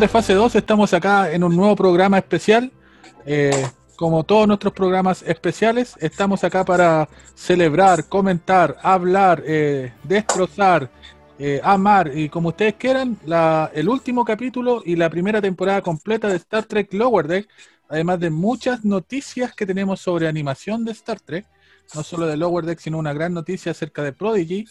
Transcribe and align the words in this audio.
de 0.00 0.08
fase 0.08 0.32
2? 0.32 0.54
Estamos 0.54 0.94
acá 0.94 1.30
en 1.30 1.44
un 1.44 1.54
nuevo 1.54 1.76
programa 1.76 2.16
especial. 2.16 2.72
Eh, 3.26 3.66
como 3.96 4.24
todos 4.24 4.48
nuestros 4.48 4.72
programas 4.72 5.22
especiales, 5.22 5.94
estamos 6.00 6.42
acá 6.42 6.64
para 6.64 7.06
celebrar, 7.34 8.08
comentar, 8.08 8.78
hablar, 8.82 9.42
eh, 9.46 9.92
destrozar, 10.02 10.90
eh, 11.38 11.60
amar 11.62 12.16
y 12.16 12.30
como 12.30 12.48
ustedes 12.48 12.76
quieran, 12.76 13.18
la, 13.26 13.70
el 13.74 13.90
último 13.90 14.24
capítulo 14.24 14.82
y 14.86 14.96
la 14.96 15.10
primera 15.10 15.42
temporada 15.42 15.82
completa 15.82 16.28
de 16.28 16.36
Star 16.36 16.64
Trek 16.64 16.94
Lower 16.94 17.28
Deck, 17.28 17.48
además 17.90 18.20
de 18.20 18.30
muchas 18.30 18.82
noticias 18.86 19.54
que 19.54 19.66
tenemos 19.66 20.00
sobre 20.00 20.28
animación 20.28 20.82
de 20.82 20.92
Star 20.92 21.20
Trek, 21.20 21.44
no 21.94 22.02
solo 22.02 22.26
de 22.26 22.38
Lower 22.38 22.64
Deck, 22.64 22.78
sino 22.78 22.96
una 22.96 23.12
gran 23.12 23.34
noticia 23.34 23.72
acerca 23.72 24.02
de 24.02 24.14
Prodigy. 24.14 24.66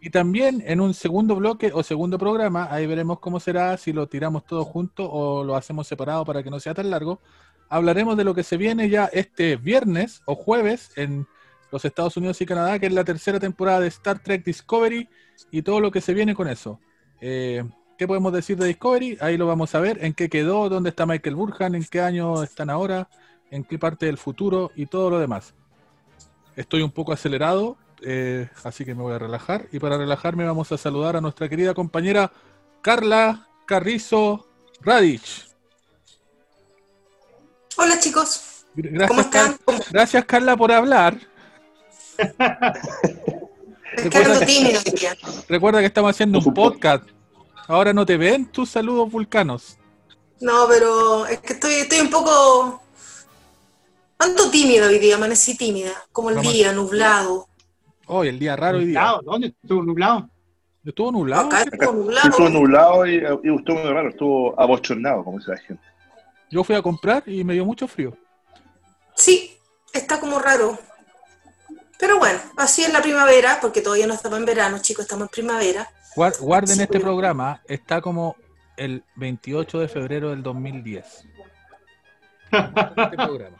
Y 0.00 0.10
también 0.10 0.62
en 0.66 0.80
un 0.80 0.94
segundo 0.94 1.36
bloque 1.36 1.70
o 1.74 1.82
segundo 1.82 2.18
programa, 2.18 2.68
ahí 2.70 2.86
veremos 2.86 3.18
cómo 3.18 3.40
será, 3.40 3.76
si 3.76 3.92
lo 3.92 4.06
tiramos 4.06 4.44
todo 4.44 4.64
junto 4.64 5.10
o 5.10 5.42
lo 5.42 5.56
hacemos 5.56 5.86
separado 5.86 6.24
para 6.24 6.42
que 6.42 6.50
no 6.50 6.60
sea 6.60 6.74
tan 6.74 6.90
largo 6.90 7.20
hablaremos 7.68 8.16
de 8.16 8.24
lo 8.24 8.34
que 8.34 8.42
se 8.42 8.56
viene 8.56 8.88
ya 8.88 9.06
este 9.06 9.56
viernes 9.56 10.22
o 10.24 10.34
jueves 10.34 10.90
en 10.96 11.26
los 11.72 11.84
Estados 11.84 12.16
Unidos 12.16 12.40
y 12.40 12.46
Canadá, 12.46 12.78
que 12.78 12.86
es 12.86 12.92
la 12.92 13.04
tercera 13.04 13.40
temporada 13.40 13.80
de 13.80 13.88
Star 13.88 14.20
Trek 14.20 14.44
Discovery 14.44 15.08
y 15.50 15.62
todo 15.62 15.80
lo 15.80 15.90
que 15.90 16.00
se 16.00 16.14
viene 16.14 16.34
con 16.34 16.48
eso. 16.48 16.80
Eh, 17.20 17.64
¿Qué 17.98 18.06
podemos 18.06 18.32
decir 18.32 18.56
de 18.56 18.66
Discovery? 18.66 19.18
Ahí 19.20 19.36
lo 19.36 19.46
vamos 19.46 19.74
a 19.74 19.80
ver, 19.80 20.04
en 20.04 20.12
qué 20.12 20.28
quedó, 20.28 20.68
dónde 20.68 20.90
está 20.90 21.06
Michael 21.06 21.34
Burhan, 21.34 21.74
en 21.74 21.84
qué 21.84 22.00
año 22.00 22.42
están 22.42 22.70
ahora, 22.70 23.08
en 23.50 23.64
qué 23.64 23.78
parte 23.78 24.06
del 24.06 24.18
futuro 24.18 24.70
y 24.76 24.86
todo 24.86 25.10
lo 25.10 25.18
demás. 25.18 25.54
Estoy 26.56 26.82
un 26.82 26.90
poco 26.90 27.12
acelerado, 27.12 27.76
eh, 28.02 28.48
así 28.64 28.84
que 28.84 28.94
me 28.94 29.02
voy 29.02 29.14
a 29.14 29.18
relajar. 29.18 29.68
Y 29.72 29.78
para 29.78 29.96
relajarme 29.98 30.44
vamos 30.44 30.70
a 30.72 30.78
saludar 30.78 31.16
a 31.16 31.20
nuestra 31.20 31.48
querida 31.48 31.74
compañera 31.74 32.30
Carla 32.82 33.48
Carrizo 33.66 34.46
Radich. 34.80 35.48
Hola 37.76 37.98
chicos. 37.98 38.64
Gracias, 38.74 39.08
¿Cómo 39.08 39.20
están? 39.22 39.58
Gracias 39.90 40.24
Carla 40.24 40.56
por 40.56 40.72
hablar. 40.72 41.18
recuerda, 45.48 45.80
que 45.80 45.86
estamos 45.86 46.10
haciendo 46.10 46.38
un 46.38 46.54
podcast. 46.54 47.04
Ahora 47.68 47.92
no 47.92 48.06
te 48.06 48.16
ven 48.16 48.46
tus 48.46 48.70
saludos 48.70 49.10
vulcanos. 49.10 49.76
No, 50.40 50.66
pero 50.68 51.26
es 51.26 51.40
que 51.40 51.54
estoy, 51.54 51.74
estoy 51.74 52.00
un 52.00 52.10
poco. 52.10 52.82
Ando 54.18 54.50
tímido 54.50 54.88
hoy 54.88 54.98
día, 54.98 55.16
amanecí 55.16 55.56
tímida. 55.56 55.92
Como 56.12 56.30
el 56.30 56.40
día, 56.40 56.72
nublado. 56.72 57.48
Hoy, 58.06 58.28
el 58.28 58.38
día 58.38 58.56
raro 58.56 58.78
hoy 58.78 58.86
día. 58.86 59.14
¿Dónde 59.24 59.48
estuvo 59.48 59.82
nublado? 59.82 60.28
¿Estuvo 60.84 61.10
nublado? 61.10 61.46
Acá 61.46 61.62
estuvo 61.62 61.92
nublado. 61.92 62.28
Estuvo 62.28 62.48
nublado 62.48 63.06
y, 63.06 63.14
y 63.16 63.56
estuvo 63.56 63.78
muy 63.78 63.92
raro, 63.92 64.08
estuvo 64.08 64.60
abochornado, 64.60 65.24
como 65.24 65.38
dice 65.38 65.50
la 65.50 65.58
gente. 65.58 65.82
Yo 66.50 66.62
fui 66.62 66.76
a 66.76 66.82
comprar 66.82 67.24
y 67.26 67.42
me 67.42 67.54
dio 67.54 67.64
mucho 67.64 67.88
frío. 67.88 68.16
Sí, 69.16 69.56
está 69.92 70.20
como 70.20 70.38
raro. 70.38 70.78
Pero 71.98 72.18
bueno, 72.18 72.38
así 72.56 72.82
es 72.82 72.92
la 72.92 73.02
primavera, 73.02 73.58
porque 73.60 73.80
todavía 73.80 74.06
no 74.06 74.14
estamos 74.14 74.38
en 74.38 74.44
verano, 74.44 74.78
chicos, 74.78 75.04
estamos 75.04 75.24
en 75.24 75.30
primavera. 75.30 75.88
Guarden 76.14 76.80
este 76.80 77.00
programa, 77.00 77.60
está 77.66 78.00
como 78.00 78.36
el 78.76 79.02
28 79.16 79.80
de 79.80 79.88
febrero 79.88 80.30
del 80.30 80.42
2010. 80.42 81.24
este 82.52 83.16
programa. 83.16 83.56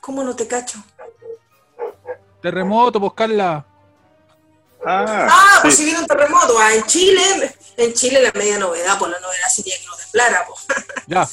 ¿Cómo 0.00 0.22
no 0.22 0.36
te 0.36 0.46
cacho? 0.46 0.78
Terremoto, 2.46 3.00
buscarla. 3.00 3.66
Pues, 4.78 4.86
ah, 4.86 5.26
ah 5.28 5.58
pues 5.62 5.74
si 5.74 5.84
viene 5.84 5.98
un 5.98 6.06
terremoto. 6.06 6.56
Ah, 6.60 6.76
en 6.76 6.84
Chile, 6.84 7.20
en 7.76 7.92
Chile 7.92 8.22
la 8.22 8.30
media 8.38 8.56
novedad, 8.56 8.96
por 9.00 9.10
la 9.10 9.18
novedad 9.18 9.48
sería 9.48 9.74
que 9.76 9.84
no 9.84 9.96
temblara. 9.96 10.46
Pues. 10.46 10.86
Ya. 11.08 11.28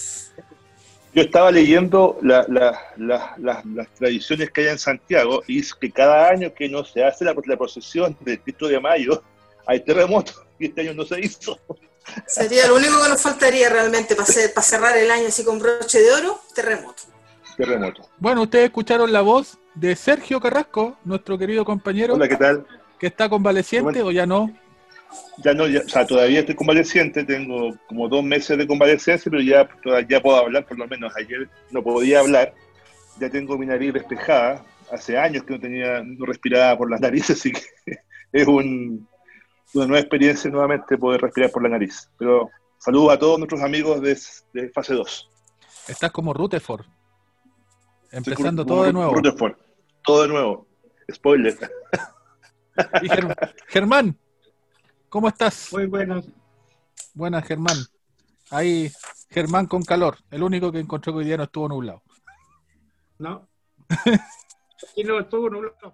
Yo 1.13 1.21
estaba 1.21 1.51
leyendo 1.51 2.17
las 2.23 3.93
tradiciones 3.99 4.49
que 4.49 4.61
hay 4.61 4.67
en 4.69 4.79
Santiago 4.79 5.43
y 5.45 5.59
es 5.59 5.75
que 5.75 5.91
cada 5.91 6.29
año 6.29 6.51
que 6.51 6.67
no 6.67 6.83
se 6.83 7.05
hace 7.05 7.23
la, 7.25 7.35
procesión 7.35 8.17
del 8.21 8.41
Cristo 8.41 8.67
de 8.67 8.79
Mayo 8.79 9.21
hay 9.67 9.81
terremotos 9.81 10.41
y 10.59 10.65
este 10.65 10.81
año 10.81 10.95
no 10.95 11.05
se 11.05 11.19
hizo. 11.19 11.59
Sería 12.25 12.65
lo 12.65 12.77
único 12.77 13.03
que 13.03 13.09
nos 13.09 13.21
faltaría 13.21 13.69
realmente 13.69 14.15
para, 14.15 14.33
para 14.55 14.65
cerrar 14.65 14.97
el 14.97 15.11
año 15.11 15.27
así 15.27 15.45
con 15.45 15.59
broche 15.59 16.01
de 16.01 16.11
oro, 16.11 16.41
terremoto. 16.55 17.03
Terremoto. 17.55 18.09
Bueno, 18.17 18.41
ustedes 18.41 18.65
escucharon 18.65 19.13
la 19.13 19.21
voz 19.21 19.59
de 19.75 19.95
Sergio 19.95 20.39
Carrasco, 20.39 20.97
nuestro 21.03 21.37
querido 21.37 21.65
compañero. 21.65 22.15
Hola, 22.15 22.27
¿qué 22.27 22.37
tal? 22.37 22.65
¿Que 22.99 23.07
está 23.07 23.29
convaleciente 23.29 24.01
o 24.01 24.11
ya 24.11 24.25
no? 24.25 24.51
Ya 25.37 25.53
no, 25.53 25.67
ya, 25.67 25.81
o 25.81 25.89
sea, 25.89 26.07
todavía 26.07 26.39
estoy 26.39 26.55
convaleciente, 26.55 27.23
tengo 27.23 27.75
como 27.87 28.09
dos 28.09 28.23
meses 28.23 28.57
de 28.57 28.65
convalecencia, 28.65 29.29
pero 29.29 29.43
ya, 29.43 29.69
ya 30.09 30.21
puedo 30.21 30.37
hablar, 30.37 30.65
por 30.65 30.77
lo 30.77 30.87
menos 30.87 31.13
ayer 31.15 31.47
no 31.69 31.83
podía 31.83 32.19
hablar, 32.19 32.53
ya 33.19 33.29
tengo 33.29 33.57
mi 33.57 33.67
nariz 33.67 33.93
despejada, 33.93 34.65
hace 34.91 35.17
años 35.17 35.43
que 35.43 35.53
no 35.53 35.59
tenía, 35.59 36.01
no 36.03 36.25
respiraba 36.25 36.77
por 36.77 36.89
las 36.89 36.99
narices, 36.99 37.37
así 37.39 37.51
que 37.51 37.99
es 38.31 38.47
un, 38.47 39.07
una 39.73 39.87
nueva 39.87 39.99
experiencia 39.99 40.49
nuevamente 40.49 40.97
poder 40.97 41.21
respirar 41.21 41.51
por 41.51 41.63
la 41.63 41.69
nariz. 41.69 42.09
Pero 42.17 42.49
saludos 42.77 43.13
a 43.13 43.19
todos 43.19 43.37
nuestros 43.37 43.61
amigos 43.61 44.01
de, 44.01 44.69
fase 44.69 44.93
2. 44.93 45.29
Estás 45.87 46.11
como 46.11 46.33
Rutherford, 46.33 46.85
empezando 48.13 48.65
todo 48.65 48.83
de 48.83 48.93
nuevo. 48.93 49.13
Rutherford, 49.13 49.55
todo 50.03 50.21
de 50.23 50.27
nuevo, 50.29 50.67
spoiler. 51.11 51.57
Germán, 53.67 54.17
¿cómo 55.09 55.27
estás? 55.27 55.69
Muy 55.73 55.87
buenas. 55.87 56.25
Buenas, 57.13 57.45
Germán. 57.45 57.77
Ahí, 58.49 58.91
Germán 59.29 59.65
con 59.65 59.83
calor. 59.83 60.17
El 60.31 60.43
único 60.43 60.71
que 60.71 60.79
encontró 60.79 61.13
que 61.13 61.19
hoy 61.19 61.25
día 61.25 61.37
no 61.37 61.43
estuvo 61.43 61.67
nublado. 61.67 62.01
No. 63.19 63.47
Aquí 63.89 65.03
no 65.03 65.19
estuvo 65.19 65.49
nublado. 65.49 65.93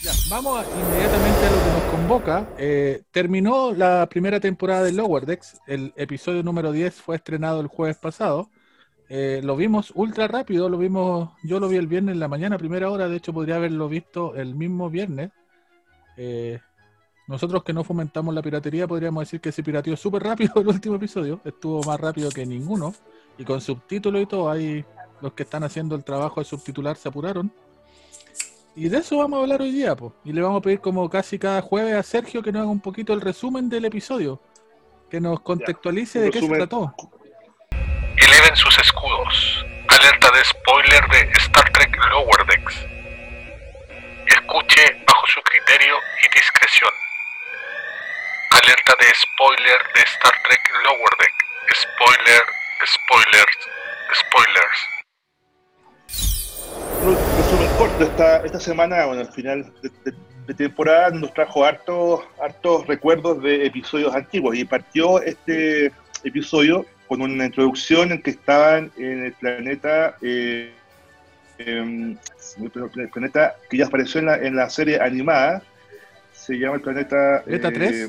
Ya, 0.00 0.12
vamos 0.30 0.64
inmediatamente 0.64 1.46
a 1.46 1.50
lo 1.50 1.56
que 1.56 1.70
nos 1.70 1.82
convoca. 1.90 2.48
Eh, 2.56 3.02
terminó 3.10 3.72
la 3.72 4.06
primera 4.08 4.38
temporada 4.38 4.84
de 4.84 4.92
Lower 4.92 5.26
Decks. 5.26 5.60
El 5.66 5.92
episodio 5.96 6.42
número 6.42 6.70
10 6.70 6.94
fue 7.00 7.16
estrenado 7.16 7.60
el 7.60 7.66
jueves 7.66 7.96
pasado. 7.96 8.48
Eh, 9.08 9.40
lo 9.42 9.56
vimos 9.56 9.92
ultra 9.94 10.28
rápido, 10.28 10.68
lo 10.68 10.76
vimos, 10.76 11.30
yo 11.42 11.60
lo 11.60 11.68
vi 11.68 11.76
el 11.76 11.86
viernes 11.86 12.12
en 12.14 12.20
la 12.20 12.28
mañana, 12.28 12.58
primera 12.58 12.90
hora, 12.90 13.08
de 13.08 13.16
hecho 13.16 13.32
podría 13.32 13.56
haberlo 13.56 13.88
visto 13.88 14.34
el 14.34 14.54
mismo 14.54 14.90
viernes, 14.90 15.30
eh, 16.18 16.58
nosotros 17.28 17.62
que 17.62 17.74
no 17.74 17.84
fomentamos 17.84 18.34
la 18.34 18.40
piratería, 18.40 18.88
podríamos 18.88 19.22
decir 19.22 19.40
que 19.40 19.52
se 19.52 19.62
pirateó 19.62 19.94
súper 19.96 20.22
rápido 20.22 20.54
el 20.56 20.68
último 20.68 20.96
episodio. 20.96 21.40
Estuvo 21.44 21.82
más 21.82 22.00
rápido 22.00 22.30
que 22.30 22.44
ninguno. 22.46 22.94
Y 23.36 23.44
con 23.44 23.60
subtítulos 23.60 24.22
y 24.22 24.26
todo, 24.26 24.50
ahí 24.50 24.84
los 25.20 25.34
que 25.34 25.42
están 25.42 25.62
haciendo 25.62 25.94
el 25.94 26.04
trabajo 26.04 26.40
de 26.40 26.46
subtitular 26.46 26.96
se 26.96 27.08
apuraron. 27.08 27.52
Y 28.74 28.88
de 28.88 28.98
eso 28.98 29.18
vamos 29.18 29.38
a 29.38 29.42
hablar 29.42 29.60
hoy 29.60 29.72
día, 29.72 29.94
pues. 29.94 30.12
Y 30.24 30.32
le 30.32 30.40
vamos 30.40 30.60
a 30.60 30.62
pedir 30.62 30.80
como 30.80 31.08
casi 31.10 31.38
cada 31.38 31.60
jueves 31.60 31.94
a 31.94 32.02
Sergio 32.02 32.42
que 32.42 32.50
nos 32.50 32.62
haga 32.62 32.70
un 32.70 32.80
poquito 32.80 33.12
el 33.12 33.20
resumen 33.20 33.68
del 33.68 33.84
episodio. 33.84 34.40
Que 35.10 35.20
nos 35.20 35.40
contextualice 35.40 36.20
de 36.20 36.30
qué 36.30 36.40
se 36.40 36.48
trató. 36.48 36.94
Eleven 38.48 38.56
sus 38.56 38.78
escudos. 38.78 39.66
Alerta 39.88 40.30
de 40.30 40.42
spoiler 40.42 41.06
de 41.08 41.32
Star 41.32 41.70
Trek 41.70 41.94
Lower 42.10 42.46
Decks. 42.46 42.86
Escuche 44.26 45.04
bajo 45.06 45.26
su 45.26 45.42
criterio 45.42 45.96
y 46.22 46.34
discreción. 46.34 46.90
Alerta 48.50 48.94
de 49.00 49.06
spoiler 49.14 49.78
de 49.94 50.00
Star 50.00 50.32
Trek 50.44 50.60
Lower 50.82 51.14
Deck. 51.18 51.34
Spoiler, 51.74 52.42
spoilers, 52.86 53.58
spoilers. 54.14 54.78
Resumen 57.36 57.76
corto, 57.76 58.04
esta, 58.04 58.46
esta 58.46 58.60
semana, 58.60 59.04
bueno, 59.04 59.20
al 59.22 59.32
final 59.32 59.70
de, 59.82 60.54
temporada 60.54 61.10
nos 61.10 61.34
trajo 61.34 61.66
hartos, 61.66 62.22
hartos 62.40 62.86
recuerdos 62.86 63.42
de 63.42 63.66
episodios 63.66 64.14
antiguos 64.14 64.56
y 64.56 64.64
partió 64.64 65.20
este 65.20 65.92
episodio 66.24 66.86
con 67.08 67.22
una 67.22 67.46
introducción 67.46 68.12
en 68.12 68.22
que 68.22 68.30
estaban 68.30 68.92
en 68.96 69.24
el 69.24 69.32
planeta 69.32 70.16
eh, 70.20 70.72
eh, 71.58 72.16
el 72.62 73.08
planeta 73.10 73.56
que 73.68 73.78
ya 73.78 73.86
apareció 73.86 74.20
en 74.20 74.26
la, 74.26 74.36
en 74.36 74.56
la 74.56 74.70
serie 74.70 75.00
animada, 75.00 75.62
se 76.32 76.54
llama 76.54 76.76
el 76.76 76.82
planeta... 76.82 77.42
¿Beta 77.46 77.72
3? 77.72 77.92
Eh, 77.92 78.08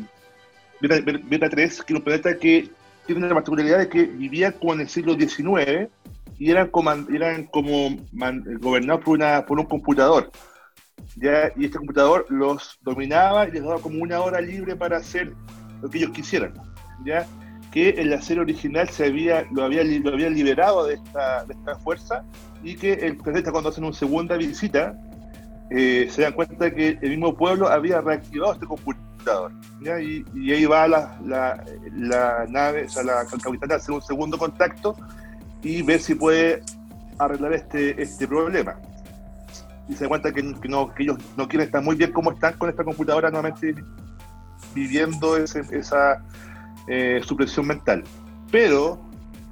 Beta, 0.82 1.50
3, 1.50 1.84
que 1.84 1.94
es 1.94 1.98
un 1.98 2.04
planeta 2.04 2.38
que 2.38 2.70
tiene 3.06 3.28
la 3.28 3.34
particularidad 3.34 3.80
de 3.80 3.90
que 3.90 4.04
vivía 4.04 4.52
como 4.52 4.74
en 4.74 4.82
el 4.82 4.90
siglo 4.90 5.16
XIX 5.16 5.90
y 6.38 6.52
eran 6.52 6.68
como, 6.70 6.92
eran 6.92 7.46
como 7.46 7.98
gobernados 8.60 9.04
por, 9.04 9.16
una, 9.16 9.46
por 9.46 9.60
un 9.60 9.66
computador. 9.66 10.32
¿ya? 11.16 11.52
Y 11.58 11.66
este 11.66 11.78
computador 11.80 12.26
los 12.30 12.78
dominaba 12.82 13.48
y 13.48 13.52
les 13.52 13.64
daba 13.64 13.82
como 13.82 14.02
una 14.02 14.22
hora 14.22 14.40
libre 14.40 14.76
para 14.76 14.98
hacer 14.98 15.34
lo 15.82 15.90
que 15.90 15.98
ellos 15.98 16.12
quisieran. 16.12 16.54
¿ya? 17.04 17.28
Que 17.72 17.90
en 17.98 18.10
la 18.10 18.22
serie 18.22 18.42
original 18.42 18.90
se 18.90 19.06
había, 19.06 19.46
lo, 19.52 19.64
había, 19.64 19.84
lo 19.84 20.12
había 20.14 20.30
liberado 20.30 20.86
de 20.88 20.96
esta, 20.96 21.46
de 21.46 21.54
esta 21.54 21.76
fuerza 21.76 22.24
y 22.64 22.76
que 22.76 22.94
el 22.94 23.18
planeta 23.18 23.52
cuando 23.52 23.70
hacen 23.70 23.84
una 23.84 23.94
segunda 23.94 24.36
visita 24.38 24.98
eh, 25.70 26.08
se 26.10 26.24
dan 26.24 26.34
cuenta 26.34 26.74
que 26.74 26.98
el 27.02 27.10
mismo 27.12 27.36
pueblo 27.36 27.68
había 27.68 28.02
reactivado 28.02 28.54
este 28.54 28.66
computador. 28.66 29.52
Y, 29.82 30.52
ahí 30.52 30.66
va 30.66 30.88
la, 30.88 31.20
la, 31.24 31.64
la 31.94 32.46
nave, 32.50 32.86
o 32.86 32.90
sea, 32.90 33.04
la 33.04 33.26
capitana 33.42 33.76
a 33.76 33.78
hacer 33.78 33.94
un 33.94 34.02
segundo 34.02 34.38
contacto 34.38 34.96
y 35.62 35.84
ver 35.84 36.00
si 36.00 36.16
puede 36.16 36.64
arreglar 37.20 37.54
este, 37.54 38.02
este 38.02 38.28
problema. 38.28 38.78
Y 39.88 39.94
se 39.94 40.06
da 40.06 40.10
cuenta 40.10 40.32
que, 40.32 40.42
que 40.60 40.68
no, 40.70 40.92
que 40.94 41.04
ellos 41.04 41.18
no 41.38 41.48
quieren 41.48 41.68
estar 41.68 41.84
muy 41.84 41.96
bien 41.96 42.12
como 42.12 42.32
están 42.32 42.54
con 42.58 42.70
esta 42.70 42.84
computadora 42.84 43.30
nuevamente 43.30 43.76
viviendo 44.74 45.38
ese- 45.38 45.64
esa 45.72 46.24
eh, 46.90 47.22
supresión 47.24 47.68
mental. 47.68 48.04
Pero 48.52 49.00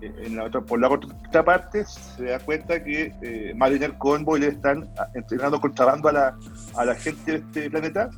eh, 0.01 0.11
en 0.25 0.35
la 0.35 0.49
por 0.49 0.79
la 0.79 0.89
otra 0.89 1.43
parte 1.45 1.85
se 1.85 2.25
da 2.25 2.39
cuenta 2.39 2.83
que 2.83 3.13
eh, 3.21 3.53
Mariner 3.55 3.93
con 3.97 4.25
Boyle 4.25 4.47
están 4.47 4.87
ah, 4.99 5.07
entregando 5.13 5.59
contrabando 5.59 6.09
a 6.09 6.13
la, 6.13 6.37
a 6.75 6.85
la 6.85 6.95
gente 6.95 7.31
de 7.31 7.37
este 7.37 7.69
planeta. 7.69 8.09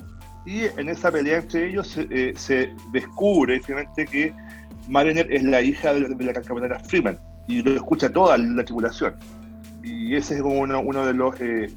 Y 0.45 0.63
en 0.63 0.89
esa 0.89 1.11
pelea 1.11 1.39
entre 1.39 1.69
ellos 1.69 1.87
se, 1.87 2.07
eh, 2.09 2.73
descubre 2.91 3.59
finalmente 3.61 4.05
que 4.05 4.33
Mariner 4.87 5.27
es 5.31 5.43
la 5.43 5.61
hija 5.61 5.93
de 5.93 6.01
la, 6.01 6.09
de 6.09 6.23
la 6.25 6.33
capitana 6.33 6.79
Freeman 6.79 7.19
y 7.47 7.61
lo 7.61 7.71
escucha 7.75 8.11
toda 8.11 8.37
la 8.37 8.63
tripulación. 8.63 9.15
Y 9.83 10.15
ese 10.15 10.35
es 10.35 10.41
como 10.41 10.59
uno, 10.59 10.79
uno 10.79 11.05
de 11.05 11.13
los 11.13 11.39
eh, 11.41 11.67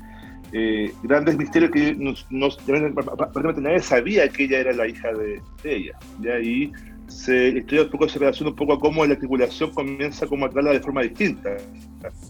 eh, 0.53 0.93
grandes 1.03 1.37
misterios 1.37 1.71
que 1.71 1.95
nos, 1.95 2.27
nos- 2.31 2.57
prácticamente 2.57 3.61
nadie 3.63 3.81
sabía 3.81 4.29
que 4.29 4.45
ella 4.45 4.59
era 4.59 4.73
la 4.73 4.87
hija 4.87 5.09
de, 5.13 5.41
ella. 5.65 5.99
Y 6.23 6.29
ahí 6.29 6.73
se, 7.13 7.65
un 7.81 7.91
poco 7.91 8.09
se 8.09 8.19
relaciona 8.19 8.51
un 8.51 8.57
poco 8.57 8.73
a 8.75 8.81
cómo 8.81 9.05
la 9.07 9.17
tripulación 9.17 9.71
comienza 9.71 10.27
como 10.27 10.47
a 10.47 10.49
tratarla 10.49 10.73
de 10.73 10.81
forma 10.81 11.03
distinta 11.03 11.51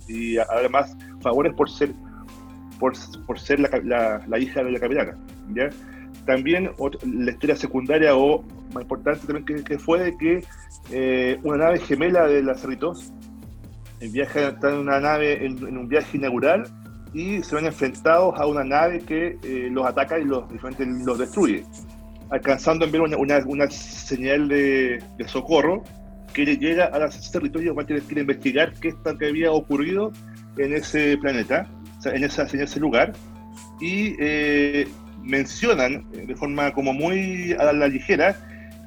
y 0.08 0.36
además 0.38 0.96
favores 1.20 1.54
por 1.54 1.70
ser 1.70 1.92
por, 2.78 2.92
por 3.26 3.38
ser 3.38 3.60
la, 3.60 3.70
la- 3.84 4.22
hija 4.38 4.62
de 4.64 4.72
la 4.72 4.80
capitana 4.80 5.16
¿ya? 5.54 5.70
también 6.26 6.68
ot- 6.78 6.98
la 7.04 7.30
historia 7.30 7.56
secundaria 7.56 8.16
o 8.16 8.42
más 8.74 8.82
importante 8.82 9.26
también 9.26 9.64
que, 9.64 9.78
fue 9.78 10.02
de 10.02 10.16
que 10.16 10.44
eh, 10.90 11.38
una 11.42 11.58
nave 11.58 11.78
gemela 11.78 12.26
de 12.26 12.42
la 12.42 12.54
Cerritos 12.54 13.12
viaja 14.00 14.48
está 14.48 14.70
en 14.70 14.78
una 14.78 14.98
nave 14.98 15.46
en, 15.46 15.64
un 15.76 15.86
viaje 15.88 16.16
inaugural 16.16 16.64
y 17.14 17.42
se 17.42 17.54
ven 17.54 17.66
enfrentados 17.66 18.34
a 18.38 18.46
una 18.46 18.64
nave 18.64 19.00
que 19.00 19.38
eh, 19.44 19.68
los 19.70 19.86
ataca 19.86 20.18
y 20.18 20.24
los, 20.24 20.44
los 21.04 21.18
destruye 21.18 21.64
alcanzando 22.32 22.84
a 22.84 22.86
enviar 22.86 23.04
una, 23.04 23.16
una, 23.18 23.38
una 23.46 23.70
señal 23.70 24.48
de, 24.48 25.02
de 25.18 25.28
socorro 25.28 25.84
que 26.32 26.44
le 26.44 26.56
llega 26.56 26.86
a 26.86 26.98
los 26.98 27.30
territorios 27.30 27.76
que 27.86 28.00
quiere 28.00 28.22
investigar 28.22 28.72
qué 28.80 28.88
es 28.88 28.94
lo 29.04 29.18
que 29.18 29.28
había 29.28 29.52
ocurrido 29.52 30.12
en 30.56 30.72
ese 30.72 31.18
planeta, 31.18 31.68
o 31.98 32.02
sea, 32.02 32.12
en, 32.12 32.24
esa, 32.24 32.46
en 32.50 32.62
ese 32.62 32.80
lugar, 32.80 33.12
y 33.80 34.16
eh, 34.18 34.88
mencionan 35.22 36.06
eh, 36.14 36.24
de 36.26 36.34
forma 36.34 36.72
como 36.72 36.94
muy 36.94 37.52
a 37.52 37.70
la 37.72 37.86
ligera 37.86 38.34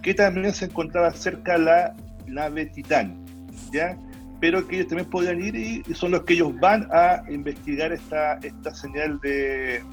que 0.02 0.16
también 0.16 0.52
se 0.52 0.66
encontraba 0.66 1.12
cerca 1.12 1.58
la 1.60 1.96
nave 2.26 2.66
Titán, 2.66 3.24
¿ya? 3.72 3.96
pero 4.40 4.68
que 4.68 4.78
ellos 4.78 4.88
también 4.88 5.10
podían 5.10 5.40
ir 5.42 5.56
y, 5.56 5.84
y 5.88 5.94
son 5.94 6.12
los 6.12 6.24
que 6.24 6.34
ellos 6.34 6.60
van 6.60 6.88
a 6.92 7.24
investigar 7.30 7.94
esta, 7.94 8.40
esta 8.42 8.74
señal 8.74 9.20
de, 9.20 9.84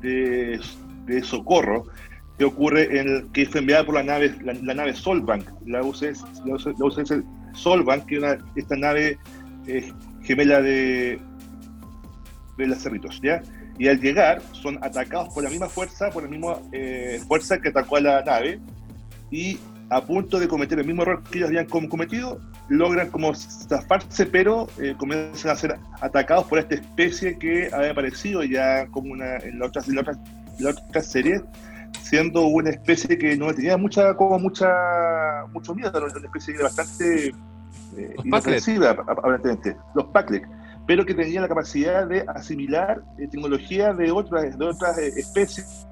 de, 0.00 0.58
de 1.04 1.22
socorro 1.22 1.84
que 2.38 2.44
ocurre 2.44 2.98
en 2.98 3.08
el, 3.08 3.26
que 3.32 3.46
fue 3.46 3.60
enviada 3.60 3.84
por 3.84 3.94
la 3.94 4.02
nave 4.02 4.34
la, 4.42 4.54
la 4.54 4.74
nave 4.74 4.94
Solbank, 4.94 5.44
la 5.66 5.82
UCS, 5.82 6.24
la 6.44 6.54
UCS, 6.86 7.14
Solbank, 7.54 8.06
que 8.06 8.16
es 8.16 8.22
una, 8.22 8.38
esta 8.56 8.76
nave 8.76 9.18
eh, 9.66 9.92
gemela 10.22 10.60
de, 10.62 11.20
de 12.56 12.66
las 12.66 12.82
Cerritos, 12.82 13.20
¿ya? 13.22 13.42
Y 13.78 13.88
al 13.88 14.00
llegar 14.00 14.42
son 14.52 14.78
atacados 14.82 15.32
por 15.34 15.42
la 15.44 15.50
misma 15.50 15.68
fuerza, 15.68 16.10
por 16.10 16.22
la 16.24 16.28
misma 16.28 16.56
eh, 16.72 17.20
fuerza 17.26 17.60
que 17.60 17.68
atacó 17.68 17.96
a 17.96 18.00
la 18.00 18.22
nave 18.22 18.60
y 19.30 19.58
a 19.88 20.00
punto 20.02 20.38
de 20.38 20.48
cometer 20.48 20.78
el 20.78 20.86
mismo 20.86 21.02
error 21.02 21.22
que 21.30 21.38
ellos 21.38 21.48
habían 21.48 21.66
com- 21.66 21.86
cometido, 21.88 22.40
logran 22.68 23.10
como 23.10 23.34
zafarse, 23.34 24.24
pero 24.26 24.68
eh, 24.80 24.94
comienzan 24.96 25.50
a 25.50 25.56
ser 25.56 25.76
atacados 26.00 26.46
por 26.46 26.58
esta 26.58 26.76
especie 26.76 27.38
que 27.38 27.68
había 27.72 27.90
aparecido 27.90 28.42
ya 28.42 28.86
como 28.86 29.12
una 29.12 29.36
en 29.38 29.58
la 29.58 29.66
otra, 29.66 29.82
en 29.86 29.94
la 29.94 30.00
otra, 30.00 30.12
en 30.58 30.64
la 30.64 30.70
otra 30.70 31.02
serie, 31.02 31.42
siendo 32.00 32.46
una 32.46 32.70
especie 32.70 33.18
que 33.18 33.36
no 33.36 33.52
tenía 33.54 33.76
mucha, 33.76 34.14
como 34.14 34.38
mucha, 34.38 34.68
mucho 35.52 35.74
miedo, 35.74 35.90
era 35.94 36.06
una 36.06 36.26
especie 36.26 36.56
bastante 36.62 37.28
eh, 37.96 38.14
inofensiva, 38.24 38.90
aparentemente, 38.90 39.76
los 39.94 40.06
Paclec, 40.06 40.48
pero 40.86 41.04
que 41.04 41.14
tenía 41.14 41.40
la 41.40 41.48
capacidad 41.48 42.06
de 42.06 42.24
asimilar 42.34 43.02
eh, 43.18 43.28
tecnología 43.28 43.92
de 43.94 44.10
otras, 44.10 44.58
de 44.58 44.64
otras 44.66 44.98
eh, 44.98 45.08
especies 45.16 45.86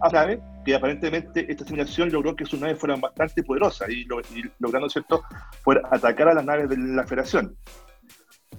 a 0.00 0.06
la 0.08 0.20
nave, 0.20 0.42
que 0.64 0.74
aparentemente 0.74 1.50
esta 1.50 1.64
asimilación 1.64 2.10
logró 2.10 2.36
que 2.36 2.44
sus 2.44 2.60
naves 2.60 2.78
fueran 2.78 3.00
bastante 3.00 3.42
poderosas 3.42 3.88
y, 3.88 4.04
lo- 4.04 4.20
y 4.20 4.50
logrando, 4.58 4.88
¿cierto?, 4.88 5.22
poder 5.64 5.82
atacar 5.90 6.28
a 6.28 6.34
las 6.34 6.44
naves 6.44 6.68
de 6.68 6.76
la 6.76 7.04
Federación. 7.06 7.56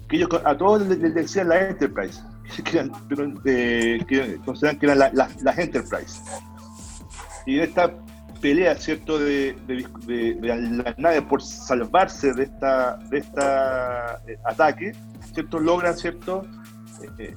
Que 0.10 0.18
ellos 0.18 0.30
a 0.44 0.58
todos 0.58 0.88
les, 0.88 0.98
les 1.00 1.14
decían 1.14 1.50
la 1.50 1.70
Enterprise, 1.70 2.22
que, 2.64 2.78
eran, 2.78 2.92
eh, 3.46 4.00
consideran 4.46 4.78
que 4.80 4.86
eran 4.86 5.00
la- 5.00 5.12
la- 5.14 5.30
las 5.42 5.58
Enterprise. 5.58 6.22
Y 7.46 7.60
esta 7.60 7.92
pelea, 8.42 8.76
¿cierto?, 8.76 9.20
de, 9.20 9.56
de, 9.68 9.88
de- 10.06 10.36
las 10.84 10.98
naves 10.98 11.22
por 11.24 11.42
salvarse 11.42 12.34
de 12.34 12.44
esta, 12.44 12.98
de 13.10 13.18
esta 13.20 14.22
eh, 14.28 14.38
ataque, 14.46 14.94
¿cierto?, 15.34 15.60
logran, 15.60 15.96
¿cierto?, 15.98 16.44
eh, 17.04 17.10
eh, 17.20 17.36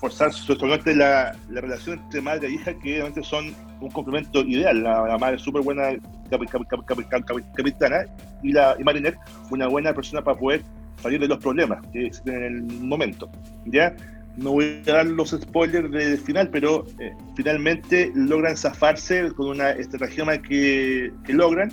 forzar 0.00 0.32
solamente 0.32 0.94
la, 0.96 1.34
la 1.48 1.60
relación 1.60 1.98
entre 1.98 2.20
madre 2.20 2.48
e 2.48 2.52
hija, 2.52 2.72
que 2.74 2.94
obviamente 2.94 3.22
son 3.22 3.54
un 3.80 3.90
complemento 3.90 4.40
ideal. 4.40 4.82
La, 4.82 5.16
madre 5.18 5.36
es 5.36 5.42
súper 5.42 5.62
buena 5.62 5.90
capi- 6.30 6.48
capi- 6.48 7.44
capitana 7.54 8.04
y 8.42 8.52
la 8.52 8.74
y 8.78 8.82
Mariner 8.84 9.16
una 9.50 9.68
buena 9.68 9.92
persona 9.92 10.22
para 10.22 10.36
poder 10.38 10.62
salir 11.00 11.20
de 11.20 11.28
los 11.28 11.38
problemas 11.38 11.80
que 11.92 12.06
existen 12.06 12.34
en 12.34 12.42
el 12.44 12.62
momento. 12.80 13.30
¿ya? 13.66 13.94
No 14.36 14.52
voy 14.52 14.82
a 14.86 14.92
dar 14.92 15.06
los 15.06 15.30
spoilers 15.30 15.90
del 15.90 16.16
final, 16.18 16.48
pero 16.48 16.86
eh, 16.98 17.12
finalmente 17.36 18.10
logran 18.14 18.56
zafarse 18.56 19.30
con 19.32 19.48
una 19.48 19.70
estratagema 19.72 20.38
que, 20.38 21.12
que 21.24 21.32
logran 21.34 21.70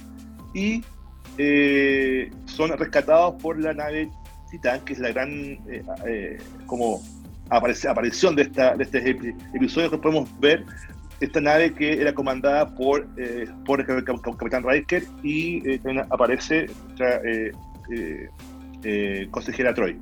y 0.54 0.84
eh, 1.38 2.30
son 2.46 2.78
rescatados 2.78 3.42
por 3.42 3.58
la 3.60 3.74
nave 3.74 4.10
Titán, 4.52 4.82
que 4.82 4.94
es 4.94 5.00
la 5.00 5.10
gran 5.10 5.30
eh, 5.32 5.84
eh, 6.06 6.38
como 6.66 7.02
aparición 7.50 8.36
de, 8.36 8.42
esta, 8.44 8.74
este 8.74 9.16
epi- 9.16 9.34
episodio 9.54 9.90
que 9.90 9.98
podemos 9.98 10.30
ver 10.40 10.66
esta 11.22 11.40
nave 11.40 11.74
que 11.74 11.94
era 12.02 12.14
comandada 12.14 12.68
por, 12.76 13.08
por 13.66 13.80
el 13.80 13.86
cap- 13.88 14.04
cap- 14.04 14.22
cap- 14.22 14.38
Capitán 14.38 14.64
Riker 14.64 15.04
y 15.24 15.80
aparece 16.10 16.68
nuestra 16.88 17.22
consejera 19.32 19.74
Troy. 19.74 19.98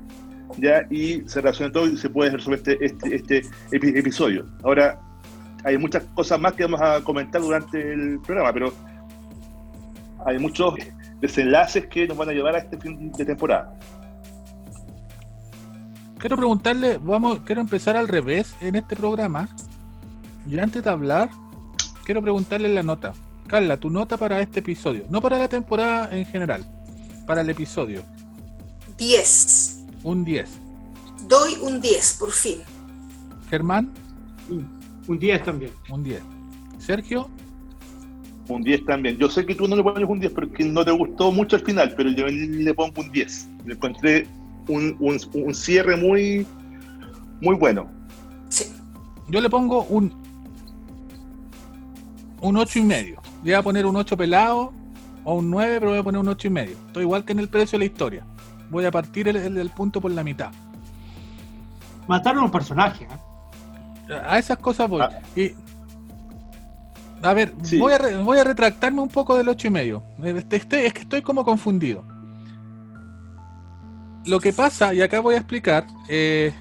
¿Ya? 0.56 0.86
Y 0.90 1.22
se 1.28 1.40
relaciona 1.40 1.72
todo 1.72 1.86
y 1.86 1.96
se 1.96 2.08
puede 2.10 2.30
resolver 2.30 2.58
este, 2.58 2.84
este, 2.84 3.14
este 3.14 3.42
epi- 3.70 3.96
episodio. 3.96 4.46
Ahora, 4.62 5.00
hay 5.64 5.76
muchas 5.78 6.04
cosas 6.14 6.40
más 6.40 6.54
que 6.54 6.64
vamos 6.64 6.80
a 6.80 7.02
comentar 7.02 7.40
durante 7.40 7.92
el 7.92 8.20
programa, 8.20 8.52
pero 8.52 8.72
hay 10.24 10.38
muchos 10.38 10.74
desenlaces 11.20 11.86
que 11.86 12.06
nos 12.06 12.16
van 12.16 12.28
a 12.28 12.32
llevar 12.32 12.54
a 12.54 12.58
este 12.58 12.78
fin 12.78 13.10
de 13.12 13.24
temporada. 13.24 13.74
Quiero 16.18 16.36
preguntarle, 16.36 16.98
vamos, 17.00 17.40
quiero 17.44 17.60
empezar 17.60 17.96
al 17.96 18.08
revés 18.08 18.54
en 18.60 18.74
este 18.74 18.96
programa. 18.96 19.48
Y 20.48 20.58
antes 20.58 20.82
de 20.82 20.90
hablar, 20.90 21.30
quiero 22.04 22.22
preguntarle 22.22 22.68
la 22.72 22.82
nota. 22.82 23.12
Carla, 23.46 23.76
tu 23.76 23.88
nota 23.88 24.16
para 24.16 24.40
este 24.40 24.60
episodio. 24.60 25.04
No 25.10 25.20
para 25.20 25.38
la 25.38 25.48
temporada 25.48 26.08
en 26.16 26.26
general, 26.26 26.64
para 27.26 27.42
el 27.42 27.50
episodio. 27.50 28.02
10. 28.96 29.77
Un 30.02 30.24
10. 30.24 30.48
Doy 31.28 31.54
un 31.62 31.80
10, 31.80 32.16
por 32.18 32.30
fin. 32.30 32.58
Germán, 33.50 33.90
Un 35.06 35.18
10 35.18 35.42
también. 35.44 35.72
un 35.90 36.02
10. 36.04 36.20
Sergio, 36.78 37.28
Un 38.48 38.62
10 38.62 38.84
también. 38.86 39.16
Yo 39.18 39.28
sé 39.28 39.44
que 39.44 39.54
tú 39.54 39.66
no 39.68 39.76
le 39.76 39.82
pones 39.82 40.08
un 40.08 40.20
10 40.20 40.32
porque 40.32 40.64
no 40.64 40.84
te 40.84 40.90
gustó 40.90 41.32
mucho 41.32 41.56
el 41.56 41.62
final, 41.64 41.92
pero 41.96 42.10
yo 42.10 42.26
le 42.26 42.72
pongo 42.74 43.00
un 43.02 43.10
10. 43.10 43.48
Le 43.66 43.74
encontré 43.74 44.26
un, 44.68 44.96
un, 45.00 45.18
un 45.34 45.54
cierre 45.54 45.96
muy, 45.96 46.46
muy 47.40 47.56
bueno. 47.56 47.90
Sí. 48.48 48.64
yo 49.28 49.40
le 49.40 49.50
pongo 49.50 49.82
un 49.84 50.12
un 52.40 52.56
8 52.56 52.78
y 52.78 52.82
medio. 52.82 53.20
Le 53.42 53.50
voy 53.50 53.54
a 53.54 53.62
poner 53.62 53.84
un 53.86 53.96
8 53.96 54.16
pelado 54.16 54.72
o 55.24 55.34
un 55.34 55.50
9, 55.50 55.76
pero 55.80 55.90
voy 55.90 55.98
a 56.00 56.02
poner 56.04 56.20
un 56.20 56.28
8 56.28 56.46
y 56.46 56.50
medio. 56.50 56.76
Estoy 56.86 57.02
igual 57.02 57.24
que 57.24 57.32
en 57.32 57.40
el 57.40 57.48
precio 57.48 57.78
de 57.78 57.84
la 57.84 57.90
historia. 57.90 58.24
Voy 58.70 58.84
a 58.84 58.90
partir 58.90 59.28
el, 59.28 59.36
el- 59.36 59.56
el 59.58 59.70
punto 59.70 60.00
por 60.00 60.10
la 60.10 60.22
mitad. 60.24 60.50
Mataron 62.06 62.42
a 62.42 62.44
un 62.46 62.50
personaje. 62.50 63.04
¿eh? 64.10 64.14
A 64.26 64.38
esas 64.38 64.58
cosas 64.58 64.88
voy. 64.88 65.02
Ah. 65.02 65.20
Y, 65.36 65.52
a 67.22 67.34
ver, 67.34 67.52
Sí. 67.62 67.78
voy, 67.78 67.92
a 67.92 67.98
re- 67.98 68.16
voy 68.22 68.38
a 68.38 68.44
retractarme 68.44 69.00
un 69.02 69.08
poco 69.08 69.36
del 69.36 69.48
8 69.48 69.66
y 69.66 69.70
medio. 69.70 70.02
Este- 70.22 70.56
este- 70.56 70.86
es 70.86 70.92
que 70.94 71.00
estoy 71.02 71.22
como 71.22 71.44
confundido. 71.44 72.04
Lo 74.26 74.40
que 74.40 74.52
pasa, 74.52 74.92
y 74.94 75.00
acá 75.00 75.20
voy 75.20 75.34
a 75.34 75.38
explicar, 75.38 75.86
eh, 76.08 76.52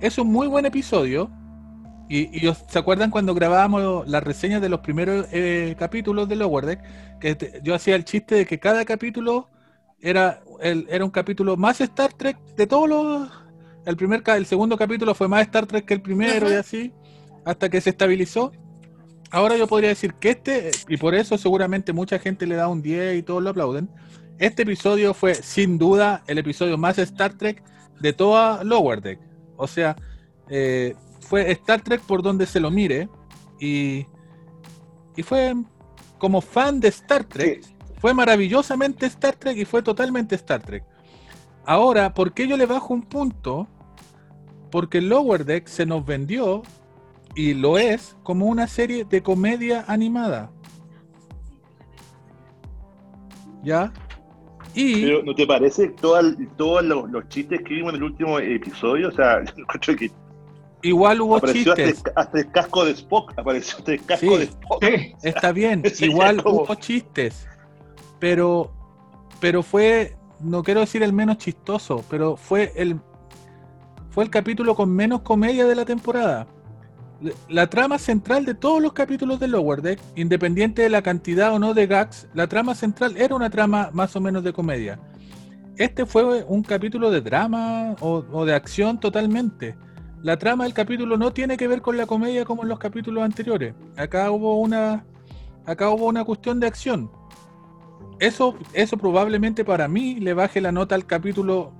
es 0.00 0.18
un 0.18 0.32
muy 0.32 0.46
buen 0.46 0.66
episodio 0.66 1.30
Y, 2.08 2.28
y 2.44 2.46
os- 2.46 2.62
¿se 2.68 2.78
acuerdan 2.78 3.10
cuando 3.10 3.32
grabábamos 3.34 4.06
las 4.06 4.22
reseñas 4.22 4.60
de 4.60 4.68
los 4.68 4.80
primeros 4.80 5.26
eh, 5.32 5.74
capítulos 5.78 6.28
de 6.28 6.36
Lower 6.36 6.66
Deck? 6.66 6.80
Que 7.20 7.34
te- 7.36 7.60
yo 7.62 7.74
hacía 7.74 7.94
el 7.96 8.04
chiste 8.04 8.34
de 8.34 8.44
que 8.44 8.58
cada 8.58 8.84
capítulo 8.84 9.48
era, 9.98 10.40
el- 10.60 10.86
era 10.90 11.04
un 11.04 11.10
capítulo 11.10 11.56
más 11.56 11.80
Star 11.80 12.12
Trek 12.12 12.38
de 12.56 12.66
todos 12.66 12.88
los... 12.88 13.30
El, 13.84 13.96
primer, 13.96 14.22
el 14.26 14.46
segundo 14.46 14.76
capítulo 14.76 15.14
fue 15.14 15.26
más 15.28 15.42
Star 15.42 15.66
Trek 15.66 15.84
que 15.84 15.94
el 15.94 16.02
primero 16.02 16.50
y 16.50 16.54
así, 16.54 16.92
hasta 17.44 17.68
que 17.68 17.80
se 17.80 17.90
estabilizó. 17.90 18.52
Ahora 19.30 19.56
yo 19.56 19.66
podría 19.66 19.88
decir 19.88 20.14
que 20.14 20.30
este, 20.30 20.70
y 20.88 20.96
por 20.98 21.14
eso 21.14 21.36
seguramente 21.38 21.92
mucha 21.92 22.18
gente 22.18 22.46
le 22.46 22.54
da 22.54 22.68
un 22.68 22.82
10 22.82 23.16
y 23.18 23.22
todos 23.22 23.42
lo 23.42 23.50
aplauden, 23.50 23.88
este 24.38 24.62
episodio 24.62 25.14
fue 25.14 25.34
sin 25.34 25.78
duda 25.78 26.22
el 26.26 26.38
episodio 26.38 26.76
más 26.76 26.98
Star 26.98 27.32
Trek 27.36 27.62
de 28.00 28.12
toda 28.12 28.62
Lower 28.62 29.00
Deck. 29.00 29.18
O 29.56 29.66
sea, 29.66 29.96
eh, 30.48 30.94
fue 31.20 31.50
Star 31.52 31.80
Trek 31.80 32.02
por 32.02 32.22
donde 32.22 32.46
se 32.46 32.60
lo 32.60 32.70
mire 32.70 33.08
y, 33.58 34.06
y 35.16 35.22
fue 35.22 35.54
como 36.18 36.40
fan 36.40 36.78
de 36.78 36.88
Star 36.88 37.24
Trek, 37.24 37.62
fue 38.02 38.12
maravillosamente 38.14 39.06
Star 39.06 39.36
Trek 39.36 39.56
y 39.56 39.64
fue 39.64 39.80
totalmente 39.80 40.34
Star 40.34 40.60
Trek. 40.60 40.82
Ahora, 41.64 42.12
¿por 42.12 42.32
qué 42.34 42.48
yo 42.48 42.56
le 42.56 42.66
bajo 42.66 42.92
un 42.92 43.02
punto? 43.02 43.68
Porque 44.72 45.00
Lower 45.00 45.44
Deck 45.44 45.68
se 45.68 45.86
nos 45.86 46.04
vendió 46.04 46.62
y 47.36 47.54
lo 47.54 47.78
es 47.78 48.16
como 48.24 48.46
una 48.46 48.66
serie 48.66 49.04
de 49.04 49.22
comedia 49.22 49.84
animada. 49.86 50.50
¿Ya? 53.62 53.92
Y 54.74 55.02
Pero, 55.04 55.22
¿no 55.22 55.34
te 55.34 55.46
parece 55.46 55.88
todos 55.90 56.82
los, 56.82 57.08
los 57.10 57.28
chistes 57.28 57.60
que 57.64 57.74
vimos 57.74 57.90
en 57.90 57.96
el 57.98 58.02
último 58.02 58.38
episodio? 58.40 59.10
O 59.10 59.12
sea, 59.12 59.44
que 59.96 60.10
igual 60.82 61.20
hubo 61.20 61.36
apareció 61.36 61.70
hasta 61.72 61.84
chistes. 61.84 62.02
el, 62.06 62.12
hasta 62.16 62.38
el 62.40 62.50
casco 62.50 62.84
de 62.84 62.90
Spock. 62.92 63.32
Apareció 63.36 63.78
hasta 63.78 63.92
el 63.92 64.04
casco 64.04 64.26
Sí. 64.32 64.38
de 64.38 64.44
Spock. 64.44 64.84
Sí, 64.84 65.12
Está 65.22 65.52
bien, 65.52 65.84
igual 66.00 66.42
como- 66.42 66.62
hubo 66.62 66.74
chistes, 66.74 67.46
pero, 68.22 68.70
pero 69.40 69.64
fue, 69.64 70.16
no 70.38 70.62
quiero 70.62 70.78
decir 70.78 71.02
el 71.02 71.12
menos 71.12 71.38
chistoso, 71.38 72.04
pero 72.08 72.36
fue 72.36 72.72
el, 72.76 73.00
fue 74.10 74.22
el 74.22 74.30
capítulo 74.30 74.76
con 74.76 74.90
menos 74.94 75.22
comedia 75.22 75.66
de 75.66 75.74
la 75.74 75.84
temporada. 75.84 76.46
La- 77.48 77.66
trama 77.66 77.98
central 77.98 78.44
de 78.44 78.54
todos 78.54 78.80
los 78.80 78.92
capítulos 78.92 79.40
de 79.40 79.48
Lower 79.48 79.82
Deck, 79.82 79.98
independiente 80.14 80.82
de 80.82 80.88
la 80.88 81.02
cantidad 81.02 81.52
o 81.52 81.58
no 81.58 81.74
de 81.74 81.88
gags, 81.88 82.28
la 82.32 82.46
trama 82.46 82.76
central 82.76 83.16
era 83.16 83.34
una 83.34 83.50
trama 83.50 83.90
más 83.92 84.14
o 84.14 84.20
menos 84.20 84.44
de 84.44 84.52
comedia. 84.52 85.00
Este 85.76 86.06
fue 86.06 86.44
un 86.44 86.62
capítulo 86.62 87.10
de 87.10 87.22
drama 87.22 87.96
o, 87.98 88.24
o 88.30 88.44
de 88.44 88.54
acción 88.54 89.00
totalmente. 89.00 89.74
La 90.22 90.36
trama 90.36 90.62
del 90.62 90.74
capítulo 90.74 91.16
no 91.16 91.32
tiene 91.32 91.56
que 91.56 91.66
ver 91.66 91.82
con 91.82 91.96
la 91.96 92.06
comedia 92.06 92.44
como 92.44 92.62
en 92.62 92.68
los 92.68 92.78
capítulos 92.78 93.24
anteriores. 93.24 93.74
Acá 93.96 94.30
hubo 94.30 94.60
una, 94.60 95.04
acá 95.66 95.90
hubo 95.90 96.06
una 96.06 96.22
cuestión 96.24 96.60
de 96.60 96.68
acción. 96.68 97.10
Eso, 98.22 98.56
eso 98.72 98.96
probablemente 98.96 99.64
para 99.64 99.88
mí 99.88 100.20
le 100.20 100.32
baje 100.32 100.60
la 100.60 100.70
nota 100.70 100.94
al 100.94 101.06
capítulo 101.06 101.72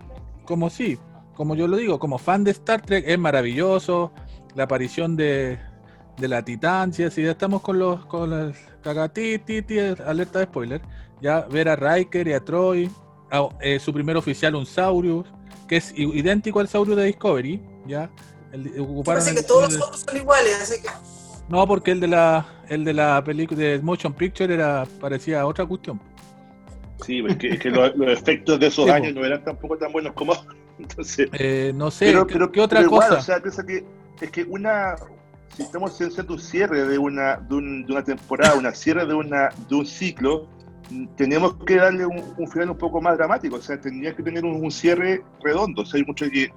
como 0.44 0.70
sí, 0.70 0.98
como 1.34 1.54
yo 1.54 1.68
lo 1.68 1.76
digo, 1.76 2.00
como 2.00 2.18
fan 2.18 2.42
de 2.42 2.50
Star 2.50 2.82
Trek 2.82 3.04
es 3.06 3.16
maravilloso. 3.16 4.12
La 4.56 4.64
aparición 4.64 5.14
de, 5.16 5.58
de 6.18 6.28
la 6.28 6.44
titancia, 6.44 7.12
si 7.12 7.22
ya 7.22 7.30
estamos 7.30 7.62
con 7.62 7.78
los 7.78 8.04
con 8.06 8.28
las 8.30 8.56
cagatiti, 8.82 9.78
alerta 10.04 10.40
de 10.40 10.46
spoiler, 10.46 10.82
ya 11.20 11.42
ver 11.42 11.68
a 11.68 11.76
Riker 11.76 12.26
y 12.26 12.32
a 12.32 12.40
Troy, 12.40 12.90
a- 13.30 13.48
eh, 13.60 13.78
su 13.78 13.92
primer 13.92 14.16
oficial, 14.16 14.56
un 14.56 14.66
Saurius, 14.66 15.24
que 15.68 15.76
es 15.76 15.94
idéntico 15.96 16.58
al 16.58 16.66
Saurius 16.66 16.96
de 16.96 17.04
Discovery, 17.04 17.62
ya. 17.86 18.10
El, 18.50 18.66
ocuparon 18.80 19.22
Parece 19.22 19.34
que 19.40 19.46
todos 19.46 19.72
los 19.72 20.00
son 20.00 20.16
iguales, 20.16 20.58
así 20.60 20.82
que. 20.82 20.88
no, 21.48 21.66
porque 21.68 21.92
el 21.92 22.00
de 22.00 22.08
la 22.08 22.44
el 22.68 22.84
de 22.84 22.92
la 22.94 23.22
película 23.24 23.60
de 23.60 23.78
Motion 23.80 24.12
Picture 24.12 24.52
era 24.52 24.84
parecía 25.00 25.46
otra 25.46 25.64
cuestión. 25.64 26.00
Sí, 27.04 27.22
es 27.28 27.36
que, 27.36 27.48
es 27.48 27.58
que 27.60 27.70
los, 27.70 27.94
los 27.96 28.08
efectos 28.12 28.58
de 28.60 28.66
esos 28.68 28.84
Sí, 28.86 28.90
años 28.90 29.14
no 29.14 29.24
eran 29.24 29.42
tampoco 29.44 29.76
tan 29.76 29.92
buenos 29.92 30.12
como 30.14 30.34
entonces 30.78 31.28
Eh, 31.32 31.72
no 31.74 31.90
sé, 31.90 32.06
pero, 32.06 32.26
¿qué, 32.26 32.32
pero- 32.34 32.52
qué 32.52 32.60
otra 32.60 32.78
pero 32.80 32.88
igual, 32.90 33.08
cosa? 33.08 33.20
o 33.20 33.22
sea, 33.24 33.40
piensa 33.40 33.64
que 33.64 33.84
es 34.20 34.30
que 34.30 34.44
una 34.44 34.94
si 35.56 35.62
estamos 35.62 35.92
haciendo 36.00 36.32
un 36.34 36.40
cierre 36.40 36.86
de 36.86 36.96
una 36.98 37.36
de, 37.36 37.54
un- 37.54 37.84
de 37.86 37.92
una 37.92 38.02
temporada, 38.04 38.54
una 38.56 38.72
cierre 38.72 39.04
de 39.04 39.14
una 39.14 39.50
de 39.68 39.74
un 39.74 39.84
ciclo, 39.84 40.48
tenemos 41.16 41.56
que 41.66 41.76
darle 41.76 42.06
un, 42.06 42.22
un 42.38 42.48
final 42.48 42.70
un 42.70 42.78
poco 42.78 43.00
más 43.00 43.16
dramático, 43.18 43.56
o 43.56 43.60
sea, 43.60 43.80
tendría 43.80 44.14
que 44.14 44.22
tener 44.22 44.44
un, 44.44 44.64
un 44.64 44.70
cierre 44.70 45.22
redondo, 45.42 45.82
o 45.82 45.84
sea, 45.86 45.98
hay 45.98 46.04
mucho 46.06 46.24
que 46.30 46.50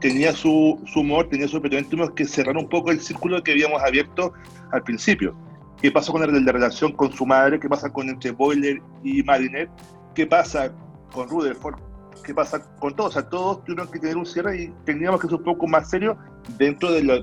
tenía 0.00 0.32
su, 0.32 0.80
su 0.92 1.00
humor, 1.00 1.28
tenía 1.28 1.48
su 1.48 1.60
pero 1.60 1.82
tuvimos 1.84 2.10
que 2.12 2.24
cerrar 2.24 2.56
un 2.56 2.68
poco 2.68 2.90
el 2.90 3.00
círculo 3.00 3.42
que 3.42 3.52
habíamos 3.52 3.82
abierto 3.82 4.32
al 4.70 4.82
principio. 4.82 5.34
¿Qué 5.80 5.90
pasa 5.90 6.10
con 6.10 6.20
la, 6.20 6.26
la 6.26 6.52
relación 6.52 6.92
con 6.92 7.12
su 7.12 7.26
madre? 7.26 7.60
¿Qué 7.60 7.68
pasa 7.68 7.92
con 7.92 8.08
entre 8.08 8.30
Boiler 8.30 8.80
y 9.04 9.22
Marinette? 9.22 9.70
¿Qué 10.14 10.26
pasa 10.26 10.72
con 11.12 11.28
Rutherford? 11.28 11.78
¿Qué 12.24 12.34
pasa 12.34 12.60
con 12.78 12.96
todos? 12.96 13.10
O 13.10 13.20
sea, 13.20 13.28
todos 13.28 13.64
tuvieron 13.64 13.90
que 13.90 13.98
tener 13.98 14.16
un 14.16 14.26
cierre 14.26 14.62
y 14.62 14.68
teníamos 14.84 15.20
que 15.20 15.28
ser 15.28 15.36
un 15.36 15.44
poco 15.44 15.66
más 15.66 15.90
serios 15.90 16.16
dentro 16.58 16.90
de 16.90 17.04
la, 17.04 17.20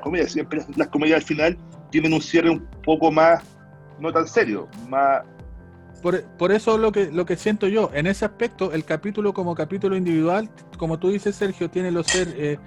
comedia. 0.00 0.28
Siempre 0.28 0.58
las, 0.58 0.76
las 0.76 0.88
comedias 0.88 1.20
al 1.20 1.26
final 1.26 1.58
tienen 1.90 2.12
un 2.12 2.20
cierre 2.20 2.50
un 2.50 2.66
poco 2.84 3.10
más, 3.10 3.42
no 3.98 4.12
tan 4.12 4.26
serio, 4.26 4.68
más... 4.88 5.22
Por, 6.02 6.22
por 6.36 6.52
eso 6.52 6.76
lo 6.76 6.92
que 6.92 7.10
lo 7.10 7.24
que 7.24 7.36
siento 7.36 7.66
yo, 7.66 7.90
en 7.94 8.06
ese 8.06 8.26
aspecto, 8.26 8.72
el 8.72 8.84
capítulo 8.84 9.32
como 9.32 9.54
capítulo 9.54 9.96
individual, 9.96 10.50
como 10.76 10.98
tú 10.98 11.08
dices, 11.08 11.34
Sergio, 11.34 11.70
tiene 11.70 11.90
los 11.90 12.06
ser 12.06 12.34
eh, 12.36 12.58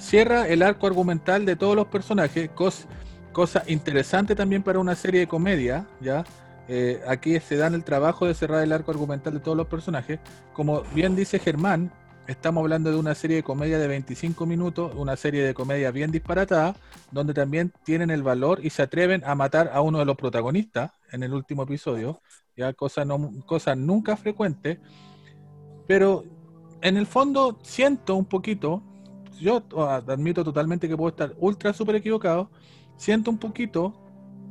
cierra 0.00 0.48
el 0.48 0.62
arco 0.62 0.86
argumental 0.88 1.46
de 1.46 1.56
todos 1.56 1.76
los 1.76 1.88
personajes, 1.88 2.50
cos- 2.54 2.86
cosa 3.32 3.64
interesante 3.68 4.34
también 4.34 4.62
para 4.62 4.78
una 4.80 4.96
serie 4.96 5.20
de 5.20 5.28
comedia, 5.28 5.88
¿ya? 6.00 6.24
Eh, 6.68 7.02
aquí 7.08 7.38
se 7.40 7.56
dan 7.56 7.74
el 7.74 7.84
trabajo 7.84 8.26
de 8.26 8.34
cerrar 8.34 8.62
el 8.64 8.72
arco 8.72 8.92
argumental 8.92 9.34
de 9.34 9.40
todos 9.40 9.56
los 9.56 9.68
personajes. 9.68 10.20
Como 10.52 10.82
bien 10.94 11.16
dice 11.16 11.38
Germán, 11.40 11.92
estamos 12.26 12.62
hablando 12.62 12.90
de 12.90 12.96
una 12.98 13.14
serie 13.14 13.36
de 13.38 13.42
comedia 13.42 13.78
de 13.78 13.88
25 13.88 14.46
minutos, 14.46 14.92
una 14.96 15.16
serie 15.16 15.42
de 15.44 15.54
comedia 15.54 15.90
bien 15.90 16.12
disparatada, 16.12 16.76
donde 17.10 17.34
también 17.34 17.72
tienen 17.84 18.10
el 18.10 18.22
valor 18.22 18.60
y 18.64 18.70
se 18.70 18.82
atreven 18.82 19.22
a 19.24 19.34
matar 19.34 19.70
a 19.74 19.80
uno 19.80 19.98
de 19.98 20.04
los 20.04 20.16
protagonistas 20.16 20.92
en 21.12 21.24
el 21.24 21.34
último 21.34 21.64
episodio, 21.64 22.22
ya 22.56 22.72
cosa, 22.74 23.04
cosa 23.46 23.74
nunca 23.74 24.16
frecuente, 24.16 24.80
pero 25.86 26.24
en 26.82 26.96
el 26.96 27.06
fondo 27.06 27.58
siento 27.62 28.16
un 28.16 28.24
poquito, 28.26 28.82
yo 29.40 29.62
admito 30.06 30.44
totalmente 30.44 30.88
que 30.88 30.96
puedo 30.96 31.10
estar 31.10 31.34
ultra 31.38 31.72
súper 31.72 31.96
equivocado, 31.96 32.50
siento 32.96 33.30
un 33.30 33.38
poquito, 33.38 33.94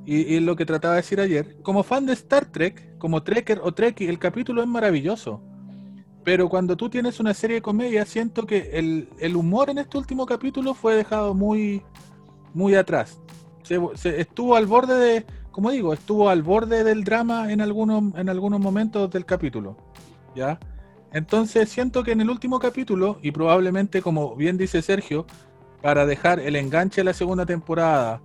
y, 0.05 0.35
y 0.35 0.39
lo 0.39 0.55
que 0.55 0.65
trataba 0.65 0.95
de 0.95 1.01
decir 1.01 1.19
ayer, 1.21 1.61
como 1.61 1.83
fan 1.83 2.05
de 2.05 2.13
Star 2.13 2.45
Trek, 2.45 2.97
como 2.97 3.21
Trekker 3.21 3.61
o 3.63 3.71
Trekkie, 3.71 4.09
el 4.09 4.17
capítulo 4.17 4.61
es 4.61 4.67
maravilloso. 4.67 5.41
Pero 6.23 6.49
cuando 6.49 6.75
tú 6.75 6.89
tienes 6.89 7.19
una 7.19 7.33
serie 7.33 7.55
de 7.55 7.61
comedia, 7.61 8.05
siento 8.05 8.45
que 8.45 8.71
el, 8.73 9.09
el 9.19 9.35
humor 9.35 9.69
en 9.69 9.77
este 9.77 9.97
último 9.97 10.25
capítulo 10.25 10.73
fue 10.73 10.95
dejado 10.95 11.33
muy, 11.33 11.81
muy 12.53 12.75
atrás. 12.75 13.21
Se, 13.63 13.79
se 13.95 14.19
estuvo 14.19 14.55
al 14.55 14.65
borde 14.65 14.95
de, 14.95 15.25
como 15.51 15.71
digo, 15.71 15.93
estuvo 15.93 16.29
al 16.29 16.43
borde 16.43 16.83
del 16.83 17.03
drama 17.03 17.51
en 17.51 17.61
algunos, 17.61 18.15
en 18.15 18.29
algunos 18.29 18.59
momentos 18.59 19.09
del 19.09 19.25
capítulo. 19.25 19.77
¿Ya? 20.35 20.59
Entonces 21.13 21.69
siento 21.69 22.03
que 22.03 22.11
en 22.11 22.21
el 22.21 22.29
último 22.29 22.59
capítulo, 22.59 23.17
y 23.21 23.31
probablemente 23.31 24.01
como 24.01 24.35
bien 24.35 24.57
dice 24.57 24.81
Sergio, 24.81 25.25
para 25.81 26.05
dejar 26.05 26.39
el 26.39 26.55
enganche 26.55 27.01
de 27.01 27.05
la 27.05 27.13
segunda 27.13 27.45
temporada, 27.45 28.21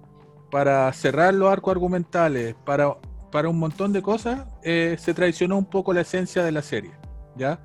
para 0.51 0.93
cerrar 0.93 1.35
los 1.35 1.51
arcos 1.51 1.73
argumentales, 1.73 2.55
para, 2.65 2.97
para 3.33 3.49
un 3.49 3.59
montón 3.59 3.93
de 3.93 4.03
cosas, 4.03 4.47
eh, 4.63 4.97
se 4.99 5.15
traicionó 5.15 5.57
un 5.57 5.65
poco 5.65 5.93
la 5.93 6.03
esencia 6.03 6.45
de 6.45 6.53
la 6.53 6.63
serie. 6.63 6.93
¿Ya? 7.37 7.59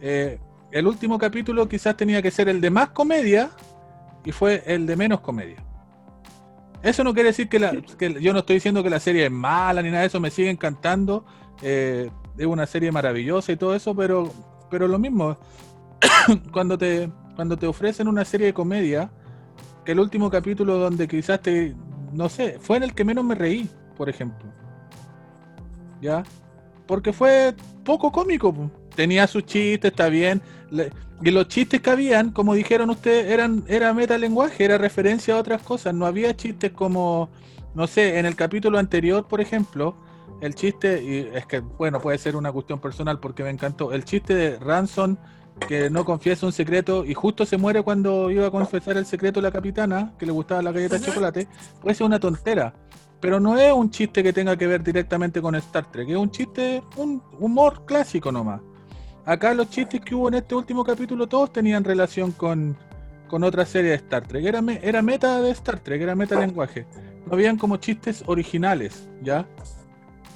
Eh, 0.00 0.40
el 0.72 0.86
último 0.86 1.18
capítulo 1.18 1.68
quizás 1.68 1.96
tenía 1.96 2.22
que 2.22 2.30
ser 2.30 2.48
el 2.48 2.60
de 2.60 2.70
más 2.70 2.88
comedia 2.90 3.50
y 4.24 4.32
fue 4.32 4.62
el 4.66 4.86
de 4.86 4.96
menos 4.96 5.20
comedia. 5.20 5.62
Eso 6.82 7.04
no 7.04 7.14
quiere 7.14 7.28
decir 7.28 7.48
que, 7.48 7.60
la, 7.60 7.72
yo 8.20 8.32
no 8.32 8.40
estoy 8.40 8.56
diciendo 8.56 8.82
que 8.82 8.90
la 8.90 8.98
serie 8.98 9.26
es 9.26 9.30
mala 9.30 9.82
ni 9.82 9.90
nada 9.90 10.00
de 10.00 10.06
eso, 10.08 10.18
me 10.18 10.30
sigue 10.30 10.50
encantando. 10.50 11.24
eh, 11.62 12.10
es 12.38 12.46
una 12.46 12.66
serie 12.66 12.90
maravillosa 12.90 13.52
y 13.52 13.56
todo 13.56 13.74
eso, 13.74 13.94
pero, 13.94 14.32
pero 14.72 14.88
lo 14.88 14.98
mismo, 14.98 15.36
cuando 16.50 16.78
te, 16.78 17.12
cuando 17.36 17.58
te 17.58 17.66
ofrecen 17.66 18.08
una 18.08 18.24
serie 18.24 18.46
de 18.46 18.54
comedia, 18.54 19.10
que 19.84 19.92
el 19.92 20.00
último 20.00 20.30
capítulo 20.30 20.78
donde 20.78 21.06
quizás 21.06 21.42
te, 21.42 21.76
no 22.10 22.30
sé, 22.30 22.56
fue 22.58 22.78
en 22.78 22.84
el 22.84 22.94
que 22.94 23.04
menos 23.04 23.22
me 23.22 23.34
reí, 23.34 23.68
por 23.98 24.08
ejemplo. 24.08 24.50
¿Ya? 26.00 26.24
Porque 26.86 27.12
fue 27.12 27.54
poco 27.84 28.10
cómico. 28.10 28.70
Tenía 28.96 29.26
sus 29.26 29.44
chistes, 29.44 29.90
está 29.90 30.08
bien. 30.08 30.40
Y 31.22 31.30
los 31.30 31.48
chistes 31.48 31.82
que 31.82 31.90
habían, 31.90 32.30
como 32.30 32.54
dijeron 32.54 32.88
ustedes, 32.88 33.26
eran, 33.30 33.64
era 33.68 33.92
metalenguaje, 33.92 34.64
era 34.64 34.78
referencia 34.78 35.34
a 35.34 35.38
otras 35.38 35.60
cosas. 35.60 35.92
No 35.92 36.06
había 36.06 36.34
chistes 36.34 36.72
como, 36.72 37.28
no 37.74 37.86
sé, 37.86 38.18
en 38.18 38.24
el 38.24 38.36
capítulo 38.36 38.78
anterior, 38.78 39.28
por 39.28 39.42
ejemplo, 39.42 39.98
el 40.42 40.54
chiste, 40.54 41.02
y 41.02 41.30
es 41.34 41.46
que, 41.46 41.60
bueno, 41.60 42.00
puede 42.00 42.18
ser 42.18 42.36
una 42.36 42.52
cuestión 42.52 42.80
personal 42.80 43.18
porque 43.20 43.42
me 43.42 43.50
encantó, 43.50 43.92
el 43.92 44.04
chiste 44.04 44.34
de 44.34 44.58
Ransom 44.58 45.16
que 45.68 45.88
no 45.90 46.04
confiesa 46.04 46.46
un 46.46 46.52
secreto 46.52 47.04
y 47.04 47.14
justo 47.14 47.44
se 47.46 47.56
muere 47.58 47.82
cuando 47.82 48.30
iba 48.30 48.46
a 48.46 48.50
confesar 48.50 48.96
el 48.96 49.06
secreto 49.06 49.40
a 49.40 49.42
la 49.42 49.50
capitana, 49.52 50.12
que 50.18 50.26
le 50.26 50.32
gustaba 50.32 50.62
la 50.62 50.72
galleta 50.72 50.98
de 50.98 51.04
chocolate, 51.06 51.48
puede 51.80 51.94
ser 51.94 52.06
una 52.06 52.18
tontera. 52.18 52.74
Pero 53.20 53.38
no 53.38 53.56
es 53.56 53.72
un 53.72 53.88
chiste 53.90 54.22
que 54.22 54.32
tenga 54.32 54.56
que 54.56 54.66
ver 54.66 54.82
directamente 54.82 55.40
con 55.40 55.54
Star 55.54 55.90
Trek, 55.92 56.08
es 56.08 56.16
un 56.16 56.30
chiste, 56.30 56.82
un 56.96 57.22
humor 57.38 57.84
clásico 57.86 58.32
nomás. 58.32 58.60
Acá 59.24 59.54
los 59.54 59.70
chistes 59.70 60.00
que 60.00 60.14
hubo 60.16 60.26
en 60.28 60.34
este 60.34 60.54
último 60.56 60.82
capítulo 60.84 61.28
todos 61.28 61.52
tenían 61.52 61.84
relación 61.84 62.32
con, 62.32 62.76
con 63.28 63.44
otra 63.44 63.64
serie 63.64 63.90
de 63.90 63.96
Star 63.96 64.26
Trek. 64.26 64.44
Era, 64.44 64.60
me- 64.60 64.80
era 64.82 65.02
meta 65.02 65.40
de 65.40 65.50
Star 65.52 65.78
Trek, 65.78 66.02
era 66.02 66.16
meta 66.16 66.34
lenguaje. 66.40 66.86
No 67.26 67.34
habían 67.34 67.56
como 67.58 67.76
chistes 67.76 68.24
originales, 68.26 69.08
¿ya? 69.22 69.46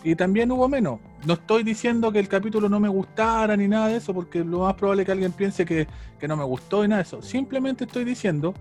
Y 0.07 0.15
también 0.15 0.53
hubo 0.53 0.69
menos. 0.69 1.01
No 1.27 1.33
estoy 1.35 1.65
diciendo 1.65 2.13
que 2.13 2.21
el 2.21 2.29
capítulo 2.29 2.69
no 2.69 2.79
me 2.79 2.89
gustara 2.89 3.57
ni 3.57 3.67
nada 3.67 3.89
de 3.89 3.97
eso, 3.97 4.15
porque 4.15 4.45
lo 4.45 4.61
más 4.61 4.75
probable 4.75 5.03
es 5.03 5.07
que 5.07 5.11
alguien 5.11 5.33
piense 5.33 5.65
que, 5.65 5.89
que 6.21 6.29
no 6.29 6.37
me 6.37 6.45
gustó 6.45 6.85
y 6.85 6.89
nada 6.89 7.03
de 7.03 7.09
eso. 7.09 7.21
Simplemente 7.23 7.87
estoy 7.87 8.05
diciendo 8.05 8.55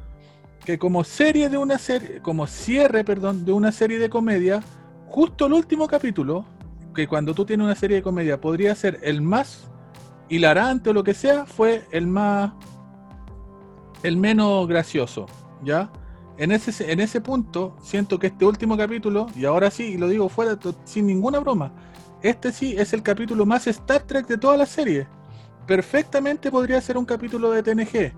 que 0.66 0.80
como 0.80 1.04
serie 1.04 1.48
de 1.48 1.60
una 1.60 1.78
serie, 1.78 2.20
como 2.20 2.48
cierre, 2.48 3.04
perdón, 3.04 3.46
de 3.46 3.52
una 3.52 3.72
serie 3.72 4.00
de 4.00 4.10
comedia, 4.10 4.64
justo 5.06 5.46
el 5.46 5.54
último 5.54 5.88
capítulo, 5.88 6.48
que 6.96 7.08
cuando 7.08 7.36
tú 7.36 7.46
tienes 7.46 7.64
una 7.64 7.76
serie 7.76 7.98
de 7.98 8.02
comedia 8.02 8.42
podría 8.42 8.74
ser 8.74 9.00
el 9.04 9.22
más 9.22 9.70
hilarante 10.30 10.90
o 10.90 10.94
lo 10.94 11.04
que 11.04 11.14
sea, 11.14 11.46
fue 11.46 11.84
el 11.92 12.08
más 12.08 12.54
el 14.02 14.18
menos 14.18 14.68
gracioso, 14.68 15.28
¿ya? 15.64 15.92
En 16.38 16.52
ese, 16.52 16.92
en 16.92 17.00
ese 17.00 17.22
punto, 17.22 17.78
siento 17.82 18.20
que 18.20 18.28
este 18.28 18.46
último 18.46 18.78
capítulo, 18.78 19.28
y 19.36 19.46
ahora 19.46 19.72
sí, 19.72 19.84
y 19.94 19.98
lo 19.98 20.10
digo 20.10 20.28
fuera, 20.28 20.58
sin 20.84 21.08
ninguna 21.08 21.40
broma, 21.40 21.72
este 22.22 22.52
sí 22.52 22.76
es 22.78 22.92
el 22.94 23.04
capítulo 23.04 23.46
más 23.46 23.68
Star 23.68 24.02
Trek 24.02 24.28
de 24.28 24.38
toda 24.38 24.58
la 24.58 24.66
serie. 24.66 25.08
Perfectamente 25.68 26.52
podría 26.52 26.82
ser 26.82 26.98
un 26.98 27.06
capítulo 27.06 27.52
de 27.52 27.64
TNG. 27.64 28.14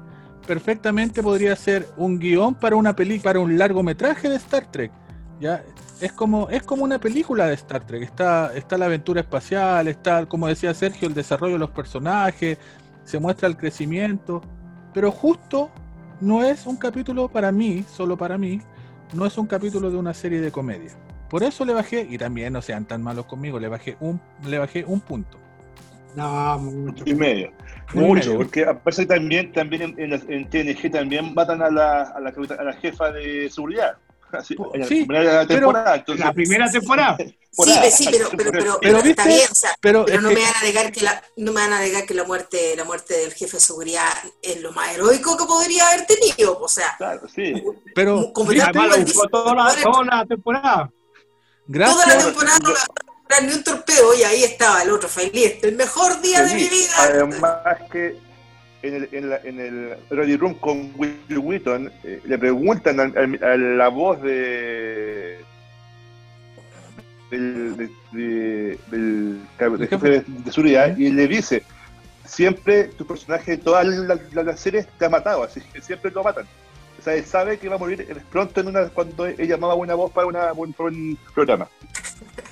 Perfectamente 0.48 1.22
podría 1.22 1.56
ser 1.56 1.88
un 1.98 2.18
guion 2.18 2.56
para 2.56 2.76
una 2.76 2.96
peli 2.96 3.20
para 3.20 3.40
un 3.40 3.58
largometraje 3.58 4.30
de 4.30 4.38
Star 4.38 4.72
Trek. 4.72 4.92
Ya 5.40 5.64
es 6.00 6.12
como 6.14 6.50
es 6.50 6.64
como 6.64 6.84
una 6.84 7.00
película 7.00 7.48
de 7.48 7.54
Star 7.56 7.86
Trek. 7.86 8.04
Está 8.04 8.56
está 8.56 8.78
la 8.78 8.86
aventura 8.86 9.22
espacial, 9.22 9.88
está 9.88 10.26
como 10.26 10.48
decía 10.48 10.74
Sergio 10.74 11.08
el 11.08 11.14
desarrollo 11.14 11.54
de 11.54 11.60
los 11.60 11.72
personajes, 11.72 12.58
se 13.04 13.20
muestra 13.20 13.48
el 13.48 13.58
crecimiento, 13.58 14.42
pero 14.94 15.12
justo 15.12 15.70
no 16.22 16.44
es 16.44 16.66
un 16.66 16.78
capítulo 16.78 17.28
para 17.28 17.52
mí, 17.52 17.84
solo 17.92 18.18
para 18.18 18.38
mí, 18.38 18.62
no 19.14 19.26
es 19.26 19.38
un 19.38 19.48
capítulo 19.48 19.90
de 19.92 19.98
una 19.98 20.14
serie 20.14 20.42
de 20.42 20.52
comedia. 20.52 20.92
Por 21.30 21.44
eso 21.44 21.66
le 21.66 21.74
bajé, 21.74 22.08
y 22.10 22.18
también 22.18 22.54
no 22.54 22.62
sean 22.62 22.86
tan 22.86 23.02
malos 23.04 23.26
conmigo, 23.26 23.60
le 23.60 23.68
bajé 23.68 23.98
un, 24.00 24.20
le 24.46 24.58
bajé 24.60 24.84
un 24.86 25.00
punto. 25.02 25.38
No, 26.16 26.58
mucho. 26.60 27.04
Y 27.06 27.14
medio. 27.14 27.52
Y 27.94 27.98
Mucho, 28.00 28.30
medio. 28.32 28.38
porque 28.38 28.66
aparte 28.66 29.06
también, 29.06 29.52
también 29.52 29.82
en, 29.98 30.14
en, 30.14 30.14
en 30.32 30.50
TNG 30.50 30.90
también 30.92 31.34
matan 31.36 31.62
a 31.62 31.70
la, 31.70 32.02
a 32.04 32.20
la, 32.20 32.32
capita- 32.32 32.56
a 32.56 32.64
la 32.64 32.74
jefa 32.74 33.12
de 33.12 33.50
seguridad. 33.50 33.98
Así, 34.32 34.56
la 34.74 34.86
primera 34.88 35.48
temporada. 35.48 35.96
entonces, 35.96 36.26
La 36.26 36.34
primera 36.34 36.70
temporada. 36.72 37.18
Sí, 37.18 37.34
pues 37.56 37.96
sí, 37.96 38.08
pero, 38.12 38.30
pero, 38.38 38.52
pero, 38.52 38.78
Pero 38.82 38.98
está 38.98 39.24
viste, 39.24 39.28
bien, 39.28 39.48
o 39.52 39.56
sea, 39.56 39.76
Pero, 39.82 40.06
pero 40.06 40.18
es 40.18 40.24
no 40.24 40.30
me 40.30 40.42
van 40.42 40.54
a 40.56 40.64
negar 40.64 40.92
que 40.92 41.02
la, 41.02 41.24
no 41.38 41.54
me 41.54 41.62
van 41.62 41.74
a 41.74 41.80
negar 41.80 42.06
que 42.06 42.14
la 42.14 42.24
muerte, 42.24 42.76
la 42.76 42.84
muerte 42.84 43.16
del 43.16 43.34
jefe 43.34 43.58
de 43.58 43.62
seguridad 43.62 44.10
es 44.42 44.62
lo 44.62 44.72
más 44.74 44.94
heroico 44.94 45.36
que 45.38 45.46
podría 45.46 45.88
haber 45.90 46.06
tenido, 46.06 46.60
o 46.60 46.68
sea, 46.68 46.94
Claro, 46.98 47.22
sí. 47.34 47.54
pero 47.96 48.32
como 48.34 48.52
además 48.52 48.74
toda 49.32 49.56
la, 49.56 49.76
toda 49.82 50.04
la 50.06 50.26
temporada. 50.26 50.76
toda 50.86 50.88
la 50.88 50.92
gracias, 51.68 52.26
temporada 52.26 52.60
no 52.60 52.70
me 52.70 52.76
va 52.76 52.82
a 52.82 52.88
comprar 53.16 53.44
ni 53.44 53.54
un 53.54 53.64
torpedo 53.64 54.14
y 54.14 54.24
ahí 54.24 54.44
estaba 54.44 54.84
el 54.84 54.92
otro 54.92 55.10
feliz, 55.10 55.56
el 55.64 55.76
mejor 55.76 56.22
día 56.22 56.44
de 56.44 56.54
mi 56.54 56.64
vida. 56.70 56.94
Además 57.00 57.60
que 57.92 58.20
en 58.84 58.94
el, 58.96 59.10
en, 59.12 59.30
la, 59.30 59.38
en 59.44 59.60
el 59.60 59.98
Ready 60.10 60.38
Room 60.38 60.54
con 60.56 60.92
Will 60.96 61.18
Wheaton 61.38 61.92
eh, 62.04 62.22
le 62.26 62.38
preguntan 62.38 63.00
al- 63.00 63.18
al- 63.18 63.44
a, 63.44 63.58
la 63.58 63.88
voz 63.90 64.22
de 64.22 65.40
del, 67.32 67.76
de- 67.78 67.90
de- 68.12 68.80
del, 68.92 69.40
del 69.60 69.82
El 69.82 69.88
jefe 69.90 70.10
de, 70.10 70.24
de 70.28 70.52
seguridad 70.52 70.96
y 70.98 71.10
le 71.10 71.28
dice 71.28 71.64
siempre 72.26 72.86
tu 72.86 73.06
personaje 73.06 73.52
de 73.52 73.58
toda 73.58 73.84
la, 73.84 74.18
la, 74.34 74.44
la 74.44 74.58
serie 74.58 74.86
te 74.98 75.06
ha 75.06 75.10
matado, 75.10 75.44
así 75.44 75.62
que 75.74 75.82
siempre 75.82 76.12
lo 76.12 76.24
matan. 76.24 76.46
O 77.00 77.02
sea, 77.02 77.14
él 77.16 77.26
sabe 77.26 77.58
que 77.58 77.70
va 77.70 77.76
a 77.76 77.80
morir 77.80 78.06
pronto 78.32 78.60
en 78.62 78.68
una, 78.68 78.86
cuando 78.90 79.26
él 79.26 79.48
llamaba 79.48 79.76
buena 79.76 79.94
voz 79.96 80.12
para, 80.12 80.28
una, 80.28 80.52
un, 80.54 80.74
un 80.78 81.18
programa. 81.34 81.68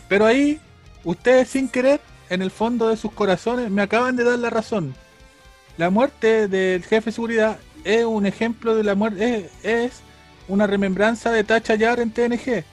pero 0.07 0.25
ahí 0.25 0.59
ustedes 1.03 1.49
sin 1.49 1.67
querer, 1.67 1.99
en 2.29 2.41
el 2.41 2.51
fondo 2.51 2.87
de 2.89 2.95
sus 2.97 3.11
corazones, 3.11 3.69
me 3.69 3.81
acaban 3.81 4.15
de 4.15 4.23
dar 4.23 4.39
la 4.39 4.49
razón. 4.49 4.95
La 5.77 5.89
muerte 5.89 6.47
del 6.47 6.83
jefe 6.83 7.05
de 7.09 7.11
seguridad 7.11 7.59
es 7.83 8.05
un 8.05 8.25
ejemplo 8.25 8.75
de 8.75 8.83
la 8.83 8.95
muerte, 8.95 9.49
es, 9.63 9.91
es 9.91 9.91
una 10.47 10.67
remembranza 10.67 11.31
de 11.31 11.43
Tacha 11.43 11.75
Yar 11.75 11.99
en 11.99 12.11
TNG. 12.11 12.63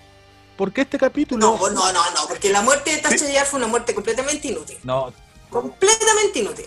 Porque 0.57 0.83
este 0.83 0.99
capítulo... 0.99 1.41
No, 1.59 1.71
no, 1.71 1.93
no, 1.93 2.11
no, 2.13 2.29
porque 2.29 2.51
la 2.51 2.63
muerte 2.63 2.91
de 2.93 2.99
Tacho 2.99 3.27
Yar 3.29 3.47
fue 3.47 3.59
una 3.59 3.67
muerte 3.69 3.95
completamente 3.95 4.49
inútil, 4.49 4.79
No, 4.85 5.13
completamente 5.51 6.39
inútil. 6.39 6.67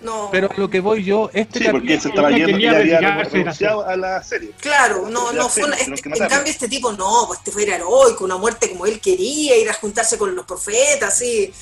No, 0.00 0.30
pero 0.32 0.48
a 0.50 0.54
lo 0.58 0.70
que 0.70 0.80
voy 0.80 1.04
yo, 1.04 1.28
este 1.34 1.58
Sí, 1.58 1.66
porque 1.70 2.00
se 2.00 2.08
estaba 2.08 2.30
yendo 2.30 2.58
y 2.58 2.64
había 2.66 3.22
renunciado 3.22 3.86
a 3.86 3.94
la 3.96 4.22
serie. 4.22 4.52
Claro, 4.58 5.10
no, 5.10 5.30
no 5.32 5.50
fue 5.50 5.64
una- 5.64 5.76
este- 5.76 6.08
en 6.08 6.26
cambio 6.28 6.50
este 6.50 6.68
tipo 6.68 6.90
no, 6.92 7.24
pues 7.26 7.40
este 7.40 7.50
fue 7.52 7.64
heroico, 7.64 8.24
una 8.24 8.38
muerte 8.38 8.70
como 8.70 8.86
él 8.86 8.98
quería, 8.98 9.58
ir 9.58 9.68
a 9.68 9.74
juntarse 9.74 10.16
con 10.16 10.34
los 10.34 10.46
profetas, 10.46 11.12
así. 11.12 11.52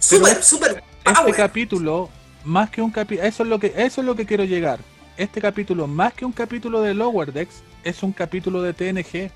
Súper, 0.00 0.42
súper 0.42 0.82
este 1.04 1.12
power. 1.14 1.34
capítulo, 1.36 2.10
más 2.44 2.70
que 2.70 2.82
un 2.82 2.90
capítulo, 2.90 3.26
eso 3.28 3.42
es 3.42 3.48
lo 3.48 3.58
que 3.58 3.72
eso 3.76 4.00
es 4.00 4.06
lo 4.06 4.14
que 4.14 4.26
quiero 4.26 4.44
llegar. 4.44 4.80
Este 5.16 5.40
capítulo, 5.40 5.86
más 5.86 6.14
que 6.14 6.24
un 6.24 6.32
capítulo 6.32 6.80
de 6.80 6.94
Lower 6.94 7.32
Decks, 7.32 7.62
es 7.84 8.02
un 8.02 8.12
capítulo 8.12 8.62
de 8.62 8.72
TNG. 8.72 9.30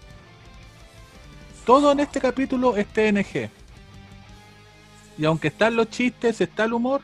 Todo 1.67 1.93
en 1.93 2.01
este 2.01 2.21
capítulo 2.21 2.77
es 2.77 2.87
TNG. 2.87 3.51
Y 5.19 5.25
aunque 5.25 5.49
están 5.49 5.77
los 5.77 5.91
chistes, 5.91 6.41
está 6.41 6.65
el 6.65 6.73
humor, 6.73 7.03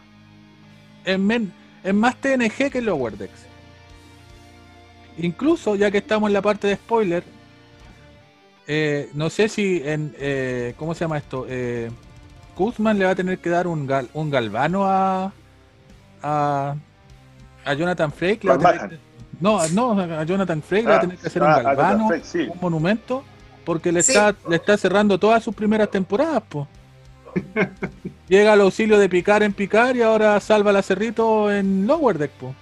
es, 1.05 1.19
men- 1.19 1.53
es 1.85 1.95
más 1.95 2.17
TNG 2.17 2.71
que 2.71 2.81
Lower 2.83 3.17
Decks. 3.17 3.47
Incluso, 5.19 5.77
ya 5.77 5.91
que 5.91 5.99
estamos 5.99 6.29
en 6.29 6.33
la 6.35 6.43
parte 6.43 6.67
de 6.69 6.77
spoiler, 6.77 7.23
eh, 8.67 9.11
no 9.15 9.29
sé 9.31 9.49
si 9.49 9.83
en. 9.85 10.15
eh, 10.19 10.75
¿Cómo 10.79 10.95
se 10.95 11.01
llama 11.01 11.19
esto? 11.19 11.47
Eh, 11.49 11.91
Kuzman 12.55 12.99
le 12.99 13.05
va 13.05 13.11
a 13.13 13.15
tener 13.15 13.39
que 13.39 13.51
dar 13.51 13.67
un, 13.67 13.87
gal- 13.87 14.09
un 14.15 14.31
galvano 14.31 14.87
a, 14.87 15.33
a, 16.23 16.75
a 17.65 17.75
Jonathan 17.75 18.13
Frakes. 18.13 18.45
le 18.45 18.57
va 18.57 18.69
a 18.71 18.73
tener 18.73 18.91
que- 18.91 18.99
no, 19.41 19.67
no, 19.71 19.99
a 20.01 20.25
Jonathan 20.25 20.63
Frakes 20.63 20.85
le 20.85 20.91
va 20.91 20.97
a 20.97 21.01
tener 21.01 21.17
que 21.19 21.27
hacer 21.27 21.43
Ah, 21.43 21.47
un 21.47 21.53
ah, 21.53 21.63
galvano, 21.63 22.09
sí. 22.23 22.41
un 22.53 22.59
monumento, 22.61 23.25
porque 23.65 23.91
le, 23.93 24.03
Sí. 24.03 24.13
está, 24.13 24.35
le 24.49 24.57
está 24.57 24.77
cerrando 24.77 25.19
todas 25.19 25.43
sus 25.43 25.55
primeras 25.55 25.91
temporadas. 25.91 26.43
po. 26.49 26.69
Llega 28.29 28.53
al 28.53 28.61
auxilio 28.61 28.99
de 28.99 29.09
Picar 29.09 29.43
en 29.43 29.53
Picar 29.53 29.97
y 29.97 30.03
ahora 30.03 30.39
salva 30.41 30.77
a 30.77 30.83
Cerrito 30.83 31.51
en 31.51 31.87
Lower 31.87 32.19
Deck. 32.19 32.31
po. 32.33 32.55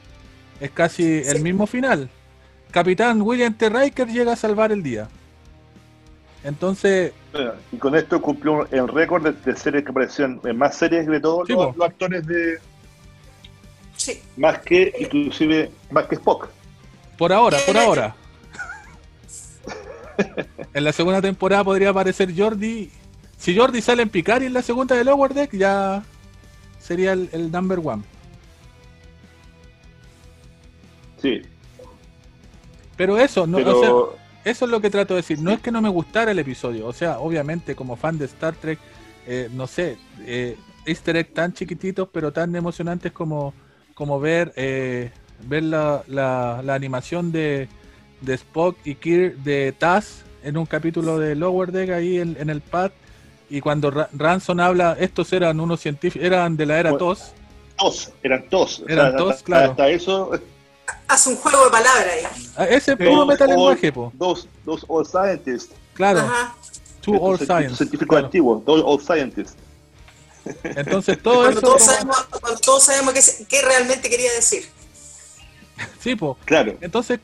Es 0.60 0.70
casi 0.70 1.22
el 1.24 1.42
mismo 1.42 1.66
final. 1.66 2.08
Capitán 2.70 3.22
William 3.22 3.54
T. 3.54 3.68
Riker 3.70 4.08
llega 4.08 4.32
a 4.32 4.36
salvar 4.36 4.72
el 4.72 4.82
día. 4.82 5.08
Entonces, 6.44 7.12
Y 7.72 7.76
con 7.78 7.94
esto 7.96 8.20
cumplió 8.22 8.66
el 8.70 8.88
récord 8.88 9.26
de, 9.34 9.56
series 9.56 9.84
que 9.84 9.90
aparecían 9.90 10.40
en 10.44 10.56
más 10.56 10.76
series 10.76 11.06
de 11.06 11.20
todos 11.20 11.46
Sí, 11.46 11.52
los, 11.54 11.66
po. 11.66 11.74
los 11.76 11.88
actores 11.88 12.26
de. 12.26 12.58
Sí. 14.08 14.22
Más 14.36 14.60
que, 14.60 14.94
inclusive, 14.98 15.70
más 15.90 16.06
que 16.06 16.14
Spock. 16.14 16.48
Por 17.18 17.32
ahora, 17.32 17.58
por 17.66 17.76
ahora. 17.76 18.16
en 20.74 20.84
la 20.84 20.92
segunda 20.92 21.20
temporada 21.20 21.64
podría 21.64 21.90
aparecer 21.90 22.32
Jordi. 22.36 22.90
Si 23.36 23.56
Jordi 23.56 23.82
sale 23.82 24.02
en 24.02 24.08
Picard 24.08 24.42
y 24.42 24.46
en 24.46 24.54
la 24.54 24.62
segunda 24.62 24.96
de 24.96 25.04
Lower 25.04 25.34
Deck, 25.34 25.54
ya 25.54 26.02
sería 26.80 27.12
el, 27.12 27.28
el 27.32 27.52
number 27.52 27.80
one. 27.84 28.02
Sí, 31.20 31.42
Pero 32.96 33.18
eso, 33.18 33.46
no, 33.46 33.58
pero. 33.58 33.78
o 33.78 33.80
sea, 33.80 34.50
eso 34.50 34.64
es 34.64 34.70
lo 34.70 34.80
que 34.80 34.88
trato 34.88 35.14
de 35.14 35.18
decir. 35.18 35.40
No 35.40 35.50
es 35.50 35.60
que 35.60 35.72
no 35.72 35.82
me 35.82 35.88
gustara 35.88 36.30
el 36.30 36.38
episodio. 36.38 36.86
O 36.86 36.92
sea, 36.92 37.18
obviamente, 37.18 37.74
como 37.74 37.96
fan 37.96 38.16
de 38.16 38.24
Star 38.26 38.54
Trek, 38.54 38.78
eh, 39.26 39.50
no 39.52 39.66
sé, 39.66 39.98
eh, 40.20 40.56
easter 40.86 41.16
egg 41.16 41.34
tan 41.34 41.52
chiquititos, 41.52 42.08
pero 42.12 42.32
tan 42.32 42.54
emocionantes 42.54 43.12
como, 43.12 43.52
como 43.98 44.20
ver, 44.20 44.52
eh, 44.54 45.10
ver 45.48 45.64
la, 45.64 46.04
la- 46.06 46.62
la 46.64 46.74
animación 46.74 47.32
de, 47.32 47.68
de 48.20 48.34
Spock 48.34 48.76
y 48.84 48.94
Kirk 48.94 49.38
de 49.38 49.72
Taz 49.76 50.22
en 50.44 50.56
un 50.56 50.66
capítulo 50.66 51.18
de 51.18 51.34
Lower 51.34 51.72
Deck 51.72 51.90
ahí 51.90 52.18
en, 52.18 52.36
en 52.38 52.48
el 52.48 52.60
pad. 52.60 52.92
Y 53.50 53.60
cuando 53.60 53.90
Ra- 53.90 54.08
Ransom 54.12 54.60
habla, 54.60 54.96
estos 55.00 55.32
eran 55.32 55.58
unos 55.58 55.80
científicos, 55.80 56.24
eran 56.24 56.56
de 56.56 56.66
la 56.66 56.78
era 56.78 56.90
Bueno, 56.92 57.06
TOS. 57.06 57.32
tos, 57.76 58.12
eran 58.22 58.48
tos. 58.48 58.84
Eran 58.86 59.16
tos, 59.16 59.32
hasta, 59.32 59.44
claro. 59.44 59.70
Hasta 59.72 59.88
eso, 59.88 60.30
Hace 61.08 61.30
un 61.30 61.36
juego 61.36 61.64
de 61.64 61.70
palabras 61.70 62.06
ahí. 62.10 62.46
Ah, 62.56 62.64
Ese 62.66 62.92
es 62.92 62.96
puro 62.98 63.26
metalenguaje, 63.26 63.92
po. 63.92 64.10
dos, 64.14 64.48
dos 64.64 64.84
old 64.88 65.06
scientists. 65.06 65.74
Claro, 65.94 66.20
Ajá. 66.20 66.54
two 67.00 67.14
Estos 67.32 67.46
science. 67.48 67.76
Científicos 67.76 68.08
claro. 68.08 68.26
antiguos, 68.26 68.64
dos 68.64 68.80
old 68.84 69.02
scientists. 69.02 69.56
Entonces 70.62 71.22
todo 71.22 71.36
Cuando 71.42 71.50
eso... 71.58 71.60
todos 71.60 71.82
como- 71.82 71.92
sabemos, 71.92 72.16
cuando 72.40 72.60
todos 72.60 72.82
sabemos 72.84 73.14
qué, 73.48 73.62
realmente 73.62 74.08
quería 74.10 74.32
decir. 74.32 74.64
Sí, 76.00 76.14
po. 76.16 76.36
Claro. 76.44 76.76
Entonces, 76.80 77.20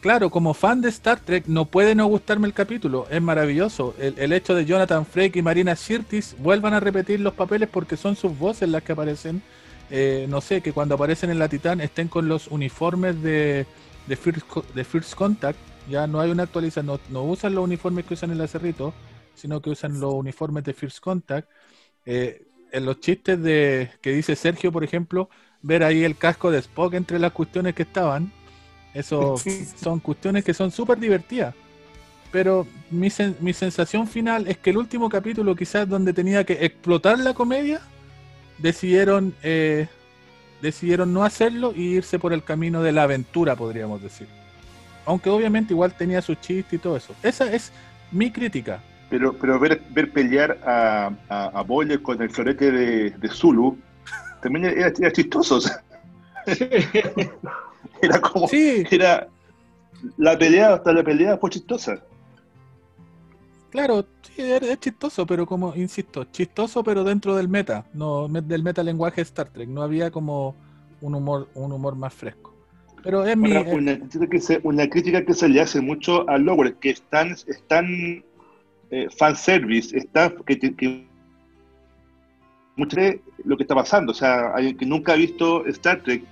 claro, 0.00 0.30
como 0.30 0.54
fan 0.54 0.80
de 0.80 0.88
Star 0.88 1.20
Trek, 1.20 1.44
no 1.46 1.64
puede 1.64 1.94
no 1.94 2.06
gustarme 2.06 2.46
el 2.46 2.54
capítulo. 2.54 3.06
Es 3.10 3.20
maravilloso. 3.22 3.94
El, 3.98 4.18
el 4.18 4.32
hecho 4.32 4.54
de 4.54 4.64
Jonathan 4.64 5.04
Frakes 5.06 5.38
y 5.38 5.42
Marina 5.42 5.74
Sirtis 5.76 6.36
vuelvan 6.38 6.74
a 6.74 6.80
repetir 6.80 7.20
los 7.20 7.34
papeles 7.34 7.68
porque 7.70 7.96
son 7.96 8.16
sus 8.16 8.36
voces 8.38 8.68
las 8.68 8.82
que 8.82 8.92
aparecen. 8.92 9.42
Eh, 9.90 10.26
no 10.28 10.40
sé, 10.40 10.60
que 10.60 10.72
cuando 10.72 10.94
aparecen 10.96 11.30
en 11.30 11.38
la 11.38 11.48
Titán 11.48 11.80
estén 11.80 12.08
con 12.08 12.28
los 12.28 12.48
uniformes 12.48 13.22
de, 13.22 13.66
de, 14.06 14.16
First, 14.16 14.46
Co- 14.46 14.64
de 14.74 14.84
First 14.84 15.14
Contact. 15.14 15.58
Ya 15.88 16.06
no 16.06 16.20
hay 16.20 16.30
una 16.30 16.42
actualización, 16.42 16.84
no, 16.84 17.00
no 17.08 17.22
usan 17.24 17.54
los 17.54 17.64
uniformes 17.64 18.04
que 18.04 18.12
usan 18.12 18.30
en 18.30 18.38
el 18.40 18.46
Cerrito, 18.48 18.92
sino 19.34 19.62
que 19.62 19.70
usan 19.70 19.98
los 19.98 20.12
uniformes 20.12 20.62
de 20.64 20.74
First 20.74 21.00
Contact. 21.00 21.48
Eh, 22.04 22.46
en 22.72 22.84
los 22.86 23.00
chistes 23.00 23.40
de 23.42 23.90
que 24.00 24.12
dice 24.12 24.36
Sergio, 24.36 24.72
por 24.72 24.84
ejemplo, 24.84 25.30
ver 25.62 25.82
ahí 25.84 26.04
el 26.04 26.16
casco 26.18 26.50
de 26.50 26.58
Spock 26.58 26.94
entre 26.94 27.18
las 27.18 27.32
cuestiones 27.32 27.74
que 27.74 27.82
estaban. 27.84 28.32
Eso 28.94 29.46
son 29.74 30.00
cuestiones 30.00 30.44
que 30.44 30.54
son 30.54 30.70
súper 30.72 30.98
divertidas. 30.98 31.56
Pero 32.30 32.66
mi, 32.90 33.08
sen- 33.08 33.36
mi 33.40 33.52
sensación 33.54 34.08
final 34.08 34.48
es 34.48 34.58
que 34.58 34.70
el 34.70 34.78
último 34.78 35.08
capítulo, 35.10 35.56
quizás 35.56 35.88
donde 35.88 36.12
tenía 36.14 36.44
que 36.44 36.64
explotar 36.66 37.18
la 37.18 37.34
comedia, 37.34 37.88
decidieron, 38.58 39.36
eh, 39.42 39.88
decidieron 40.60 41.12
no 41.12 41.24
hacerlo 41.24 41.72
y 41.74 41.96
irse 41.96 42.18
por 42.18 42.32
el 42.32 42.44
camino 42.44 42.82
de 42.82 42.92
la 42.92 43.04
aventura, 43.04 43.56
podríamos 43.56 44.02
decir. 44.02 44.28
Aunque 45.04 45.30
obviamente 45.30 45.74
igual 45.74 45.96
tenía 45.96 46.22
su 46.22 46.34
chiste 46.36 46.76
y 46.76 46.78
todo 46.80 46.96
eso. 46.96 47.16
Esa 47.22 47.52
es 47.52 47.72
mi 48.10 48.32
crítica. 48.32 48.87
Pero, 49.10 49.32
pero 49.32 49.58
ver, 49.58 49.82
ver 49.90 50.12
pelear 50.12 50.58
a, 50.64 51.10
a, 51.28 51.44
a 51.46 51.62
Boyle 51.62 52.02
con 52.02 52.20
el 52.20 52.30
florete 52.30 52.70
de, 52.70 53.10
de 53.10 53.28
Zulu 53.28 53.78
también 54.42 54.66
era, 54.66 54.88
era 54.88 55.12
chistoso. 55.12 55.60
era 58.02 58.20
como. 58.20 58.48
Sí, 58.48 58.84
Era. 58.90 59.28
La 60.16 60.38
pelea, 60.38 60.74
hasta 60.74 60.92
la 60.92 61.02
pelea 61.02 61.36
fue 61.38 61.50
chistosa. 61.50 62.00
Claro, 63.70 64.06
sí, 64.22 64.42
es, 64.42 64.62
es 64.62 64.78
chistoso, 64.78 65.26
pero 65.26 65.44
como, 65.44 65.74
insisto, 65.74 66.24
chistoso 66.24 66.84
pero 66.84 67.02
dentro 67.02 67.34
del 67.34 67.48
meta, 67.48 67.84
no 67.92 68.28
del 68.28 68.62
metalenguaje 68.62 69.16
de 69.16 69.22
Star 69.22 69.48
Trek, 69.48 69.68
no 69.68 69.82
había 69.82 70.12
como 70.12 70.54
un 71.00 71.16
humor, 71.16 71.48
un 71.54 71.72
humor 71.72 71.96
más 71.96 72.14
fresco. 72.14 72.54
Pero 73.02 73.24
es 73.24 73.36
mi... 73.36 73.52
Eh, 73.52 73.74
una, 73.74 73.98
crítica 73.98 74.26
que 74.28 74.40
se, 74.40 74.60
una 74.62 74.88
crítica 74.88 75.24
que 75.24 75.34
se 75.34 75.48
le 75.48 75.60
hace 75.60 75.80
mucho 75.80 76.28
a 76.30 76.38
Lower, 76.38 76.74
que 76.76 76.90
es 76.90 77.02
tan, 77.02 77.32
es 77.32 77.62
tan 77.66 78.24
eh, 78.90 79.08
fanservice, 79.16 79.96
está, 79.96 80.32
que, 80.46 80.56
te- 80.56 80.74
que 80.74 81.06
lo 83.44 83.56
que 83.56 83.62
está 83.64 83.74
pasando. 83.74 84.12
O 84.12 84.14
sea, 84.14 84.50
alguien 84.54 84.76
que 84.76 84.86
nunca 84.86 85.12
ha 85.12 85.16
visto 85.16 85.66
Star 85.66 86.00
Trek, 86.02 86.22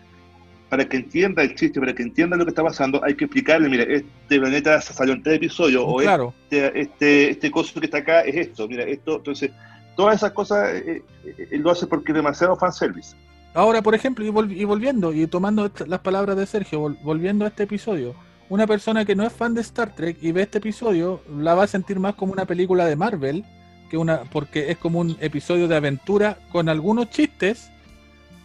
para 0.68 0.84
que 0.88 0.96
entienda 0.96 1.42
el 1.42 1.54
chiste, 1.54 1.78
para 1.80 1.94
que 1.94 2.02
entienda 2.02 2.36
lo 2.36 2.44
que 2.44 2.50
está 2.50 2.62
pasando, 2.62 3.02
hay 3.04 3.14
que 3.14 3.24
explicarle, 3.26 3.68
mira, 3.68 3.84
este 3.84 4.40
planeta 4.40 4.80
se 4.80 4.92
salió 4.92 5.14
en 5.14 5.22
tres 5.22 5.36
episodios, 5.36 5.84
o 5.86 5.96
claro, 5.98 6.34
este, 6.50 6.80
este, 6.80 7.30
este 7.30 7.50
coso 7.52 7.78
que 7.78 7.86
está 7.86 7.98
acá 7.98 8.22
es 8.22 8.34
esto, 8.48 8.66
mira, 8.66 8.82
esto, 8.84 9.16
entonces, 9.16 9.52
todas 9.94 10.16
esas 10.16 10.32
cosas 10.32 10.74
eh, 10.74 11.02
eh, 11.24 11.58
lo 11.58 11.70
hace 11.70 11.86
porque 11.86 12.10
es 12.10 12.16
demasiado 12.16 12.56
fanservice. 12.56 13.14
ahora 13.54 13.80
por 13.80 13.94
ejemplo, 13.94 14.24
y, 14.24 14.28
vol- 14.30 14.52
y 14.56 14.64
volviendo, 14.64 15.12
y 15.12 15.26
tomando 15.28 15.70
las 15.86 16.00
palabras 16.00 16.36
de 16.36 16.46
Sergio, 16.46 16.80
vol- 16.82 16.98
volviendo 17.02 17.44
a 17.44 17.48
este 17.48 17.62
episodio, 17.62 18.16
una 18.48 18.66
persona 18.66 19.04
que 19.04 19.16
no 19.16 19.24
es 19.24 19.32
fan 19.32 19.54
de 19.54 19.60
Star 19.60 19.94
Trek 19.94 20.18
y 20.20 20.32
ve 20.32 20.42
este 20.42 20.58
episodio, 20.58 21.22
la 21.38 21.54
va 21.54 21.64
a 21.64 21.66
sentir 21.66 21.98
más 21.98 22.14
como 22.14 22.32
una 22.32 22.44
película 22.44 22.84
de 22.86 22.96
Marvel, 22.96 23.44
que 23.90 23.96
una 23.96 24.22
porque 24.24 24.70
es 24.70 24.78
como 24.78 25.00
un 25.00 25.16
episodio 25.20 25.68
de 25.68 25.76
aventura 25.76 26.38
con 26.52 26.68
algunos 26.68 27.10
chistes, 27.10 27.70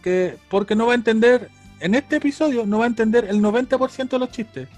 que 0.02 0.36
porque 0.48 0.74
no 0.74 0.86
va 0.86 0.92
a 0.92 0.96
entender, 0.96 1.50
en 1.80 1.94
este 1.94 2.16
episodio 2.16 2.66
no 2.66 2.78
va 2.78 2.84
a 2.84 2.88
entender 2.88 3.26
el 3.28 3.40
90% 3.40 4.08
de 4.08 4.18
los 4.18 4.30
chistes, 4.30 4.68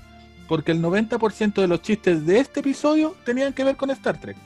porque 0.49 0.73
el 0.73 0.83
90% 0.83 1.55
de 1.55 1.69
los 1.69 1.83
chistes 1.83 2.27
de 2.27 2.41
este 2.41 2.61
episodio 2.61 3.17
tenían 3.25 3.53
que 3.53 3.65
ver 3.65 3.77
con 3.77 3.91
Star 3.91 4.21
Trek. 4.21 4.37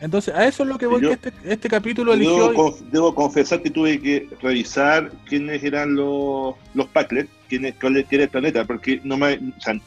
Entonces, 0.00 0.34
a 0.34 0.46
eso 0.46 0.64
es 0.64 0.68
lo 0.68 0.76
que 0.78 0.86
voy, 0.86 1.00
Yo- 1.00 1.08
que 1.08 1.14
este, 1.14 1.32
este 1.44 1.68
capítulo 1.68 2.12
eligió... 2.12 2.50
Debo, 2.50 2.54
conf- 2.70 2.80
debo 2.90 3.14
confesar 3.14 3.62
que 3.62 3.70
tuve 3.70 4.00
que 4.00 4.28
revisar 4.42 5.10
quiénes 5.26 5.62
eran 5.64 5.94
los, 5.94 6.54
los 6.74 6.86
Packlet, 6.88 7.28
quiénes, 7.48 7.74
cuál 7.80 7.96
era 7.96 8.24
el 8.24 8.28
planeta, 8.28 8.64
porque 8.64 9.00
no 9.04 9.16
me, 9.16 9.34
o 9.34 9.60
sea, 9.60 9.78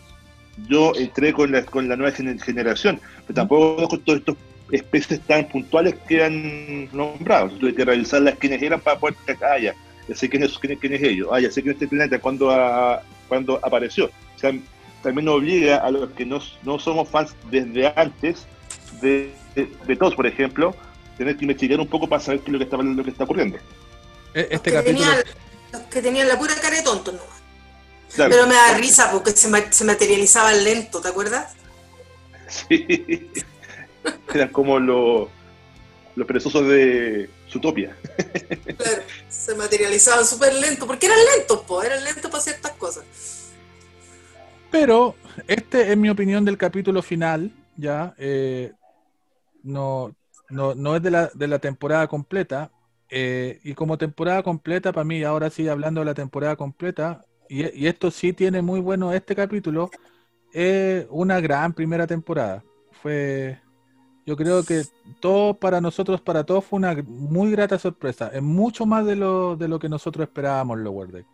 yo 0.68 0.94
entré 0.96 1.34
con 1.34 1.52
la, 1.52 1.64
con 1.64 1.88
la 1.88 1.96
nueva 1.96 2.16
gener- 2.16 2.42
generación, 2.42 3.00
pero 3.28 3.36
tampoco 3.36 3.76
conozco 3.76 4.00
todos 4.00 4.20
estos 4.20 4.38
especies 4.72 5.22
tan 5.22 5.48
puntuales 5.48 5.96
que 6.08 6.24
han 6.24 6.90
nombrado. 6.96 7.50
Tuve 7.52 7.76
que 7.76 7.86
revisar 7.86 8.22
las 8.22 8.36
quiénes 8.36 8.62
eran 8.62 8.80
para 8.82 8.98
poder 9.00 9.16
ah, 9.44 9.60
ya, 9.60 9.76
ya 10.08 10.16
sé 10.16 10.28
quién 10.30 10.44
es, 10.44 10.58
quién, 10.58 10.78
quién 10.80 10.94
es 10.94 11.04
ellos, 11.04 11.28
ah, 11.32 11.40
ya 11.40 11.52
sé 11.52 11.62
quién 11.62 11.76
es 11.76 11.82
este 11.82 11.88
planeta, 11.96 12.18
cuándo, 12.20 12.50
ha- 12.50 13.04
cuándo 13.28 13.60
apareció. 13.62 14.06
O 14.08 14.40
sea, 14.40 14.52
también 15.04 15.28
obliga 15.28 15.78
a 15.78 15.92
los 15.92 16.10
que 16.12 16.26
no, 16.26 16.40
no 16.64 16.80
somos 16.80 17.08
fans 17.08 17.36
desde 17.52 17.94
antes 17.96 18.48
de, 19.02 19.30
de, 19.58 19.78
de 19.88 19.96
todos, 19.98 20.16
por 20.16 20.28
ejemplo, 20.28 20.76
tener 21.18 21.38
que 21.38 21.46
investigar 21.46 21.80
un 21.80 21.90
poco 21.90 22.08
para 22.10 22.22
saber 22.22 22.42
qué 22.44 22.52
es 22.52 22.54
lo 22.54 22.60
que 22.60 22.66
está, 22.66 22.78
lo 22.78 23.04
que 23.04 23.10
está 23.12 23.24
ocurriendo. 23.26 23.60
e- 24.34 24.48
Este 24.52 24.72
que 24.72 24.74
capítulo... 24.74 24.84
tenían, 24.84 25.24
los 25.72 25.82
que 25.84 26.02
tenían 26.02 26.28
la 26.28 26.38
pura 26.40 26.56
cara 26.62 26.76
de 26.78 26.84
tontos 26.84 27.14
nomás. 27.14 27.44
Claro, 28.14 28.32
Pero 28.32 28.48
me 28.48 28.56
da 28.56 28.74
risa 28.78 29.12
porque 29.12 29.32
se, 29.32 29.50
se 29.74 29.86
materializaban 29.86 30.64
lento, 30.64 31.02
¿te 31.02 31.10
acuerdas? 31.10 31.58
sí. 32.48 33.32
Eran 34.34 34.50
como 34.50 34.80
los, 34.80 35.30
los 36.16 36.28
perezosos 36.28 36.68
de 36.68 37.36
Zootopia. 37.50 37.98
Claro, 38.78 39.04
se 39.28 39.56
materializaban 39.56 40.26
súper 40.26 40.54
lento, 40.56 40.86
porque 40.88 41.08
eran 41.08 41.20
lentos, 41.36 41.64
po, 41.66 41.82
eran 41.84 42.04
lentos 42.04 42.30
para 42.32 42.44
ciertas 42.44 42.74
cosas. 42.74 43.06
Pero 44.70 45.16
este 45.48 45.92
es 45.92 45.98
mi 45.98 46.10
opinión 46.10 46.44
del 46.46 46.58
capítulo 46.58 47.02
final, 47.02 47.52
ya. 47.76 48.14
eh, 48.18 48.74
no, 49.68 50.16
no, 50.50 50.76
no 50.76 50.96
es 50.96 51.04
de 51.04 51.12
la, 51.12 51.28
de 51.34 51.48
la 51.48 51.60
temporada 51.60 52.08
completa. 52.08 52.72
eh, 53.10 53.60
y 53.64 53.74
como 53.76 53.98
temporada 53.98 54.44
completa, 54.44 54.92
para 54.94 55.06
mí, 55.06 55.24
ahora 55.24 55.50
sí 55.50 55.68
hablando 55.68 56.02
de 56.02 56.06
la 56.06 56.14
temporada 56.16 56.56
completa, 56.58 57.26
y, 57.50 57.64
y 57.84 57.88
esto 57.88 58.12
sí 58.12 58.34
tiene 58.34 58.62
muy 58.62 58.80
bueno 58.82 59.14
este 59.14 59.36
capítulo, 59.36 59.92
es 60.54 61.08
una 61.10 61.40
gran 61.42 61.74
primera 61.74 62.08
temporada. 62.08 62.64
Fue, 62.92 63.60
yo 64.26 64.38
creo 64.38 64.66
que 64.66 64.88
todo 65.22 65.56
para 65.60 65.82
nosotros, 65.82 66.22
para 66.22 66.46
todos, 66.46 66.66
fue 66.66 66.78
una 66.78 66.96
muy 67.08 67.52
grata 67.52 67.80
sorpresa. 67.80 68.30
Es 68.34 68.42
mucho 68.44 68.86
más 68.86 69.06
de 69.06 69.16
lo, 69.16 69.56
de 69.58 69.68
lo 69.70 69.80
que 69.80 69.90
nosotros 69.90 70.28
esperábamos, 70.28 70.80
Lower 70.80 71.10
Deck. 71.12 71.28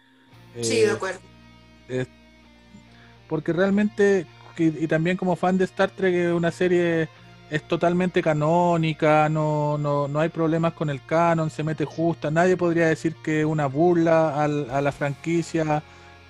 Sí, 0.62 0.82
Eh, 0.82 0.86
de 0.86 0.92
acuerdo. 0.92 1.20
es- 1.88 2.10
porque 3.28 3.54
realmente, 3.54 4.28
que- 4.56 4.74
y 4.80 4.88
también 4.88 5.18
como 5.18 5.36
fan 5.36 5.58
de 5.58 5.66
Star 5.66 5.92
Trek, 5.92 6.14
es 6.14 6.34
una 6.34 6.52
serie 6.52 7.10
es 7.50 7.62
totalmente 7.68 8.22
canónica, 8.22 9.30
no, 9.30 9.78
no, 9.78 10.08
no 10.08 10.20
hay 10.20 10.30
problemas 10.30 10.74
con 10.74 10.90
el 10.90 11.04
canon, 11.06 11.50
se 11.50 11.64
mete 11.64 11.86
justa, 11.86 12.32
nadie 12.32 12.58
podría 12.58 12.88
decir 12.88 13.16
que 13.24 13.42
es 13.42 13.46
una 13.46 13.68
burla 13.68 14.44
a 14.44 14.82
la 14.82 14.92
franquicia. 14.92 15.84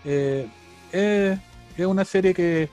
eh, 0.06 0.48
es, 0.92 1.40
es 1.78 1.86
una 1.86 2.04
serie 2.06 2.34
que, 2.34 2.70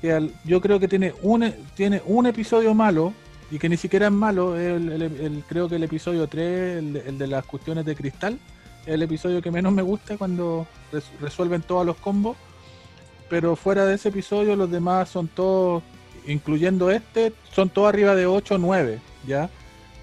que 0.00 0.30
yo 0.44 0.60
creo 0.60 0.78
que 0.78 0.86
tiene 0.88 1.12
un, 1.22 1.52
tiene 1.74 2.02
un 2.06 2.26
episodio 2.26 2.74
malo, 2.74 3.12
y 3.50 3.58
que 3.58 3.68
ni 3.68 3.76
siquiera 3.76 4.06
es 4.06 4.12
malo, 4.12 4.56
el, 4.56 4.90
el- 5.02 5.44
creo 5.48 5.68
que 5.68 5.76
el 5.76 5.82
episodio 5.82 6.26
3, 6.26 6.78
el, 6.78 7.18
de- 7.18 7.26
las 7.26 7.44
cuestiones 7.44 7.84
de 7.84 7.94
cristal, 7.94 8.38
es 8.86 8.94
el 8.94 9.02
episodio 9.02 9.42
que 9.42 9.50
menos 9.50 9.72
me 9.72 9.82
gusta 9.82 10.16
cuando 10.16 10.66
res- 10.92 11.10
resuelven 11.20 11.62
todos 11.62 11.84
los 11.86 11.96
combos. 11.96 12.36
Pero 13.28 13.54
fuera 13.56 13.84
de 13.86 13.94
ese 13.94 14.08
episodio, 14.10 14.56
los 14.56 14.70
demás 14.70 15.08
son 15.08 15.28
todos, 15.28 15.82
incluyendo 16.26 16.90
este, 16.90 17.32
son 17.52 17.68
todos 17.70 17.88
arriba 17.88 18.14
de 18.14 18.26
8 18.26 18.54
o 18.56 18.58
9, 18.58 18.98
¿ya? 19.26 19.50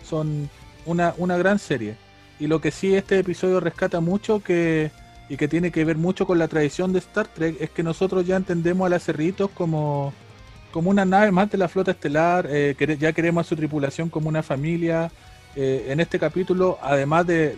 Son 0.07 0.49
una, 0.85 1.13
una 1.17 1.37
gran 1.37 1.59
serie. 1.59 1.95
Y 2.39 2.47
lo 2.47 2.61
que 2.61 2.71
sí 2.71 2.95
este 2.95 3.19
episodio 3.19 3.59
rescata 3.59 3.99
mucho 3.99 4.41
que 4.41 4.91
y 5.31 5.37
que 5.37 5.47
tiene 5.47 5.71
que 5.71 5.85
ver 5.85 5.95
mucho 5.97 6.25
con 6.25 6.39
la 6.39 6.47
tradición 6.47 6.91
de 6.91 6.97
Star 6.99 7.27
Trek 7.27 7.57
es 7.61 7.69
que 7.69 7.83
nosotros 7.83 8.25
ya 8.25 8.35
entendemos 8.35 8.87
a 8.87 8.89
las 8.89 9.03
Cerritos 9.03 9.51
como, 9.53 10.11
como 10.71 10.89
una 10.89 11.05
nave 11.05 11.31
más 11.31 11.51
de 11.51 11.59
la 11.59 11.67
flota 11.67 11.91
estelar, 11.91 12.47
eh, 12.49 12.75
quere- 12.79 12.97
ya 12.97 13.13
queremos 13.13 13.45
a 13.45 13.49
su 13.49 13.55
tripulación 13.55 14.09
como 14.09 14.27
una 14.29 14.41
familia. 14.41 15.11
Eh, 15.55 15.87
en 15.89 15.99
este 15.99 16.17
capítulo, 16.17 16.79
además 16.81 17.27
de 17.27 17.55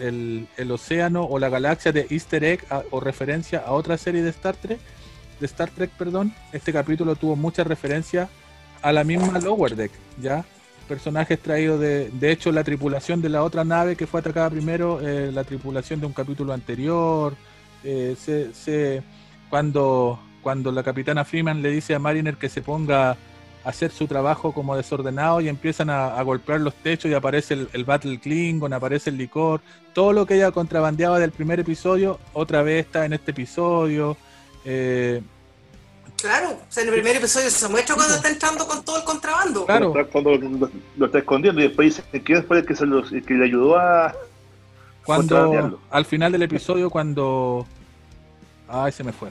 el, 0.00 0.46
el 0.58 0.70
océano 0.70 1.24
o 1.24 1.38
la 1.38 1.48
galaxia 1.48 1.92
de 1.92 2.06
Easter 2.10 2.42
Egg 2.44 2.60
o 2.90 3.00
referencia 3.00 3.60
a 3.60 3.72
otra 3.72 3.96
serie 3.96 4.22
de 4.22 4.30
Star 4.30 4.56
Trek, 4.56 4.78
Star 5.46 5.70
Trek, 5.70 5.90
perdón, 5.90 6.32
este 6.52 6.72
capítulo 6.72 7.16
tuvo 7.16 7.36
mucha 7.36 7.64
referencia 7.64 8.28
a 8.82 8.92
la 8.92 9.04
misma 9.04 9.38
Lower 9.38 9.76
Deck, 9.76 9.92
¿ya? 10.20 10.44
Personajes 10.88 11.40
traídos 11.40 11.80
de, 11.80 12.10
de 12.10 12.30
hecho, 12.30 12.52
la 12.52 12.62
tripulación 12.62 13.22
de 13.22 13.30
la 13.30 13.42
otra 13.42 13.64
nave 13.64 13.96
que 13.96 14.06
fue 14.06 14.20
atacada 14.20 14.50
primero, 14.50 15.00
eh, 15.00 15.30
la 15.32 15.42
tripulación 15.44 16.00
de 16.00 16.06
un 16.06 16.12
capítulo 16.12 16.52
anterior, 16.52 17.34
eh, 17.82 18.14
se, 18.18 18.52
se- 18.52 19.02
cuando, 19.48 20.18
cuando 20.42 20.70
la 20.72 20.82
capitana 20.82 21.24
Freeman 21.24 21.62
le 21.62 21.70
dice 21.70 21.94
a 21.94 21.98
Mariner 21.98 22.36
que 22.36 22.48
se 22.48 22.60
ponga 22.60 23.16
hacer 23.64 23.90
su 23.92 24.06
trabajo 24.06 24.52
como 24.52 24.76
desordenado 24.76 25.40
y 25.40 25.48
empiezan 25.48 25.88
a, 25.88 26.18
a 26.18 26.22
golpear 26.22 26.60
los 26.60 26.74
techos 26.74 27.10
y 27.10 27.14
aparece 27.14 27.54
el, 27.54 27.68
el, 27.72 27.84
Battle 27.84 28.20
Klingon, 28.20 28.74
aparece 28.74 29.08
el 29.08 29.16
licor, 29.16 29.62
todo 29.94 30.12
lo 30.12 30.26
que 30.26 30.34
ella 30.34 30.50
contrabandeaba 30.50 31.18
del 31.18 31.30
primer 31.30 31.60
episodio, 31.60 32.18
otra 32.34 32.62
vez 32.62 32.84
está 32.84 33.06
en 33.06 33.14
este 33.14 33.30
episodio. 33.30 34.18
Eh, 34.66 35.22
claro, 36.26 36.50
o 36.50 36.72
sea, 36.72 36.82
en 36.82 36.88
el 36.88 36.94
primer 36.94 37.16
episodio 37.16 37.50
se 37.50 37.68
muestra 37.68 37.94
cuando 37.94 38.14
está 38.14 38.28
entrando 38.28 38.66
con 38.66 38.84
todo 38.84 38.98
el 38.98 39.04
contrabando. 39.04 39.66
Claro. 39.66 39.92
Cuando 40.10 40.36
lo, 40.36 40.70
lo 40.96 41.06
está 41.06 41.18
escondiendo 41.18 41.60
y 41.60 41.68
después 41.68 41.96
dice 41.96 42.22
que 42.22 42.42
fue 42.42 42.58
el 42.58 42.66
que, 42.66 42.74
se 42.74 42.86
los, 42.86 43.12
el 43.12 43.24
que 43.24 43.34
le 43.34 43.44
ayudó 43.44 43.76
a... 43.76 44.14
Cuando, 45.04 45.80
al 45.90 46.04
final 46.06 46.32
del 46.32 46.42
episodio, 46.42 46.88
cuando... 46.88 47.66
Ay, 48.68 48.90
se 48.90 49.04
me 49.04 49.12
fue. 49.12 49.28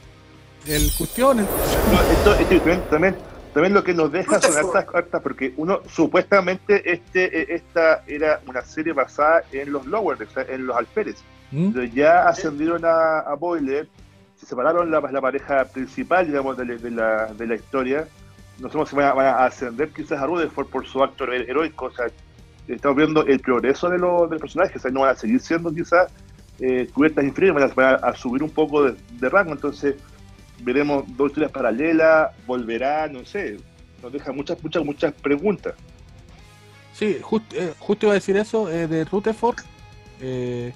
El 0.68 0.92
cuestión... 0.96 1.40
El... 1.40 1.46
No, 1.46 2.02
esto, 2.02 2.36
esto, 2.36 2.80
también 2.92 3.16
también 3.54 3.74
lo 3.74 3.84
que 3.84 3.94
nos 3.94 4.12
deja 4.12 4.42
son 4.42 4.58
hartas 4.58 4.86
cartas, 4.86 5.22
porque 5.22 5.54
uno, 5.58 5.82
supuestamente, 5.88 6.92
este 6.92 7.54
esta 7.54 8.04
era 8.08 8.42
una 8.48 8.64
serie 8.64 8.94
basada 8.94 9.44
en 9.52 9.72
los 9.72 9.86
Lower 9.86 10.18
Decks, 10.18 10.50
en 10.50 10.66
los 10.66 10.76
alférez. 10.76 11.18
¿Mm? 11.52 11.72
Pero 11.72 11.84
ya 11.86 12.28
ascendieron 12.28 12.84
a, 12.84 13.20
a, 13.20 13.36
Boiler, 13.36 13.88
se 14.44 14.50
separaron 14.50 14.92
la, 14.92 15.00
la 15.00 15.22
pareja 15.22 15.66
principal, 15.66 16.28
digamos, 16.28 16.58
de, 16.58 16.92
la, 16.92 17.34
de 17.34 17.48
la 17.48 17.56
historia. 17.56 18.08
No 18.60 18.68
sabemos 18.68 18.90
si 18.90 18.96
van 18.96 19.06
a, 19.06 19.14
van 19.14 19.26
a, 19.28 19.46
ascender 19.46 19.90
quizás 19.90 20.22
a 20.22 20.26
Rutherford 20.26 20.68
por 20.68 20.86
su 20.86 21.04
acto 21.04 21.32
heroico. 21.32 21.86
O 21.86 21.92
sea, 21.92 22.08
estamos 22.68 22.98
viendo 22.98 23.26
el 23.26 23.40
progreso 23.40 23.90
de 23.90 23.98
los 23.98 24.30
del 24.30 24.40
personaje, 24.40 24.80
o 24.84 24.92
no 24.92 25.02
van 25.02 25.12
a 25.12 25.16
seguir 25.16 25.40
siendo 25.40 25.74
quizás 25.74 26.12
eh, 26.60 26.88
cubiertas 26.94 27.24
inferiores, 27.24 27.74
van 27.74 27.90
a, 27.96 27.98
van 27.98 28.10
a 28.10 28.16
subir 28.16 28.44
un 28.44 28.50
poco 28.50 28.92
de, 28.92 29.30
rango. 29.30 29.54
Entonces, 29.54 29.96
veremos 30.62 31.06
dos 31.18 31.30
historias 31.30 31.52
paralelas, 31.52 32.32
volverá, 32.46 33.08
no 33.08 33.26
sé, 33.26 33.58
nos 34.02 34.12
deja 34.12 34.32
muchas, 34.32 34.62
muchas, 34.62 34.86
muchas 34.86 35.14
preguntas. 35.14 35.74
Sí, 36.94 37.18
eh, 37.54 37.74
justo 37.80 38.06
iba 38.06 38.12
a 38.12 38.16
decir 38.16 38.38
eso 38.38 38.70
eh, 38.70 38.88
de 38.88 39.06
Rutherford. 39.06 39.58
Eh, 40.22 40.74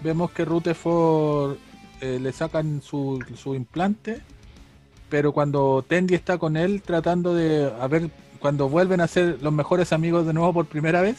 vemos 0.00 0.30
que 0.30 0.44
Rutherford 0.44 1.56
eh, 2.00 2.18
le 2.20 2.32
sacan 2.32 2.82
su, 2.82 3.24
su, 3.36 3.54
implante, 3.54 4.20
pero 5.08 5.32
cuando 5.32 5.84
Tendy 5.86 6.14
está 6.14 6.38
con 6.38 6.56
él 6.56 6.82
tratando 6.82 7.34
de 7.34 7.72
a 7.80 7.86
ver 7.86 8.10
cuando 8.40 8.68
vuelven 8.68 9.00
a 9.00 9.06
ser 9.06 9.38
los 9.42 9.52
mejores 9.52 9.92
amigos 9.92 10.26
de 10.26 10.34
nuevo 10.34 10.52
por 10.52 10.66
primera 10.66 11.00
vez, 11.00 11.16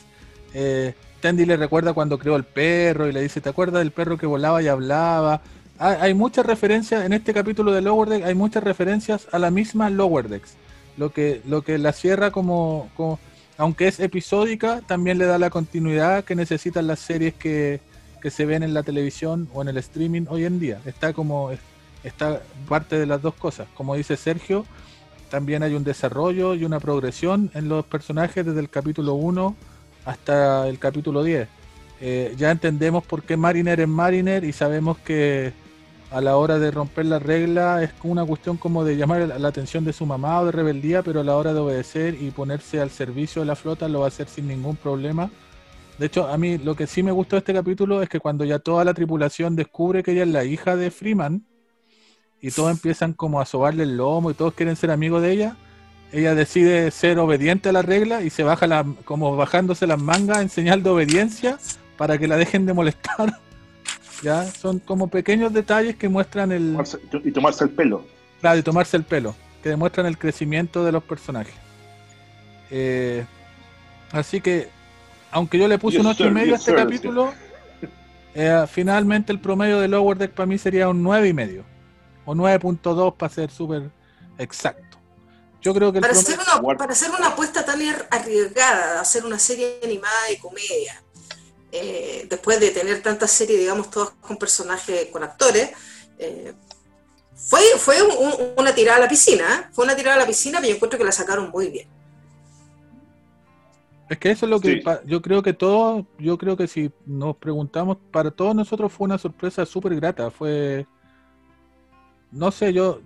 eh, 0.53 0.93
le 1.33 1.57
recuerda 1.57 1.93
cuando 1.93 2.19
creó 2.19 2.35
el 2.35 2.43
perro 2.43 3.07
y 3.07 3.11
le 3.11 3.21
dice, 3.21 3.41
¿te 3.41 3.49
acuerdas 3.49 3.79
del 3.79 3.91
perro 3.91 4.17
que 4.17 4.27
volaba 4.27 4.61
y 4.61 4.67
hablaba? 4.67 5.41
hay 5.77 6.13
muchas 6.13 6.45
referencias 6.45 7.03
en 7.03 7.11
este 7.11 7.33
capítulo 7.33 7.73
de 7.73 7.81
Lower 7.81 8.07
Decks, 8.07 8.25
hay 8.25 8.35
muchas 8.35 8.63
referencias 8.63 9.27
a 9.33 9.39
la 9.39 9.51
misma 9.51 9.89
Lower 9.89 10.29
Decks. 10.29 10.53
Lo 10.97 11.11
que, 11.11 11.41
lo 11.45 11.63
que 11.63 11.77
la 11.77 11.91
cierra 11.91 12.31
como, 12.31 12.89
como, 12.95 13.19
aunque 13.57 13.89
es 13.89 13.99
episódica, 13.99 14.81
también 14.87 15.17
le 15.17 15.25
da 15.25 15.37
la 15.37 15.49
continuidad 15.49 16.23
que 16.23 16.35
necesitan 16.35 16.87
las 16.87 16.99
series 16.99 17.33
que, 17.33 17.81
que, 18.25 18.31
se 18.31 18.45
ven 18.47 18.63
en 18.63 18.73
la 18.73 18.81
televisión 18.81 19.47
o 19.53 19.61
en 19.61 19.67
el 19.67 19.77
streaming 19.77 20.23
hoy 20.29 20.45
en 20.45 20.59
día. 20.59 20.81
Está 20.85 21.13
como, 21.13 21.51
está 22.03 22.41
parte 22.67 22.97
de 22.97 23.05
las 23.05 23.21
dos 23.21 23.35
cosas. 23.35 23.67
Como 23.75 23.93
dice 23.93 24.17
Sergio, 24.17 24.65
también 25.29 25.61
hay 25.61 25.75
un 25.75 25.83
desarrollo 25.83 26.55
y 26.55 26.65
una 26.65 26.79
progresión 26.79 27.51
en 27.53 27.69
los 27.69 27.85
personajes 27.85 28.43
desde 28.43 28.59
el 28.59 28.69
capítulo 28.71 29.13
1 29.13 29.55
hasta 30.05 30.67
el 30.67 30.79
capítulo 30.79 31.23
10. 31.23 31.47
Eh, 32.01 32.33
ya 32.35 32.49
entendemos 32.49 33.03
por 33.03 33.21
qué 33.21 33.37
Mariner 33.37 33.79
es 33.79 33.87
Mariner 33.87 34.43
y 34.43 34.53
sabemos 34.53 34.97
que 34.97 35.53
a 36.09 36.19
la 36.19 36.35
hora 36.37 36.57
de 36.57 36.71
romper 36.71 37.05
la 37.05 37.19
regla 37.19 37.83
es 37.83 37.91
una 38.01 38.25
cuestión 38.25 38.57
como 38.57 38.83
de 38.83 38.97
llamar 38.97 39.39
la 39.39 39.47
atención 39.47 39.85
de 39.85 39.93
su 39.93 40.07
mamá 40.07 40.41
o 40.41 40.45
de 40.47 40.51
rebeldía, 40.51 41.03
pero 41.03 41.19
a 41.19 41.23
la 41.23 41.35
hora 41.35 41.53
de 41.53 41.59
obedecer 41.59 42.17
y 42.19 42.31
ponerse 42.31 42.81
al 42.81 42.89
servicio 42.89 43.43
de 43.43 43.45
la 43.45 43.55
flota 43.55 43.87
lo 43.87 43.99
va 43.99 44.05
a 44.05 44.07
hacer 44.07 44.27
sin 44.27 44.47
ningún 44.47 44.77
problema. 44.77 45.29
De 45.97 46.07
hecho, 46.07 46.27
a 46.27 46.37
mí 46.37 46.57
lo 46.57 46.75
que 46.75 46.87
sí 46.87 47.03
me 47.03 47.11
gustó 47.11 47.35
de 47.35 47.39
este 47.39 47.53
capítulo 47.53 48.01
es 48.01 48.09
que 48.09 48.19
cuando 48.19 48.43
ya 48.43 48.59
toda 48.59 48.83
la 48.83 48.93
tripulación 48.93 49.55
descubre 49.55 50.03
que 50.03 50.11
ella 50.11 50.23
es 50.23 50.29
la 50.29 50.43
hija 50.43 50.75
de 50.75 50.91
Freeman 50.91 51.45
y 52.41 52.51
todos 52.51 52.71
empiezan 52.71 53.13
como 53.13 53.39
a 53.39 53.45
sobarle 53.45 53.83
el 53.83 53.97
lomo 53.97 54.31
y 54.31 54.33
todos 54.33 54.53
quieren 54.53 54.75
ser 54.75 54.91
amigos 54.91 55.21
de 55.21 55.31
ella, 55.31 55.57
ella 56.11 56.35
decide 56.35 56.91
ser 56.91 57.17
obediente 57.19 57.69
a 57.69 57.71
la 57.71 57.81
regla 57.81 58.21
y 58.21 58.29
se 58.29 58.43
baja 58.43 58.67
la, 58.67 58.85
como 59.05 59.35
bajándose 59.35 59.87
las 59.87 60.01
mangas 60.01 60.41
en 60.41 60.49
señal 60.49 60.83
de 60.83 60.89
obediencia 60.89 61.57
para 61.97 62.17
que 62.17 62.27
la 62.27 62.37
dejen 62.37 62.65
de 62.65 62.73
molestar. 62.73 63.39
¿ya? 64.21 64.43
Son 64.45 64.79
como 64.79 65.07
pequeños 65.07 65.53
detalles 65.53 65.95
que 65.95 66.09
muestran 66.09 66.51
el... 66.51 66.77
Y 67.23 67.31
tomarse 67.31 67.63
el 67.63 67.69
pelo. 67.71 68.05
Claro, 68.41 68.59
y 68.59 68.63
tomarse 68.63 68.97
el 68.97 69.03
pelo, 69.03 69.35
que 69.63 69.69
demuestran 69.69 70.05
el 70.05 70.17
crecimiento 70.17 70.83
de 70.83 70.91
los 70.91 71.03
personajes. 71.03 71.55
Eh, 72.69 73.25
así 74.11 74.41
que, 74.41 74.69
aunque 75.35 75.57
yo 75.57 75.67
le 75.67 75.77
puse 75.77 75.99
un 75.99 76.05
8 76.05 76.27
y 76.27 76.31
medio 76.31 76.53
a 76.53 76.57
este 76.57 76.73
capítulo, 76.73 77.33
eh, 78.33 78.65
finalmente 78.71 79.33
el 79.33 79.41
promedio 79.41 79.81
de 79.81 79.89
Lower 79.89 80.17
Deck 80.17 80.31
para 80.31 80.45
mí 80.45 80.57
sería 80.57 80.87
un 80.87 81.03
9 81.03 81.27
y 81.27 81.33
medio. 81.33 81.65
O 82.23 82.33
9.2 82.33 83.17
para 83.17 83.33
ser 83.33 83.51
súper 83.51 83.91
exacto. 84.37 84.97
Yo 85.61 85.73
creo 85.73 85.91
que 85.91 85.99
para, 85.99 86.13
hacer 86.13 86.39
una, 86.39 86.77
para 86.77 86.93
hacer 86.93 87.11
una 87.11 87.27
apuesta 87.27 87.65
tan 87.65 87.81
arriesgada, 88.11 89.01
hacer 89.01 89.25
una 89.25 89.37
serie 89.37 89.81
animada 89.83 90.15
de 90.29 90.39
comedia, 90.39 91.03
eh, 91.69 92.27
después 92.29 92.61
de 92.61 92.71
tener 92.71 93.01
tantas 93.01 93.29
series, 93.29 93.59
digamos, 93.59 93.89
todas 93.89 94.11
con 94.21 94.37
personajes, 94.37 95.07
con 95.11 95.21
actores, 95.21 95.71
eh, 96.17 96.53
fue, 97.35 97.61
fue 97.77 98.01
un, 98.01 98.53
una 98.55 98.73
tirada 98.73 98.99
a 98.99 99.01
la 99.01 99.09
piscina, 99.09 99.43
¿eh? 99.43 99.69
fue 99.73 99.83
una 99.83 99.97
tirada 99.97 100.15
a 100.15 100.19
la 100.19 100.27
piscina, 100.27 100.59
pero 100.59 100.69
yo 100.69 100.75
encuentro 100.75 100.97
que 100.97 101.03
la 101.03 101.11
sacaron 101.11 101.49
muy 101.49 101.67
bien. 101.67 101.89
Es 104.09 104.17
que 104.19 104.31
eso 104.31 104.45
es 104.45 104.49
lo 104.49 104.59
que 104.59 104.73
sí. 104.73 104.83
yo 105.05 105.21
creo 105.21 105.41
que 105.41 105.53
todos, 105.53 106.05
yo 106.19 106.37
creo 106.37 106.55
que 106.55 106.67
si 106.67 106.91
nos 107.05 107.35
preguntamos, 107.37 107.97
para 108.11 108.29
todos 108.29 108.53
nosotros 108.53 108.91
fue 108.91 109.05
una 109.05 109.17
sorpresa 109.17 109.65
súper 109.65 109.95
grata, 109.95 110.29
fue, 110.29 110.85
no 112.31 112.51
sé, 112.51 112.71
yo, 112.71 113.01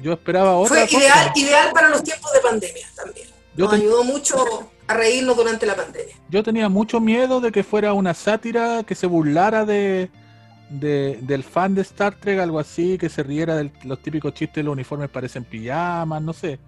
yo 0.00 0.12
esperaba 0.12 0.56
otra 0.56 0.86
Fue 0.86 0.98
ideal, 1.00 1.32
ideal 1.34 1.70
para 1.72 1.88
los 1.88 2.04
tiempos 2.04 2.32
de 2.32 2.40
pandemia 2.40 2.86
también. 2.94 3.28
Yo 3.56 3.64
Nos 3.64 3.74
ayudó 3.74 4.04
mucho 4.04 4.36
a 4.86 4.94
reírnos 4.94 5.36
durante 5.36 5.66
la 5.66 5.74
pandemia. 5.74 6.14
Yo 6.28 6.42
tenía 6.44 6.68
mucho 6.68 7.00
miedo 7.00 7.40
de 7.40 7.50
que 7.50 7.64
fuera 7.64 7.92
una 7.92 8.14
sátira 8.14 8.84
que 8.84 8.94
se 8.94 9.08
burlara 9.08 9.64
de, 9.64 10.08
de, 10.70 11.18
del 11.22 11.42
fan 11.42 11.74
de 11.74 11.82
Star 11.82 12.14
Trek, 12.14 12.38
algo 12.38 12.60
así, 12.60 12.96
que 12.96 13.08
se 13.08 13.24
riera 13.24 13.56
de 13.56 13.72
los 13.82 14.00
típicos 14.00 14.34
chistes, 14.34 14.64
los 14.64 14.72
uniformes 14.72 15.10
parecen 15.10 15.44
pijamas, 15.44 16.22
no 16.22 16.32
sé. 16.32 16.60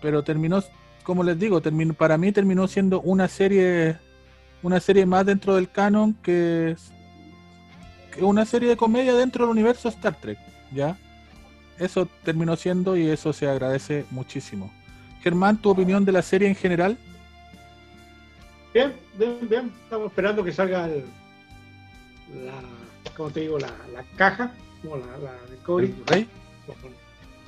Pero 0.00 0.24
terminó, 0.24 0.62
como 1.04 1.22
les 1.22 1.38
digo, 1.38 1.60
terminó, 1.60 1.94
para 1.94 2.18
mí 2.18 2.32
terminó 2.32 2.66
siendo 2.66 3.00
una 3.02 3.28
serie 3.28 3.96
una 4.64 4.80
serie 4.80 5.04
más 5.04 5.26
dentro 5.26 5.56
del 5.56 5.70
canon 5.70 6.14
que, 6.14 6.74
que 8.12 8.24
una 8.24 8.46
serie 8.46 8.70
de 8.70 8.76
comedia 8.78 9.14
dentro 9.14 9.44
del 9.44 9.52
universo 9.52 9.90
Star 9.90 10.18
Trek, 10.18 10.38
¿ya? 10.72 10.96
Eso 11.78 12.08
terminó 12.24 12.56
siendo 12.56 12.96
y 12.96 13.08
eso 13.08 13.32
se 13.34 13.46
agradece 13.46 14.06
muchísimo. 14.10 14.72
Germán, 15.22 15.58
¿tu 15.58 15.68
opinión 15.68 16.04
de 16.04 16.12
la 16.12 16.22
serie 16.22 16.48
en 16.48 16.54
general? 16.54 16.96
Bien, 18.72 18.94
bien, 19.18 19.38
bien. 19.48 19.72
Estamos 19.82 20.08
esperando 20.08 20.42
que 20.42 20.52
salga 20.52 20.86
el, 20.86 21.04
la, 22.46 22.52
¿cómo 23.16 23.30
te 23.30 23.40
digo? 23.40 23.58
La, 23.58 23.68
la 23.92 24.02
caja, 24.16 24.52
como 24.82 24.96
la, 24.96 25.06
la 25.18 25.32
Cody. 25.62 25.94
¿Rey? 26.06 26.26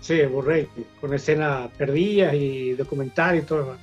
Sí, 0.06 0.22
Borrey, 0.22 0.68
con 1.00 1.12
escenas 1.14 1.68
perdidas 1.76 2.32
y 2.32 2.74
documentales 2.74 3.42
y 3.42 3.46
todo. 3.46 3.76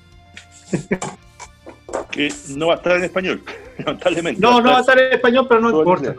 que 2.11 2.33
no 2.55 2.67
va 2.67 2.75
a 2.75 2.77
estar 2.77 2.95
en 2.95 3.03
español, 3.03 3.43
lamentablemente. 3.79 4.39
No, 4.39 4.61
no 4.61 4.71
va 4.71 4.77
a 4.77 4.79
estar 4.79 4.97
en 4.97 5.11
español, 5.11 5.45
pero 5.49 5.59
no 5.59 5.77
importa. 5.77 6.15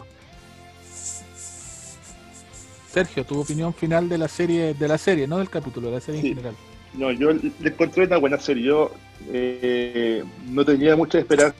Sergio, 2.92 3.24
tu 3.24 3.40
opinión 3.40 3.72
final 3.72 4.06
de 4.10 4.18
la 4.18 4.28
serie, 4.28 4.74
de 4.74 4.88
la 4.88 4.98
serie, 4.98 5.26
no 5.26 5.38
del 5.38 5.48
capítulo, 5.48 5.88
de 5.88 5.94
la 5.94 6.00
serie 6.02 6.20
sí. 6.20 6.28
en 6.28 6.34
general. 6.34 6.54
No, 6.92 7.10
yo 7.10 7.32
le 7.32 7.70
encontré 7.70 8.04
una 8.04 8.18
buena 8.18 8.38
serie. 8.38 8.62
Yo 8.62 8.92
eh, 9.32 10.22
no 10.50 10.66
tenía 10.66 10.96
mucha 10.96 11.18
esperanza 11.18 11.54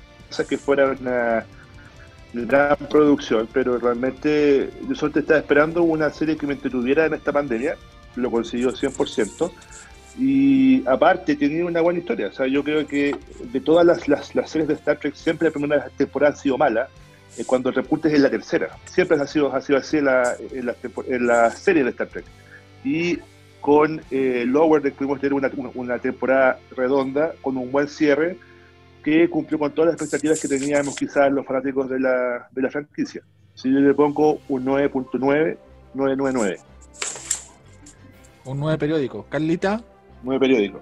que 0.46 0.58
fuera 0.58 0.94
una 1.00 1.46
gran 2.34 2.76
producción, 2.90 3.48
pero 3.54 3.78
realmente 3.78 4.68
yo 4.86 4.94
solo 4.94 5.18
estaba 5.18 5.40
esperando 5.40 5.82
una 5.82 6.10
serie 6.10 6.36
que 6.36 6.46
me 6.46 6.52
entretuviera 6.52 7.06
en 7.06 7.14
esta 7.14 7.32
pandemia. 7.32 7.78
Lo 8.16 8.30
consiguió 8.30 8.72
100%. 8.72 9.50
Y 10.18 10.86
aparte, 10.86 11.34
tenía 11.34 11.66
una 11.66 11.80
buena 11.80 11.98
historia. 11.98 12.28
O 12.28 12.32
sea, 12.32 12.46
yo 12.46 12.62
creo 12.62 12.86
que 12.86 13.16
de 13.52 13.60
todas 13.60 13.84
las, 13.84 14.08
las, 14.08 14.48
series 14.48 14.68
de 14.68 14.74
Star 14.74 14.98
Trek, 14.98 15.14
siempre 15.14 15.48
la 15.48 15.52
primera 15.52 15.88
temporada 15.96 16.34
ha 16.34 16.36
sido 16.36 16.56
mala. 16.56 16.88
Eh, 17.36 17.44
cuando 17.44 17.70
el 17.70 17.74
repunte 17.74 18.08
es 18.08 18.14
en 18.14 18.22
la 18.22 18.30
tercera. 18.30 18.76
Siempre 18.84 19.20
ha 19.20 19.26
sido, 19.26 19.54
ha 19.54 19.60
sido 19.60 19.78
así 19.78 19.98
en 19.98 20.04
la, 20.04 20.36
la, 21.20 21.50
serie 21.50 21.82
de 21.82 21.90
Star 21.90 22.06
Trek. 22.08 22.24
Y 22.84 23.18
con 23.60 24.02
eh, 24.10 24.44
Lower 24.46 24.92
pudimos 24.92 25.20
tener 25.20 25.34
una, 25.34 25.50
una, 25.74 25.98
temporada 25.98 26.60
redonda 26.76 27.32
con 27.40 27.56
un 27.56 27.72
buen 27.72 27.88
cierre 27.88 28.36
que 29.02 29.28
cumplió 29.28 29.58
con 29.58 29.72
todas 29.72 29.92
las 29.92 29.94
expectativas 29.94 30.40
que 30.40 30.48
teníamos 30.48 30.94
quizás 30.94 31.30
los 31.32 31.44
fanáticos 31.46 31.88
de 31.88 31.98
la, 31.98 32.48
de 32.52 32.62
la 32.62 32.70
franquicia. 32.70 33.22
Si 33.54 33.72
yo 33.72 33.80
le 33.80 33.94
pongo 33.94 34.40
un 34.48 34.64
9.9, 34.64 35.56
999. 35.94 36.73
Un 38.44 38.60
9 38.60 38.78
periódico. 38.78 39.26
Carlita. 39.28 39.82
9 40.22 40.40
periódico. 40.40 40.80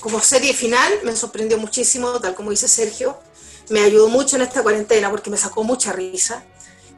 como 0.00 0.20
serie 0.20 0.52
final 0.52 0.92
me 1.04 1.14
sorprendió 1.14 1.58
muchísimo, 1.58 2.20
tal 2.20 2.34
como 2.34 2.50
dice 2.50 2.68
Sergio. 2.68 3.18
Me 3.70 3.80
ayudó 3.80 4.08
mucho 4.08 4.36
en 4.36 4.42
esta 4.42 4.62
cuarentena 4.62 5.10
porque 5.10 5.30
me 5.30 5.36
sacó 5.36 5.64
mucha 5.64 5.92
risa. 5.92 6.44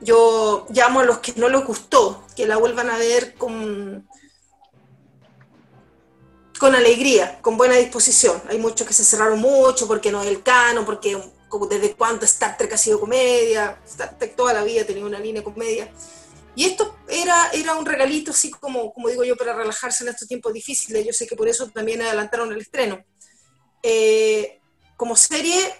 Yo 0.01 0.67
llamo 0.71 1.01
a 1.01 1.05
los 1.05 1.19
que 1.19 1.33
no 1.37 1.49
les 1.49 1.65
gustó 1.65 2.25
que 2.37 2.47
la 2.47 2.57
vuelvan 2.57 2.91
a 2.91 2.99
ver 2.99 3.35
con, 3.35 4.07
con 6.59 6.75
alegría, 6.75 7.41
con 7.41 7.57
buena 7.57 7.77
disposición. 7.77 8.41
Hay 8.49 8.59
muchos 8.59 8.87
que 8.87 8.95
se 8.95 9.05
cerraron 9.05 9.41
mucho 9.41 9.89
porque 9.89 10.13
no 10.13 10.23
es 10.23 10.29
el 10.29 10.43
cano, 10.43 10.85
porque 10.85 11.19
como 11.49 11.67
desde 11.67 11.95
cuándo 11.95 12.27
Star 12.27 12.57
Trek 12.57 12.75
ha 12.75 12.79
sido 12.79 13.01
comedia, 13.01 13.81
Star 13.87 14.19
Trek 14.19 14.37
toda 14.37 14.53
la 14.53 14.63
vida 14.63 14.83
ha 14.83 14.87
tenido 14.87 15.07
una 15.07 15.19
línea 15.19 15.41
de 15.41 15.45
comedia. 15.45 15.91
Y 16.59 16.65
esto 16.65 16.93
era, 17.07 17.51
era 17.53 17.77
un 17.77 17.87
regalito, 17.87 18.33
así 18.33 18.51
como, 18.51 18.93
como 18.93 19.09
digo 19.09 19.23
yo, 19.23 19.37
para 19.37 19.53
relajarse 19.53 20.03
en 20.03 20.11
estos 20.11 20.27
tiempos 20.27 20.53
difíciles. 20.53 21.07
Yo 21.07 21.13
sé 21.13 21.25
que 21.25 21.37
por 21.37 21.47
eso 21.47 21.69
también 21.69 22.03
adelantaron 22.03 22.51
el 22.51 22.61
estreno. 22.61 23.01
Eh, 23.81 24.59
como 24.97 25.15
serie, 25.15 25.73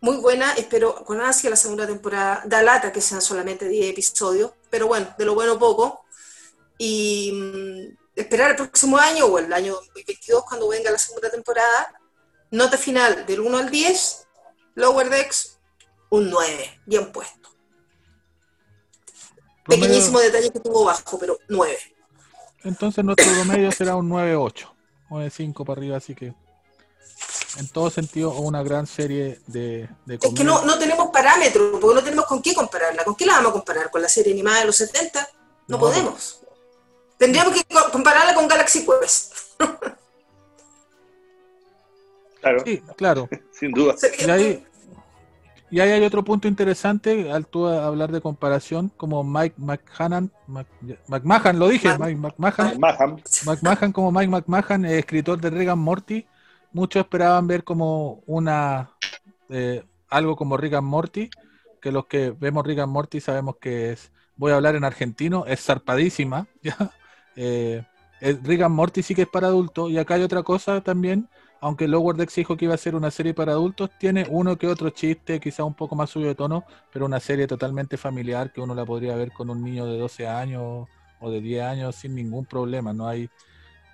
muy 0.00 0.16
buena, 0.16 0.54
espero 0.54 1.04
con 1.04 1.20
ansia 1.20 1.50
la 1.50 1.56
segunda 1.56 1.86
temporada. 1.86 2.42
Da 2.46 2.62
lata 2.62 2.90
que 2.90 3.02
sean 3.02 3.20
solamente 3.20 3.68
10 3.68 3.90
episodios, 3.90 4.52
pero 4.70 4.86
bueno, 4.86 5.14
de 5.18 5.26
lo 5.26 5.34
bueno 5.34 5.58
poco. 5.58 6.06
Y 6.78 7.32
mm, 7.34 7.98
esperar 8.18 8.52
el 8.52 8.56
próximo 8.56 8.96
año 8.96 9.26
o 9.26 9.38
el 9.38 9.52
año 9.52 9.74
2022 9.74 10.44
cuando 10.48 10.68
venga 10.68 10.90
la 10.90 10.98
segunda 10.98 11.28
temporada. 11.28 11.92
Nota 12.52 12.78
final 12.78 13.26
del 13.26 13.40
1 13.40 13.58
al 13.58 13.70
10, 13.70 14.26
Lower 14.76 15.10
Decks, 15.10 15.58
un 16.08 16.30
9, 16.30 16.80
bien 16.86 17.12
puesto. 17.12 17.45
Pequeñísimo 19.68 20.18
detalle 20.20 20.50
que 20.50 20.60
tuvo 20.60 20.84
bajo, 20.84 21.18
pero 21.18 21.38
9. 21.48 21.76
Entonces 22.64 23.04
nuestro 23.04 23.26
promedio 23.32 23.70
será 23.72 23.96
un 23.96 24.08
9-8, 24.10 24.68
9-5 25.10 25.64
para 25.64 25.78
arriba, 25.78 25.96
así 25.96 26.14
que 26.14 26.34
en 27.58 27.68
todo 27.68 27.88
sentido 27.90 28.32
una 28.32 28.62
gran 28.62 28.86
serie 28.86 29.40
de, 29.46 29.88
de 30.04 30.14
Es 30.20 30.34
que 30.34 30.44
no, 30.44 30.62
no 30.64 30.78
tenemos 30.78 31.08
parámetros, 31.10 31.78
porque 31.80 31.94
no 31.94 32.02
tenemos 32.04 32.26
con 32.26 32.42
qué 32.42 32.54
compararla. 32.54 33.04
¿Con 33.04 33.14
qué 33.14 33.24
la 33.24 33.34
vamos 33.34 33.50
a 33.50 33.52
comparar? 33.52 33.90
¿Con 33.90 34.02
la 34.02 34.08
serie 34.08 34.32
animada 34.32 34.60
de 34.60 34.66
los 34.66 34.76
70? 34.76 35.20
No, 35.68 35.76
No. 35.76 35.78
podemos. 35.80 36.40
Tendríamos 37.18 37.54
que 37.54 37.64
co- 37.64 37.90
compararla 37.92 38.34
con 38.34 38.46
Galaxy 38.46 38.84
Quest. 38.84 39.32
Claro, 42.40 42.62
Sí, 42.64 42.82
claro. 42.96 43.28
sin 43.58 43.72
duda. 43.72 43.94
Y 44.18 44.30
ahí, 44.30 44.66
y 45.70 45.80
ahí 45.80 45.90
hay 45.90 46.04
otro 46.04 46.24
punto 46.24 46.48
interesante 46.48 47.30
al 47.32 47.46
tú 47.48 47.66
hablar 47.66 48.12
de 48.12 48.20
comparación, 48.20 48.90
como 48.96 49.24
Mike 49.24 49.56
McMahon, 49.58 50.32
Mc- 50.46 50.98
McMahon, 51.08 51.58
lo 51.58 51.68
dije, 51.68 51.94
Mac- 51.94 52.14
Mike 52.16 52.38
McMahon, 52.38 52.88
McMahon 53.40 53.92
como 53.92 54.12
Mike 54.12 54.28
McMahon, 54.30 54.84
escritor 54.86 55.40
de 55.40 55.70
and 55.70 55.82
Morty, 55.82 56.26
muchos 56.72 57.00
esperaban 57.02 57.46
ver 57.46 57.64
como 57.64 58.22
una 58.26 58.90
eh, 59.48 59.84
algo 60.08 60.36
como 60.36 60.56
and 60.56 60.82
Morty, 60.82 61.34
que 61.80 61.92
los 61.92 62.06
que 62.06 62.30
vemos 62.30 62.66
and 62.66 62.92
Morty 62.92 63.20
sabemos 63.20 63.56
que 63.60 63.92
es, 63.92 64.12
voy 64.36 64.52
a 64.52 64.56
hablar 64.56 64.76
en 64.76 64.84
argentino, 64.84 65.44
es 65.46 65.64
zarpadísima, 65.64 66.48
¿ya? 66.62 66.76
Eh, 67.36 67.84
and 68.20 68.70
Morty 68.70 69.02
sí 69.02 69.14
que 69.14 69.22
es 69.22 69.28
para 69.28 69.48
adultos, 69.48 69.90
y 69.90 69.98
acá 69.98 70.14
hay 70.14 70.22
otra 70.22 70.42
cosa 70.42 70.80
también, 70.80 71.28
aunque 71.60 71.88
Lower 71.88 72.16
Decks 72.16 72.34
dijo 72.36 72.56
que 72.56 72.66
iba 72.66 72.74
a 72.74 72.78
ser 72.78 72.94
una 72.94 73.10
serie 73.10 73.34
para 73.34 73.52
adultos, 73.52 73.90
tiene 73.98 74.26
uno 74.28 74.56
que 74.56 74.66
otro 74.66 74.90
chiste, 74.90 75.40
quizá 75.40 75.64
un 75.64 75.74
poco 75.74 75.94
más 75.96 76.10
suyo 76.10 76.26
de 76.28 76.34
tono, 76.34 76.64
pero 76.92 77.06
una 77.06 77.18
serie 77.20 77.46
totalmente 77.46 77.96
familiar 77.96 78.52
que 78.52 78.60
uno 78.60 78.74
la 78.74 78.84
podría 78.84 79.16
ver 79.16 79.32
con 79.32 79.50
un 79.50 79.62
niño 79.62 79.86
de 79.86 79.98
12 79.98 80.26
años 80.28 80.86
o 81.20 81.30
de 81.30 81.40
10 81.40 81.62
años 81.64 81.94
sin 81.96 82.14
ningún 82.14 82.44
problema, 82.44 82.92
no 82.92 83.08
hay 83.08 83.28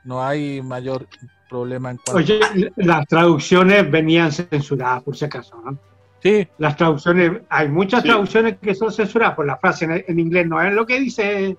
no 0.05 0.21
hay 0.25 0.61
mayor 0.63 1.07
problema 1.49 1.93
en 1.93 1.99
cuanto 1.99 2.19
Oye, 2.19 2.41
las 2.77 3.07
traducciones 3.07 3.89
venían 3.89 4.33
censuradas, 4.33 5.03
por 5.05 5.17
si 5.17 5.25
acaso. 5.27 5.57
¿no? 5.65 5.79
Sí, 6.21 6.49
Las 6.59 6.77
traducciones, 6.77 7.43
hay 7.49 7.69
muchas 7.69 8.03
Sí. 8.03 8.09
traducciones 8.09 8.59
que 8.61 8.75
son 8.75 8.91
censuradas, 8.91 9.37
por 9.37 9.47
la 9.47 9.57
frase 9.59 9.85
en, 9.85 10.05
en 10.09 10.19
inglés 10.19 10.49
no 10.49 10.61
es 10.61 10.73
lo 10.75 10.85
que 10.85 10.99
dice. 10.99 11.57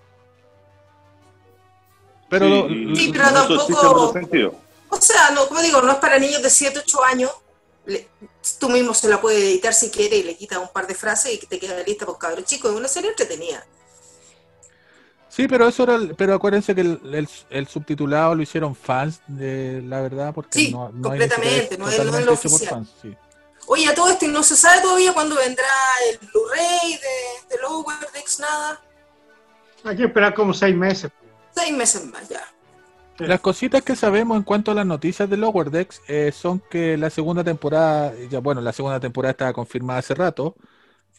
pero 2.30 2.46
Sí, 2.68 2.76
lo- 2.86 2.96
Sí, 2.96 3.12
pero 3.14 3.24
tampoco- 3.32 4.58
O 4.96 5.02
sea, 5.02 5.32
no, 5.32 5.48
como 5.48 5.62
digo, 5.62 5.82
no 5.82 5.92
es 5.94 5.98
para 5.98 6.20
niños 6.20 6.42
de 6.42 6.50
7, 6.50 6.80
8 6.80 7.04
años. 7.04 7.32
Le- 7.86 8.08
tú 8.60 8.70
mismo 8.70 8.94
se 8.94 9.08
la 9.10 9.20
puedes 9.20 9.42
editar 9.44 9.74
si 9.74 9.90
quieres 9.90 10.20
y 10.20 10.24
le 10.24 10.38
quitas 10.38 10.58
un 10.60 10.70
par 10.70 10.88
de 10.88 10.96
frases 10.96 11.34
y 11.34 11.38
te 11.46 11.60
queda 11.60 11.82
lista 11.84 12.06
por 12.06 12.18
cabros 12.18 12.46
chicos. 12.46 12.72
Es 12.72 12.78
una 12.78 12.88
serie 12.88 13.10
entretenida. 13.10 13.66
sí, 15.30 15.48
pero 15.48 15.68
eso 15.68 15.84
era, 15.84 15.96
el- 15.96 16.16
pero 16.16 16.36
acuérdense 16.36 16.76
que 16.76 16.82
el, 16.82 17.00
el- 17.14 17.30
el 17.50 17.68
subtitulado 17.68 18.36
lo 18.36 18.44
hicieron 18.44 18.76
fans 18.76 19.20
de 19.28 19.82
la 19.84 20.00
verdad, 20.02 20.32
porque 20.34 20.60
Sí, 20.60 20.72
no, 20.72 20.90
no 20.90 21.10
completamente, 21.10 21.78
no 21.78 21.90
es- 21.90 22.06
no 22.06 22.18
es 22.20 22.26
lo 22.26 22.34
oficial. 22.34 22.70
fans, 22.70 22.90
sí. 23.02 23.16
Oye, 23.66 23.88
a 23.88 23.96
todo 23.96 24.10
esto 24.12 24.26
y 24.26 24.28
no 24.28 24.44
se 24.44 24.56
sabe 24.56 24.82
todavía 24.82 25.14
cuándo 25.14 25.36
vendrá 25.36 25.66
el 26.12 26.20
Blu-ray 26.20 26.98
de, 26.98 27.56
de 27.56 27.62
Lower 27.62 27.98
Decks, 28.14 28.40
nada. 28.40 28.80
Hay 29.86 29.96
que 29.98 30.04
esperar 30.04 30.34
como 30.36 30.54
seis 30.54 30.76
meses. 30.76 31.10
Seis 31.56 31.72
meses 31.74 32.06
más 32.06 32.28
ya. 32.30 32.46
Las 33.20 33.42
cositas 33.42 33.84
que 33.84 33.96
sabemos 33.96 34.38
en 34.38 34.44
cuanto 34.44 34.72
a 34.72 34.74
las 34.74 34.86
noticias 34.86 35.30
de 35.30 35.38
Lower 35.38 35.70
Decks 35.70 36.02
eh, 36.08 36.32
son 36.32 36.62
que 36.70 36.98
la 36.98 37.10
segunda 37.10 37.44
temporada, 37.44 38.14
ya 38.30 38.40
bueno, 38.40 38.60
la 38.60 38.74
segunda 38.74 39.00
temporada 39.00 39.32
estaba 39.32 39.54
confirmada 39.54 40.00
hace 40.00 40.16
rato, 40.16 40.56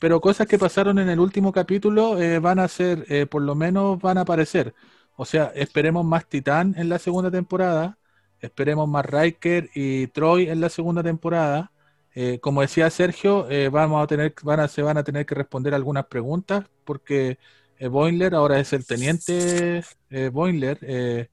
pero 0.01 0.21
cosas 0.21 0.47
que 0.47 0.59
pasaron 0.59 0.99
en 0.99 1.09
el 1.09 1.21
último 1.21 1.53
capítulo 1.53 2.21
eh, 2.21 2.39
van 2.39 2.59
a 2.59 2.69
ser, 2.69 3.07
eh, 3.09 3.27
por 3.27 3.43
lo 3.43 3.55
menos 3.55 4.01
van 4.01 4.19
a 4.19 4.23
aparecer. 4.23 4.75
O 5.17 5.25
sea, 5.25 5.53
esperemos 5.55 6.05
más 6.05 6.27
Titán 6.29 6.75
en 6.77 6.89
la 6.89 6.99
segunda 6.99 7.31
temporada, 7.31 7.99
esperemos 8.41 8.89
más 8.89 9.07
Riker 9.07 9.71
y 9.75 10.09
Troy 10.09 10.49
en 10.49 10.61
la 10.61 10.69
segunda 10.69 11.03
temporada. 11.03 11.73
Eh, 12.15 12.39
como 12.41 12.61
decía 12.61 12.91
Sergio, 12.91 13.47
vamos 13.73 14.03
a 14.03 14.07
tener, 14.07 14.35
van 14.43 14.61
a, 14.61 14.69
se 14.69 14.83
van 14.83 14.99
a 14.99 15.05
tener 15.05 15.27
que 15.27 15.35
responder 15.35 15.75
algunas 15.75 16.07
preguntas 16.07 16.67
porque 16.85 17.39
Boimler 17.81 18.35
ahora 18.35 18.59
es 18.61 18.73
el 18.73 18.87
teniente 18.87 19.85
Boimler. 20.33 21.31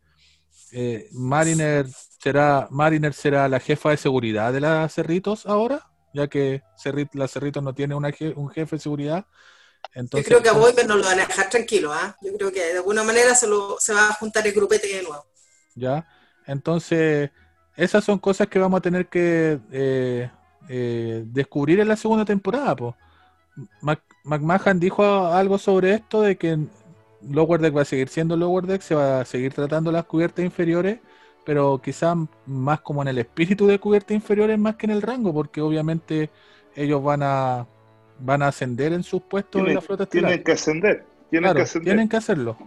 Eh, 0.71 1.07
Mariner 1.12 1.86
será 2.19 2.67
Mariner 2.71 3.13
será 3.13 3.47
la 3.49 3.60
jefa 3.60 3.89
de 3.91 3.97
seguridad 3.97 4.53
de 4.53 4.62
la 4.62 4.88
Cerritos 4.89 5.45
ahora, 5.45 5.88
ya 6.13 6.27
que 6.27 6.62
Cerrit- 6.81 7.13
la 7.13 7.27
Cerritos 7.27 7.63
no 7.63 7.73
tiene 7.73 7.95
una 7.95 8.10
je- 8.12 8.34
un 8.36 8.49
jefe 8.49 8.75
de 8.77 8.81
seguridad. 8.81 9.25
Entonces, 9.93 10.29
Yo 10.29 10.39
creo 10.39 10.43
que 10.43 10.49
a 10.49 10.60
Boymer 10.60 10.88
no 10.88 10.95
lo 10.97 11.03
van 11.03 11.19
a 11.19 11.25
dejar 11.27 11.49
tranquilo, 11.49 11.91
¿ah? 11.93 12.15
Yo 12.21 12.34
creo 12.38 12.51
que 12.51 12.62
de 12.62 12.77
alguna 12.77 13.03
manera 13.03 13.36
se, 13.36 13.47
lo, 13.47 13.77
se 13.79 13.93
va 13.93 14.10
a 14.10 14.13
juntar 14.13 14.45
el 14.47 14.53
grupete 14.53 14.88
de 14.88 15.03
nuevo. 15.03 15.25
ya. 15.75 16.07
Entonces, 16.45 17.31
esas 17.75 18.03
son 18.03 18.19
cosas 18.19 18.47
que 18.47 18.60
vamos 18.60 18.79
a 18.79 18.81
tener 18.81 19.07
que 19.07 19.60
eh, 19.71 20.29
eh, 20.69 21.23
descubrir 21.27 21.79
en 21.79 21.88
la 21.88 21.95
segunda 21.95 22.25
temporada. 22.25 22.75
po. 22.75 22.95
Mac- 23.81 24.03
McMahon 24.23 24.79
dijo 24.79 25.03
algo 25.27 25.57
sobre 25.57 25.93
esto 25.95 26.21
de 26.21 26.38
que 26.38 26.57
Lower 27.29 27.62
Deck 27.62 27.75
va 27.75 27.81
a 27.81 27.86
seguir 27.86 28.10
siendo 28.10 28.36
Lower 28.36 28.65
Deck, 28.65 28.81
se 28.81 28.95
va 28.95 29.21
a 29.21 29.25
seguir 29.25 29.53
tratando 29.53 29.91
las 29.91 30.05
cubiertas 30.05 30.43
inferiores, 30.43 30.99
pero 31.45 31.79
quizás 31.84 32.15
más 32.45 32.81
como 32.81 33.01
en 33.01 33.07
el 33.10 33.17
espíritu 33.17 33.67
de 33.67 33.79
cubiertas 33.79 34.15
inferiores 34.15 34.57
más 34.60 34.75
que 34.75 34.86
en 34.88 34.91
el 34.91 35.01
rango, 35.01 35.34
porque 35.34 35.62
obviamente 35.62 36.29
ellos 36.75 37.03
van 37.03 37.21
a 37.23 37.65
van 38.23 38.43
a 38.43 38.49
ascender 38.49 38.93
en 38.93 39.01
sus 39.03 39.21
puestos 39.23 39.60
en 39.60 39.65
Tienen, 39.65 39.75
la 39.75 39.81
flota 39.81 40.03
estelar. 40.03 40.29
tienen 40.29 40.43
que 40.43 40.51
ascender. 40.51 41.03
Tienen 41.31 41.43
Claro, 41.47 41.55
que 41.57 41.62
ascender. 41.63 41.86
tienen 41.93 42.10
que 42.10 42.17
hacerlo. 42.17 42.57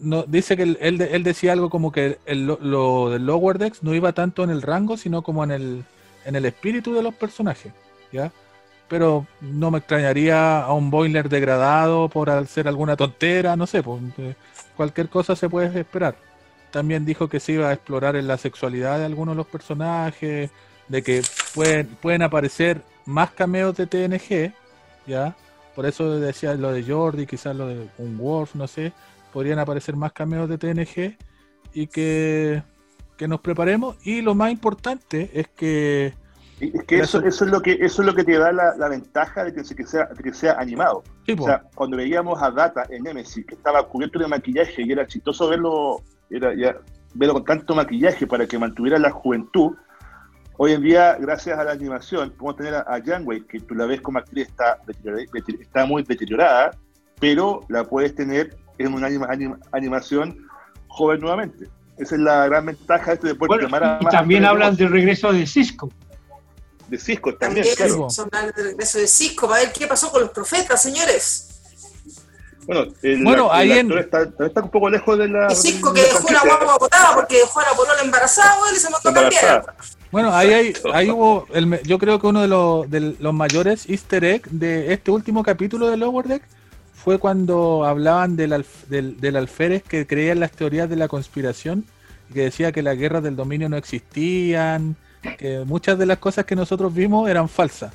No, 0.00 0.22
dice 0.24 0.56
que 0.56 0.62
él, 0.64 0.78
él, 0.80 0.98
de- 0.98 1.14
él 1.16 1.22
decía 1.22 1.52
algo 1.52 1.70
como 1.70 1.92
que 1.92 2.18
el- 2.26 2.46
lo, 2.46 2.58
lo 2.60 3.10
del 3.10 3.24
Lower 3.26 3.58
Decks 3.58 3.82
no 3.82 3.94
iba 3.94 4.12
tanto 4.12 4.44
en 4.44 4.50
el 4.50 4.60
rango, 4.62 4.96
sino 4.96 5.22
como 5.22 5.44
en 5.44 5.50
el, 5.50 5.84
en 6.24 6.36
el 6.36 6.44
espíritu 6.44 6.92
de 6.94 7.02
los 7.02 7.14
personajes, 7.14 7.72
¿ya? 8.12 8.32
Pero 8.92 9.26
no 9.40 9.70
me 9.70 9.78
extrañaría 9.78 10.60
a 10.60 10.74
un 10.74 10.90
boiler 10.90 11.30
degradado 11.30 12.10
por 12.10 12.28
hacer 12.28 12.68
alguna 12.68 12.94
tontera, 12.94 13.56
no 13.56 13.66
sé, 13.66 13.82
pues, 13.82 14.02
eh, 14.18 14.34
cualquier 14.76 15.08
cosa 15.08 15.34
se 15.34 15.48
puede 15.48 15.80
esperar. 15.80 16.14
También 16.70 17.06
dijo 17.06 17.26
que 17.26 17.40
se 17.40 17.52
iba 17.52 17.70
a 17.70 17.72
explorar 17.72 18.16
en 18.16 18.26
la 18.26 18.36
sexualidad 18.36 18.98
de 18.98 19.06
algunos 19.06 19.32
de 19.32 19.38
los 19.38 19.46
personajes, 19.46 20.50
de 20.88 21.02
que 21.02 21.22
pueden, 21.54 21.86
pueden 22.02 22.20
aparecer 22.20 22.82
más 23.06 23.30
cameos 23.30 23.74
de 23.78 23.86
TNG, 23.86 24.52
¿ya? 25.06 25.34
Por 25.74 25.86
eso 25.86 26.20
decía 26.20 26.52
lo 26.52 26.70
de 26.70 26.82
Jordi, 26.82 27.26
quizás 27.26 27.56
lo 27.56 27.68
de 27.68 27.88
un 27.96 28.18
Wolf, 28.18 28.54
no 28.54 28.68
sé, 28.68 28.92
podrían 29.32 29.58
aparecer 29.58 29.96
más 29.96 30.12
cameos 30.12 30.50
de 30.50 30.58
TNG 30.58 31.16
y 31.72 31.86
que, 31.86 32.62
que 33.16 33.26
nos 33.26 33.40
preparemos. 33.40 33.96
Y 34.04 34.20
lo 34.20 34.34
más 34.34 34.52
importante 34.52 35.30
es 35.32 35.48
que 35.48 36.12
Es 36.74 36.84
que 36.84 37.00
eso, 37.00 37.18
Eso- 37.24 37.44
es 37.44 37.50
lo 37.50 37.60
que 37.60 37.72
eso 37.80 38.02
es 38.02 38.06
lo 38.06 38.14
que 38.14 38.22
te 38.24 38.38
da 38.38 38.52
la, 38.52 38.76
la 38.76 38.88
ventaja 38.88 39.44
de 39.44 39.52
que, 39.52 39.64
se- 39.64 39.74
que 39.74 39.84
sea, 39.84 40.06
de 40.06 40.22
que 40.22 40.32
sea 40.32 40.52
animado. 40.54 41.02
sí, 41.26 41.34
O 41.38 41.44
sea, 41.44 41.62
cuando 41.74 41.96
veíamos 41.96 42.40
a 42.42 42.50
Data 42.50 42.84
en 42.90 43.02
Nemesis, 43.02 43.44
que 43.46 43.54
estaba 43.56 43.82
cubierto 43.88 44.18
de 44.18 44.28
maquillaje 44.28 44.82
y 44.82 44.92
era 44.92 45.06
chistoso 45.06 45.48
verlo, 45.48 46.02
era 46.30 46.54
ya, 46.54 46.76
verlo 47.14 47.34
con 47.34 47.44
tanto 47.44 47.74
maquillaje 47.74 48.26
para 48.26 48.46
que 48.46 48.58
mantuviera 48.58 48.98
la 48.98 49.10
juventud, 49.10 49.72
hoy 50.56 50.72
en 50.72 50.82
día, 50.82 51.16
gracias 51.18 51.58
a 51.58 51.64
la 51.64 51.72
animación, 51.72 52.30
podemos 52.30 52.56
tener 52.56 52.74
a, 52.74 52.80
a 52.86 53.02
Janeway, 53.02 53.40
que 53.42 53.58
tú 53.60 53.74
la 53.74 53.86
ves 53.86 54.00
como 54.00 54.18
actriz, 54.20 54.46
está, 54.48 54.78
está 55.60 55.84
muy 55.86 56.04
deteriorada, 56.04 56.70
pero 57.18 57.60
la 57.68 57.84
puedes 57.84 58.14
tener 58.14 58.56
en 58.78 58.94
una 58.94 59.08
anima- 59.08 59.26
anima- 59.28 59.58
animación 59.72 60.46
joven 60.88 61.20
nuevamente. 61.20 61.68
Esa 61.98 62.14
es 62.14 62.20
la 62.22 62.46
gran 62.46 62.66
ventaja 62.66 63.06
de 63.06 63.14
este 63.14 63.28
deporte. 63.28 63.66
Bueno, 63.66 63.98
y 64.00 64.06
también 64.06 64.44
hablan 64.44 64.76
de 64.76 64.84
del 64.84 64.92
regreso 64.92 65.32
de 65.32 65.46
Cisco. 65.46 65.90
De 66.88 66.98
Cisco 66.98 67.34
también, 67.34 67.66
También 67.76 67.96
claro. 67.96 68.08
hablar 68.18 68.54
del 68.54 68.64
regreso 68.66 68.98
de 68.98 69.06
Cisco, 69.06 69.48
para 69.48 69.62
ver 69.62 69.72
qué 69.72 69.86
pasó 69.86 70.10
con 70.10 70.20
los 70.22 70.30
profetas, 70.30 70.82
señores. 70.82 71.48
Bueno, 72.66 72.92
el, 73.02 73.24
Bueno, 73.24 73.46
el 73.46 73.58
ahí 73.72 73.78
en- 73.78 73.98
está, 73.98 74.22
está 74.22 74.62
un 74.62 74.70
poco 74.70 74.88
lejos 74.88 75.18
de 75.18 75.28
la. 75.28 75.50
Y 75.52 75.56
Cisco 75.56 75.92
de 75.92 76.00
que 76.00 76.06
la 76.06 76.12
dejó 76.12 76.28
una 76.28 76.38
franquicia. 76.40 76.56
guagua 76.58 76.78
botada 76.78 77.14
porque 77.14 77.36
dejó 77.38 77.60
a 77.60 77.62
la 77.64 77.72
polola 77.72 78.00
embarazada, 78.02 78.56
y 78.72 78.76
se 78.76 78.88
mandó 78.90 79.20
a. 79.20 79.74
Bueno, 80.12 80.32
ahí, 80.34 80.52
hay, 80.52 80.74
ahí 80.92 81.10
hubo, 81.10 81.46
el 81.54 81.82
yo 81.82 81.98
creo 81.98 82.20
que 82.20 82.26
uno 82.26 82.42
de 82.42 82.48
los, 82.48 82.88
de 82.90 83.16
los 83.18 83.32
mayores 83.34 83.88
easter 83.88 84.22
egg 84.24 84.46
de 84.50 84.92
este 84.92 85.10
último 85.10 85.42
capítulo 85.42 85.88
de 85.90 85.96
Lower 85.96 86.26
Deck 86.28 86.42
fue 87.02 87.18
cuando 87.18 87.84
hablaban 87.86 88.36
del, 88.36 88.52
alf- 88.52 88.86
del, 88.88 89.18
del 89.20 89.36
alférez 89.36 89.82
que 89.82 90.06
creía 90.06 90.32
en 90.32 90.40
las 90.40 90.52
teorías 90.52 90.88
de 90.90 90.96
la 90.96 91.08
conspiración 91.08 91.84
y 92.30 92.34
que 92.34 92.42
decía 92.42 92.70
que 92.72 92.82
las 92.82 92.96
guerras 92.98 93.22
del 93.22 93.36
dominio 93.36 93.70
no 93.70 93.76
existían, 93.78 94.96
que 95.38 95.64
muchas 95.66 95.98
de 95.98 96.06
las 96.06 96.18
cosas 96.18 96.44
que 96.44 96.56
nosotros 96.56 96.92
vimos 96.92 97.28
eran 97.28 97.48
falsas. 97.48 97.92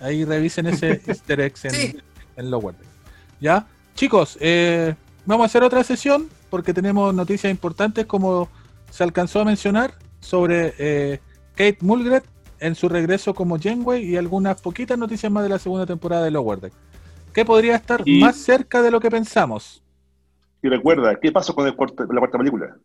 Ahí 0.00 0.24
revisen 0.24 0.66
ese 0.66 1.00
easter 1.06 1.40
egg 1.40 1.54
en, 1.64 1.70
Sí. 1.70 1.98
en 2.36 2.50
Lower 2.50 2.74
Deck. 2.76 2.86
¿Ya? 3.40 3.66
Chicos, 3.94 4.36
eh, 4.40 4.94
vamos 5.26 5.44
a 5.44 5.46
hacer 5.46 5.62
otra 5.62 5.82
sesión 5.84 6.28
porque 6.50 6.72
tenemos 6.72 7.12
noticias 7.14 7.50
importantes 7.50 8.06
como 8.06 8.48
se 8.90 9.02
alcanzó 9.04 9.40
a 9.40 9.44
mencionar 9.44 9.92
sobre 10.20 10.74
eh, 10.78 11.20
Kate 11.54 11.78
Mulgrew 11.80 12.22
en 12.60 12.74
su 12.74 12.88
regreso 12.88 13.34
como 13.34 13.58
Janeway 13.58 14.04
y 14.04 14.16
algunas 14.16 14.60
poquitas 14.60 14.96
noticias 14.98 15.30
más 15.30 15.42
de 15.42 15.48
la 15.50 15.58
segunda 15.58 15.86
temporada 15.86 16.24
de 16.24 16.30
Lower 16.30 16.60
Deck. 16.60 16.72
¿Qué 17.32 17.44
podría 17.44 17.76
estar 17.76 18.02
Y- 18.04 18.20
más 18.20 18.36
cerca 18.36 18.82
de 18.82 18.90
lo 18.90 18.98
que 19.00 19.10
pensamos? 19.10 19.82
Y 20.62 20.68
recuerda, 20.68 21.14
¿qué 21.20 21.30
pasó 21.30 21.54
con 21.54 21.66
el 21.68 21.76
cuarto- 21.76 22.04
la 22.12 22.18
cuarta 22.18 22.38
película? 22.38 22.76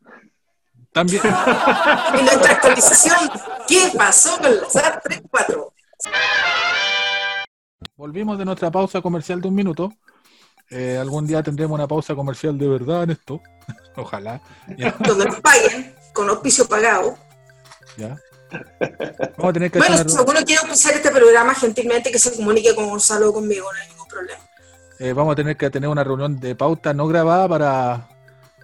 También, 0.94 1.22
En 2.20 2.26
nuestra 2.26 2.52
actualización, 2.54 3.18
¿qué 3.68 3.92
pasó 3.98 4.38
con 4.40 4.56
la 4.56 4.70
SAR 4.70 5.02
34? 5.02 5.74
volvimos 7.96 8.38
de 8.38 8.46
nuestra 8.46 8.70
pausa 8.72 9.02
comercial 9.02 9.42
de 9.42 9.48
un 9.48 9.56
minuto. 9.56 9.94
Eh, 10.70 10.98
algún 11.00 11.26
día 11.28 11.42
tendremos 11.44 11.76
una 11.76 11.88
pausa 11.88 12.16
comercial 12.16 12.58
de 12.58 12.68
verdad 12.68 13.04
en 13.04 13.12
esto. 13.12 13.42
Ojalá. 13.96 14.42
Ya, 14.78 14.96
Donde 15.00 15.26
nos 15.26 15.40
paguen, 15.42 15.96
con 16.14 16.30
auspicio 16.30 16.68
pagado. 16.68 17.18
ya. 17.98 18.18
Vamos 19.38 19.50
a 19.50 19.54
tener 19.54 19.72
que 19.72 19.80
Bueno, 19.80 19.98
si 20.08 20.16
alguno 20.16 20.40
quiere 20.46 20.62
auspiciar 20.62 20.94
este 20.94 21.10
programa, 21.10 21.56
gentilmente 21.56 22.12
que 22.12 22.20
se 22.20 22.36
comunique 22.36 22.76
con 22.76 22.88
Gonzalo 22.88 23.30
o 23.30 23.34
conmigo, 23.34 23.66
no 23.74 23.80
hay 23.80 23.88
ningún 23.88 24.08
problema. 24.08 24.40
eh, 25.00 25.12
vamos 25.14 25.34
a 25.34 25.36
tener 25.36 25.58
que 25.58 25.72
tener 25.72 25.90
una 25.90 26.04
reunión 26.04 26.40
de 26.40 26.54
pauta 26.56 26.94
no 26.94 27.08
grabada 27.08 27.48
para 27.50 28.08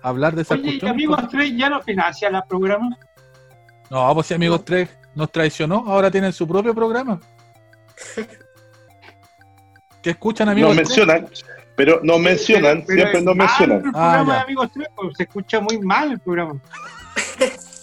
hablar 0.02 0.36
de 0.36 0.41
esas 0.43 0.60
Oye, 0.60 0.80
¿y. 0.82 0.86
Amigos 0.88 1.20
3 1.32 1.54
ya 1.58 1.70
no 1.70 1.82
financia 1.82 2.30
la 2.30 2.45
programa? 2.45 2.97
No, 3.89 4.14
pues 4.14 4.28
si 4.28 4.34
Amigos 4.34 4.64
3 4.66 4.89
nos 5.16 5.32
traicionó, 5.32 5.84
ahora 5.88 6.12
tienen 6.12 6.32
su 6.34 6.47
propio 6.47 6.74
programa. 6.76 7.20
¿Qué 10.02 10.12
escuchan 10.12 10.47
Amigos 10.50 10.76
Nos 10.76 10.88
3? 10.88 10.97
mencionan, 11.08 11.28
pero 11.76 12.00
nos 12.04 12.20
mencionan, 12.20 12.84
Pero 12.88 13.02
siempre 13.02 13.22
nos 13.22 13.36
mencionan. 13.36 13.78
El 13.80 13.88
Ah, 13.88 13.91
programa 13.91 14.28
ya. 14.28 14.34
de 14.36 14.39
Amigos 14.41 14.70
3, 14.74 14.88
pues, 14.95 15.14
se 15.18 15.24
escucha 15.24 15.60
muy 15.60 15.80
mal 15.80 16.12
el 16.12 16.20
programa. 16.20 16.60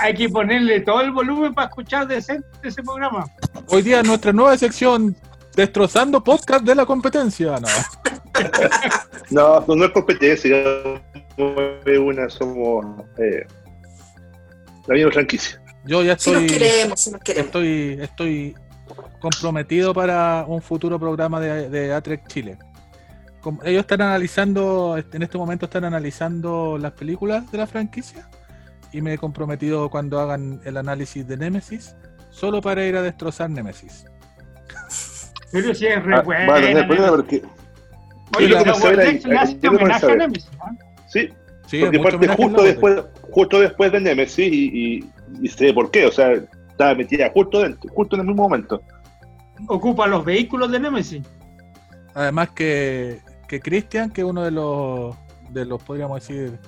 Hay 0.00 0.14
que 0.14 0.28
ponerle 0.28 0.80
todo 0.80 1.00
el 1.00 1.10
volumen 1.12 1.54
para 1.54 1.68
escuchar 1.68 2.06
decente 2.06 2.46
ese 2.62 2.82
programa. 2.82 3.24
Hoy 3.68 3.82
día 3.82 4.02
nuestra 4.02 4.32
nueva 4.32 4.56
sección, 4.58 5.16
Destrozando 5.54 6.22
Podcast 6.22 6.64
de 6.64 6.74
la 6.74 6.84
Competencia. 6.86 7.58
No, 7.58 7.68
No, 9.30 9.60
no, 9.66 9.74
no 9.76 9.84
es 9.84 9.90
competencia, 9.92 10.56
una, 11.36 12.28
somos 12.30 12.84
eh, 13.18 13.46
la 14.86 14.94
misma 14.94 15.12
franquicia. 15.12 15.62
yo 15.84 16.02
ya 16.02 16.16
Si 16.18 16.30
nos 16.32 16.42
estoy, 16.42 16.58
queremos, 16.58 17.00
si 17.00 17.10
nos 17.10 17.20
queremos. 17.20 17.46
estoy, 17.46 17.98
estoy 18.00 18.54
comprometido 19.20 19.92
para 19.94 20.44
un 20.48 20.62
futuro 20.62 20.98
programa 20.98 21.40
de, 21.40 21.68
de 21.68 22.20
Chile. 22.28 22.58
Como 23.40 23.62
ellos 23.64 23.80
están 23.80 24.02
analizando, 24.02 24.96
en 25.12 25.22
este 25.22 25.38
momento 25.38 25.66
están 25.66 25.84
analizando 25.84 26.76
las 26.78 26.92
películas 26.92 27.50
de 27.52 27.58
la 27.58 27.66
franquicia 27.66 28.28
y 28.92 29.00
me 29.02 29.14
he 29.14 29.18
comprometido 29.18 29.88
cuando 29.90 30.18
hagan 30.18 30.60
el 30.64 30.76
análisis 30.76 31.26
de 31.28 31.36
Nemesis, 31.36 31.94
solo 32.30 32.60
para 32.60 32.84
ir 32.84 32.96
a 32.96 33.02
destrozar 33.02 33.50
Nemesis. 33.50 34.06
Pero 35.52 35.74
si 35.74 35.86
es 35.86 36.02
re 36.02 36.16
Ah, 36.16 36.22
buena. 36.22 36.86
porque 37.10 37.42
Oye, 38.36 38.48
yo 38.48 38.58
lo 38.58 38.64
la 38.64 38.72
comencé 38.72 38.86
a 38.86 38.90
ver 38.90 39.00
ahí, 39.00 39.58
yo 39.62 39.70
homenaje 39.70 40.06
a. 40.12 40.14
Nemesis, 40.16 40.50
¿no? 40.58 40.78
sí, 41.08 41.28
Sí, 41.66 41.80
porque 41.80 41.98
mucho 41.98 42.02
parte 42.02 42.16
homenaje 42.16 42.42
justo 42.44 42.62
después, 42.62 43.02
justo 43.30 43.60
después 43.60 43.92
de 43.92 44.00
Nemesis 44.00 44.52
y, 44.52 44.70
y, 44.96 45.10
y 45.42 45.48
sé 45.48 45.72
por 45.74 45.90
qué, 45.90 46.06
o 46.06 46.10
sea, 46.12 46.32
estaba 46.32 46.94
metida 46.94 47.30
justo 47.30 47.60
dentro, 47.60 47.90
justo 47.92 48.16
en 48.16 48.20
el 48.20 48.26
mismo 48.28 48.42
momento. 48.44 48.80
Ocupa 49.66 50.06
los 50.06 50.24
vehículos 50.24 50.70
de 50.70 50.80
Nemesis. 50.80 51.22
Además 52.14 52.50
que, 52.50 53.20
que 53.48 53.60
Cristian, 53.60 54.10
que 54.10 54.22
es 54.22 54.26
uno 54.26 54.42
de 54.44 54.50
los, 54.50 55.14
de 55.50 55.64
los, 55.66 55.82
podríamos 55.82 56.20
decir, 56.26 56.58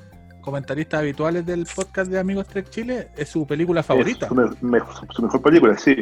comentaristas 0.43 1.01
habituales 1.01 1.47
del 1.47 1.67
podcast 1.75 2.11
de 2.11 2.19
Amigos 2.19 2.47
Trek 2.49 2.69
Chile, 2.69 3.09
es 3.17 3.29
su 3.29 3.47
película 3.47 3.83
favorita, 3.83 4.27
Es 4.27 4.29
su, 4.29 4.35
me- 4.35 4.81
su 5.15 5.23
mejor 5.23 5.43
película, 5.43 5.79
sí. 5.79 5.97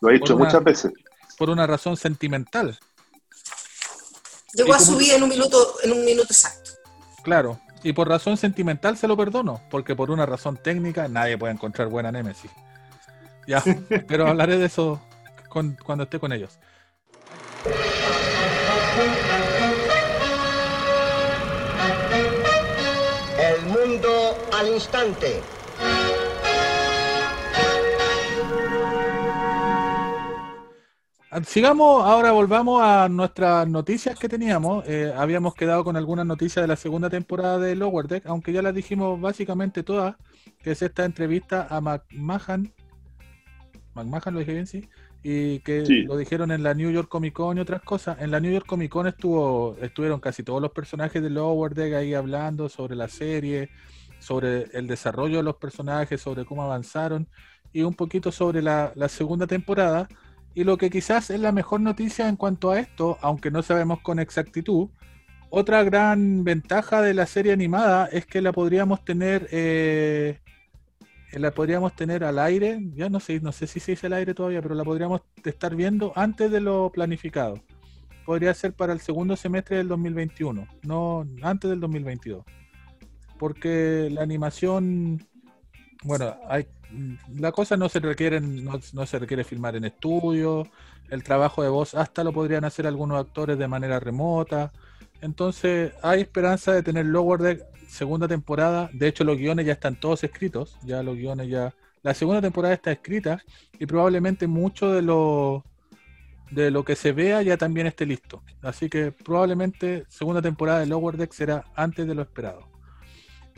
Lo 0.00 0.08
ha 0.08 0.12
dicho 0.12 0.34
una- 0.34 0.46
muchas 0.46 0.64
veces. 0.64 0.92
por 1.38 1.50
una 1.50 1.66
razón 1.66 1.96
sentimental, 1.96 2.76
Llegó 4.54 4.68
¿Y 4.70 4.72
a 4.72 4.78
subir 4.78 5.12
en 5.14 5.22
un 5.22 5.28
minuto, 5.28 5.74
en 5.82 5.92
un 5.92 6.04
minuto 6.04 6.28
exacto. 6.30 6.70
claro. 7.22 7.60
Y 7.82 7.92
por 7.92 8.08
razón 8.08 8.38
sentimental 8.38 8.96
se 8.96 9.06
lo 9.06 9.14
perdono, 9.14 9.60
porque 9.70 9.94
por 9.94 10.10
una 10.10 10.24
razón 10.24 10.56
técnica 10.56 11.06
nadie 11.06 11.36
puede 11.36 11.52
encontrar 11.52 11.88
buena 11.88 12.10
Nemesis. 12.10 12.50
Ya, 13.46 13.62
pero 14.08 14.26
hablaré 14.26 14.56
de 14.56 14.64
eso 14.66 15.02
con- 15.50 15.76
cuando 15.84 16.04
esté 16.04 16.18
con 16.18 16.32
ellos. 16.32 16.58
El 23.38 23.62
mundo 23.66 24.36
al 24.52 24.68
instante. 24.68 25.40
Sigamos, 31.42 32.04
ahora 32.04 32.30
volvamos 32.30 32.80
a 32.80 33.08
nuestras 33.08 33.66
noticias 33.66 34.16
que 34.16 34.28
teníamos. 34.28 34.84
Eh, 34.86 35.12
habíamos 35.16 35.54
quedado 35.54 35.82
con 35.82 35.96
algunas 35.96 36.24
noticias 36.24 36.62
de 36.62 36.68
la 36.68 36.76
segunda 36.76 37.10
temporada 37.10 37.58
de 37.58 37.74
Lower 37.74 38.06
Deck, 38.06 38.24
aunque 38.26 38.52
ya 38.52 38.62
las 38.62 38.72
dijimos 38.72 39.20
básicamente 39.20 39.82
todas, 39.82 40.14
que 40.62 40.70
es 40.70 40.82
esta 40.82 41.04
entrevista 41.04 41.66
a 41.68 41.80
McMahon. 41.80 42.72
McMahon 43.94 44.32
lo 44.34 44.38
dije 44.38 44.52
bien, 44.52 44.66
sí. 44.68 44.88
Y 45.24 45.58
que 45.60 45.84
Sí. 45.84 46.02
lo 46.04 46.16
dijeron 46.16 46.52
en 46.52 46.62
la 46.62 46.72
New 46.72 46.90
York 46.92 47.08
Comic 47.08 47.32
Con 47.34 47.58
y 47.58 47.60
otras 47.60 47.82
cosas. 47.82 48.16
En 48.20 48.30
la 48.30 48.38
New 48.38 48.52
York 48.52 48.66
Comic 48.66 48.92
Con 48.92 49.08
estuvo, 49.08 49.76
estuvieron 49.80 50.20
casi 50.20 50.44
todos 50.44 50.62
los 50.62 50.70
personajes 50.70 51.20
de 51.20 51.30
Lower 51.30 51.74
Deck 51.74 51.94
ahí 51.94 52.14
hablando 52.14 52.68
sobre 52.68 52.94
la 52.94 53.08
serie, 53.08 53.70
sobre 54.20 54.64
el 54.72 54.86
desarrollo 54.86 55.38
de 55.38 55.42
los 55.42 55.56
personajes, 55.56 56.20
sobre 56.20 56.44
cómo 56.44 56.62
avanzaron 56.62 57.26
y 57.72 57.82
un 57.82 57.94
poquito 57.94 58.30
sobre 58.30 58.62
la, 58.62 58.92
la 58.94 59.08
segunda 59.08 59.48
temporada. 59.48 60.06
Y 60.54 60.64
lo 60.64 60.78
que 60.78 60.88
quizás 60.90 61.30
es 61.30 61.40
la 61.40 61.52
mejor 61.52 61.80
noticia 61.80 62.28
en 62.28 62.36
cuanto 62.36 62.70
a 62.70 62.78
esto, 62.78 63.18
aunque 63.20 63.50
no 63.50 63.62
sabemos 63.62 64.00
con 64.00 64.18
exactitud, 64.20 64.88
otra 65.50 65.84
gran 65.84 66.42
ventaja 66.42 67.00
de 67.00 67.14
la 67.14 67.26
serie 67.26 67.52
animada 67.52 68.06
es 68.06 68.26
que 68.26 68.40
la 68.40 68.52
podríamos 68.52 69.04
tener, 69.04 69.48
eh, 69.52 70.40
la 71.32 71.52
podríamos 71.52 71.94
tener 71.94 72.24
al 72.24 72.38
aire, 72.38 72.80
ya 72.94 73.08
no 73.08 73.20
sé, 73.20 73.40
no 73.40 73.52
sé 73.52 73.68
si 73.68 73.78
se 73.78 73.92
dice 73.92 74.08
al 74.08 74.14
aire 74.14 74.34
todavía, 74.34 74.62
pero 74.62 74.74
la 74.74 74.84
podríamos 74.84 75.22
estar 75.44 75.76
viendo 75.76 76.12
antes 76.16 76.50
de 76.50 76.60
lo 76.60 76.90
planificado. 76.90 77.60
Podría 78.24 78.52
ser 78.54 78.72
para 78.72 78.92
el 78.92 79.00
segundo 79.00 79.36
semestre 79.36 79.76
del 79.76 79.86
2021, 79.88 80.66
no 80.82 81.24
antes 81.42 81.70
del 81.70 81.78
2022. 81.78 82.44
Porque 83.38 84.08
la 84.10 84.22
animación, 84.22 85.24
bueno, 86.04 86.36
hay, 86.48 86.66
la 87.36 87.50
cosa 87.50 87.76
no 87.76 87.88
se 87.88 87.98
requiere, 87.98 88.40
no, 88.40 88.80
no 88.92 89.06
se 89.06 89.18
requiere 89.18 89.42
filmar 89.42 89.74
en 89.74 89.84
estudio, 89.84 90.68
el 91.10 91.22
trabajo 91.22 91.62
de 91.62 91.68
voz 91.68 91.94
hasta 91.94 92.24
lo 92.24 92.32
podrían 92.32 92.64
hacer 92.64 92.86
algunos 92.86 93.18
actores 93.18 93.58
de 93.58 93.68
manera 93.68 94.00
remota. 94.00 94.72
Entonces 95.20 95.92
hay 96.02 96.20
esperanza 96.20 96.72
de 96.72 96.82
tener 96.82 97.06
Lower 97.06 97.40
Deck 97.40 97.64
segunda 97.88 98.28
temporada. 98.28 98.90
De 98.92 99.08
hecho 99.08 99.24
los 99.24 99.38
guiones 99.38 99.66
ya 99.66 99.72
están 99.72 99.96
todos 99.98 100.24
escritos, 100.24 100.78
ya 100.84 101.02
los 101.02 101.16
guiones 101.16 101.48
ya... 101.48 101.74
La 102.02 102.12
segunda 102.12 102.42
temporada 102.42 102.74
está 102.74 102.92
escrita 102.92 103.42
y 103.78 103.86
probablemente 103.86 104.46
mucho 104.46 104.92
de 104.92 105.00
lo, 105.00 105.64
de 106.50 106.70
lo 106.70 106.84
que 106.84 106.96
se 106.96 107.12
vea 107.12 107.40
ya 107.40 107.56
también 107.56 107.86
esté 107.86 108.04
listo. 108.04 108.42
Así 108.60 108.90
que 108.90 109.10
probablemente 109.10 110.04
segunda 110.08 110.42
temporada 110.42 110.80
de 110.80 110.86
Lower 110.86 111.16
Deck 111.16 111.32
será 111.32 111.64
antes 111.74 112.06
de 112.06 112.14
lo 112.14 112.20
esperado. 112.20 112.68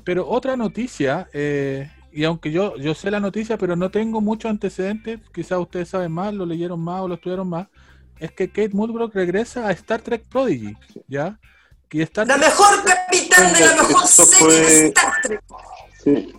Pero 0.05 0.29
otra 0.29 0.57
noticia, 0.57 1.29
eh, 1.33 1.91
y 2.17 2.25
aunque 2.25 2.51
yo, 2.51 2.77
yo 2.79 2.95
sé 2.95 3.11
la 3.11 3.21
noticia, 3.21 3.59
pero 3.59 3.77
no 3.77 3.91
tengo 3.91 4.21
muchos 4.21 4.51
antecedentes, 4.51 5.21
quizás 5.35 5.59
ustedes 5.59 5.89
saben 5.91 6.11
más, 6.13 6.33
lo 6.35 6.47
leyeron 6.47 6.81
más 6.81 7.03
o 7.03 7.09
lo 7.09 7.15
estudiaron 7.15 7.49
más, 7.49 7.67
es 8.19 8.33
que 8.33 8.49
Kate 8.49 8.71
Mulgrew 8.73 9.11
regresa 9.13 9.69
a 9.69 9.73
Star 9.73 10.01
Trek 10.01 10.25
Prodigy, 10.29 10.75
¿ya? 11.07 11.39
Y 11.91 12.01
Star 12.03 12.27
La 12.27 12.37
Trek- 12.37 12.47
mejor 12.49 12.85
capitán 12.85 13.53
de 13.53 13.61
la 13.61 13.75
mejor 13.75 14.05
Eso 14.05 14.25
serie 14.25 14.57
de 14.57 14.65
fue- 14.65 14.87
Star 14.89 15.13
Trek. 15.23 15.41
Sí. 16.03 16.33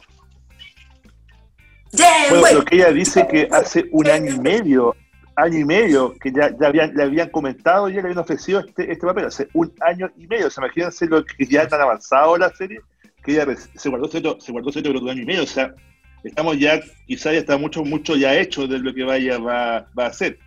Bueno, 2.30 2.60
lo 2.60 2.66
que 2.66 2.76
ella 2.76 2.92
dice 2.92 3.28
que 3.28 3.48
hace 3.52 3.86
un 3.92 4.08
año 4.08 4.34
y 4.36 4.40
medio, 4.40 4.96
año 5.36 5.58
y 5.60 5.66
medio, 5.66 6.14
que 6.20 6.32
ya, 6.32 6.52
ya 6.60 6.68
habían, 6.68 6.94
le 6.96 7.04
habían 7.04 7.30
comentado, 7.30 7.88
ya 7.90 7.96
le 7.96 8.02
habían 8.02 8.18
ofrecido 8.20 8.60
este, 8.60 8.92
este 8.92 9.06
papel, 9.08 9.26
hace 9.26 9.48
un 9.54 9.74
año 9.82 10.10
y 10.18 10.28
medio. 10.28 10.48
O 10.48 10.50
sea, 10.50 10.64
imagínense 10.66 11.06
lo 11.08 11.24
que 11.24 11.46
ya 11.46 11.68
tan 11.68 11.82
avanzado 11.82 12.38
la 12.38 12.50
serie, 12.54 12.82
que 13.28 13.34
ella 13.34 13.46
res- 13.46 13.70
se 13.76 13.90
guardó 13.90 14.08
secreto, 14.08 14.40
se 14.42 14.52
guardó 14.52 14.72
secreto 14.72 14.90
durante 15.00 15.04
un 15.04 15.10
año 15.12 15.22
y 15.24 15.26
medio. 15.26 15.44
O 15.44 15.48
sea, 15.48 15.76
estamos 16.24 16.58
ya, 16.58 16.80
quizás 17.06 17.34
ya 17.34 17.40
está 17.40 17.58
mucho, 17.58 17.84
mucho 17.84 18.16
ya 18.16 18.36
hecho 18.40 18.66
de 18.68 18.80
lo 18.80 18.94
que 18.94 19.04
vaya 19.04 19.38
va, 19.38 19.88
va 19.98 20.06
a 20.06 20.10
hacer. 20.10 20.40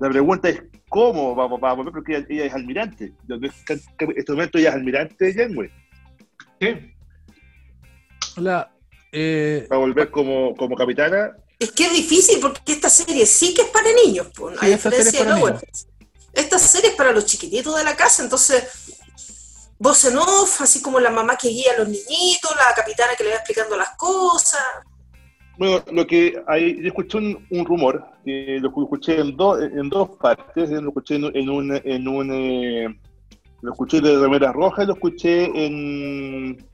La 0.00 0.08
pregunta 0.10 0.48
es 0.48 0.62
cómo 0.88 1.36
va, 1.36 1.46
va 1.46 1.70
a 1.70 1.74
volver, 1.74 1.92
porque 1.92 2.16
ella, 2.16 2.26
ella 2.28 2.44
es 2.46 2.54
almirante. 2.54 3.12
En 3.28 3.44
este 3.44 4.32
momento 4.32 4.58
ella 4.58 4.70
es 4.70 4.74
almirante 4.74 5.24
de 5.26 5.34
Janeway. 5.34 5.70
Sí. 6.60 6.68
la, 8.36 8.72
eh, 9.12 9.66
Va 9.70 9.76
a 9.76 9.78
volver 9.78 10.10
como, 10.10 10.54
como 10.56 10.74
capitana 10.76 11.36
Es 11.58 11.70
que 11.72 11.84
es 11.84 11.92
difícil 11.92 12.38
porque 12.40 12.72
esta 12.72 12.88
serie 12.88 13.26
sí 13.26 13.54
que 13.54 13.62
es 13.62 13.68
para 13.68 13.86
niños, 14.04 14.28
pues, 14.34 14.58
Sí, 14.58 14.66
a 14.66 14.68
esta 14.70 14.90
serie 14.90 15.04
diferencia 15.10 15.36
es 15.36 15.42
de. 15.42 16.40
Esta 16.42 16.58
serie 16.58 16.90
es 16.90 16.96
para 16.96 17.12
los 17.12 17.26
chiquititos 17.26 17.76
de 17.76 17.84
la 17.84 17.94
casa, 17.94 18.24
entonces 18.24 18.93
voz 19.78 20.04
en 20.04 20.16
off, 20.18 20.60
así 20.60 20.80
como 20.82 21.00
la 21.00 21.10
mamá 21.10 21.36
que 21.36 21.48
guía 21.48 21.72
a 21.74 21.78
los 21.78 21.88
niñitos, 21.88 22.50
la 22.56 22.74
capitana 22.74 23.12
que 23.16 23.24
le 23.24 23.30
va 23.30 23.36
explicando 23.36 23.76
las 23.76 23.90
cosas. 23.96 24.62
Bueno, 25.56 25.84
lo 25.92 26.06
que 26.06 26.42
hay, 26.46 26.80
yo 26.82 26.88
escuché 26.88 27.18
un, 27.18 27.64
rumor, 27.64 28.04
que 28.24 28.58
lo 28.60 28.68
escuché 28.68 29.20
en, 29.20 29.36
dos 29.36 29.62
en 29.62 29.88
dos 29.88 30.10
partes, 30.20 30.70
lo 30.70 30.88
escuché 30.88 31.14
en, 31.14 31.48
un, 31.48 31.80
en 31.84 32.08
un 32.08 32.30
eh, 32.32 33.00
lo 33.62 33.72
escuché 33.72 34.00
de 34.00 34.18
Remera 34.18 34.52
Roja 34.52 34.82
y 34.82 34.86
lo 34.86 34.94
escuché 34.94 35.44
en, 35.44 36.66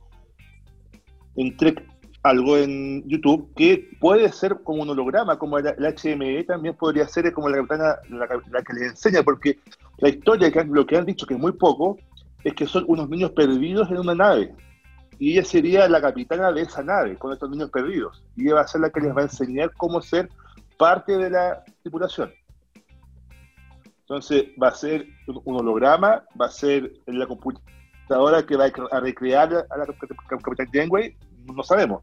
en 1.36 1.57
Trek 1.59 1.84
algo 2.22 2.57
en 2.57 3.03
YouTube, 3.09 3.51
que 3.55 3.90
puede 3.98 4.30
ser 4.32 4.59
como 4.62 4.82
un 4.82 4.90
holograma, 4.90 5.38
como 5.38 5.59
el, 5.59 5.66
el 5.66 5.94
HME 5.94 6.44
también 6.44 6.74
podría 6.74 7.09
ser 7.09 7.32
como 7.32 7.48
la 7.48 7.57
capitana, 7.57 7.96
la, 8.11 8.28
la 8.51 8.62
que 8.62 8.72
les 8.74 8.90
enseña, 8.90 9.22
porque 9.22 9.59
la 9.98 10.09
historia, 10.09 10.51
que 10.51 10.64
lo 10.64 10.86
que 10.86 10.96
han 10.96 11.07
dicho, 11.07 11.26
que 11.26 11.34
es 11.34 11.40
muy 11.40 11.53
poco, 11.53 11.98
es 12.45 12.55
que 12.55 12.66
son 12.66 12.84
unos 12.88 13.09
niños 13.09 13.30
perdidos 13.32 13.91
en 13.91 13.99
una 13.99 14.14
nave 14.14 14.55
y 15.18 15.32
ella 15.32 15.45
sería 15.45 15.88
la 15.88 16.01
capitana 16.01 16.51
de 16.51 16.62
esa 16.62 16.82
nave 16.82 17.16
con 17.16 17.32
estos 17.32 17.51
niños 17.51 17.70
perdidos. 17.70 18.24
Y 18.36 18.47
ella 18.47 18.55
va 18.55 18.61
a 18.62 18.66
ser 18.66 18.80
la 18.80 18.91
que 18.91 19.01
les 19.01 19.14
va 19.14 19.20
a 19.20 19.24
enseñar 19.24 19.70
cómo 19.76 20.01
ser 20.01 20.30
parte 20.78 21.18
de 21.18 21.28
la 21.28 21.62
tripulación. 21.82 22.32
Entonces 24.01 24.47
va 24.61 24.68
a 24.68 24.74
ser 24.74 25.07
un 25.26 25.57
holograma, 25.61 26.24
va 26.41 26.47
a 26.47 26.51
ser 26.51 26.91
la 27.07 27.26
computadora 27.26 28.45
que 28.47 28.57
va 28.57 28.70
a 28.91 29.01
recrear 29.01 29.66
a 29.70 29.76
la 29.76 29.86
cap- 29.86 29.99
cap- 30.26 30.43
capitán 30.43 30.68
Janeway, 30.72 31.14
no 31.55 31.62
sabemos. 31.62 32.01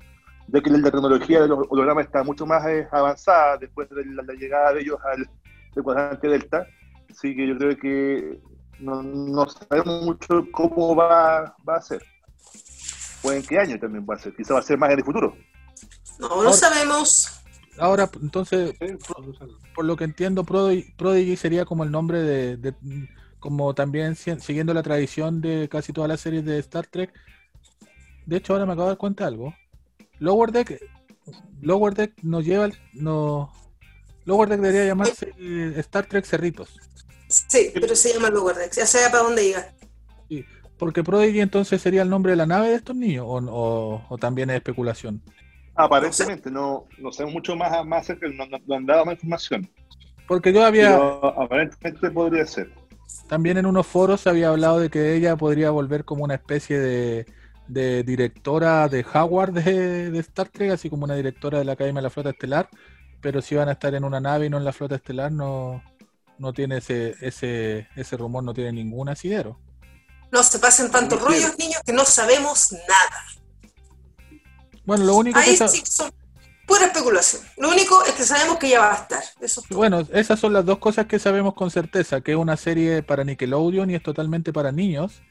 Ya 0.47 0.61
que 0.61 0.69
la 0.69 0.91
tecnología 0.91 1.41
de 1.41 1.47
los 1.47 1.65
hologramas 1.69 2.05
está 2.05 2.23
mucho 2.23 2.45
más 2.45 2.65
eh, 2.67 2.87
avanzada 2.91 3.57
después 3.57 3.89
de 3.89 4.05
la, 4.05 4.23
llegada 4.33 4.73
de 4.73 4.81
ellos 4.81 4.97
al, 5.03 5.27
cuadrante 5.83 6.29
Delta. 6.29 6.65
Así 7.09 7.35
que 7.35 7.47
yo 7.47 7.57
creo 7.57 7.77
que 7.77 8.39
no, 8.79 9.01
no 9.03 9.47
sabemos 9.49 10.03
mucho 10.03 10.45
cómo 10.51 10.95
va, 10.95 11.55
va 11.67 11.75
a 11.77 11.81
ser 11.81 12.03
o 13.23 13.31
en 13.31 13.41
qué 13.43 13.57
año 13.59 13.79
también 13.79 14.05
va 14.09 14.15
a 14.15 14.19
ser. 14.19 14.35
Quizá 14.35 14.53
va 14.53 14.59
a 14.59 14.63
ser 14.63 14.77
más 14.77 14.91
en 14.91 14.99
el 14.99 15.05
futuro. 15.05 15.35
No, 16.19 16.27
Ahora- 16.27 16.49
no 16.49 16.53
sabemos. 16.53 17.41
ahora, 17.79 18.09
entonces, 18.21 18.73
por 19.75 19.85
lo 19.85 19.95
que 19.97 20.03
entiendo, 20.05 20.43
Prodigy, 20.43 20.91
Prodigy 20.97 21.35
sería 21.35 21.65
como 21.65 21.83
el 21.83 21.91
nombre 21.91 22.21
de, 22.21 22.57
de- 22.57 22.75
como 23.39 23.73
también 23.75 24.15
si- 24.15 24.39
siguiendo 24.39 24.73
la 24.73 24.83
tradición 24.83 25.41
de 25.41 25.67
casi 25.69 25.93
todas 25.93 26.07
las 26.09 26.21
series 26.21 26.45
de 26.45 26.57
Star 26.59 26.87
Trek. 26.87 27.11
De 28.25 28.37
hecho, 28.37 28.53
ahora 28.53 28.65
me 28.65 28.73
acabo 28.73 28.87
de 28.87 28.91
dar 28.91 28.97
cuenta 28.97 29.23
de 29.23 29.27
algo. 29.29 29.53
Lower 30.19 30.51
Deck, 30.51 30.79
Lower 31.61 31.93
Deck 31.93 32.13
nos 32.23 32.45
lleva, 32.45 32.65
al- 32.65 32.79
no, 32.93 33.51
Lower 34.25 34.49
Deck 34.49 34.59
debería 34.61 34.85
llamarse 34.85 35.33
eh, 35.37 35.73
Star 35.77 36.05
Trek 36.05 36.25
Cerritos, 36.25 36.77
Sí, 37.27 37.71
pero 37.73 37.95
se 37.95 38.13
llama 38.13 38.29
Lower 38.29 38.55
Decks, 38.55 38.77
ya 38.77 38.85
sea 38.85 39.09
para 39.11 39.23
dónde 39.23 39.47
iba. 39.49 39.63
porque 40.77 41.03
Prodigy 41.03 41.39
entonces 41.41 41.81
sería 41.81 42.03
el 42.03 42.09
nombre 42.09 42.31
de 42.33 42.35
la 42.35 42.45
nave 42.45 42.69
de 42.69 42.75
estos 42.75 42.95
niños, 42.95 43.25
o, 43.27 43.37
o- 43.37 44.05
o 44.09 44.17
también 44.19 44.49
es 44.51 44.57
especulación. 44.57 45.21
Aparentemente, 45.75 46.49
no, 46.51 46.85
no 46.99 47.11
sabemos 47.11 47.33
mucho 47.33 47.55
más, 47.55 47.85
más 47.85 48.01
acerca, 48.03 48.27
no, 48.29 48.45
no- 48.45 48.59
no 48.65 48.75
han 48.75 48.85
dado 48.85 49.05
más 49.05 49.15
información. 49.15 49.67
Porque 50.27 50.53
yo 50.53 50.63
había, 50.65 50.89
Pero 50.91 51.41
aparentemente 51.41 52.11
podría 52.11 52.45
ser. 52.45 52.71
También 53.27 53.57
en 53.57 53.65
unos 53.65 53.87
foros 53.87 54.21
se 54.21 54.29
había 54.29 54.49
hablado 54.49 54.79
de 54.79 54.89
que 54.89 55.15
ella 55.15 55.35
podría 55.35 55.71
volver 55.71 56.05
como 56.05 56.23
una 56.23 56.35
especie 56.35 56.77
de, 56.79 57.25
de 57.67 58.03
directora 58.03 58.87
de 58.87 59.05
Howard 59.13 59.53
de, 59.53 60.11
de 60.11 60.19
Star 60.19 60.49
Trek, 60.49 60.71
así 60.71 60.89
como 60.89 61.05
una 61.05 61.15
directora 61.15 61.57
de 61.59 61.65
la 61.65 61.71
Academia 61.73 61.99
de 62.01 62.03
la 62.03 62.09
Flota 62.09 62.29
Estelar, 62.29 62.69
pero 63.21 63.41
si 63.41 63.55
van 63.55 63.69
a 63.69 63.73
estar 63.73 63.95
en 63.95 64.03
una 64.03 64.19
nave 64.19 64.45
y 64.45 64.49
no 64.49 64.57
en 64.57 64.63
la 64.65 64.73
Flota 64.73 64.95
Estelar, 64.95 65.31
no, 65.31 65.81
no 66.39 66.53
tiene 66.53 66.77
ese, 66.77 67.15
ese, 67.21 67.87
ese 67.95 68.17
rumor, 68.17 68.43
no 68.43 68.53
tiene 68.53 68.71
ningún 68.71 69.09
asidero. 69.09 69.59
No 70.31 70.43
se 70.43 70.59
pasen 70.59 70.91
tantos 70.91 71.21
rollos, 71.21 71.57
niños, 71.57 71.81
que 71.85 71.93
no 71.93 72.03
sabemos 72.05 72.71
nada. 72.71 74.41
Bueno, 74.85 75.05
lo 75.05 75.15
único 75.15 75.39
que 75.39 75.49
Ahí 75.49 75.55
sa- 75.57 75.67
sí 75.67 75.81
son 75.85 76.11
pura 76.65 76.85
especulación. 76.85 77.41
Lo 77.57 77.69
único 77.69 78.03
es 78.05 78.11
que 78.13 78.23
sabemos 78.23 78.57
que 78.57 78.69
ya 78.69 78.79
va 78.81 78.91
a 78.93 78.95
estar. 78.95 79.23
Eso 79.39 79.61
es. 79.61 79.75
Bueno, 79.75 80.01
esas 80.13 80.39
son 80.39 80.53
las 80.53 80.65
dos 80.65 80.79
cosas 80.79 81.05
que 81.05 81.19
sabemos 81.19 81.53
con 81.53 81.71
certeza, 81.71 82.21
que 82.21 82.31
es 82.31 82.37
una 82.37 82.57
serie 82.57 83.03
para 83.03 83.23
Nickelodeon 83.23 83.89
y 83.89 83.95
es 83.95 84.03
totalmente 84.03 84.51
para 84.53 84.71
niños 84.71 85.21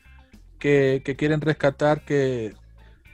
que, 0.59 1.03
que 1.05 1.17
quieren 1.17 1.41
rescatar 1.43 2.05
que... 2.05 2.47
eh, 2.47 2.55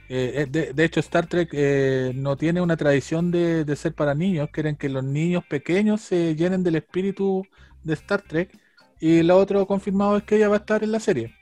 eh, 0.09 0.47
de, 0.49 0.73
de 0.73 0.85
hecho, 0.85 1.01
Star 1.01 1.27
Trek 1.27 1.51
eh, 1.53 2.13
no 2.15 2.37
tiene 2.37 2.61
una 2.61 2.77
tradición 2.77 3.31
de, 3.33 3.65
de 3.65 3.77
ser 3.77 3.95
para 3.95 4.15
niños, 4.15 4.51
quieren 4.53 4.77
que 4.77 4.89
los 4.89 5.03
niños 5.03 5.43
pequeños 5.49 6.01
se 6.01 6.37
llenen 6.37 6.63
del 6.63 6.77
espíritu 6.77 7.45
de 7.83 7.95
Star 7.95 8.23
Trek 8.23 8.57
y 9.01 9.23
lo 9.23 9.37
otro 9.37 9.67
confirmado 9.67 10.17
es 10.17 10.23
que 10.25 10.37
ella 10.37 10.49
va 10.49 10.57
a 10.57 10.59
estar 10.59 10.85
en 10.85 10.93
la 10.93 11.01
serie. 11.01 11.35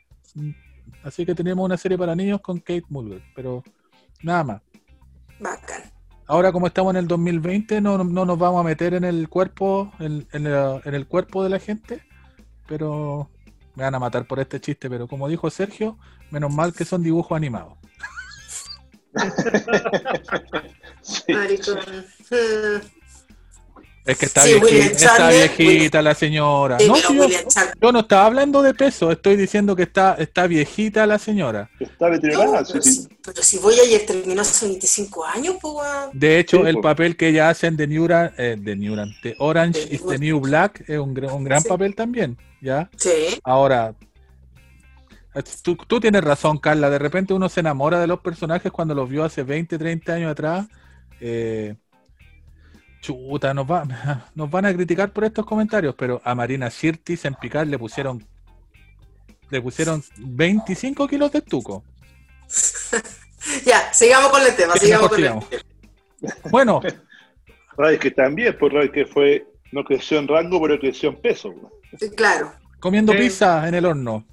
Así 1.02 1.26
que 1.26 1.34
tenemos 1.34 1.64
una 1.64 1.76
serie 1.76 1.98
para 1.98 2.14
niños 2.14 2.40
con 2.40 2.58
Kate 2.58 2.84
Mulgrew, 2.88 3.20
pero 3.34 3.62
nada 4.22 4.44
más. 4.44 4.62
Bacán. 5.38 5.82
Ahora 6.26 6.52
como 6.52 6.66
estamos 6.68 6.92
en 6.92 6.98
el 6.98 7.08
2020 7.08 7.80
no, 7.80 8.04
no 8.04 8.24
nos 8.24 8.38
vamos 8.38 8.60
a 8.60 8.64
meter 8.64 8.94
en 8.94 9.04
el 9.04 9.28
cuerpo 9.28 9.92
en, 9.98 10.26
en 10.32 10.46
el, 10.46 10.80
en 10.84 10.94
el 10.94 11.06
cuerpo 11.06 11.42
de 11.42 11.50
la 11.50 11.58
gente, 11.58 12.02
pero 12.68 13.28
me 13.74 13.84
van 13.84 13.94
a 13.94 13.98
matar 13.98 14.26
por 14.26 14.38
este 14.40 14.60
chiste, 14.60 14.88
pero 14.88 15.08
como 15.08 15.28
dijo 15.28 15.50
Sergio, 15.50 15.98
menos 16.30 16.54
mal 16.54 16.72
que 16.72 16.84
son 16.84 17.02
dibujos 17.02 17.36
animados. 17.36 17.78
Sí. 21.02 21.32
Es 24.06 24.16
que 24.16 24.26
está, 24.26 24.42
Sí, 24.42 24.54
vieji- 24.54 24.62
William 24.62 24.86
está 24.92 25.28
viejita 25.28 26.00
la 26.02 26.14
señora. 26.14 26.78
Sí, 26.78 26.88
No, 26.88 26.96
si 26.96 27.02
yo, 27.82 27.92
no 27.92 28.00
estaba 28.00 28.26
hablando 28.26 28.62
de 28.62 28.72
peso, 28.72 29.10
estoy 29.12 29.36
diciendo 29.36 29.76
que 29.76 29.82
está, 29.82 30.14
está 30.14 30.46
viejita 30.46 31.06
la 31.06 31.18
señora. 31.18 31.68
Está 31.78 32.08
deteriorada. 32.08 32.60
No, 32.60 32.64
sí, 32.64 32.72
pero, 32.72 32.82
sí. 32.82 32.92
si, 32.92 33.08
pero 33.22 33.42
si 33.42 33.58
voy 33.58 33.74
ayer 33.78 34.06
terminó 34.06 34.40
hace 34.40 34.66
25 34.66 35.24
años, 35.26 35.56
pues. 35.60 35.76
De 36.14 36.38
hecho, 36.38 36.58
Sí, 36.62 36.62
el 36.66 36.78
papel 36.80 37.16
que 37.16 37.28
ella 37.28 37.50
hace 37.50 37.66
en 37.66 37.76
The 37.76 37.86
New, 37.86 38.08
eh, 38.10 38.56
The 38.64 38.74
New 38.76 38.96
The 39.22 39.36
Orange 39.38 39.80
is 39.90 40.00
New 40.00 40.10
the 40.10 40.18
New 40.18 40.40
Black 40.40 40.82
es 40.88 40.98
un, 40.98 41.12
gran- 41.14 41.32
un 41.32 41.44
gran 41.44 41.62
Sí. 41.62 41.68
papel 41.68 41.94
también, 41.94 42.38
¿ya? 42.62 42.88
Sí. 42.96 43.10
Ahora, 43.44 43.94
tú, 45.62 45.76
tú 45.76 46.00
tienes 46.00 46.24
razón, 46.24 46.58
Carla. 46.58 46.88
De 46.90 46.98
repente 46.98 47.34
uno 47.34 47.48
se 47.50 47.60
enamora 47.60 48.00
de 48.00 48.06
los 48.06 48.20
personajes 48.20 48.72
cuando 48.72 48.94
los 48.94 49.08
vio 49.08 49.24
hace 49.24 49.42
20, 49.42 49.78
30 49.78 50.14
años 50.14 50.32
atrás. 50.32 50.66
Eh, 51.20 51.74
chuta, 53.00 53.54
nos, 53.54 53.70
va, 53.70 53.84
nos 54.34 54.50
van 54.50 54.66
a 54.66 54.74
criticar 54.74 55.12
por 55.12 55.24
estos 55.24 55.44
comentarios, 55.46 55.94
pero 55.96 56.20
a 56.24 56.34
Marina 56.34 56.70
Sirtis 56.70 57.24
en 57.24 57.34
Picar 57.34 57.66
le 57.66 57.78
pusieron 57.78 58.24
le 59.50 59.60
pusieron 59.60 60.02
25 60.18 61.08
kilos 61.08 61.32
de 61.32 61.38
estuco. 61.38 61.82
Ya, 63.64 63.90
sigamos 63.92 64.28
con 64.28 64.42
el 64.42 64.54
tema. 64.54 64.74
Sigamos 64.76 65.08
con 65.08 65.16
sigamos. 65.16 65.46
el 65.50 65.58
tema. 66.20 66.34
Bueno, 66.50 66.82
Ray 67.78 67.98
que 67.98 68.10
también, 68.10 68.54
pues 68.60 68.70
Ray 68.70 68.90
que 68.90 69.06
fue, 69.06 69.46
no 69.72 69.82
creció 69.82 70.18
en 70.18 70.28
rango, 70.28 70.60
pero 70.60 70.78
creció 70.78 71.08
en 71.08 71.16
peso 71.22 71.54
Sí, 71.98 72.10
Claro. 72.10 72.52
comiendo 72.80 73.12
Sí. 73.12 73.18
pizza 73.18 73.66
en 73.66 73.74
el 73.74 73.86
horno. 73.86 74.26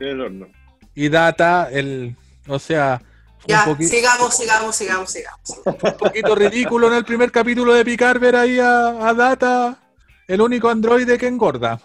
en 0.00 0.08
el 0.08 0.20
horno. 0.22 0.46
Y 0.94 1.10
Data, 1.10 1.68
el, 1.70 2.16
o 2.48 2.58
sea, 2.58 3.02
Ya, 3.46 3.64
sigamos, 3.78 4.36
sigamos, 4.36 4.76
sigamos, 4.76 5.10
sigamos. 5.10 5.40
un 5.64 5.96
poquito 5.96 6.34
ridículo 6.34 6.88
en 6.88 6.94
el 6.94 7.04
primer 7.04 7.30
capítulo 7.30 7.74
de 7.74 7.84
Picar 7.84 8.18
ver 8.18 8.36
ahí 8.36 8.58
a, 8.58 9.08
a 9.08 9.14
Data, 9.14 9.78
el 10.26 10.40
único 10.40 10.68
androide 10.68 11.16
que 11.18 11.28
engorda. 11.28 11.80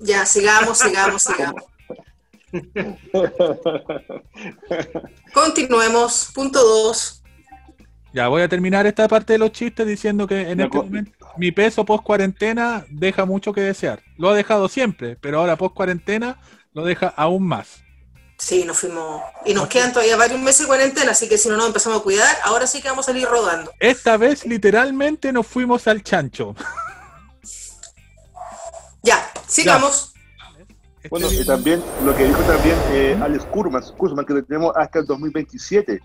Ya, 0.00 0.24
sigamos, 0.24 0.78
sigamos, 0.78 1.22
sigamos. 1.22 1.64
Continuemos. 5.34 6.30
Punto 6.34 6.62
2. 6.62 7.22
Ya 8.12 8.28
voy 8.28 8.42
a 8.42 8.48
terminar 8.48 8.86
esta 8.86 9.06
parte 9.06 9.34
de 9.34 9.38
los 9.38 9.52
chistes 9.52 9.86
diciendo 9.86 10.26
que 10.26 10.50
en 10.50 10.58
Me 10.58 10.64
este 10.64 10.76
momento 10.76 11.12
mi 11.36 11.52
peso 11.52 11.84
post 11.84 12.02
cuarentena 12.02 12.84
deja 12.90 13.24
mucho 13.24 13.52
que 13.52 13.60
desear. 13.60 14.02
Lo 14.16 14.30
ha 14.30 14.34
dejado 14.34 14.68
siempre, 14.68 15.16
pero 15.20 15.38
ahora 15.38 15.56
post 15.56 15.74
cuarentena 15.74 16.38
lo 16.72 16.84
deja 16.84 17.08
aún 17.08 17.46
más. 17.46 17.84
Sí, 18.40 18.64
nos 18.64 18.78
fuimos. 18.78 19.20
Y 19.44 19.52
nos 19.52 19.68
quedan 19.68 19.92
todavía 19.92 20.16
varios 20.16 20.40
meses 20.40 20.62
de 20.62 20.66
cuarentena, 20.66 21.10
así 21.12 21.28
que 21.28 21.36
si 21.36 21.50
no 21.50 21.56
nos 21.58 21.66
empezamos 21.66 22.00
a 22.00 22.02
cuidar, 22.02 22.34
ahora 22.44 22.66
sí 22.66 22.80
que 22.80 22.88
vamos 22.88 23.06
a 23.06 23.12
salir 23.12 23.28
rodando. 23.28 23.70
Esta 23.78 24.16
vez 24.16 24.46
literalmente 24.46 25.30
nos 25.30 25.46
fuimos 25.46 25.86
al 25.86 26.02
chancho. 26.02 26.54
Ya, 29.02 29.30
sigamos. 29.46 30.12
Bueno, 31.08 31.28
y 31.32 31.44
también 31.46 31.82
lo 32.04 32.14
que 32.14 32.24
dijo 32.24 32.42
también 32.42 32.76
eh, 32.90 33.18
Alex 33.22 33.44
Kurman, 33.46 33.82
Kurman, 33.96 34.26
que 34.26 34.34
lo 34.34 34.44
tenemos 34.44 34.76
hasta 34.76 34.98
el 34.98 35.06
2027. 35.06 36.00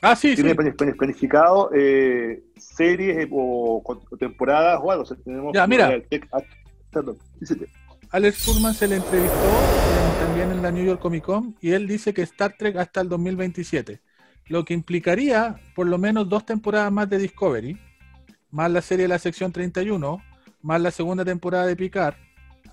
Ah, 0.00 0.14
sí, 0.14 0.34
Tiene 0.36 0.50
sí. 0.50 0.56
plani- 0.56 0.76
plani- 0.76 0.96
planificado 0.96 1.70
eh, 1.74 2.44
series 2.56 3.18
eh, 3.24 3.28
o, 3.32 3.82
o 3.84 4.16
temporadas 4.16 4.78
o 4.80 4.92
algo. 4.92 5.02
O 5.02 5.06
sea, 5.06 5.16
tenemos 5.24 5.52
Ya, 5.52 5.66
mira. 5.66 5.86
hasta 5.86 7.00
el 7.00 7.04
2027. 7.06 7.66
Alex 8.14 8.44
Furman 8.44 8.74
se 8.74 8.86
le 8.86 8.96
entrevistó 8.96 9.34
en- 9.34 10.26
también 10.26 10.50
en 10.52 10.62
la 10.62 10.70
New 10.70 10.84
York 10.84 11.00
Comic 11.00 11.24
Con 11.24 11.56
y 11.60 11.72
él 11.72 11.88
dice 11.88 12.14
que 12.14 12.22
Star 12.22 12.54
Trek 12.56 12.76
hasta 12.76 13.00
el 13.00 13.08
2027, 13.08 14.00
lo 14.46 14.64
que 14.64 14.72
implicaría 14.72 15.60
por 15.74 15.88
lo 15.88 15.98
menos 15.98 16.28
dos 16.28 16.46
temporadas 16.46 16.92
más 16.92 17.10
de 17.10 17.18
Discovery, 17.18 17.76
más 18.52 18.70
la 18.70 18.82
serie 18.82 19.04
de 19.04 19.08
la 19.08 19.18
sección 19.18 19.50
31, 19.50 20.22
más 20.62 20.80
la 20.80 20.92
segunda 20.92 21.24
temporada 21.24 21.66
de 21.66 21.74
Picard, 21.74 22.14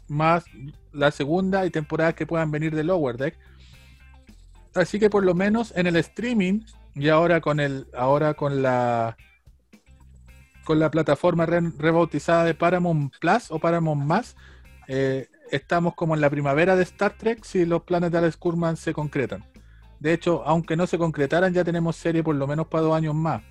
más 0.08 0.46
la 0.92 1.10
segunda 1.10 1.66
y 1.66 1.72
temporadas 1.72 2.14
que 2.14 2.28
puedan 2.28 2.52
venir 2.52 2.76
de 2.76 2.84
Lower 2.84 3.18
Deck. 3.18 3.36
Así 4.76 5.00
que 5.00 5.10
por 5.10 5.26
lo 5.26 5.34
menos 5.34 5.74
en 5.76 5.88
el 5.88 5.96
streaming 5.96 6.62
y 6.94 7.10
ahora 7.10 7.42
con 7.42 7.60
el 7.60 7.88
ahora 7.98 8.36
con 8.36 8.62
la 8.62 9.18
con 10.66 10.78
la 10.78 10.92
plataforma 10.92 11.48
re- 11.48 11.72
rebautizada 11.80 12.44
de 12.44 12.54
Paramount 12.54 13.12
Plus 13.20 13.50
o 13.50 13.58
Paramount 13.60 14.04
Más, 14.06 14.36
eh, 14.88 15.28
estamos 15.52 15.94
como 15.96 16.16
en 16.16 16.22
la 16.22 16.30
primavera 16.30 16.76
de 16.76 16.84
Star 16.84 17.18
Trek 17.18 17.44
si 17.44 17.66
los 17.66 17.84
planes 17.84 18.12
de 18.12 18.18
Alex 18.18 18.38
Kurman 18.38 18.78
se 18.78 18.94
concretan. 18.94 19.46
De 20.00 20.14
hecho, 20.14 20.44
aunque 20.46 20.76
no 20.76 20.88
se 20.88 20.98
concretaran, 20.98 21.54
ya 21.54 21.64
tenemos 21.64 21.96
serie 21.96 22.24
por 22.24 22.36
lo 22.36 22.48
menos 22.48 22.68
para 22.68 22.84
dos 22.84 22.96
años 22.96 23.14
más. 23.14 23.44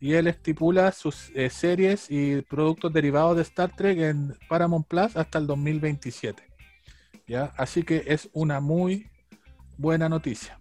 Y 0.00 0.14
él 0.14 0.26
estipula 0.26 0.90
sus 0.92 1.30
eh, 1.34 1.50
series 1.50 2.06
y 2.10 2.40
productos 2.40 2.90
derivados 2.92 3.36
de 3.36 3.42
Star 3.42 3.76
Trek 3.76 3.98
en 3.98 4.34
Paramount 4.48 4.86
Plus 4.88 5.14
hasta 5.16 5.38
el 5.38 5.46
2027. 5.46 6.42
¿Ya? 7.26 7.52
Así 7.58 7.82
que 7.82 8.04
es 8.06 8.30
una 8.32 8.60
muy 8.60 9.10
buena 9.76 10.08
noticia. 10.08 10.58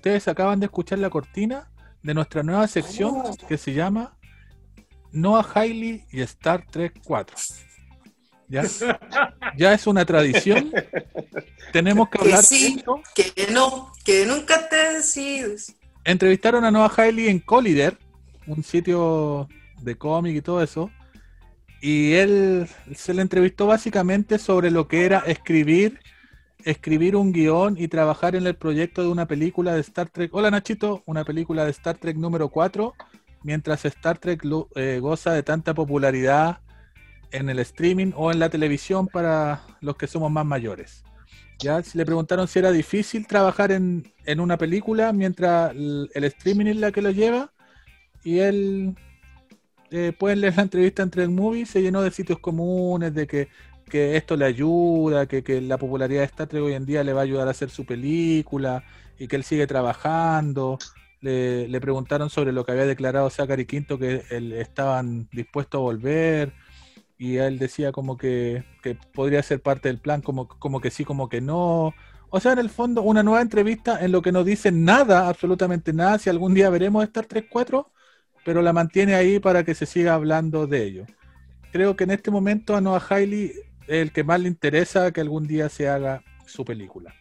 Ustedes 0.00 0.28
acaban 0.28 0.58
de 0.58 0.64
escuchar 0.64 0.98
la 0.98 1.10
cortina 1.10 1.70
de 2.02 2.14
nuestra 2.14 2.42
nueva 2.42 2.66
sección 2.68 3.22
que 3.46 3.58
se 3.58 3.74
llama 3.74 4.16
Noah 5.12 5.46
Hailey 5.54 6.06
y 6.10 6.22
Star 6.22 6.64
Trek 6.70 7.02
4. 7.04 7.36
¿Ya? 8.48 8.62
ya 9.58 9.74
es 9.74 9.86
una 9.86 10.06
tradición. 10.06 10.72
Tenemos 11.70 12.08
que 12.08 12.16
Que 12.16 12.24
hablar 12.24 12.40
de 12.40 12.46
sí, 12.46 12.76
esto. 12.78 13.02
que 13.14 13.48
no, 13.52 13.92
que 14.02 14.24
nunca 14.24 14.70
te 14.70 14.94
decides. 14.94 15.76
Entrevistaron 16.04 16.64
a 16.64 16.70
Noah 16.70 16.90
Hailey 16.96 17.28
en 17.28 17.38
Collider, 17.38 17.98
un 18.46 18.64
sitio 18.64 19.48
de 19.82 19.98
cómic 19.98 20.34
y 20.34 20.40
todo 20.40 20.62
eso. 20.62 20.90
Y 21.82 22.14
él 22.14 22.66
se 22.94 23.12
le 23.12 23.20
entrevistó 23.20 23.66
básicamente 23.66 24.38
sobre 24.38 24.70
lo 24.70 24.88
que 24.88 25.04
era 25.04 25.18
escribir, 25.26 26.00
escribir 26.64 27.16
un 27.16 27.32
guion 27.32 27.76
y 27.78 27.88
trabajar 27.88 28.36
en 28.36 28.46
el 28.46 28.54
proyecto 28.54 29.02
de 29.02 29.08
una 29.08 29.26
película 29.26 29.74
de 29.74 29.80
Star 29.80 30.08
Trek. 30.08 30.34
Hola 30.34 30.50
Nachito, 30.50 31.02
una 31.06 31.24
película 31.24 31.64
de 31.64 31.70
Star 31.70 31.98
Trek 31.98 32.16
número 32.16 32.48
4, 32.48 32.94
mientras 33.42 33.84
Star 33.84 34.18
Trek 34.18 34.42
eh, 34.74 34.98
goza 35.00 35.32
de 35.32 35.42
tanta 35.42 35.74
popularidad 35.74 36.60
en 37.32 37.48
el 37.48 37.58
streaming 37.60 38.12
o 38.16 38.32
en 38.32 38.38
la 38.38 38.48
televisión 38.48 39.06
para 39.06 39.62
los 39.80 39.96
que 39.96 40.06
somos 40.06 40.30
más 40.30 40.44
mayores. 40.44 41.04
Ya, 41.58 41.82
le 41.94 42.06
preguntaron 42.06 42.48
si 42.48 42.58
era 42.58 42.72
difícil 42.72 43.26
trabajar 43.26 43.70
en, 43.70 44.12
en 44.24 44.40
una 44.40 44.56
película 44.56 45.12
mientras 45.12 45.72
el, 45.74 46.08
streaming 46.14 46.66
es 46.66 46.76
la 46.76 46.90
que 46.90 47.02
lo 47.02 47.10
lleva, 47.10 47.52
y 48.24 48.38
él, 48.38 48.96
eh, 49.90 50.12
pueden 50.18 50.40
leer 50.40 50.56
la 50.56 50.62
entrevista 50.62 51.02
entre 51.02 51.22
el 51.22 51.30
movie, 51.30 51.66
se 51.66 51.82
llenó 51.82 52.02
de 52.02 52.10
sitios 52.10 52.38
comunes, 52.38 53.14
de 53.14 53.26
que, 53.26 53.48
que 53.90 54.16
esto 54.16 54.36
le 54.36 54.46
ayuda, 54.46 55.26
que, 55.28 55.44
que 55.44 55.60
la 55.62 55.78
popularidad 55.78 56.20
de 56.22 56.26
Star 56.26 56.48
Trek 56.48 56.62
hoy 56.64 56.74
en 56.74 56.86
día 56.86 57.04
le 57.04 57.12
va 57.14 57.20
a 57.22 57.24
ayudar 57.24 57.48
a 57.48 57.52
hacer 57.52 57.70
su 57.70 57.86
película, 57.86 58.84
y 59.18 59.28
que 59.28 59.36
él 59.36 59.44
sigue 59.44 59.68
trabajando. 59.68 60.78
Le, 61.20 61.68
le 61.68 61.80
preguntaron 61.82 62.30
sobre 62.30 62.52
lo 62.52 62.64
que 62.66 62.72
había 62.72 62.86
declarado 62.86 63.30
Zachary 63.30 63.66
Quinto, 63.66 63.98
que 63.98 64.24
él- 64.30 64.54
estaban 64.54 65.28
dispuestos 65.32 65.78
a 65.80 65.82
volver 65.82 66.54
y 67.18 67.36
él 67.36 67.58
decía 67.58 67.92
como 67.92 68.16
que, 68.16 68.64
que 68.82 68.94
podría 69.14 69.42
ser 69.42 69.62
parte 69.62 69.88
del 69.88 70.00
plan, 70.00 70.22
como, 70.22 70.48
como 70.48 70.80
que 70.80 70.90
sí, 70.90 71.04
como 71.04 71.28
que 71.28 71.40
no. 71.40 71.94
O 72.30 72.40
sea, 72.40 72.52
en 72.52 72.58
el 72.60 72.70
fondo, 72.70 73.02
una 73.02 73.22
nueva 73.22 73.42
entrevista 73.42 74.02
en 74.04 74.12
lo 74.12 74.22
que 74.22 74.32
no 74.32 74.44
dice 74.44 74.72
nada, 74.72 75.28
absolutamente 75.28 75.92
nada, 75.92 76.18
si 76.18 76.30
algún 76.30 76.54
día 76.54 76.70
veremos 76.70 77.04
Star 77.04 77.26
Trek 77.26 77.48
4, 77.50 77.92
pero 78.44 78.62
la 78.62 78.72
mantiene 78.72 79.14
ahí 79.14 79.38
para 79.40 79.64
que 79.64 79.74
se 79.74 79.86
siga 79.86 80.14
hablando 80.14 80.66
de 80.66 80.84
ello. 80.84 81.06
Creo 81.72 81.96
que 81.96 82.04
en 82.04 82.10
este 82.12 82.30
momento 82.30 82.76
a 82.76 82.80
Noah 82.80 83.02
Hailey 83.10 83.52
el 83.90 84.12
que 84.12 84.22
más 84.22 84.40
le 84.40 84.48
interesa 84.48 85.10
que 85.10 85.20
algún 85.20 85.48
día 85.48 85.68
se 85.68 85.88
haga 85.88 86.22
su 86.46 86.64
película. 86.64 87.12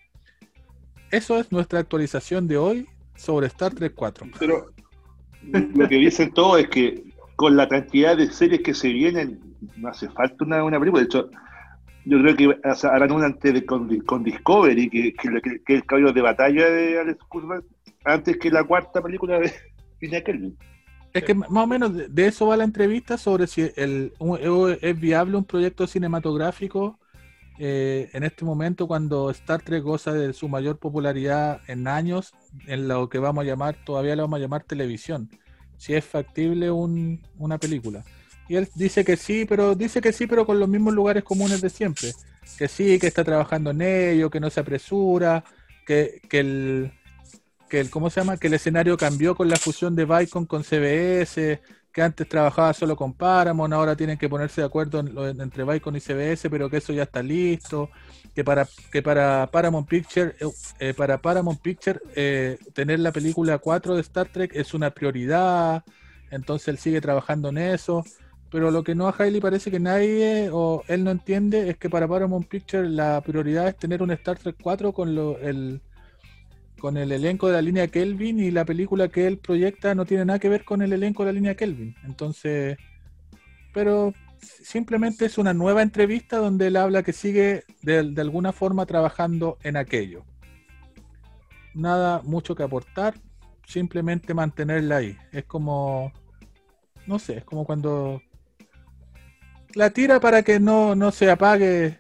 Eso 1.10 1.40
es 1.40 1.52
nuestra 1.52 1.80
actualización 1.80 2.48
de 2.48 2.58
hoy 2.58 2.88
sobre 3.16 3.48
Star 3.48 3.74
Trek 3.74 3.94
4. 3.96 4.28
Pero 4.38 4.68
lo 5.42 5.90
que 5.90 5.96
dicen 5.96 6.32
todos 6.32 6.60
es 6.60 6.70
que 6.70 7.04
con 7.36 7.58
la 7.58 7.68
cantidad 7.68 8.16
de 8.16 8.32
series 8.32 8.62
que 8.62 8.76
se 8.76 8.90
vienen, 8.90 9.40
no 9.78 9.90
hace 9.90 10.10
falta 10.10 10.46
una, 10.46 10.80
película. 10.80 11.02
De 11.02 11.06
hecho, 11.06 11.30
yo 12.06 12.20
creo 12.22 12.36
que 12.36 12.60
harán 12.64 13.12
una 13.14 13.26
antes 13.26 13.52
de, 13.52 13.66
con, 13.66 13.88
Discovery, 14.24 14.90
que, 14.90 15.14
que 15.66 15.74
el 15.74 15.86
caballo 15.86 16.14
de 16.14 16.22
batalla 16.22 16.70
de 16.70 17.00
Alex 17.00 17.20
Kurtzman, 17.30 17.64
antes 18.06 18.38
que 18.38 18.52
la 18.52 18.64
cuarta 18.64 19.02
película 19.02 19.40
de 19.40 19.52
Lina 20.02 20.22
Kelvin. 20.22 20.56
Es 21.14 21.24
que 21.24 21.34
más 21.34 21.50
o 21.52 21.68
menos 21.68 21.92
de, 21.96 22.28
eso 22.28 22.48
va 22.48 22.58
la 22.58 22.64
entrevista 22.64 23.18
sobre 23.18 23.48
si 23.48 23.72
el, 23.76 24.14
un- 24.20 24.78
es 24.82 25.00
viable 25.00 25.38
un 25.38 25.44
proyecto 25.46 25.88
cinematográfico 25.88 27.00
eh, 27.58 28.10
en 28.14 28.24
este 28.24 28.46
momento 28.46 28.88
cuando 28.88 29.30
Star 29.32 29.62
Trek 29.62 29.84
goza 29.84 30.14
de 30.14 30.32
su 30.34 30.48
mayor 30.48 30.78
popularidad 30.78 31.62
en 31.68 31.88
años 31.88 32.34
en 32.68 32.88
lo 32.88 33.10
que 33.10 33.20
vamos 33.20 33.44
a 33.44 33.48
llamar, 33.48 33.76
todavía 33.86 34.16
le 34.16 34.22
vamos 34.22 34.38
a 34.38 34.42
llamar 34.42 34.64
televisión. 34.64 35.30
Si 35.78 35.94
es 35.94 36.06
factible 36.06 36.72
un- 36.72 37.22
una 37.38 37.58
película. 37.58 38.04
Y 38.48 38.56
él 38.56 38.68
dice 38.76 39.04
que 39.04 39.18
sí, 39.18 39.46
pero 39.48 39.76
dice 39.76 40.02
que 40.02 40.14
sí, 40.14 40.26
pero 40.28 40.46
con 40.46 40.60
los 40.60 40.70
mismos 40.70 40.94
lugares 40.94 41.24
comunes 41.24 41.62
de 41.62 41.70
siempre. 41.70 42.14
Que 42.58 42.68
sí, 42.68 42.98
que 42.98 43.08
está 43.08 43.24
trabajando 43.24 43.72
en 43.72 43.82
ello, 43.82 44.30
que 44.30 44.40
no 44.40 44.50
se 44.50 44.60
apresura, 44.62 45.44
que, 45.86 46.22
que 46.30 46.40
el, 46.40 46.92
que 47.70 47.80
el, 47.80 47.90
¿cómo 47.90 48.10
se 48.10 48.22
llama? 48.22 48.38
Que 48.38 48.48
el 48.48 48.56
escenario 48.56 48.98
cambió 48.98 49.36
con 49.36 49.50
la 49.50 49.60
fusión 49.60 49.96
de 49.96 50.06
Vicon 50.06 50.46
con 50.46 50.64
CBS, 50.64 51.62
que 51.94 52.02
antes 52.02 52.28
trabajaba 52.28 52.74
solo 52.74 52.96
con 52.96 53.14
Paramount, 53.16 53.74
ahora 53.74 53.96
tienen 53.96 54.18
que 54.18 54.30
ponerse 54.30 54.62
de 54.62 54.68
acuerdo 54.68 55.00
en 55.00 55.14
lo- 55.16 55.28
entre 55.28 55.64
Vicon 55.66 55.96
y 55.96 56.00
CBS, 56.02 56.50
pero 56.50 56.70
que 56.70 56.78
eso 56.78 56.94
ya 56.94 57.04
está 57.04 57.24
listo, 57.24 57.90
que 58.36 58.44
para 58.44 58.68
que 58.92 59.02
para 59.02 59.48
Paramount 59.52 59.88
Picture, 59.88 60.36
eh, 60.40 60.46
eh, 60.80 60.94
para 60.94 61.20
Paramount 61.22 61.62
Picture 61.62 62.00
eh, 62.16 62.58
tener 62.74 63.00
la 63.00 63.12
película 63.12 63.58
4 63.60 63.96
de 63.96 64.02
Star 64.02 64.30
Trek 64.30 64.52
es 64.56 64.74
una 64.74 64.92
prioridad, 64.92 65.84
entonces 66.30 66.68
él 66.70 66.78
sigue 66.78 67.02
trabajando 67.02 67.50
en 67.50 67.58
eso. 67.60 68.04
Pero 68.52 68.72
lo 68.72 68.84
que 68.84 68.96
no 68.96 69.08
a 69.08 69.16
Hailey 69.18 69.40
parece 69.42 69.70
que 69.70 69.80
nadie 69.80 70.50
o 70.52 70.84
él 70.88 71.04
no 71.04 71.12
entiende 71.12 71.70
es 71.70 71.78
que 71.78 71.90
para 71.90 72.08
Paramount 72.08 72.48
Picture 72.48 72.90
la 72.90 73.22
prioridad 73.22 73.68
es 73.68 73.78
tener 73.78 74.02
un 74.02 74.10
Star 74.12 74.40
Trek 74.40 74.56
4 74.62 74.92
con 74.92 75.14
lo, 75.14 75.38
el, 75.40 75.82
con 76.80 76.98
el 76.98 77.12
elenco 77.12 77.48
de 77.48 77.54
la 77.54 77.62
línea 77.62 77.88
Kelvin 77.88 78.40
y 78.40 78.52
la 78.52 78.66
película 78.66 79.10
que 79.10 79.28
él 79.28 79.38
proyecta 79.38 79.94
no 79.94 80.06
tiene 80.06 80.26
nada 80.26 80.40
que 80.40 80.50
ver 80.50 80.66
con 80.66 80.82
el 80.82 80.94
elenco 80.94 81.24
de 81.24 81.32
la 81.32 81.36
línea 81.36 81.56
Kelvin. 81.56 81.96
Entonces, 82.04 82.78
pero 83.74 84.14
simplemente 84.42 85.26
es 85.26 85.38
una 85.38 85.54
nueva 85.54 85.82
entrevista 85.82 86.38
donde 86.38 86.68
él 86.68 86.78
habla 86.78 87.04
que 87.04 87.14
sigue 87.14 87.64
de, 87.82 88.00
alguna 88.18 88.52
forma 88.52 88.86
trabajando 88.86 89.58
en 89.64 89.78
aquello. 89.78 90.26
Nada 91.74 92.22
mucho 92.24 92.56
que 92.56 92.64
aportar, 92.64 93.16
simplemente 93.66 94.34
mantenerla 94.34 94.98
ahí. 94.98 95.18
Es 95.32 95.46
como, 95.46 96.12
no 97.06 97.20
sé, 97.20 97.38
es 97.38 97.46
como 97.46 97.66
cuando 97.66 98.22
la 99.76 99.92
tira 99.92 100.20
para 100.20 100.42
que 100.42 100.60
no, 100.60 100.96
no 100.96 101.12
se 101.12 101.30
apague 101.30 102.00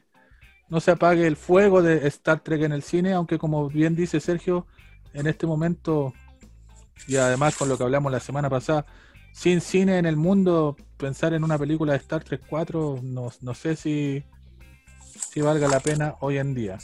no 0.69 0.79
se 0.79 0.91
apague 0.91 1.25
el 1.25 1.35
fuego 1.35 1.81
de 1.81 2.07
Star 2.07 2.41
Trek 2.41 2.61
en 2.63 2.71
el 2.71 2.83
cine, 2.83 3.13
aunque 3.13 3.37
como 3.37 3.69
bien 3.69 3.95
dice 3.95 4.19
Sergio, 4.19 4.67
en 5.13 5.27
este 5.27 5.47
momento, 5.47 6.13
y 7.07 7.15
además 7.15 7.55
con 7.55 7.69
lo 7.69 7.77
que 7.77 7.83
hablamos 7.83 8.11
la 8.11 8.19
semana 8.19 8.49
pasada, 8.49 8.85
sin 9.33 9.61
cine 9.61 9.97
en 9.97 10.05
el 10.05 10.15
mundo, 10.15 10.75
pensar 10.97 11.33
en 11.33 11.43
una 11.43 11.57
película 11.57 11.93
de 11.93 11.99
Star 11.99 12.23
Trek 12.23 12.41
4, 12.47 12.99
no, 13.01 13.31
no 13.41 13.53
sé 13.53 13.75
si, 13.75 14.23
si 15.31 15.41
valga 15.41 15.67
la 15.67 15.79
pena 15.79 16.15
hoy 16.19 16.37
en 16.37 16.53
día. 16.53 16.77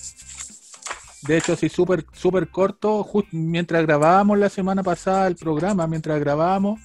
De 1.21 1.37
hecho, 1.37 1.55
sí, 1.55 1.69
súper 1.69 2.05
súper 2.13 2.49
corto, 2.49 3.07
mientras 3.31 3.83
grabábamos 3.85 4.37
la 4.37 4.49
semana 4.49 4.83
pasada 4.83 5.27
el 5.27 5.35
programa, 5.35 5.87
mientras 5.87 6.19
grabábamos, 6.19 6.79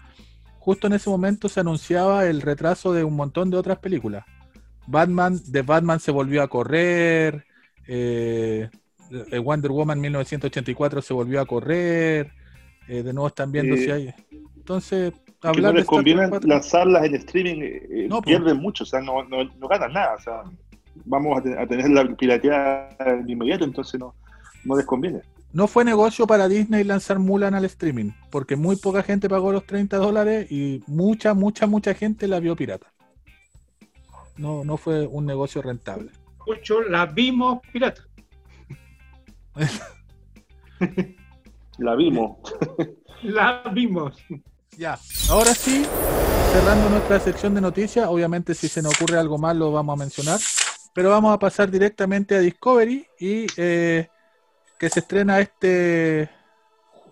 justo 0.59 0.87
en 0.87 0.95
ese 0.95 1.11
momento 1.11 1.49
se 1.49 1.61
anunciaba 1.61 2.27
el 2.27 2.41
retraso 2.41 2.93
de 2.93 3.05
un 3.05 3.17
montón 3.17 3.51
de 3.51 3.59
otras 3.59 3.79
películas. 3.79 4.25
Batman, 4.91 5.41
de 5.47 5.62
Batman 5.62 6.01
se 6.01 6.11
volvió 6.11 6.43
a 6.43 6.49
correr, 6.49 7.45
eh, 7.86 8.68
Wonder 9.43 9.70
Woman 9.70 10.01
1984 10.01 11.03
se 11.03 11.14
volvió 11.14 11.41
a 11.41 11.47
correr, 11.47 12.32
eh, 12.88 13.03
de 13.03 13.12
nuevo 13.12 13.28
están 13.28 13.53
viendo 13.53 13.76
si 13.76 13.91
hay... 13.91 14.14
Entonces, 14.57 15.12
Que 15.41 15.61
no 15.61 15.72
les 15.72 15.84
conviene 15.84 16.28
4 16.28 16.49
lanzarlas 16.49 17.05
en 17.05 17.14
streaming, 17.14 17.61
eh, 17.62 17.88
eh, 17.91 18.07
No, 18.09 18.20
pues. 18.22 18.36
pierden 18.36 18.59
mucho, 18.59 18.84
o 18.84 18.86
sea, 18.86 19.01
no, 19.01 19.24
no, 19.24 19.45
no 19.45 19.68
ganan 19.68 19.93
nada, 19.93 20.14
o 20.14 20.20
sea, 20.20 20.43
vamos 21.05 21.38
a 21.38 21.66
tener 21.66 21.88
la 21.91 22.05
pirateada 22.14 22.97
de 23.24 23.32
inmediato, 23.32 23.64
entonces 23.64 23.99
no, 23.99 24.14
no 24.64 24.76
les 24.76 24.86
conviene. 24.86 25.22
No 25.53 25.66
fue 25.66 25.84
negocio 25.84 26.26
para 26.26 26.47
Disney 26.47 26.84
lanzar 26.84 27.18
Mulan 27.18 27.55
al 27.55 27.64
streaming, 27.64 28.11
porque 28.30 28.55
muy 28.55 28.76
poca 28.76 29.03
gente 29.03 29.28
pagó 29.28 29.51
los 29.51 29.64
30 29.66 29.97
dólares 29.97 30.51
y 30.51 30.82
mucha, 30.86 31.34
mucha, 31.34 31.66
mucha 31.66 31.95
gente 31.95 32.28
la 32.28 32.38
vio 32.38 32.55
pirata. 32.55 32.93
No, 34.41 34.64
no 34.64 34.78
fue 34.78 35.07
un 35.07 35.26
negocio 35.26 35.61
rentable. 35.61 36.11
Escucho, 36.38 36.80
la 36.80 37.05
vimos 37.05 37.61
pirata. 37.70 38.03
La 41.76 41.95
vimos. 41.95 42.38
La 43.22 43.62
vimos. 43.70 44.16
Ya, 44.78 44.99
ahora 45.28 45.53
sí, 45.55 45.84
cerrando 46.53 46.88
nuestra 46.88 47.20
sección 47.20 47.55
de 47.55 47.61
noticias, 47.61 48.09
obviamente 48.09 48.55
si 48.55 48.68
se 48.68 48.80
nos 48.80 48.95
ocurre 48.95 49.18
algo 49.18 49.36
más 49.36 49.55
lo 49.57 49.72
vamos 49.72 49.93
a 49.93 49.99
mencionar, 49.99 50.41
pero 50.95 51.11
vamos 51.11 51.34
a 51.34 51.38
pasar 51.38 51.70
directamente 51.70 52.34
a 52.34 52.38
Discovery 52.38 53.07
y 53.18 53.47
eh, 53.59 54.09
que 54.78 54.88
se 54.88 55.01
estrena 55.01 55.38
este... 55.41 56.30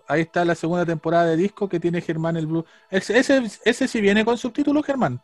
Ahí 0.07 0.21
está 0.21 0.43
la 0.43 0.55
segunda 0.55 0.83
temporada 0.83 1.25
de 1.27 1.37
disco 1.37 1.69
que 1.69 1.79
tiene 1.79 2.01
Germán 2.01 2.37
el 2.37 2.47
Blue. 2.47 2.65
Ese, 2.89 3.19
ese, 3.19 3.43
ese 3.63 3.87
sí 3.87 4.01
viene 4.01 4.25
con 4.25 4.39
subtítulos, 4.39 4.83
Germán. 4.83 5.21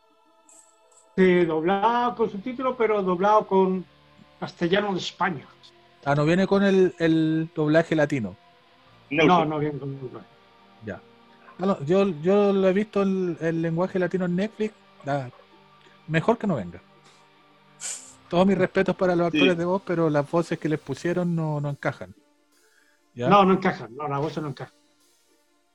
Sí, 1.17 1.45
doblado 1.45 2.15
con 2.15 2.29
subtítulos, 2.29 2.75
pero 2.77 3.01
doblado 3.01 3.47
con 3.47 3.85
castellano 4.39 4.93
de 4.93 4.99
España. 4.99 5.47
Ah, 6.05 6.15
no 6.15 6.25
viene 6.25 6.47
con 6.47 6.63
el, 6.63 6.95
el 6.99 7.49
doblaje 7.53 7.95
latino. 7.95 8.37
No, 9.09 9.45
no 9.45 9.59
bien 9.59 9.79
con 9.79 9.99
doblaje. 9.99 10.27
Ya. 10.85 11.01
No, 11.57 11.65
no, 11.67 11.83
yo, 11.85 12.07
yo 12.21 12.53
lo 12.53 12.67
he 12.67 12.73
visto 12.73 13.01
el, 13.01 13.37
el 13.41 13.61
lenguaje 13.61 13.99
latino 13.99 14.25
en 14.25 14.35
Netflix. 14.35 14.73
mejor 16.07 16.37
que 16.37 16.47
no 16.47 16.55
venga. 16.55 16.81
Todos 18.29 18.45
mis 18.45 18.57
respetos 18.57 18.95
para 18.95 19.15
los 19.15 19.27
Sí. 19.31 19.39
actores 19.39 19.57
de 19.57 19.65
voz, 19.65 19.81
pero 19.85 20.09
las 20.11 20.29
voces 20.29 20.59
que 20.59 20.69
les 20.69 20.79
pusieron 20.79 21.35
no, 21.35 21.59
no 21.59 21.69
encajan. 21.69 22.13
¿Ya? 23.15 23.29
No, 23.29 23.43
no 23.45 23.53
encaja. 23.53 23.87
No, 23.89 24.07
la 24.07 24.19
voz 24.19 24.37
no 24.37 24.47
encaja. 24.49 24.73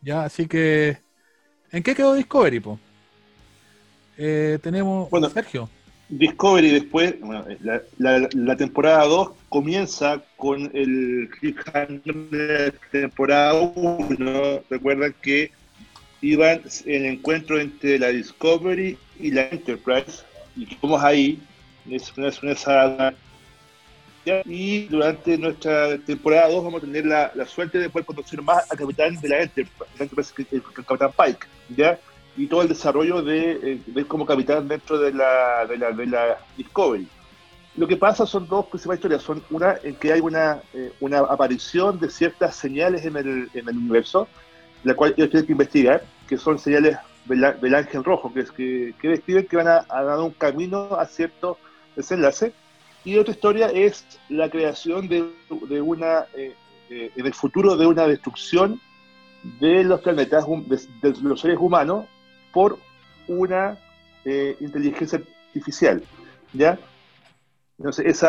Ya, 0.03 0.24
así 0.24 0.47
que. 0.49 0.99
¿En 1.72 1.82
qué 1.82 1.95
quedó 1.95 2.14
Discovery, 2.14 2.61
po? 2.61 2.78
Eh, 4.22 4.58
tenemos. 4.62 5.08
Bueno. 5.10 5.30
Sergio. 5.30 5.68
Discovery 6.10 6.72
después, 6.72 7.18
bueno, 7.20 7.44
la, 7.62 7.80
la- 7.98 8.28
la 8.34 8.56
temporada 8.56 9.04
2 9.04 9.30
comienza 9.48 10.20
con 10.36 10.68
el 10.74 11.30
de 11.40 12.72
temporada 12.90 13.54
1. 13.54 14.60
Recuerdan 14.68 15.14
que 15.22 15.52
iban 16.20 16.60
en 16.84 17.06
encuentro 17.06 17.60
entre 17.60 17.98
la 17.98 18.08
Discovery 18.08 18.98
y 19.20 19.30
la 19.30 19.48
Enterprise, 19.48 20.24
y 20.56 20.66
quedamos 20.66 21.02
ahí, 21.04 21.38
es 21.88 22.12
una, 22.18 22.28
es 22.28 22.42
una 22.42 22.52
esa- 22.52 23.14
y 24.44 24.86
durante 24.86 25.38
nuestra 25.38 25.96
temporada 25.98 26.48
2 26.48 26.64
vamos 26.64 26.82
a 26.82 26.86
tener 26.86 27.06
la, 27.06 27.30
la 27.34 27.46
suerte 27.46 27.78
de 27.78 27.88
poder 27.88 28.04
conocer 28.04 28.42
más 28.42 28.70
al 28.70 28.76
capitán 28.76 29.18
de 29.20 29.28
la 29.28 29.42
Enterprise, 29.42 29.90
la 29.96 30.02
Enterprise, 30.04 30.32
el, 30.38 30.46
el 30.56 30.84
capitán 30.84 31.10
Pike, 31.16 31.46
¿ya? 31.76 31.98
Y 32.36 32.46
todo 32.46 32.62
el 32.62 32.68
desarrollo 32.68 33.22
de, 33.22 33.52
eh, 33.52 33.80
de 33.86 34.04
como 34.04 34.24
capitán 34.24 34.68
dentro 34.68 34.98
de 34.98 35.12
la, 35.12 35.66
de, 35.66 35.76
la, 35.76 35.90
de 35.92 36.06
la 36.06 36.38
Discovery. 36.56 37.06
Lo 37.76 37.86
que 37.86 37.96
pasa 37.96 38.26
son 38.26 38.48
dos 38.48 38.66
principales 38.66 38.98
historias. 38.98 39.22
Son 39.22 39.42
una 39.50 39.76
en 39.82 39.94
que 39.94 40.12
hay 40.12 40.20
una, 40.20 40.60
eh, 40.74 40.92
una 41.00 41.18
aparición 41.18 41.98
de 42.00 42.10
ciertas 42.10 42.56
señales 42.56 43.04
en 43.04 43.16
el, 43.16 43.50
en 43.54 43.68
el 43.68 43.76
universo, 43.76 44.28
la 44.82 44.94
cual 44.94 45.14
ellos 45.16 45.30
tienen 45.30 45.46
que 45.46 45.52
investigar, 45.52 46.02
que 46.28 46.36
son 46.36 46.58
señales 46.58 46.96
del, 47.26 47.60
del 47.60 47.74
ángel 47.74 48.02
rojo, 48.02 48.32
que, 48.32 48.40
es 48.40 48.50
que, 48.50 48.94
que 49.00 49.08
describen 49.08 49.46
que 49.46 49.56
van 49.56 49.68
a, 49.68 49.84
a 49.88 50.02
dar 50.02 50.18
un 50.18 50.32
camino 50.32 50.94
a 50.96 51.04
cierto 51.06 51.58
desenlace. 51.94 52.52
Y 53.04 53.16
otra 53.18 53.32
historia 53.32 53.68
es 53.68 54.04
la 54.28 54.50
creación 54.50 55.08
de, 55.08 55.30
de 55.68 55.80
una, 55.80 56.26
eh, 56.34 56.54
eh, 56.90 57.10
en 57.16 57.26
el 57.26 57.34
futuro, 57.34 57.76
de 57.76 57.86
una 57.86 58.06
destrucción 58.06 58.80
de 59.58 59.84
los 59.84 60.00
planetas, 60.00 60.44
de, 60.46 60.76
de 61.00 61.20
los 61.22 61.40
seres 61.40 61.56
humanos, 61.58 62.06
por 62.53 62.78
una 63.28 63.78
eh, 64.24 64.57
inteligencia 64.61 65.22
artificial. 65.48 66.03
¿ya? 66.53 66.78
Entonces, 67.78 68.22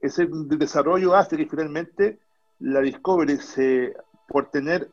ese 0.00 0.26
desarrollo 0.26 1.14
hace 1.14 1.36
que 1.36 1.46
finalmente 1.46 2.18
la 2.60 2.80
Discovery, 2.80 3.38
se, 3.38 3.94
por 4.28 4.50
tener 4.50 4.88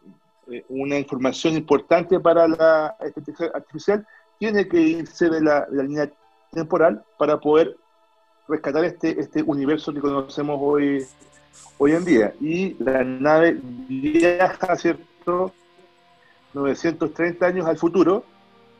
eh, 0.52 0.64
una 0.70 0.98
información 0.98 1.54
importante 1.56 2.20
para 2.20 2.48
la 2.48 2.96
inteligencia 3.06 3.52
artificial, 3.54 4.08
tiene 4.40 4.68
que 4.68 4.80
irse 4.80 5.30
de 5.30 5.42
la, 5.42 5.66
de 5.66 5.78
la 5.78 5.84
línea 5.84 6.12
temporal 6.52 7.04
para 7.18 7.40
poder 7.40 7.78
rescatar 8.48 8.84
este, 8.86 9.20
este 9.20 9.44
universo 9.44 9.94
que 9.94 10.00
conocemos 10.00 10.58
hoy, 10.60 11.06
hoy 11.78 11.92
en 11.92 12.06
día. 12.06 12.34
Y 12.42 12.76
la 12.84 13.04
nave 13.04 13.60
viaja, 13.62 14.76
¿cierto? 14.76 15.54
930 16.54 17.46
años 17.46 17.68
al 17.68 17.78
futuro 17.78 18.24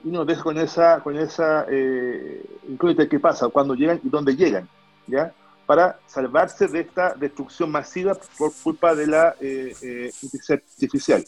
y 0.04 0.10
nos 0.10 0.26
deja 0.26 0.44
con 0.44 0.58
esa, 0.58 1.00
con 1.02 1.18
esa 1.18 1.66
eh, 1.70 2.44
incógnita 2.68 3.08
qué 3.08 3.20
pasa, 3.20 3.48
cuándo 3.50 3.76
llegan 3.76 4.00
y 4.04 4.10
dónde 4.10 4.36
llegan, 4.36 4.68
¿ya? 5.08 5.34
Para 5.66 6.00
salvarse 6.08 6.68
de 6.68 6.82
esta 6.82 7.14
destrucción 7.14 7.70
masiva 7.70 8.18
por 8.38 8.52
culpa 8.64 8.96
de 8.96 9.08
la 9.08 9.36
eh, 9.40 9.74
eh, 9.82 10.12
artificial. 10.50 11.24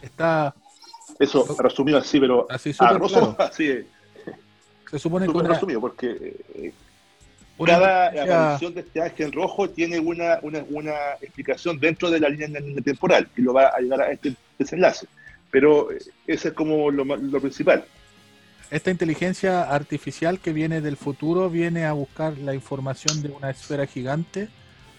Está 0.00 0.54
Eso 1.18 1.46
resumido 1.58 1.98
así, 1.98 2.20
pero 2.20 2.46
así 2.48 2.70
a 2.70 2.74
súper 2.74 2.94
grosso, 2.94 3.34
claro. 3.34 3.50
así, 3.50 3.70
eh, 3.70 3.86
Se 4.90 4.98
supone 4.98 5.26
que 5.26 5.32
una, 5.32 5.48
resumido, 5.48 5.80
porque 5.80 6.36
eh, 6.54 6.72
cada 7.64 8.08
aparición 8.08 8.74
de 8.74 8.80
este 8.80 9.02
ángel 9.02 9.32
rojo 9.32 9.68
tiene 9.68 9.98
una, 9.98 10.38
una, 10.42 10.64
una 10.70 10.94
explicación 11.20 11.78
dentro 11.78 12.10
de 12.10 12.20
la 12.20 12.28
línea 12.28 12.60
temporal 12.82 13.28
que 13.34 13.42
lo 13.42 13.52
va 13.52 13.68
a 13.68 13.80
llegar 13.80 14.02
a 14.02 14.12
este 14.12 14.36
desenlace. 14.58 15.06
Pero 15.54 15.92
eh, 15.92 15.98
ese 16.26 16.48
es 16.48 16.54
como 16.54 16.90
lo 16.90 17.40
principal. 17.40 17.84
Esta 18.72 18.90
inteligencia 18.90 19.62
artificial 19.62 20.40
que 20.40 20.52
viene 20.52 20.80
del 20.80 20.96
futuro 20.96 21.48
viene 21.48 21.84
a 21.84 21.92
buscar 21.92 22.36
la 22.38 22.56
información 22.56 23.22
de 23.22 23.28
una 23.28 23.50
esfera 23.50 23.86
gigante. 23.86 24.48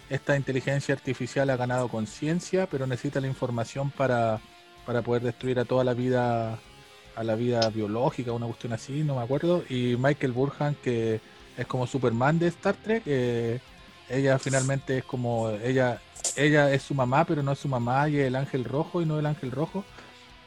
Esta 0.08 0.34
inteligencia 0.34 0.94
artificial 0.94 1.50
ha 1.50 1.58
ganado 1.58 1.88
conciencia, 1.88 2.66
pero 2.70 2.86
necesita 2.86 3.20
la 3.20 3.26
información 3.26 3.90
para, 3.90 4.40
para 4.86 5.02
poder 5.02 5.24
destruir 5.24 5.58
a 5.58 5.66
toda 5.66 5.84
la 5.84 5.92
vida, 5.92 6.58
a 7.16 7.22
la 7.22 7.34
vida 7.34 7.68
biológica, 7.68 8.32
una 8.32 8.46
cuestión 8.46 8.72
así, 8.72 9.04
no 9.04 9.16
me 9.16 9.22
acuerdo. 9.22 9.62
Y 9.68 9.96
Michael 9.98 10.32
Burhan, 10.32 10.74
que 10.82 11.20
es 11.58 11.66
como 11.66 11.86
Superman 11.86 12.38
de 12.38 12.46
Star 12.46 12.76
Trek, 12.76 13.02
eh, 13.04 13.60
ella 14.08 14.38
finalmente 14.38 14.96
es 14.98 15.04
como 15.04 15.50
ella, 15.50 16.00
ella 16.34 16.72
es 16.72 16.82
su 16.82 16.94
mamá, 16.94 17.26
pero 17.26 17.42
no 17.42 17.52
es 17.52 17.58
su 17.58 17.68
mamá, 17.68 18.08
y 18.08 18.16
es 18.16 18.28
el 18.28 18.36
ángel 18.36 18.64
rojo 18.64 19.02
y 19.02 19.04
no 19.04 19.18
el 19.18 19.26
ángel 19.26 19.50
rojo. 19.50 19.84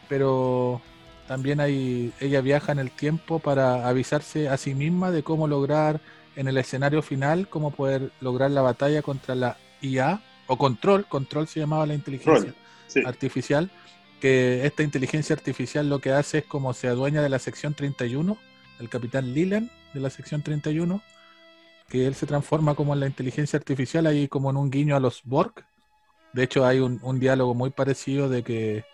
Pero 0.10 0.82
también 1.28 1.60
hay, 1.60 2.12
ella 2.20 2.42
viaja 2.42 2.72
en 2.72 2.80
el 2.80 2.92
tiempo 2.92 3.40
para 3.40 3.88
avisarse 3.88 4.50
a 4.50 4.58
sí 4.58 4.74
misma 4.74 5.12
de 5.12 5.24
cómo 5.24 5.48
lograr 5.48 6.02
en 6.36 6.48
el 6.48 6.58
escenario 6.58 7.02
final, 7.02 7.48
cómo 7.48 7.72
poder 7.72 8.12
lograr 8.20 8.50
la 8.50 8.62
batalla 8.62 9.02
contra 9.02 9.36
la 9.36 9.58
IA, 9.82 10.22
o 10.48 10.58
control, 10.58 11.06
control 11.06 11.48
se 11.48 11.60
llamaba 11.60 11.86
la 11.86 11.94
inteligencia 11.94 12.56
sí. 12.88 13.02
artificial, 13.06 13.70
que 14.20 14.66
esta 14.66 14.82
inteligencia 14.82 15.36
artificial 15.36 15.88
lo 15.88 16.00
que 16.00 16.12
hace 16.12 16.40
es 16.40 16.46
como 16.46 16.74
se 16.74 16.88
adueña 16.88 17.22
de 17.22 17.30
la 17.30 17.38
sección 17.38 17.76
31, 17.76 18.36
el 18.80 18.90
capitán 18.90 19.34
Leland 19.36 19.70
de 19.94 20.00
la 20.00 20.10
sección 20.10 20.42
31, 20.42 21.02
que 21.88 22.08
él 22.08 22.16
se 22.16 22.26
transforma 22.26 22.74
como 22.74 22.94
en 22.94 23.02
la 23.02 23.08
inteligencia 23.08 23.58
artificial, 23.58 24.08
ahí 24.08 24.28
como 24.28 24.50
en 24.50 24.58
un 24.58 24.72
guiño 24.72 24.96
a 24.96 25.00
los 25.00 25.22
Borg. 25.24 25.54
De 26.34 26.44
hecho 26.44 26.66
hay 26.66 26.80
un, 26.80 27.00
un 27.04 27.20
diálogo 27.20 27.54
muy 27.54 27.70
parecido 27.70 28.30
de 28.30 28.44
que, 28.44 28.86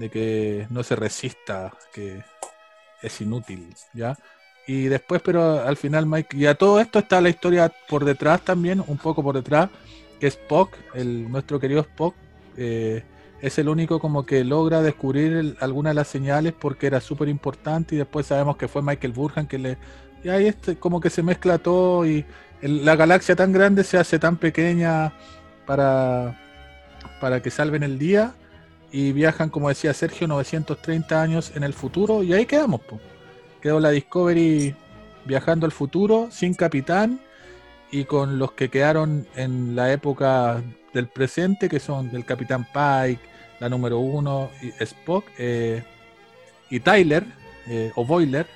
de 0.00 0.08
que 0.08 0.66
no 0.70 0.82
se 0.82 0.96
resista, 0.96 1.72
que 1.92 2.24
es 3.02 3.20
inútil, 3.20 3.74
¿ya? 3.92 4.16
Y 4.66 4.84
después, 4.84 5.20
pero 5.22 5.62
al 5.62 5.76
final, 5.76 6.06
Mike, 6.06 6.36
y 6.36 6.46
a 6.46 6.54
todo 6.54 6.80
esto 6.80 6.98
está 6.98 7.20
la 7.20 7.28
historia 7.28 7.70
por 7.88 8.04
detrás 8.04 8.40
también, 8.40 8.82
un 8.86 8.96
poco 8.96 9.22
por 9.22 9.34
detrás, 9.34 9.68
que 10.18 10.26
es 10.28 10.34
Spock, 10.34 10.74
el, 10.94 11.30
nuestro 11.30 11.60
querido 11.60 11.82
Spock, 11.82 12.14
eh, 12.56 13.04
es 13.42 13.58
el 13.58 13.68
único 13.68 14.00
como 14.00 14.24
que 14.24 14.42
logra 14.42 14.80
descubrir 14.80 15.56
algunas 15.60 15.90
de 15.90 15.94
las 15.94 16.08
señales 16.08 16.54
porque 16.58 16.86
era 16.86 17.00
súper 17.00 17.28
importante 17.28 17.94
y 17.94 17.98
después 17.98 18.26
sabemos 18.26 18.56
que 18.56 18.68
fue 18.68 18.82
Michael 18.82 19.12
Burhan 19.12 19.46
que 19.46 19.58
le 19.58 19.78
Y 20.22 20.28
ahí 20.28 20.46
este, 20.46 20.76
como 20.76 21.00
que 21.00 21.08
se 21.08 21.22
mezcla 21.22 21.56
todo 21.58 22.06
y 22.06 22.24
la 22.60 22.96
galaxia 22.96 23.36
tan 23.36 23.52
grande 23.52 23.82
se 23.84 23.96
hace 23.96 24.18
tan 24.18 24.36
pequeña 24.36 25.14
para, 25.66 26.38
para 27.18 27.40
que 27.40 27.50
salven 27.50 27.82
el 27.82 27.98
día 27.98 28.34
y 28.92 29.12
viajan, 29.12 29.50
como 29.50 29.68
decía 29.68 29.94
Sergio, 29.94 30.26
930 30.26 31.22
años 31.22 31.52
en 31.54 31.62
el 31.62 31.72
futuro 31.72 32.22
y 32.22 32.32
ahí 32.32 32.46
quedamos. 32.46 32.80
po. 32.80 33.00
Quedó 33.62 33.78
la 33.80 33.90
Discovery 33.90 34.74
viajando 35.24 35.66
al 35.66 35.72
futuro 35.72 36.28
sin 36.30 36.54
capitán 36.54 37.20
y 37.92 38.04
con 38.04 38.38
los 38.38 38.52
que 38.52 38.68
quedaron 38.68 39.26
en 39.36 39.76
la 39.76 39.92
época 39.92 40.62
del 40.94 41.08
presente, 41.08 41.68
que 41.68 41.80
son 41.80 42.10
el 42.14 42.24
capitán 42.24 42.64
Pike, 42.64 43.20
la 43.60 43.68
número 43.68 43.98
uno, 43.98 44.50
y 44.62 44.68
Spock 44.82 45.24
eh, 45.38 45.82
y 46.70 46.80
Tyler 46.80 47.24
eh, 47.68 47.92
o 47.96 48.04
Boiler, 48.04 48.46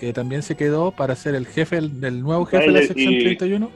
que 0.00 0.12
también 0.12 0.42
se 0.42 0.56
quedó 0.56 0.92
para 0.92 1.14
ser 1.16 1.34
el 1.34 1.46
jefe 1.46 1.80
del, 1.80 2.22
nuevo 2.22 2.44
jefe 2.46 2.66
de 2.66 2.72
la 2.72 2.80
sección 2.86 3.12
y- 3.12 3.20
31. 3.20 3.70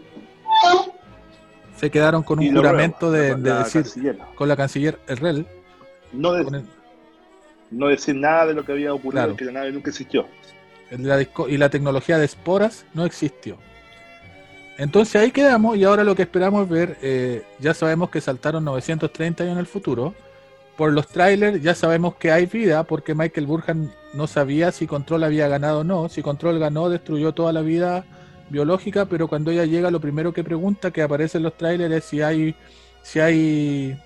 Se 1.83 1.91
quedaron 1.91 2.22
con 2.22 2.39
un 2.39 2.55
juramento 2.55 3.11
de, 3.11 3.35
decir 3.35 3.83
canciller. 3.83 4.18
con 4.37 4.47
la 4.49 4.55
canciller 4.55 5.01
Errel. 5.09 5.45
No, 6.12 6.33
de- 6.33 6.45
con 6.45 6.55
el- 6.55 6.66
no 7.72 7.89
decir 7.89 8.14
nada 8.14 8.47
de 8.47 8.55
lo 8.55 8.64
que 8.64 8.70
había 8.70 8.95
ocurrido, 8.95 9.24
Claro. 9.24 9.37
que 9.37 9.45
la 9.47 9.51
nave 9.53 9.72
nunca 9.72 9.91
existió. 9.91 10.26
la 10.97 11.16
disco- 11.16 11.49
y 11.49 11.57
la 11.57 11.70
tecnología 11.70 12.18
de 12.18 12.26
esporas 12.26 12.85
no 12.95 13.05
existió. 13.07 13.57
Entonces 14.78 15.16
ahí 15.20 15.30
quedamos 15.33 15.76
y 15.76 15.85
ahora 15.85 16.05
lo 16.05 16.14
que 16.14 16.22
esperamos 16.22 16.68
ver, 16.68 16.99
eh, 17.03 17.43
ya 17.59 17.72
sabemos 17.74 18.11
que 18.11 18.20
saltaron 18.20 18.62
930 18.64 19.43
años 19.43 19.55
en 19.55 19.59
el 19.59 19.66
futuro. 19.66 20.14
Por 20.76 20.93
los 20.93 21.09
trailers 21.09 21.62
ya 21.62 21.74
sabemos 21.74 22.14
que 22.16 22.30
hay 22.30 22.45
vida 22.47 22.85
porque 22.85 23.14
Michael 23.14 23.47
Burhan 23.47 23.91
no 24.14 24.26
sabía 24.28 24.70
si 24.70 24.87
Control 24.87 25.24
había 25.24 25.49
ganado 25.49 25.80
o 25.80 25.85
no. 25.85 26.09
Si 26.11 26.22
Control 26.22 26.59
ganó, 26.59 26.91
destruyó 26.91 27.33
toda 27.33 27.53
la 27.55 27.62
vida 27.62 28.05
biológica, 28.53 29.07
pero 29.07 29.26
cuando 29.26 29.50
ella 29.50 29.64
llega 29.64 29.90
lo 29.90 30.00
primero 30.00 30.32
que 30.32 30.44
pregunta 30.44 30.92
que 30.92 31.03
aparece 31.03 31.38
en 31.38 31.44
los 31.44 31.57
trailers 31.57 31.94
es 31.94 32.05
si 32.05 32.22
hay, 32.22 32.55
si 33.03 33.18
hay 33.18 33.98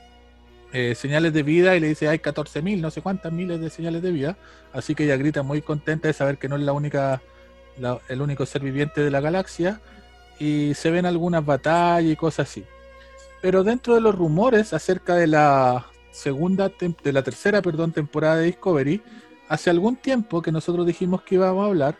eh, 0.72 0.94
señales 0.94 1.32
de 1.32 1.42
vida 1.42 1.76
y 1.76 1.80
le 1.80 1.88
dice 1.88 2.08
hay 2.08 2.18
14.000, 2.18 2.80
no 2.80 2.90
sé 2.90 3.02
cuántas 3.02 3.32
miles 3.32 3.60
de 3.60 3.68
señales 3.68 4.02
de 4.02 4.12
vida. 4.12 4.36
Así 4.72 4.94
que 4.94 5.04
ella 5.04 5.16
grita 5.16 5.42
muy 5.42 5.60
contenta 5.60 6.08
de 6.08 6.14
saber 6.14 6.38
que 6.38 6.48
no 6.48 6.56
es 6.56 6.62
la 6.62 6.72
única, 6.72 7.20
el 8.08 8.22
único 8.22 8.46
ser 8.46 8.62
viviente 8.62 9.02
de 9.02 9.10
la 9.10 9.20
galaxia. 9.20 9.80
Y 10.38 10.74
se 10.74 10.90
ven 10.90 11.06
algunas 11.06 11.44
batallas 11.44 12.12
y 12.12 12.16
cosas 12.16 12.48
así. 12.48 12.64
Pero 13.40 13.64
dentro 13.64 13.94
de 13.94 14.00
los 14.00 14.14
rumores 14.14 14.72
acerca 14.72 15.14
de 15.14 15.26
la 15.26 15.86
segunda, 16.10 16.70
de 17.02 17.12
la 17.12 17.22
tercera, 17.22 17.62
perdón, 17.62 17.92
temporada 17.92 18.36
de 18.36 18.46
Discovery, 18.46 19.02
hace 19.48 19.70
algún 19.70 19.96
tiempo 19.96 20.42
que 20.42 20.52
nosotros 20.52 20.86
dijimos 20.86 21.22
que 21.22 21.36
íbamos 21.36 21.64
a 21.64 21.68
hablar, 21.68 21.96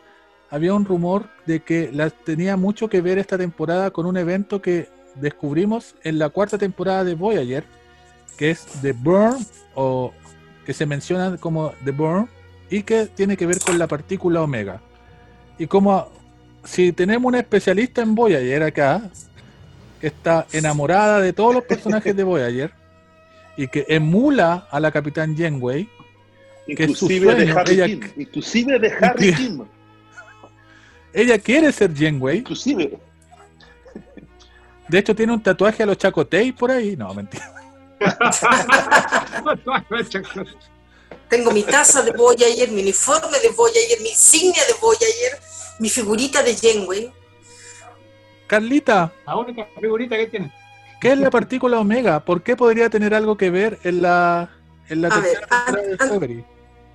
había 0.51 0.75
un 0.75 0.85
rumor 0.85 1.29
de 1.47 1.61
que 1.61 1.91
la, 1.93 2.11
tenía 2.11 2.57
mucho 2.57 2.89
que 2.89 3.01
ver 3.01 3.19
esta 3.19 3.37
temporada 3.39 3.91
con 3.91 4.07
un 4.07 4.17
evento 4.17 4.63
que 4.63 4.89
descubrimos 5.17 5.95
en 6.05 6.19
la 6.19 6.29
cuarta 6.29 6.59
temporada 6.59 7.05
de 7.05 7.15
Voyager, 7.15 7.65
que 8.37 8.51
es 8.51 8.65
The 8.83 8.93
Burn, 8.93 9.37
o 9.75 10.13
que 10.65 10.73
se 10.75 10.87
menciona 10.87 11.37
como 11.39 11.73
The 11.85 11.91
Burn, 11.91 12.29
y 12.71 12.83
que 12.83 13.07
tiene 13.07 13.37
que 13.37 13.47
ver 13.47 13.59
con 13.61 13.79
la 13.79 13.87
partícula 13.87 14.43
omega. 14.43 14.81
Y 15.59 15.67
como 15.67 16.09
si 16.65 16.93
tenemos 16.93 17.29
una 17.29 17.39
especialista 17.39 18.03
en 18.03 18.15
Voyager 18.15 18.63
acá, 18.63 19.03
que 20.01 20.09
está 20.09 20.47
enamorada 20.53 21.21
de 21.21 21.33
todos 21.33 21.55
los 21.55 21.65
personajes 21.65 22.15
de 22.15 22.25
Voyager, 22.25 22.73
y 23.57 23.69
que 23.69 23.87
emula 23.89 24.67
a 24.71 24.81
la 24.81 24.91
capitán 24.93 25.35
Janeway, 25.37 25.89
Que 26.67 26.73
es 26.85 26.99
su 26.99 27.07
Inclusive 27.07 27.35
de 27.37 27.45
sueño, 27.45 27.59
Harry 27.59 27.75
ella- 27.75 27.87
Kim. 27.87 28.01
Inclusive 28.19 28.79
de 28.81 28.89
Harry 29.01 29.29
Inclusive- 29.29 29.37
Kim. 29.37 29.65
Ella 31.17 31.39
quiere 31.39 31.73
ser 31.73 31.95
Janeway, 31.97 32.39
Inclusive. 32.39 32.99
de 34.89 34.99
hecho 34.99 35.15
tiene 35.15 35.33
un 35.33 35.43
tatuaje 35.43 35.83
a 35.83 35.87
los 35.87 35.99
Chacotay 35.99 36.53
por 36.53 36.71
ahí, 36.71 36.97
no, 36.97 37.13
mentira. 37.15 37.53
Tengo 41.29 41.51
mi 41.51 41.63
taza 41.63 42.03
de 42.03 42.13
Voyager, 42.13 42.71
mi 42.71 42.83
uniforme 42.83 43.39
de 43.41 43.49
Voyager, 43.49 44.01
mi 44.01 44.11
insignia 44.11 44.63
de 44.67 44.75
Voyager, 44.81 45.41
mi 45.81 45.89
figurita 45.89 46.43
de 46.43 46.55
Janeway. 46.55 47.13
Carlita, 48.47 49.13
La 49.27 49.37
única 49.37 49.67
figurita 49.81 50.17
que 50.17 50.27
tiene. 50.29 50.53
¿qué 51.01 51.13
es 51.13 51.19
la 51.19 51.31
partícula 51.31 51.81
omega? 51.81 52.25
¿Por 52.25 52.43
qué 52.43 52.57
podría 52.57 52.89
tener 52.91 53.13
algo 53.15 53.37
que 53.37 53.51
ver 53.51 53.79
en 53.83 54.03
la, 54.03 54.51
en 54.89 55.03
la 55.03 55.09
A 55.09 55.21
ver, 55.21 55.39
de 55.39 55.45
an-? 55.51 56.45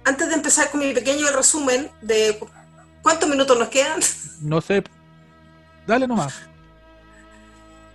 Antes 0.05 0.30
de 0.30 0.36
empezar 0.36 0.72
con 0.72 0.80
mi 0.80 0.93
pequeño 0.93 1.28
resumen 1.32 1.91
de 2.01 2.39
cuántos 3.01 3.29
minutos 3.29 3.57
nos 3.57 3.69
quedan, 3.69 3.99
No 4.41 4.61
sé. 4.61 4.83
Dale 5.87 6.07
nomás. 6.07 6.33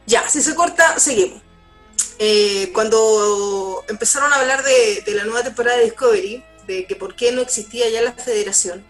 ya, 0.06 0.28
si 0.28 0.42
se 0.42 0.54
corta, 0.54 0.98
seguimos. 0.98 1.40
Eh, 2.18 2.70
cuando 2.72 3.84
empezaron 3.88 4.32
a 4.32 4.36
hablar 4.36 4.62
de, 4.62 5.02
de 5.04 5.14
la 5.14 5.24
nueva 5.24 5.42
temporada 5.42 5.76
de 5.76 5.84
Discovery, 5.84 6.44
de 6.66 6.86
que 6.86 6.96
por 6.96 7.14
qué 7.14 7.32
no 7.32 7.40
existía 7.42 7.88
ya 7.90 8.02
la 8.02 8.12
federación, 8.12 8.84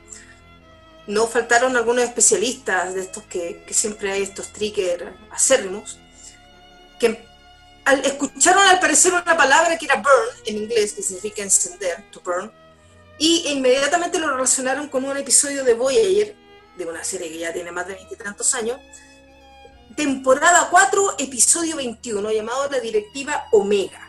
no 1.06 1.26
faltaron 1.26 1.76
algunos 1.76 2.04
especialistas 2.04 2.94
de 2.94 3.02
estos 3.02 3.24
que, 3.24 3.62
que 3.66 3.74
siempre 3.74 4.12
hay, 4.12 4.22
estos 4.22 4.52
trickers 4.52 5.04
acérrimos, 5.30 5.98
que 6.98 7.24
al, 7.84 8.04
escucharon 8.04 8.66
al 8.66 8.80
parecer 8.80 9.12
una 9.12 9.36
palabra 9.36 9.76
que 9.78 9.84
era 9.84 9.96
burn 9.96 10.46
en 10.46 10.56
inglés, 10.58 10.94
que 10.94 11.02
significa 11.02 11.42
encender, 11.42 12.04
to 12.10 12.20
burn, 12.20 12.50
y 13.18 13.48
inmediatamente 13.48 14.18
lo 14.18 14.30
relacionaron 14.30 14.88
con 14.88 15.04
un 15.04 15.16
episodio 15.16 15.64
de 15.64 15.74
Voyager, 15.74 16.36
de 16.76 16.84
una 16.84 17.02
serie 17.02 17.30
que 17.30 17.38
ya 17.38 17.52
tiene 17.52 17.72
más 17.72 17.86
de 17.86 17.94
veintitantos 17.94 18.54
años, 18.54 18.78
temporada 19.96 20.68
4, 20.70 21.16
episodio 21.18 21.76
21, 21.76 22.30
llamado 22.32 22.68
La 22.70 22.80
Directiva 22.80 23.46
Omega. 23.52 24.02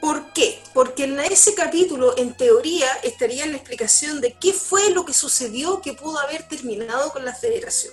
¿Por 0.00 0.32
qué? 0.32 0.62
Porque 0.72 1.04
en 1.04 1.18
ese 1.20 1.54
capítulo, 1.54 2.16
en 2.16 2.34
teoría, 2.34 2.86
estaría 3.02 3.46
la 3.46 3.56
explicación 3.56 4.20
de 4.20 4.34
qué 4.34 4.52
fue 4.52 4.90
lo 4.90 5.04
que 5.04 5.12
sucedió 5.12 5.80
que 5.80 5.94
pudo 5.94 6.18
haber 6.18 6.46
terminado 6.48 7.10
con 7.10 7.24
la 7.24 7.34
federación. 7.34 7.92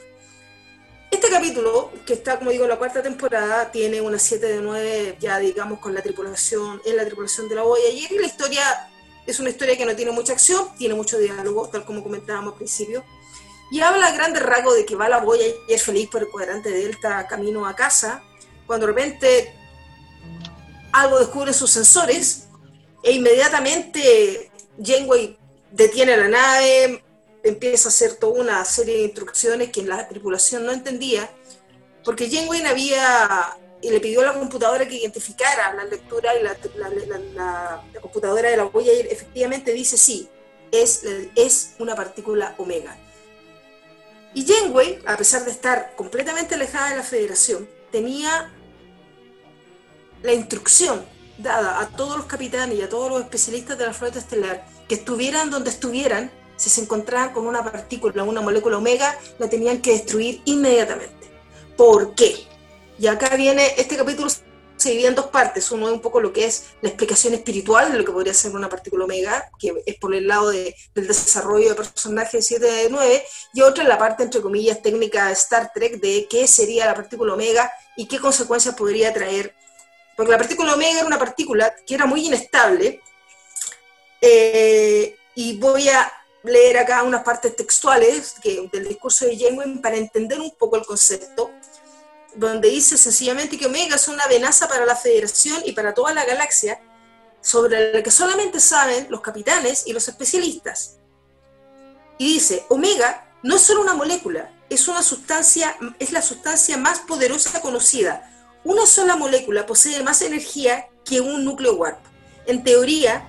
Este 1.09 1.29
capítulo, 1.29 1.91
que 2.05 2.13
está, 2.13 2.39
como 2.39 2.51
digo, 2.51 2.63
en 2.63 2.69
la 2.69 2.77
cuarta 2.77 3.01
temporada, 3.01 3.71
tiene 3.71 4.01
una 4.01 4.19
7 4.19 4.45
de 4.45 4.61
9, 4.61 5.17
ya 5.19 5.39
digamos, 5.39 5.79
con 5.79 5.93
la 5.93 6.01
tripulación, 6.01 6.81
en 6.85 6.97
la 6.97 7.05
tripulación 7.05 7.49
de 7.49 7.55
la 7.55 7.63
Voyager, 7.63 8.11
y 8.11 8.19
la 8.19 8.27
historia 8.27 8.92
es 9.25 9.39
una 9.39 9.49
historia 9.49 9.77
que 9.77 9.85
no 9.85 9.95
tiene 9.95 10.11
mucha 10.11 10.33
acción, 10.33 10.67
tiene 10.77 10.95
mucho 10.95 11.17
diálogo, 11.17 11.69
tal 11.69 11.85
como 11.85 12.03
comentábamos 12.03 12.53
al 12.53 12.57
principio, 12.57 13.03
y 13.71 13.79
habla 13.79 14.07
a 14.07 14.11
grandes 14.11 14.43
rasgos 14.43 14.75
de 14.75 14.85
que 14.85 14.95
va 14.95 15.09
la 15.09 15.19
Voyager 15.19 15.79
feliz 15.79 16.09
por 16.09 16.21
el 16.21 16.29
cuadrante 16.29 16.69
Delta 16.69 17.25
camino 17.27 17.65
a 17.65 17.75
casa, 17.75 18.21
cuando 18.67 18.85
de 18.85 18.93
repente 18.93 19.55
algo 20.91 21.19
descubre 21.19 21.53
sus 21.53 21.71
sensores, 21.71 22.47
e 23.01 23.11
inmediatamente 23.11 24.51
Janeway 24.81 25.37
detiene 25.71 26.15
la 26.15 26.27
nave, 26.27 27.03
empieza 27.43 27.89
a 27.89 27.91
hacer 27.91 28.15
toda 28.15 28.41
una 28.41 28.63
serie 28.63 28.95
de 28.95 29.03
instrucciones 29.03 29.71
que 29.71 29.83
la 29.83 30.07
tripulación 30.07 30.65
no 30.65 30.71
entendía, 30.71 31.29
porque 32.03 32.29
Janeway 32.29 32.65
había 32.65 33.57
y 33.83 33.89
le 33.91 33.99
pidió 33.99 34.21
a 34.21 34.27
la 34.27 34.33
computadora 34.33 34.87
que 34.87 34.95
identificara 34.95 35.73
la 35.73 35.83
lectura 35.83 36.31
y 36.39 36.41
la, 36.41 37.83
computadora 38.01 38.49
de 38.49 38.55
la 38.55 38.63
Voyager 38.63 39.07
efectivamente 39.11 39.73
dice 39.73 39.97
sí, 39.97 40.29
es, 40.71 41.03
es 41.35 41.75
una 41.79 41.93
partícula 41.93 42.55
omega. 42.57 42.97
Y 44.33 44.45
Janeway, 44.47 44.99
a 45.05 45.17
pesar 45.17 45.43
de 45.43 45.51
estar 45.51 45.93
completamente 45.97 46.55
alejada 46.55 46.91
de 46.91 46.95
la 46.95 47.03
Federación, 47.03 47.67
tenía 47.91 48.51
la 50.23 50.33
instrucción 50.33 51.05
dada 51.37 51.81
a 51.81 51.89
todos 51.89 52.15
los 52.15 52.25
capitanes 52.25 52.79
y 52.79 52.81
a 52.81 52.89
todos 52.89 53.11
los 53.11 53.21
especialistas 53.21 53.77
de 53.77 53.85
la 53.85 53.93
flota 53.93 54.19
estelar 54.19 54.65
que 54.87 54.95
estuvieran 54.95 55.49
donde 55.49 55.69
estuvieran, 55.69 56.31
si 56.55 56.69
se 56.69 56.81
encontraban 56.81 57.33
con 57.33 57.47
una 57.47 57.63
partícula, 57.63 58.23
una 58.23 58.39
molécula 58.39 58.77
omega, 58.77 59.19
la 59.39 59.49
tenían 59.49 59.81
que 59.81 59.91
destruir 59.91 60.41
inmediatamente. 60.45 61.29
¿Por 61.75 62.15
qué? 62.15 62.52
Y 62.99 63.07
acá 63.07 63.35
viene, 63.35 63.73
este 63.77 63.97
capítulo 63.97 64.29
se 64.29 64.89
divide 64.89 65.07
en 65.07 65.15
dos 65.15 65.27
partes. 65.27 65.71
Uno 65.71 65.87
es 65.87 65.93
un 65.93 66.01
poco 66.01 66.19
lo 66.19 66.31
que 66.33 66.45
es 66.45 66.65
la 66.81 66.89
explicación 66.89 67.33
espiritual 67.33 67.91
de 67.91 67.97
lo 67.97 68.05
que 68.05 68.11
podría 68.11 68.33
ser 68.33 68.51
una 68.51 68.69
partícula 68.69 69.05
omega, 69.05 69.49
que 69.59 69.73
es 69.85 69.95
por 69.97 70.13
el 70.13 70.27
lado 70.27 70.49
de- 70.49 70.75
del 70.93 71.07
desarrollo 71.07 71.69
de 71.69 71.75
personaje 71.75 72.41
7 72.41 72.65
de 72.65 72.89
9, 72.89 73.23
y 73.53 73.61
otra 73.61 73.83
es 73.83 73.89
la 73.89 73.97
parte, 73.97 74.23
entre 74.23 74.41
comillas, 74.41 74.81
técnica 74.81 75.27
de 75.27 75.33
Star 75.33 75.71
Trek 75.73 75.99
de 75.99 76.27
qué 76.29 76.47
sería 76.47 76.85
la 76.85 76.95
partícula 76.95 77.33
omega 77.33 77.71
y 77.95 78.07
qué 78.07 78.19
consecuencias 78.19 78.75
podría 78.75 79.13
traer. 79.13 79.53
Porque 80.15 80.31
la 80.31 80.37
partícula 80.37 80.73
omega 80.73 80.99
era 80.99 81.07
una 81.07 81.19
partícula 81.19 81.73
que 81.85 81.95
era 81.95 82.05
muy 82.05 82.27
inestable, 82.27 83.01
eh, 84.21 85.15
y 85.35 85.57
voy 85.57 85.89
a 85.89 86.11
leer 86.43 86.77
acá 86.77 87.03
unas 87.03 87.23
partes 87.23 87.55
textuales 87.55 88.35
que, 88.41 88.69
del 88.71 88.87
discurso 88.87 89.25
de 89.25 89.37
Janeway 89.37 89.77
para 89.79 89.97
entender 89.97 90.39
un 90.39 90.51
poco 90.51 90.75
el 90.75 90.85
concepto 90.85 91.51
donde 92.35 92.69
dice 92.69 92.97
sencillamente 92.97 93.57
que 93.57 93.65
Omega 93.65 93.95
es 93.95 94.07
una 94.07 94.23
amenaza 94.23 94.67
para 94.67 94.85
la 94.85 94.95
Federación 94.95 95.61
y 95.65 95.73
para 95.73 95.93
toda 95.93 96.13
la 96.13 96.25
galaxia, 96.25 96.79
sobre 97.41 97.93
la 97.93 98.01
que 98.01 98.11
solamente 98.11 98.59
saben 98.59 99.07
los 99.09 99.21
capitanes 99.21 99.83
y 99.85 99.93
los 99.93 100.07
especialistas. 100.07 100.97
y 102.17 102.35
dice, 102.35 102.65
omega 102.69 103.27
no 103.41 103.55
es 103.55 103.63
solo 103.63 103.81
una 103.81 103.95
molécula, 103.95 104.49
es 104.69 104.87
una 104.87 105.03
sustancia, 105.03 105.75
es 105.99 106.11
la 106.11 106.21
sustancia 106.21 106.77
más 106.77 106.99
poderosa 106.99 107.59
conocida. 107.59 108.29
Una 108.63 108.85
sola 108.85 109.15
molécula 109.17 109.65
posee 109.65 110.01
más 110.03 110.21
energía 110.21 110.87
que 111.03 111.19
un 111.19 111.43
núcleo 111.43 111.75
warp. 111.75 111.99
En 112.45 112.63
teoría, 112.63 113.27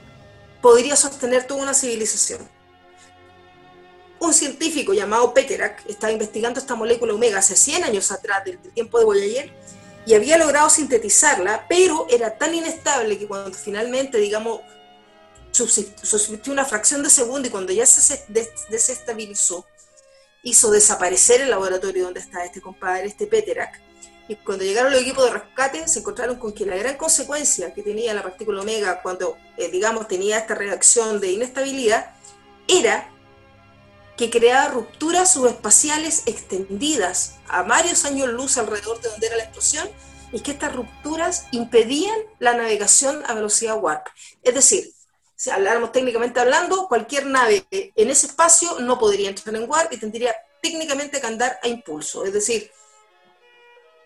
podría 0.62 0.96
sostener 0.96 1.46
toda 1.46 1.62
una 1.62 1.74
civilización. 1.74 2.48
Un 4.24 4.32
científico 4.32 4.94
llamado 4.94 5.34
Peterak 5.34 5.84
estaba 5.86 6.10
investigando 6.10 6.58
esta 6.58 6.74
molécula 6.74 7.12
omega 7.12 7.38
hace 7.38 7.54
100 7.54 7.84
años 7.84 8.10
atrás, 8.10 8.42
del, 8.44 8.58
tiempo 8.58 8.98
de 8.98 9.04
Voyager, 9.04 9.52
y 10.06 10.14
había 10.14 10.38
logrado 10.38 10.70
sintetizarla, 10.70 11.66
pero 11.68 12.06
era 12.08 12.38
tan 12.38 12.54
inestable 12.54 13.18
que 13.18 13.26
cuando 13.26 13.52
finalmente, 13.56 14.16
digamos, 14.16 14.62
subsistió 15.52 16.52
una 16.52 16.64
fracción 16.64 17.02
de 17.02 17.10
segundo 17.10 17.48
y 17.48 17.50
cuando 17.50 17.72
ya 17.74 17.84
se 17.84 18.24
des- 18.28 18.48
desestabilizó, 18.70 19.66
hizo 20.42 20.70
desaparecer 20.70 21.42
el 21.42 21.50
laboratorio 21.50 22.04
donde 22.04 22.20
está 22.20 22.44
este 22.44 22.62
compadre, 22.62 23.06
este 23.08 23.26
Peterak. 23.26 23.78
Y 24.26 24.36
cuando 24.36 24.64
llegaron 24.64 24.90
los 24.90 25.02
equipos 25.02 25.26
de 25.26 25.32
rescate, 25.32 25.86
se 25.86 25.98
encontraron 25.98 26.36
con 26.36 26.54
que 26.54 26.64
la 26.64 26.76
gran 26.76 26.96
consecuencia 26.96 27.74
que 27.74 27.82
tenía 27.82 28.14
la 28.14 28.22
partícula 28.22 28.62
omega 28.62 29.02
cuando, 29.02 29.36
eh, 29.58 29.68
digamos, 29.70 30.08
tenía 30.08 30.38
esta 30.38 30.54
reacción 30.54 31.20
de 31.20 31.32
inestabilidad, 31.32 32.14
era 32.66 33.10
que 34.16 34.30
creaba 34.30 34.68
rupturas 34.68 35.32
subespaciales 35.32 36.22
extendidas 36.26 37.36
a 37.48 37.62
varios 37.62 38.04
años 38.04 38.28
luz 38.28 38.58
alrededor 38.58 39.00
de 39.00 39.08
donde 39.08 39.26
era 39.26 39.36
la 39.36 39.44
explosión, 39.44 39.88
y 40.34 40.40
que 40.40 40.50
estas 40.50 40.74
rupturas 40.74 41.46
impedían 41.52 42.18
la 42.40 42.54
navegación 42.54 43.22
a 43.26 43.34
velocidad 43.34 43.78
warp. 43.80 44.06
Es 44.42 44.52
decir, 44.52 44.92
si 45.36 45.50
habláramos 45.50 45.92
técnicamente 45.92 46.40
hablando, 46.40 46.88
cualquier 46.88 47.26
nave 47.26 47.66
en 47.70 48.10
ese 48.10 48.26
espacio 48.26 48.80
no 48.80 48.98
podría 48.98 49.28
entrar 49.28 49.54
en 49.54 49.70
warp 49.70 49.92
y 49.92 49.96
tendría 49.96 50.34
técnicamente 50.60 51.20
que 51.20 51.26
andar 51.26 51.60
a 51.62 51.68
impulso. 51.68 52.24
Es 52.24 52.32
decir, 52.32 52.68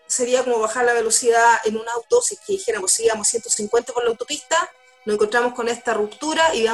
sería 0.05 0.43
como 0.43 0.59
bajar 0.59 0.85
la 0.85 0.93
velocidad 0.93 1.59
en 1.63 1.77
un 1.77 1.89
auto, 1.89 2.21
si 2.21 2.35
que 2.35 2.53
dijéramos, 2.53 2.91
si 2.91 3.05
íbamos 3.05 3.27
150 3.27 3.91
por 3.91 4.03
la 4.03 4.11
autopista, 4.11 4.69
nos 5.05 5.15
encontramos 5.15 5.53
con 5.53 5.67
esta 5.67 5.95
ruptura 5.95 6.53
y 6.53 6.67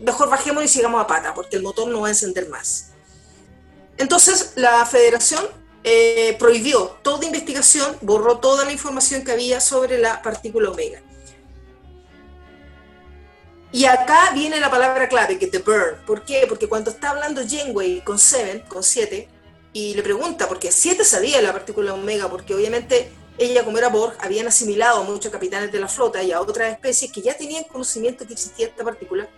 mejor 0.00 0.28
bajemos 0.28 0.64
y 0.64 0.68
sigamos 0.68 1.02
a 1.02 1.06
pata, 1.06 1.34
porque 1.34 1.56
el 1.56 1.62
motor 1.62 1.88
no 1.88 2.02
va 2.02 2.08
a 2.08 2.10
encender 2.10 2.48
más. 2.48 2.90
Entonces, 3.96 4.52
la 4.56 4.84
federación 4.86 5.44
eh, 5.84 6.36
prohibió 6.38 6.98
toda 7.02 7.26
investigación, 7.26 7.96
borró 8.00 8.38
toda 8.38 8.64
la 8.64 8.72
información 8.72 9.24
que 9.24 9.32
había 9.32 9.60
sobre 9.60 9.98
la 9.98 10.22
partícula 10.22 10.70
omega. 10.70 11.00
Y 13.70 13.86
acá 13.86 14.30
viene 14.32 14.60
la 14.60 14.70
palabra 14.70 15.08
clave, 15.08 15.38
que 15.38 15.48
te 15.48 15.58
burn. 15.58 15.96
¿Por 16.06 16.24
qué? 16.24 16.46
Porque 16.48 16.68
cuando 16.68 16.90
está 16.90 17.10
hablando 17.10 17.42
Janeway 17.46 18.02
con 18.02 18.18
Seven, 18.18 18.60
con 18.60 18.84
7, 18.84 19.28
y 19.72 19.94
le 19.94 20.02
pregunta, 20.02 20.46
porque 20.48 20.70
7 20.70 21.04
sabía 21.04 21.42
la 21.42 21.52
partícula 21.52 21.92
omega, 21.92 22.30
porque 22.30 22.54
obviamente 22.54 23.10
ella, 23.36 23.64
como 23.64 23.76
era 23.76 23.88
Borg, 23.88 24.16
habían 24.20 24.46
asimilado 24.46 25.00
a 25.00 25.02
muchos 25.02 25.32
capitanes 25.32 25.72
de 25.72 25.80
la 25.80 25.88
flota 25.88 26.22
y 26.22 26.30
a 26.30 26.40
otras 26.40 26.72
especies 26.72 27.10
que 27.10 27.20
ya 27.20 27.36
tenían 27.36 27.64
conocimiento 27.64 28.24
que 28.26 28.34
existía 28.34 28.68
esta 28.68 28.84
partícula. 28.84 29.28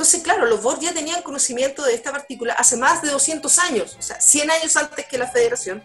Entonces, 0.00 0.22
claro, 0.22 0.46
los 0.46 0.62
Borg 0.62 0.80
ya 0.80 0.94
tenían 0.94 1.20
conocimiento 1.20 1.84
de 1.84 1.92
esta 1.92 2.10
partícula 2.10 2.54
hace 2.54 2.78
más 2.78 3.02
de 3.02 3.10
200 3.10 3.58
años, 3.58 3.96
o 3.98 4.00
sea, 4.00 4.18
100 4.18 4.50
años 4.50 4.74
antes 4.78 5.04
que 5.04 5.18
la 5.18 5.26
Federación, 5.26 5.82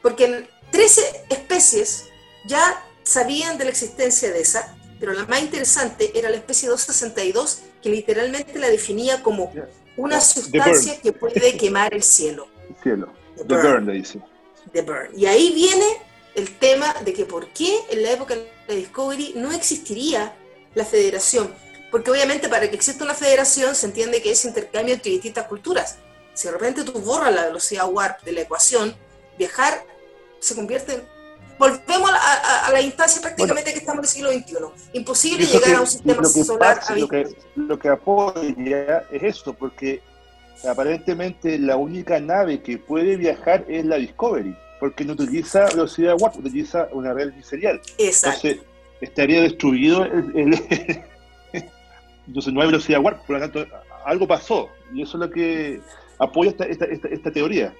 porque 0.00 0.24
en 0.24 0.48
13 0.70 1.02
especies 1.28 2.06
ya 2.46 2.82
sabían 3.02 3.58
de 3.58 3.64
la 3.64 3.70
existencia 3.70 4.32
de 4.32 4.40
esa, 4.40 4.74
pero 4.98 5.12
la 5.12 5.26
más 5.26 5.42
interesante 5.42 6.10
era 6.18 6.30
la 6.30 6.36
especie 6.36 6.70
262, 6.70 7.64
que 7.82 7.90
literalmente 7.90 8.58
la 8.58 8.70
definía 8.70 9.22
como 9.22 9.52
una 9.98 10.18
sustancia 10.18 10.98
que 10.98 11.12
puede 11.12 11.54
quemar 11.58 11.92
el 11.92 12.02
cielo. 12.02 12.48
Cielo. 12.82 13.12
The 13.36 13.44
The 13.44 13.54
burn. 13.56 13.62
Burn 13.62 13.86
le 13.88 13.92
dice. 13.92 14.20
The 14.72 14.80
Burn. 14.80 15.10
Y 15.14 15.26
ahí 15.26 15.52
viene 15.52 15.84
el 16.34 16.56
tema 16.56 16.94
de 17.04 17.12
que 17.12 17.26
por 17.26 17.48
qué 17.48 17.78
en 17.90 18.02
la 18.02 18.12
época 18.12 18.36
de 18.36 18.48
la 18.68 18.74
Discovery 18.74 19.34
no 19.36 19.52
existiría 19.52 20.34
la 20.74 20.86
federación. 20.86 21.65
Porque 21.96 22.10
obviamente 22.10 22.50
para 22.50 22.68
que 22.68 22.76
exista 22.76 23.04
una 23.04 23.14
federación 23.14 23.74
se 23.74 23.86
entiende 23.86 24.20
que 24.20 24.30
es 24.30 24.44
intercambio 24.44 24.92
entre 24.92 25.12
distintas 25.12 25.46
culturas. 25.46 25.96
Si 26.34 26.46
de 26.46 26.52
repente 26.52 26.84
tú 26.84 26.92
borras 27.00 27.34
la 27.34 27.46
velocidad 27.46 27.88
warp 27.90 28.22
de 28.22 28.32
la 28.32 28.42
ecuación, 28.42 28.94
viajar 29.38 29.82
se 30.38 30.54
convierte 30.54 30.92
en... 30.92 31.02
Volvemos 31.58 32.10
a, 32.10 32.12
la- 32.12 32.18
a- 32.18 32.66
a 32.66 32.70
la 32.72 32.82
instancia 32.82 33.22
prácticamente 33.22 33.72
que 33.72 33.78
estamos 33.78 34.00
en 34.00 34.04
el 34.04 34.10
siglo 34.10 34.30
XXI. 34.30 34.88
Imposible 34.92 35.46
llegar 35.46 35.62
que- 35.70 35.72
a 35.74 35.80
un 35.80 35.86
sistema 35.86 36.20
lo 36.22 36.30
que 36.34 36.44
solar 36.44 36.80
pasa, 36.80 36.96
lo 36.96 37.08
que, 37.08 37.34
lo 37.54 37.78
que 37.78 37.88
apoya 37.88 39.04
es 39.10 39.22
esto, 39.22 39.54
porque 39.54 40.02
aparentemente 40.68 41.58
la 41.58 41.76
única 41.78 42.20
nave 42.20 42.60
que 42.62 42.76
puede 42.76 43.16
viajar 43.16 43.64
es 43.68 43.86
la 43.86 43.96
Discovery, 43.96 44.54
porque 44.80 45.02
no 45.02 45.14
utiliza 45.14 45.64
velocidad 45.68 46.14
warp, 46.20 46.36
utiliza 46.36 46.88
una 46.92 47.14
red 47.14 47.32
serial. 47.42 47.80
Exacto. 47.96 48.48
Entonces, 48.48 48.68
estaría 49.00 49.40
destruido 49.40 50.04
el, 50.04 50.32
el- 50.36 51.02
entonces 52.26 52.52
no 52.52 52.60
hay 52.60 52.66
velocidad 52.66 53.00
warp, 53.00 53.24
por 53.24 53.36
lo 53.36 53.40
tanto, 53.40 53.66
algo 54.04 54.26
pasó, 54.26 54.68
y 54.92 55.02
eso 55.02 55.16
es 55.16 55.20
lo 55.20 55.30
que 55.30 55.80
apoya 56.18 56.50
esta, 56.50 56.64
esta, 56.64 57.08
esta, 57.08 57.30
teoría. 57.30 57.74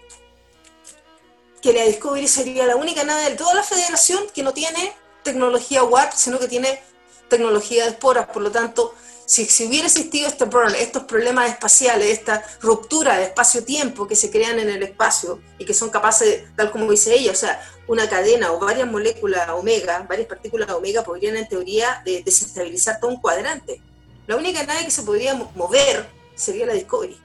que 1.63 1.73
la 1.73 1.85
Discovery 1.85 2.29
sería 2.29 2.67
la 2.67 2.77
única 2.77 3.05
nave 3.05 3.31
de 3.31 3.37
toda 3.37 3.55
la 3.55 3.63
federación 3.63 4.25
que 4.35 4.43
no 4.43 4.53
tiene 4.53 4.93
tecnología 5.23 5.83
warp, 5.83 6.13
sino 6.13 6.39
que 6.39 6.49
tiene 6.49 6.81
tecnología 7.29 7.85
de 7.85 7.91
esporas. 7.91 8.27
Por 8.27 8.43
lo 8.43 8.51
tanto, 8.53 8.95
si, 9.27 9.67
hubiera 9.67 9.87
existido 9.87 10.29
este 10.29 10.47
estos 10.79 11.05
problemas 11.05 11.51
espaciales, 11.51 12.09
esta 12.11 12.45
ruptura 12.61 13.19
de 13.19 13.25
espacio-tiempo 13.25 14.07
que 14.07 14.15
se 14.15 14.31
crean 14.31 14.61
en 14.61 14.71
el 14.71 14.83
espacio 14.83 15.41
y 15.59 15.65
que 15.65 15.75
son 15.75 15.91
capaces, 15.91 16.45
tal 16.55 16.71
como 16.71 16.91
dice 16.91 17.15
ella, 17.15 17.33
o 17.33 17.35
sea, 17.35 17.61
una 17.89 18.09
cadena 18.09 18.53
o 18.53 18.61
varias 18.61 18.89
moléculas 18.89 19.49
omega, 19.51 20.07
varias 20.09 20.29
partículas 20.29 20.71
omega 20.71 21.03
podrían 21.03 21.37
en 21.37 21.49
teoría 21.49 22.03
de- 22.05 22.23
desestabilizar 22.23 23.01
todo 23.01 23.11
un 23.11 23.21
cuadrante. 23.21 23.81
La 24.27 24.37
única 24.37 24.63
nave 24.65 24.85
que 24.85 24.91
se 24.91 25.03
podría 25.03 25.35
mo- 25.35 25.53
mover 25.55 26.09
sería 26.35 26.67
la 26.67 26.75
Discovery. 26.75 27.17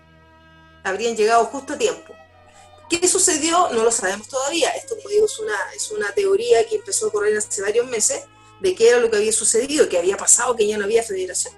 Habrían 0.83 1.15
llegado 1.15 1.45
justo 1.45 1.73
a 1.73 1.77
tiempo. 1.77 2.13
¿Qué 2.89 3.07
sucedió? 3.07 3.69
No 3.71 3.83
lo 3.83 3.91
sabemos 3.91 4.27
todavía. 4.27 4.69
Esto, 4.71 4.95
como 4.97 5.09
digo, 5.09 5.25
es 5.25 5.39
una, 5.39 5.55
es 5.75 5.91
una 5.91 6.11
teoría 6.13 6.67
que 6.67 6.75
empezó 6.75 7.07
a 7.07 7.11
correr 7.11 7.37
hace 7.37 7.61
varios 7.61 7.87
meses 7.87 8.23
de 8.59 8.75
qué 8.75 8.89
era 8.89 8.99
lo 8.99 9.09
que 9.09 9.17
había 9.17 9.31
sucedido, 9.31 9.87
que 9.89 9.97
había 9.97 10.17
pasado, 10.17 10.55
que 10.55 10.67
ya 10.67 10.77
no 10.77 10.83
había 10.85 11.01
federación. 11.01 11.53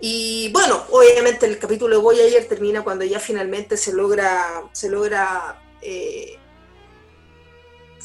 Y 0.00 0.50
bueno, 0.52 0.84
obviamente 0.90 1.46
el 1.46 1.58
capítulo 1.58 1.96
de 1.96 2.02
Voyager 2.02 2.46
termina 2.46 2.84
cuando 2.84 3.04
ya 3.04 3.18
finalmente 3.18 3.76
se 3.76 3.92
logra, 3.92 4.62
se 4.72 4.88
logra, 4.88 5.60
eh, 5.82 6.37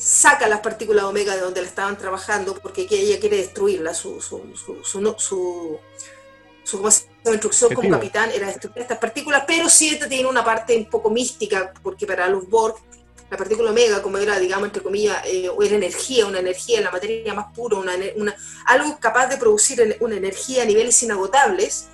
saca 0.04 0.48
las 0.50 0.60
partículas 0.60 1.06
omega 1.06 1.34
de 1.36 1.42
donde 1.42 1.62
la 1.62 1.68
estaban 1.68 1.98
trabajando, 1.98 2.56
porque 2.56 2.86
que 2.88 3.00
ella 3.00 3.20
quiere 3.20 3.38
destruirla, 3.38 3.94
su, 3.94 4.20
su, 4.22 4.42
su, 4.56 4.84
su, 4.84 5.02
no- 5.02 5.18
su, 5.18 5.80
su- 6.64 6.78
¿cómo 6.78 6.92
se 6.92 7.02
llama? 7.06 7.14
instrucción 7.34 7.74
como 7.74 7.90
capitán 7.90 8.30
era 8.32 8.48
destruir 8.48 8.80
estas 8.80 8.98
partículas, 8.98 9.44
pero 9.48 9.70
sí 9.70 9.90
esta 9.90 10.10
tiene 10.10 10.28
una 10.28 10.44
parte 10.44 10.76
un 10.76 10.90
poco 10.90 11.10
mística, 11.10 11.74
porque 11.82 12.06
para 12.06 12.28
los 12.28 12.50
Borg, 12.50 12.76
la 13.32 13.38
partícula 13.38 13.72
omega, 13.72 14.02
como 14.02 14.18
era, 14.18 14.38
digamos, 14.38 14.66
entre 14.68 14.84
comillas, 14.84 15.26
eh, 15.26 15.50
era 15.64 15.76
energía, 15.76 16.26
una 16.28 16.40
energía, 16.40 16.82
la 16.82 16.92
materia 16.92 17.34
más 17.34 17.54
pura, 17.56 17.78
una, 17.78 18.36
algo 18.66 19.00
capaz 19.00 19.28
de 19.28 19.38
producir 19.38 19.98
una 20.02 20.18
energía 20.18 20.64
a 20.64 20.66
niveles 20.66 21.02
inagotables, 21.02 21.88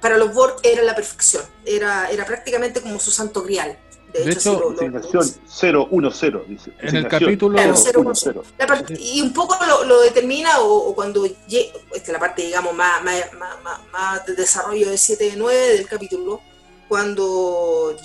para 0.00 0.16
los 0.18 0.32
Borg 0.32 0.56
era 0.62 0.82
la 0.82 0.94
perfección, 0.94 1.44
era, 1.64 2.08
era 2.10 2.24
prácticamente 2.24 2.80
como 2.80 2.98
su 2.98 3.10
santo 3.10 3.42
grial. 3.42 3.78
De, 4.12 4.24
De 4.24 4.30
hecho, 4.32 4.38
hecho, 4.38 4.52
lo- 4.60 4.70
lo- 4.70 4.76
Designación 4.76 5.34
010, 5.46 6.48
dice. 6.48 6.72
En 6.80 6.96
el 6.96 7.08
capítulo- 7.08 7.56
Claro, 7.56 7.74
010. 7.74 8.46
La 8.58 8.66
par- 8.66 8.84
y 8.98 9.20
un 9.20 9.32
poco 9.32 9.56
lo, 9.66 9.84
lo 9.84 10.00
determina 10.00 10.60
o, 10.60 10.72
o 10.88 10.94
cuando 10.94 11.26
lle- 11.26 11.70
esta 11.92 12.06
es 12.06 12.08
la 12.08 12.18
parte 12.18 12.42
digamos 12.42 12.72
más, 12.74 13.02
más, 13.04 13.32
más, 13.34 13.62
más- 13.62 13.80
más 13.92 14.26
de 14.26 14.34
desarrollo 14.34 14.88
de 14.90 14.96
7 14.96 15.24
de 15.30 15.36
9 15.36 15.76
del 15.76 15.86
capítulo 15.86 16.40
cuando 16.88 17.96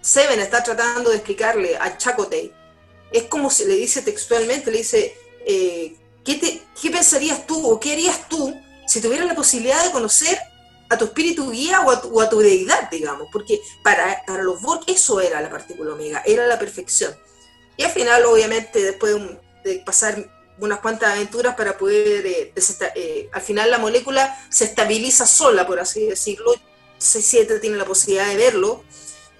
Seven 0.00 0.40
está 0.40 0.62
tratando 0.62 1.10
de 1.10 1.16
explicarle 1.16 1.76
a 1.76 1.96
Chakotay 1.96 2.52
es 3.12 3.22
como 3.24 3.50
si 3.50 3.64
le 3.66 3.74
dice 3.74 4.02
textualmente 4.02 4.70
le 4.70 4.78
dice 4.78 5.14
eh, 5.46 5.94
¿qué, 6.24 6.34
te- 6.34 6.62
¿qué 6.80 6.90
pensarías 6.90 7.46
tú 7.46 7.66
o 7.70 7.78
qué 7.78 7.92
harías 7.92 8.28
tú 8.28 8.54
si 8.86 9.00
tuvieras 9.00 9.26
la 9.26 9.34
posibilidad 9.34 9.82
de 9.84 9.90
conocer 9.92 10.38
a 10.88 10.96
tu 10.98 11.06
espíritu 11.06 11.50
guía 11.50 11.80
o 11.82 12.20
a 12.20 12.28
tu, 12.30 12.38
deidad 12.40 12.90
digamos 12.90 13.28
porque 13.32 13.60
para, 13.82 14.22
para 14.26 14.42
los 14.42 14.60
Borg 14.62 14.82
eso 14.86 15.20
era 15.20 15.40
la 15.40 15.50
partícula 15.50 15.94
omega 15.94 16.22
era 16.26 16.46
la 16.46 16.58
perfección 16.58 17.14
y 17.78 17.82
al 17.84 17.90
final, 17.90 18.24
obviamente, 18.24 18.82
después 18.82 19.14
de, 19.62 19.82
pasar 19.84 20.32
unas 20.58 20.78
cuantas 20.78 21.12
aventuras 21.12 21.54
para 21.56 21.76
poder, 21.76 22.24
eh, 22.26 22.52
eh, 22.94 23.28
al 23.30 23.42
final 23.42 23.70
la 23.70 23.76
molécula 23.78 24.34
se 24.48 24.64
estabiliza 24.64 25.26
sola, 25.26 25.66
por 25.66 25.78
así 25.78 26.06
decirlo. 26.06 26.54
C7 26.98 27.60
tiene 27.60 27.76
la 27.76 27.84
posibilidad 27.84 28.26
de 28.28 28.36
verlo 28.36 28.82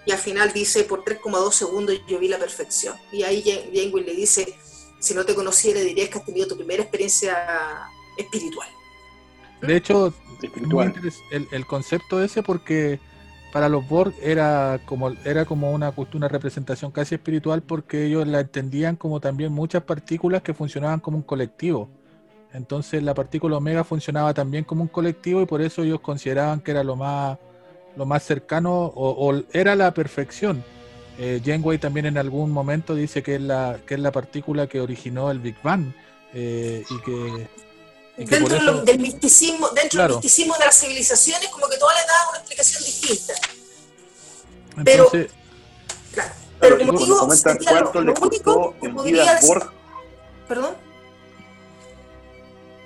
y 0.05 0.13
al 0.13 0.19
final 0.19 0.53
dice, 0.53 0.85
por 0.85 1.03
3,2 1.03 1.51
segundos 1.53 1.97
yo 2.07 2.19
vi 2.19 2.29
la 2.29 2.37
perfección. 2.39 2.95
Y 3.11 3.23
ahí 3.23 3.43
Jan- 3.43 3.71
Janeway 3.75 4.05
le 4.05 4.13
dice, 4.13 4.55
si 5.01 5.15
no 5.15 5.25
te 5.25 5.35
conociera 5.35 5.81
dirías 5.81 6.11
que 6.11 6.19
has 6.19 6.27
tenido 6.27 6.47
tu 6.47 6.57
primera 6.59 6.83
experiencia 6.83 7.89
espiritual. 8.19 8.69
De 9.63 9.77
hecho, 9.77 10.13
muy 10.67 10.93
el, 11.31 11.49
el 11.51 11.67
concepto 11.67 12.23
ese 12.23 12.43
porque 12.43 13.01
para 13.53 13.69
los 13.69 13.89
Borg 13.89 14.13
era 14.23 14.81
como 14.85 15.11
era 15.25 15.45
como 15.45 15.73
una, 15.73 15.95
una 16.13 16.29
representación 16.29 16.91
casi 16.91 17.15
espiritual 17.15 17.63
porque 17.63 18.05
ellos 18.05 18.27
la 18.27 18.41
entendían 18.41 18.97
como 18.97 19.21
también 19.21 19.53
muchas 19.53 19.83
partículas 19.83 20.43
que 20.43 20.55
funcionaban 20.55 21.01
como 21.01 21.17
un 21.17 21.23
colectivo. 21.23 21.89
Entonces 22.53 23.03
la 23.03 23.15
partícula 23.15 23.57
omega 23.57 23.85
funcionaba 23.85 24.35
también 24.35 24.65
como 24.65 24.83
un 24.83 24.89
colectivo 24.89 25.43
y 25.43 25.47
por 25.47 25.63
eso 25.63 25.83
ellos 25.83 26.01
consideraban 26.01 26.61
que 26.61 26.73
era 26.73 26.85
lo 26.85 26.97
más 26.97 27.39
lo 27.97 28.05
más 28.05 28.23
cercano 28.25 28.93
o, 28.95 29.11
o 29.11 29.43
era 29.53 29.75
la 29.75 29.95
perfección. 29.95 30.63
Eh, 31.19 31.41
Janeway 31.43 31.79
también 31.79 32.05
en 32.05 32.19
algún 32.19 32.51
momento 32.51 32.95
dice 32.95 33.23
que 33.23 33.37
es 33.37 33.41
la 33.41 33.79
que 33.87 33.95
es 33.95 34.01
la 34.01 34.13
partícula 34.13 34.67
que 34.67 34.83
originó 34.83 35.31
el 35.31 35.39
Big 35.39 35.57
Bang 35.63 35.93
eh, 36.35 36.85
y 36.91 37.01
que 37.01 37.49
Dentro 38.17 38.57
eso- 38.57 38.83
del 38.83 38.99
misticismo, 38.99 39.69
dentro 39.71 39.91
Claro. 39.99 40.15
del 40.15 40.23
misticismo 40.23 40.55
de 40.59 40.65
las 40.65 40.81
civilizaciones, 40.81 41.49
como 41.51 41.69
que 41.69 41.77
todas 41.77 41.97
le 42.01 42.07
daban 42.07 42.29
una 42.31 42.39
explicación 42.39 42.85
distinta. 42.85 43.35
pero- 44.85 45.05
entonces, 45.05 45.33
Claro. 46.13 46.31
Pero 46.59 46.79
como 46.79 46.93
Claro, 46.93 47.05
digo, 47.05 47.17
lo, 47.17 47.93
lo 47.93 48.01
le 48.01 48.11
único 48.11 48.29
costó 48.31 48.75
que 48.81 48.87
en 48.87 48.95
podría 48.95 49.13
vidas 49.23 49.41
decir. 49.43 49.49
Borg, 49.59 49.73
Perdón. 50.49 50.77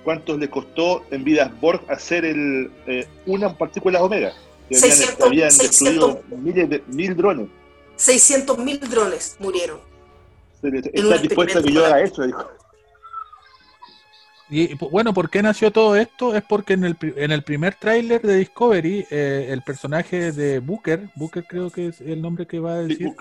cuánto 0.04 0.36
le 0.36 0.50
costó 0.50 1.04
en 1.10 1.24
vidas 1.24 1.60
Borg 1.60 1.80
hacer 1.88 2.24
el 2.24 2.72
eh, 2.86 3.06
una 3.26 3.56
partícula 3.56 4.02
omega. 4.02 4.32
Que 4.68 4.76
habían, 4.76 4.90
600, 4.90 5.26
habían 5.26 5.50
600. 5.52 5.70
destruido 5.70 6.22
miles 6.38 6.70
de, 6.70 6.82
mil 6.88 7.16
drones. 7.16 7.48
600.000 7.96 8.80
drones 8.88 9.36
murieron. 9.38 9.80
Se 10.60 10.68
le- 10.68 10.78
En 10.78 11.06
un 11.06 11.12
Está 11.12 11.22
dispuesto 11.22 11.58
a 11.58 11.62
que 11.62 11.72
yo 11.72 11.84
haga 11.86 12.00
eso, 12.00 12.22
dijo. 12.22 12.44
Y 14.50 14.74
bueno, 14.74 15.14
¿por 15.14 15.30
qué 15.30 15.42
nació 15.42 15.70
todo 15.70 15.94
esto? 15.94 16.34
Es 16.34 16.42
porque 16.42 16.72
en 16.72 16.84
el, 16.84 16.96
en 17.00 17.30
el 17.30 17.44
primer 17.44 17.76
tráiler 17.76 18.20
de 18.20 18.36
Discovery, 18.36 19.06
eh, 19.08 19.46
el 19.50 19.62
personaje 19.62 20.32
de 20.32 20.58
Booker, 20.58 21.08
Booker 21.14 21.44
creo 21.44 21.70
que 21.70 21.86
es 21.86 22.00
el 22.00 22.20
nombre 22.20 22.46
que 22.46 22.58
va 22.58 22.72
a 22.72 22.78
decir, 22.78 23.14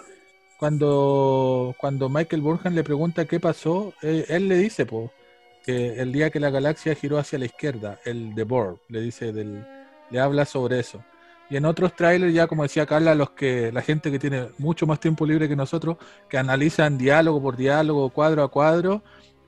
cuando, 0.57 1.75
cuando 1.77 2.09
Michael 2.09 2.41
Burhan 2.41 2.73
le 2.73 2.83
pregunta 2.83 3.25
qué 3.25 3.39
pasó, 3.39 3.93
eh, 4.01 4.25
él 4.27 4.47
le 4.47 4.57
dice 4.57 4.87
po, 4.87 5.11
que 5.63 6.01
el 6.01 6.11
día 6.11 6.31
que 6.31 6.39
la 6.39 6.49
galaxia 6.49 6.95
giró 6.95 7.19
hacia 7.19 7.37
la 7.37 7.45
izquierda, 7.45 7.99
el 8.05 8.33
de 8.33 8.43
Borg, 8.43 8.79
le 8.87 8.99
dice 8.99 9.31
del, 9.31 9.63
le 10.09 10.19
habla 10.19 10.45
sobre 10.45 10.79
eso. 10.79 11.03
Y 11.51 11.57
en 11.57 11.65
otros 11.65 11.95
trailers, 11.95 12.33
ya 12.33 12.47
como 12.47 12.63
decía 12.63 12.85
Carla, 12.85 13.13
los 13.15 13.31
que, 13.31 13.71
la 13.71 13.81
gente 13.81 14.11
que 14.11 14.19
tiene 14.19 14.49
mucho 14.57 14.87
más 14.87 14.99
tiempo 14.99 15.25
libre 15.25 15.47
que 15.47 15.55
nosotros, 15.55 15.97
que 16.27 16.37
analizan 16.37 16.97
diálogo 16.97 17.41
por 17.41 17.55
diálogo, 17.55 18.09
cuadro 18.09 18.43
a 18.43 18.49
cuadro, 18.49 19.01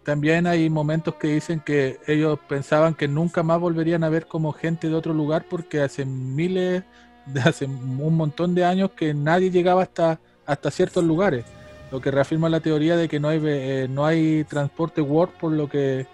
también 0.04 0.47
hay 0.47 0.70
momentos 0.70 1.16
que 1.16 1.28
dicen 1.28 1.60
que 1.60 1.99
ellos 2.08 2.39
pensaban 2.47 2.93
que 2.95 3.08
nunca 3.08 3.43
más 3.43 3.60
volverían 3.60 4.04
a 4.04 4.10
ver 4.10 4.26
como 4.28 4.52
gente 4.52 4.89
de 4.89 4.95
otro 4.95 5.14
lugar 5.14 5.45
porque 5.49 5.82
hace 5.82 6.06
miles, 6.06 6.84
de 7.28 7.39
hace 7.45 7.66
un 7.66 8.16
montón 8.16 8.56
de 8.56 8.66
años 8.66 8.91
que 8.95 9.14
nadie 9.14 9.52
llegaba 9.52 9.84
hasta, 9.84 10.20
hasta 10.45 10.72
ciertos 10.72 11.04
lugares. 11.04 11.45
Lo 11.91 11.99
que 12.02 12.10
reafirma 12.10 12.49
la 12.49 12.62
teoría 12.62 12.95
de 12.95 13.10
que 13.10 13.20
no 13.20 13.28
hay 13.28 13.41
eh, 13.43 13.88
no 13.89 14.06
hay 14.06 14.45
transporte 14.45 15.02
Warp 15.02 15.34
por 15.38 15.52
lo 15.52 15.68
que 15.70 16.08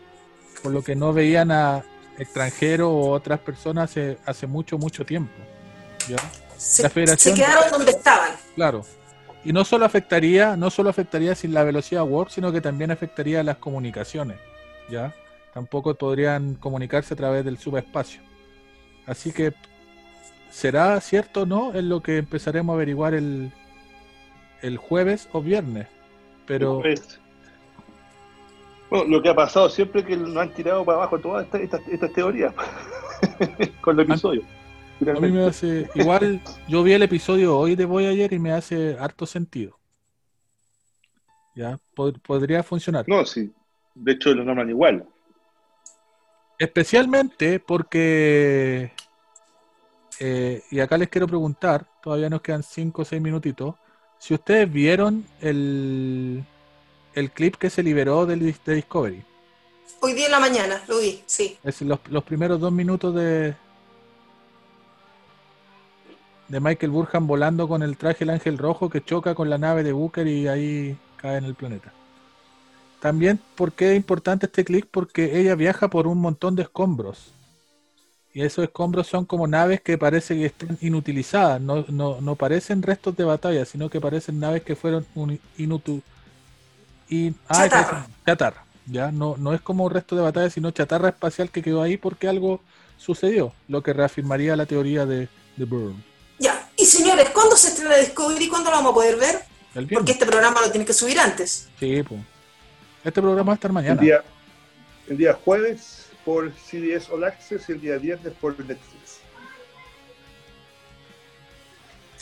por 0.64 0.72
lo 0.72 0.82
que 0.82 0.96
no 0.96 1.14
veían 1.14 1.52
a 1.52 1.84
extranjeros 2.18 2.90
o 2.92 3.12
otras 3.12 3.40
personas 3.40 3.92
hace, 3.92 4.18
hace 4.26 4.48
mucho 4.48 4.78
mucho 4.80 5.06
tiempo. 5.06 5.32
¿ya? 6.10 6.18
Se, 6.58 6.82
La 6.82 6.90
federación- 6.90 7.36
se 7.36 7.42
quedaron 7.44 7.70
donde 7.72 7.92
estaban. 7.92 8.32
Claro. 8.56 8.84
Y 9.48 9.54
no 9.54 9.64
solo 9.64 9.86
afectaría, 9.86 10.58
no 10.58 10.70
solo 10.70 10.90
afectaría 10.90 11.34
sin 11.34 11.54
la 11.54 11.64
velocidad 11.64 12.04
warp, 12.04 12.30
sino 12.30 12.52
que 12.52 12.60
también 12.60 12.92
afectaría 12.92 13.42
las 13.44 13.56
comunicaciones, 13.60 14.36
¿ya? 14.90 15.14
Tampoco 15.54 15.96
podrían 15.96 16.56
comunicarse 16.56 17.14
a 17.14 17.18
través 17.18 17.46
del 17.46 17.58
subespacio. 17.58 18.20
Así 19.06 19.32
que 19.32 19.54
será 20.52 21.00
cierto 21.00 21.44
o 21.44 21.46
no 21.46 21.72
es 21.74 21.86
lo 21.86 22.02
que 22.04 22.18
empezaremos 22.18 22.74
a 22.74 22.76
averiguar 22.76 23.14
el, 23.14 23.54
el 24.62 24.76
jueves 24.76 25.30
o 25.32 25.42
viernes. 25.42 25.88
Pero 26.46 26.82
Pues, 26.82 27.18
bueno, 28.90 29.06
lo 29.08 29.22
que 29.22 29.30
ha 29.30 29.36
pasado 29.36 29.70
siempre 29.70 30.02
es 30.02 30.08
que 30.08 30.18
nos 30.18 30.36
han 30.36 30.52
tirado 30.54 30.84
para 30.84 30.98
abajo 30.98 31.20
todas 31.20 31.46
estas 31.46 31.62
estas- 31.62 31.88
estas 31.88 32.12
teorías 32.12 32.54
con 33.82 33.96
los 33.96 34.06
episodios. 34.10 34.44
A 35.02 35.20
mí 35.20 35.32
me 35.32 35.46
hace 35.46 35.90
igual 35.96 36.42
yo 36.68 36.84
vi 36.84 36.94
el 36.94 37.04
episodio 37.04 37.58
hoy 37.58 37.76
de 37.76 37.86
Voyager 37.86 38.34
y 38.34 38.40
me 38.40 38.52
hace 38.52 38.98
harto 39.00 39.26
sentido. 39.26 39.78
Ya, 41.56 41.80
Pod- 41.96 42.20
podría 42.22 42.62
funcionar. 42.64 43.06
No, 43.08 43.26
sí. 43.26 43.52
De 43.96 44.12
hecho, 44.12 44.34
lo 44.34 44.44
nombran 44.44 44.70
igual. 44.70 45.08
Especialmente 46.60 47.60
porque, 47.60 48.92
eh, 50.20 50.64
y 50.72 50.80
acá 50.80 50.98
les 50.98 51.10
quiero 51.10 51.28
preguntar, 51.28 51.86
todavía 52.02 52.30
nos 52.30 52.42
quedan 52.42 52.64
5 52.64 53.02
o 53.04 53.06
6 53.06 53.22
minutitos, 53.22 53.76
si 54.20 54.34
ustedes 54.34 54.72
vieron 54.72 55.26
el, 55.42 56.44
el 57.14 57.32
clip 57.32 57.56
que 57.56 57.70
se 57.70 57.84
liberó 57.84 58.26
del, 58.26 58.40
de 58.40 58.76
Discovery. 58.76 59.24
Hoy 60.00 60.14
día 60.14 60.26
en 60.26 60.32
la 60.32 60.40
mañana, 60.40 60.84
lo 60.88 61.00
vi, 61.00 61.22
sí. 61.26 61.58
Es 61.64 61.82
los, 61.82 62.00
los 62.10 62.24
primeros 62.24 62.60
dos 62.60 62.72
minutos 62.72 63.14
de, 63.16 63.56
de 66.48 66.60
Michael 66.60 66.92
Burhan 66.92 67.28
volando 67.28 67.68
con 67.68 67.84
el 67.84 67.98
traje 67.98 68.24
el 68.24 68.30
ángel 68.30 68.58
rojo 68.58 68.90
que 68.90 69.04
choca 69.04 69.36
con 69.36 69.50
la 69.50 69.58
nave 69.58 69.84
de 69.84 69.92
Booker 69.92 70.28
y 70.28 70.48
ahí 70.48 70.98
cae 71.18 71.38
en 71.38 71.46
el 71.46 71.56
planeta. 71.56 71.92
También, 73.00 73.40
¿por 73.56 73.74
qué 73.74 73.92
es 73.92 73.98
importante 73.98 74.48
este 74.48 74.64
clip? 74.66 74.86
Porque 74.90 75.40
ella 75.40 75.56
viaja 75.56 75.88
por 75.90 76.08
un 76.08 76.18
montón 76.20 76.56
de 76.56 76.64
escombros. 76.64 77.32
Y 78.34 78.42
esos 78.42 78.64
escombros 78.64 79.08
son 79.08 79.26
como 79.26 79.48
naves 79.48 79.82
que 79.82 79.98
parece 79.98 80.36
que 80.36 80.46
están 80.46 80.78
inutilizadas. 80.82 81.60
No, 81.62 81.86
no, 81.90 82.22
no 82.22 82.36
parecen 82.36 82.82
restos 82.82 83.16
de 83.16 83.24
batalla, 83.24 83.66
sino 83.66 83.90
que 83.90 84.02
parecen 84.02 84.40
naves 84.40 84.64
que 84.64 84.76
fueron 84.76 85.06
inutu- 85.58 86.02
in- 87.10 87.36
ay, 87.48 87.70
Chatarra. 87.70 88.08
chatarra. 88.26 88.64
Ya 88.86 89.12
no, 89.12 89.36
no 89.38 89.54
es 89.54 89.62
como 89.62 89.86
un 89.86 89.92
resto 89.92 90.16
de 90.16 90.22
batalla, 90.22 90.50
sino 90.50 90.72
chatarra 90.72 91.10
espacial 91.10 91.50
que 91.50 91.62
quedó 91.62 91.82
ahí 91.82 91.98
porque 91.98 92.28
algo 92.28 92.62
sucedió, 92.98 93.54
lo 93.68 93.84
que 93.84 93.94
reafirmaría 93.94 94.56
la 94.56 94.66
teoría 94.66 95.06
de, 95.06 95.28
de 95.56 95.66
Byrne. 95.66 96.04
Y 96.78 96.86
señores, 96.86 97.30
¿cuándo 97.32 97.56
se 97.58 97.70
estrena 97.70 97.98
Discovery? 97.98 98.48
¿Cuándo 98.48 98.70
lo 98.70 98.78
vamos 98.78 98.92
a 98.92 98.96
poder 98.96 99.18
ver? 99.18 99.42
El 99.76 99.88
Porque 99.88 100.12
este 100.14 100.26
programa 100.26 100.62
lo 100.62 100.72
tiene 100.72 100.86
que 100.86 100.94
subir 100.94 101.20
antes. 101.20 101.68
Sí, 101.80 102.04
pues. 102.04 102.22
Este 103.04 103.22
programa 103.22 103.48
va 103.50 103.54
a 103.54 103.56
estar 103.56 103.70
El 103.70 103.74
mañana. 103.74 104.02
día, 104.02 104.24
el 105.08 105.18
día 105.18 105.34
jueves 105.44 106.06
por 106.24 106.52
CBS 106.54 107.12
All 107.12 107.24
Access 107.24 107.68
y 107.70 107.72
el 107.74 107.82
día 107.82 107.98
viernes 107.98 108.34
por 108.40 108.52
Netflix. 108.60 109.20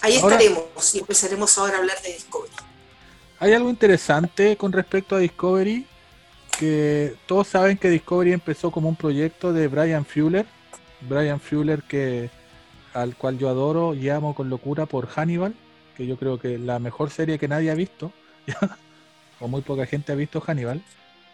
Ahí 0.02 0.18
Ahora- 0.18 0.36
estaremos 0.36 0.96
y 0.96 1.00
empezaremos 1.00 1.58
ahora 1.58 1.76
a 1.76 1.80
hablar 1.80 2.02
de 2.02 2.14
Discovery. 2.14 2.54
Hay 3.40 3.54
algo 3.54 3.70
interesante 3.70 4.56
con 4.58 4.72
respecto 4.72 5.16
a 5.16 5.20
Discovery, 5.20 5.86
que 6.60 7.16
todos 7.26 7.48
saben 7.48 7.78
que 7.78 7.90
Discovery 7.90 8.32
empezó 8.34 8.72
como 8.72 8.88
un 8.88 8.96
proyecto 8.96 9.52
de 9.52 9.68
Brian 9.68 10.06
Fuller, 10.06 10.46
Brian 11.02 11.40
Fuller 11.40 11.82
que 11.84 12.30
al 12.96 13.16
cual 13.16 13.38
yo 13.38 13.50
adoro 13.50 13.94
y 13.94 14.10
amo 14.10 14.34
con 14.34 14.50
locura 14.50 14.86
por 14.88 15.08
Hannibal, 15.08 15.54
que 15.96 16.08
yo 16.08 16.18
creo 16.18 16.40
que 16.40 16.56
es 16.56 16.62
la 16.62 16.80
mejor 16.80 17.10
serie 17.12 17.38
que 17.38 17.48
nadie 17.48 17.72
ha 17.72 17.76
visto, 17.76 18.12
¿ya? 18.48 18.78
o 19.40 19.48
muy 19.48 19.62
poca 19.62 19.86
gente 19.86 20.12
ha 20.12 20.16
visto 20.16 20.42
Hannibal, 20.42 20.82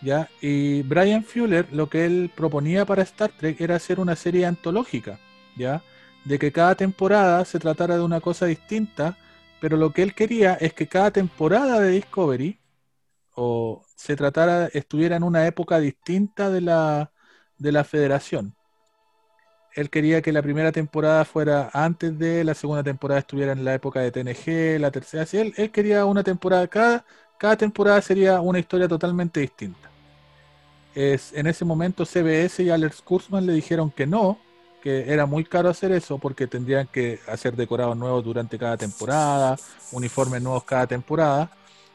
ya. 0.01 0.29
Y 0.41 0.81
Brian 0.83 1.23
Fuller 1.23 1.67
lo 1.71 1.89
que 1.89 2.05
él 2.05 2.31
proponía 2.35 2.85
para 2.85 3.03
Star 3.03 3.31
Trek 3.31 3.61
era 3.61 3.75
hacer 3.75 3.99
una 3.99 4.15
serie 4.15 4.45
antológica, 4.45 5.19
ya, 5.55 5.81
de 6.25 6.37
que 6.39 6.51
cada 6.51 6.75
temporada 6.75 7.45
se 7.45 7.59
tratara 7.59 7.95
de 7.95 8.03
una 8.03 8.19
cosa 8.21 8.45
distinta 8.45 9.17
pero 9.61 9.77
lo 9.77 9.93
que 9.93 10.01
él 10.01 10.15
quería 10.15 10.55
es 10.55 10.73
que 10.73 10.87
cada 10.87 11.11
temporada 11.11 11.79
de 11.79 11.91
Discovery 11.91 12.59
o 13.35 13.85
se 13.95 14.15
tratara, 14.15 14.67
estuviera 14.73 15.15
en 15.15 15.23
una 15.23 15.45
época 15.47 15.79
distinta 15.79 16.49
de 16.49 16.61
la, 16.61 17.13
de 17.57 17.71
la 17.71 17.83
federación. 17.83 18.55
Él 19.73 19.89
quería 19.89 20.21
que 20.21 20.33
la 20.33 20.41
primera 20.41 20.71
temporada 20.71 21.23
fuera 21.23 21.69
antes 21.73 22.17
de, 22.19 22.43
la 22.43 22.53
segunda 22.53 22.83
temporada 22.83 23.19
estuviera 23.19 23.53
en 23.53 23.63
la 23.63 23.73
época 23.73 24.01
de 24.01 24.11
TNG, 24.11 24.79
la 24.79 24.91
tercera, 24.91 25.23
así 25.23 25.37
él, 25.37 25.53
él 25.55 25.71
quería 25.71 26.05
una 26.05 26.23
temporada, 26.23 26.67
cada, 26.67 27.05
cada 27.37 27.55
temporada 27.55 28.01
sería 28.01 28.41
una 28.41 28.59
historia 28.59 28.87
totalmente 28.87 29.39
distinta. 29.39 29.89
Es, 30.93 31.31
en 31.33 31.47
ese 31.47 31.63
momento 31.63 32.05
CBS 32.05 32.61
y 32.61 32.69
Alex 32.69 33.01
Kurzman 33.01 33.45
le 33.45 33.53
dijeron 33.53 33.91
que 33.91 34.05
no, 34.05 34.37
que 34.81 35.13
era 35.13 35.25
muy 35.25 35.45
caro 35.45 35.69
hacer 35.69 35.93
eso 35.93 36.17
porque 36.17 36.47
tendrían 36.47 36.87
que 36.87 37.19
hacer 37.27 37.55
decorados 37.55 37.95
nuevos 37.95 38.25
durante 38.25 38.57
cada 38.57 38.75
temporada, 38.75 39.57
uniformes 39.93 40.41
nuevos 40.41 40.65
cada 40.65 40.85
temporada, 40.85 41.49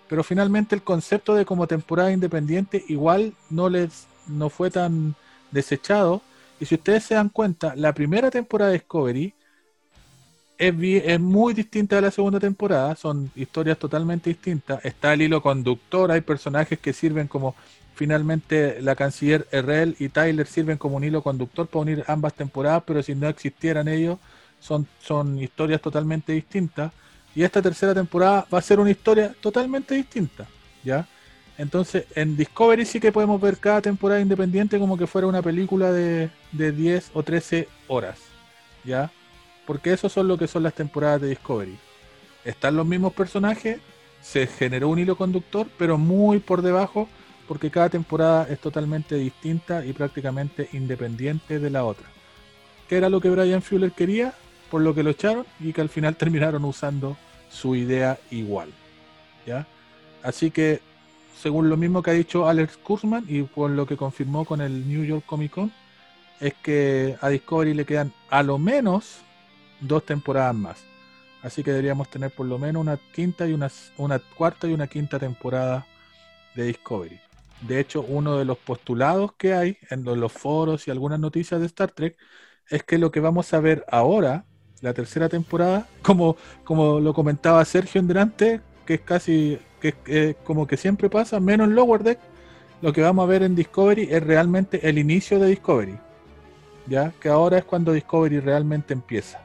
pero 0.09 0.24
finalmente 0.24 0.74
el 0.74 0.82
concepto 0.82 1.35
de 1.35 1.44
como 1.44 1.66
temporada 1.66 2.12
independiente 2.12 2.82
igual 2.89 3.35
no 3.51 3.69
les 3.69 4.07
no 4.27 4.48
fue 4.48 4.70
tan 4.70 5.15
desechado 5.51 6.23
y 6.61 6.65
si 6.66 6.74
ustedes 6.77 7.05
se 7.05 7.15
dan 7.15 7.28
cuenta, 7.28 7.74
la 7.77 7.93
primera 7.93 8.31
temporada 8.31 8.70
de 8.70 8.78
Discovery 8.78 9.35
es, 10.59 11.20
muy 11.20 11.55
distinta 11.55 11.97
de 11.97 12.03
la 12.03 12.11
segunda 12.11 12.41
temporada, 12.41 12.97
son 12.97 13.31
historias 13.37 13.78
totalmente 13.78 14.31
distintas, 14.31 14.85
está 14.85 15.12
el 15.12 15.23
hilo 15.23 15.43
conductor, 15.43 16.11
hay 16.11 16.23
personajes 16.23 16.78
que 16.78 16.93
sirven 16.93 17.28
como 17.28 17.55
finalmente 17.95 18.81
la 18.83 18.95
canciller 18.95 19.47
Errel 19.51 19.97
y 19.99 20.09
Tyler 20.09 20.47
sirven 20.47 20.78
como 20.78 20.97
un 20.97 21.05
hilo 21.05 21.23
conductor 21.23 21.66
para 21.66 21.83
unir 21.83 22.05
ambas 22.07 22.35
temporadas, 22.35 22.83
pero 22.87 23.03
si 23.03 23.15
no 23.15 23.28
existieran 23.28 23.89
ellos, 23.89 24.19
son, 24.61 24.87
son 25.01 25.39
historias 25.39 25.81
totalmente 25.81 26.33
distintas. 26.33 26.93
Y 27.35 27.43
esta 27.43 27.61
tercera 27.61 27.95
temporada 27.95 28.47
va 28.53 28.59
a 28.59 28.62
ser 28.62 28.81
una 28.81 28.91
historia 28.91 29.35
totalmente 29.41 29.95
distinta, 29.95 30.47
¿ya? 30.83 31.07
Entonces, 31.59 32.05
en 32.15 32.37
Discovery 32.37 32.85
sí 32.85 33.01
que 33.01 33.12
podemos 33.12 33.41
ver 33.41 33.59
cada 33.59 33.81
temporada 33.81 34.20
independiente 34.20 34.78
como 34.78 34.99
que 34.99 35.07
fuera 35.07 35.27
una 35.27 35.43
película 35.43 35.91
de, 35.91 36.31
de 36.53 36.73
10 36.73 37.12
o 37.15 37.23
13 37.23 37.69
horas, 37.89 38.19
¿ya? 38.85 39.11
Porque 39.66 39.93
eso 39.93 40.09
son 40.09 40.28
lo 40.28 40.37
que 40.37 40.49
son 40.49 40.62
las 40.62 40.74
temporadas 40.74 41.23
de 41.23 41.28
Discovery. 41.28 41.78
Están 42.45 42.77
los 42.77 42.87
mismos 42.87 43.12
personajes, 43.15 43.81
se 44.20 44.47
generó 44.47 44.89
un 44.89 44.99
hilo 44.99 45.16
conductor, 45.16 45.66
pero 45.78 45.99
muy 45.99 46.41
por 46.41 46.62
debajo, 46.62 47.09
porque 47.49 47.70
cada 47.70 47.89
temporada 47.89 48.47
es 48.51 48.59
totalmente 48.59 49.15
distinta 49.15 49.85
y 49.85 49.93
prácticamente 49.93 50.69
independiente 50.73 51.59
de 51.59 51.70
la 51.70 51.85
otra. 51.85 52.07
¿Qué 52.89 52.97
era 52.97 53.09
lo 53.09 53.20
que 53.20 53.31
Brian 53.31 53.62
Fuller 53.62 53.93
quería? 53.93 54.35
Por 54.70 54.83
lo 54.83 54.95
que 54.95 55.03
lo 55.03 55.11
echaron 55.11 55.47
y 55.61 55.73
que 55.73 55.81
al 55.81 55.89
final 55.89 56.16
terminaron 56.19 56.65
usando 56.65 57.16
su 57.51 57.74
idea 57.74 58.19
igual. 58.31 58.70
¿Ya? 59.47 59.66
Así 60.23 60.51
que, 60.51 60.81
según 61.40 61.68
lo 61.68 61.76
mismo 61.76 62.02
que 62.02 62.10
ha 62.10 62.14
dicho 62.14 62.48
Alex 62.48 62.76
Kurzman 62.78 63.24
y 63.28 63.42
por 63.42 63.70
lo 63.70 63.86
que 63.86 63.96
confirmó 63.96 64.44
con 64.44 64.60
el 64.60 64.88
New 64.88 65.04
York 65.04 65.24
Comic 65.26 65.52
Con, 65.52 65.72
es 66.40 66.54
que 66.54 67.16
a 67.20 67.28
Discovery 67.28 67.74
le 67.74 67.84
quedan 67.86 68.12
a 68.30 68.42
lo 68.42 68.58
menos 68.58 69.18
dos 69.80 70.04
temporadas 70.04 70.54
más. 70.54 70.78
Así 71.42 71.62
que 71.62 71.70
deberíamos 71.70 72.10
tener 72.10 72.30
por 72.32 72.46
lo 72.46 72.58
menos 72.58 72.80
una 72.80 72.98
quinta 73.12 73.46
y 73.46 73.52
una, 73.52 73.70
una 73.98 74.18
cuarta 74.18 74.66
y 74.66 74.72
una 74.74 74.86
quinta 74.88 75.18
temporada 75.18 75.86
de 76.54 76.64
Discovery. 76.64 77.20
De 77.60 77.80
hecho, 77.80 78.02
uno 78.02 78.36
de 78.38 78.44
los 78.44 78.58
postulados 78.58 79.32
que 79.34 79.54
hay 79.54 79.78
en 79.90 80.04
lo- 80.04 80.16
los 80.16 80.32
foros 80.32 80.86
y 80.88 80.90
algunas 80.90 81.18
noticias 81.20 81.60
de 81.60 81.66
Star 81.66 81.90
Trek 81.92 82.16
es 82.68 82.82
que 82.84 82.98
lo 82.98 83.10
que 83.10 83.20
vamos 83.20 83.52
a 83.54 83.60
ver 83.60 83.84
ahora, 83.90 84.46
la 84.80 84.92
tercera 84.94 85.28
temporada, 85.28 85.88
como, 86.02 86.36
como 86.64 87.00
lo 87.00 87.14
comentaba 87.14 87.64
Sergio 87.64 88.00
en 88.00 88.08
delante, 88.08 88.60
que 88.84 88.94
es 88.94 89.00
casi 89.02 89.58
que 89.81 89.94
eh, 90.07 90.35
como 90.44 90.66
que 90.66 90.77
siempre 90.77 91.11
pasa, 91.11 91.40
menos 91.40 91.69
en 91.69 91.74
Lower 91.74 92.03
Deck, 92.03 92.19
lo 92.82 92.93
que 92.93 93.03
vamos 93.03 93.24
a 93.24 93.28
ver 93.28 93.43
en 93.43 93.55
Discovery 93.55 94.09
es 94.11 94.23
realmente 94.23 94.89
el 94.89 94.98
inicio 94.98 95.39
de 95.39 95.48
Discovery. 95.48 95.98
Ya, 96.86 97.12
que 97.20 97.28
ahora 97.28 97.59
es 97.59 97.65
cuando 97.65 97.93
Discovery 97.93 98.40
realmente 98.40 98.94
empieza. 98.94 99.40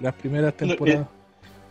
Las 0.00 0.14
primeras 0.14 0.56
eh, 0.62 0.78
temporadas. 0.78 1.08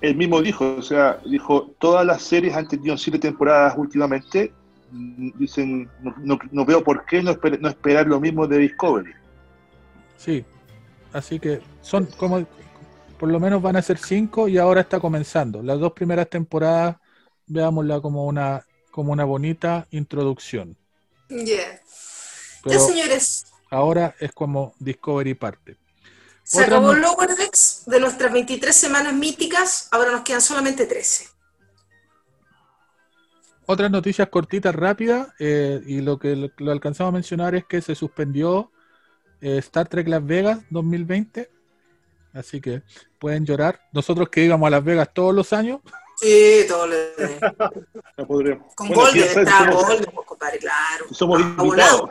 Él 0.01 0.15
mismo 0.17 0.41
dijo, 0.41 0.75
o 0.77 0.81
sea, 0.81 1.19
dijo, 1.25 1.75
todas 1.79 2.05
las 2.05 2.23
series 2.23 2.55
han 2.55 2.67
tenido 2.67 2.97
siete 2.97 3.19
temporadas 3.19 3.75
últimamente. 3.77 4.53
Mm, 4.91 5.31
Dicen, 5.39 5.89
no, 5.99 6.15
no- 6.19 6.39
no 6.51 6.65
veo 6.65 6.83
por 6.83 7.05
qué 7.05 7.23
no, 7.23 7.31
esper- 7.33 7.59
no 7.59 7.69
esperar 7.69 8.07
lo 8.07 8.19
mismo 8.21 8.47
de 8.47 8.59
Discovery. 8.59 9.11
Sí, 10.15 10.45
así 11.11 11.39
que 11.39 11.61
son 11.81 12.07
como, 12.17 12.47
por 13.17 13.29
lo 13.29 13.39
menos 13.39 13.61
van 13.61 13.75
a 13.77 13.81
ser 13.81 13.97
cinco 13.99 14.47
y 14.47 14.57
ahora 14.57 14.81
está 14.81 14.99
comenzando. 14.99 15.63
Las 15.63 15.79
dos 15.79 15.93
primeras 15.93 16.29
temporadas, 16.29 16.97
veámosla 17.47 18.01
como 18.01 18.25
una, 18.25 18.65
como 18.91 19.11
una 19.11 19.23
bonita 19.25 19.87
introducción. 19.91 20.77
Ya. 21.29 21.45
Ya, 21.45 21.81
Pero 22.63 22.79
señores, 22.79 23.45
ahora 23.69 24.15
es 24.19 24.31
como 24.31 24.73
Discovery 24.79 25.33
parte. 25.35 25.77
se 26.43 26.63
Otra 26.63 26.77
acabó 26.77 26.93
Lower 26.93 27.35
Decks. 27.35 27.83
De 27.85 27.99
nuestras 27.99 28.33
23 28.33 28.75
semanas 28.75 29.13
míticas, 29.13 29.87
ahora 29.91 30.11
nos 30.11 30.21
quedan 30.21 30.41
solamente 30.41 30.85
13. 30.85 31.27
Otras 33.67 33.89
noticias 33.89 34.29
cortitas, 34.29 34.75
rápidas, 34.75 35.29
eh, 35.39 35.81
y 35.85 36.01
lo 36.01 36.19
que 36.19 36.35
lo, 36.35 36.49
lo 36.57 36.71
alcanzamos 36.71 37.09
a 37.09 37.13
mencionar 37.13 37.55
es 37.55 37.65
que 37.65 37.81
se 37.81 37.95
suspendió 37.95 38.71
eh, 39.41 39.57
Star 39.57 39.87
Trek 39.87 40.07
Las 40.07 40.25
Vegas 40.25 40.59
2020. 40.69 41.49
Así 42.33 42.59
que 42.61 42.83
pueden 43.19 43.45
llorar. 43.45 43.81
Nosotros 43.91 44.29
que 44.29 44.43
íbamos 44.43 44.67
a 44.67 44.71
Las 44.71 44.83
Vegas 44.83 45.09
todos 45.13 45.33
los 45.33 45.53
años, 45.53 45.81
Sí, 46.17 46.65
todo 46.67 46.87
lo 46.87 46.95
No 48.17 48.27
podremos. 48.27 48.73
Con 48.75 48.87
Bueno, 48.89 49.01
Golden, 49.03 49.23
está 49.23 49.57
somos- 49.65 49.85
Golden, 49.87 50.11
pues, 50.13 50.27
compadre, 50.27 50.57
claro. 50.59 51.05
somos 51.11 51.41
invitados. 51.41 52.09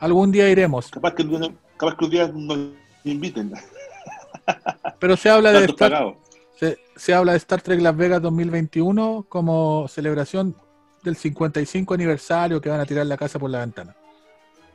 algún 0.00 0.32
día 0.32 0.48
iremos. 0.48 0.88
Capaz 0.90 1.14
que, 1.14 1.22
un 1.22 1.40
día- 1.40 1.54
capaz 1.76 1.96
que 1.96 2.04
un 2.04 2.10
día 2.10 2.28
nos 2.28 2.58
inviten. 3.04 3.52
Pero 4.98 5.16
se 5.16 5.28
habla 5.28 5.52
de 5.52 5.64
Star, 5.66 6.16
se, 6.58 6.78
se 6.96 7.14
habla 7.14 7.32
de 7.32 7.38
Star 7.38 7.60
Trek 7.60 7.80
Las 7.80 7.96
Vegas 7.96 8.22
2021 8.22 9.26
como 9.28 9.86
celebración 9.88 10.56
del 11.02 11.16
55 11.16 11.94
aniversario 11.94 12.60
que 12.60 12.68
van 12.68 12.80
a 12.80 12.86
tirar 12.86 13.06
la 13.06 13.16
casa 13.16 13.38
por 13.38 13.50
la 13.50 13.60
ventana. 13.60 13.94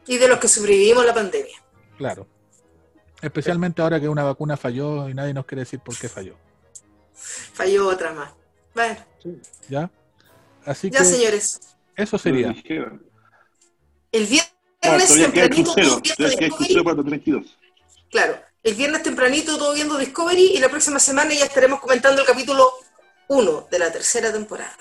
Y 0.08 0.18
de 0.18 0.28
los 0.28 0.40
que 0.40 0.48
sobrevivimos 0.48 1.06
la 1.06 1.14
pandemia. 1.14 1.58
Claro. 1.98 2.28
Especialmente 3.22 3.82
ahora 3.82 4.00
que 4.00 4.10
una 4.10 4.24
vacuna 4.24 4.58
falló 4.58 5.08
y 5.10 5.14
nadie 5.14 5.34
nos 5.34 5.46
quiere 5.46 5.62
decir 5.62 5.80
por 5.80 5.98
qué 5.98 6.10
falló. 6.10 6.36
Falló 7.14 7.88
otra 7.88 8.14
más. 8.14 8.32
Bueno, 8.74 8.98
¿Ya? 9.70 9.90
Así 10.66 10.90
ya 10.90 11.00
que 11.00 11.06
señores. 11.06 11.60
eso 11.96 12.18
sería. 12.18 12.50
El 14.12 14.28
Ah, 14.84 14.98
viernes 14.98 15.12
el 15.12 15.32
tempranito 15.32 15.74
crucero. 15.74 15.90
todo 15.90 16.02
viendo 16.02 16.16
Todavía 16.16 16.38
queda 16.38 16.46
el 16.46 16.52
crucero 16.52 16.84
Discovery. 16.84 16.84
para 16.84 16.96
los 16.96 17.06
32. 17.06 17.58
Claro, 18.10 18.42
el 18.64 18.76
viernes 18.76 19.04
tempranito 19.04 19.58
todo 19.58 19.74
viendo 19.74 19.98
Discovery 19.98 20.44
y 20.56 20.60
la 20.60 20.70
próxima 20.70 21.00
semana 21.00 21.34
ya 21.34 21.46
estaremos 21.46 21.80
comentando 21.80 22.22
el 22.22 22.28
capítulo 22.28 22.70
1 23.28 23.68
de 23.70 23.80
la 23.80 23.92
tercera 23.92 24.32
temporada. 24.32 24.76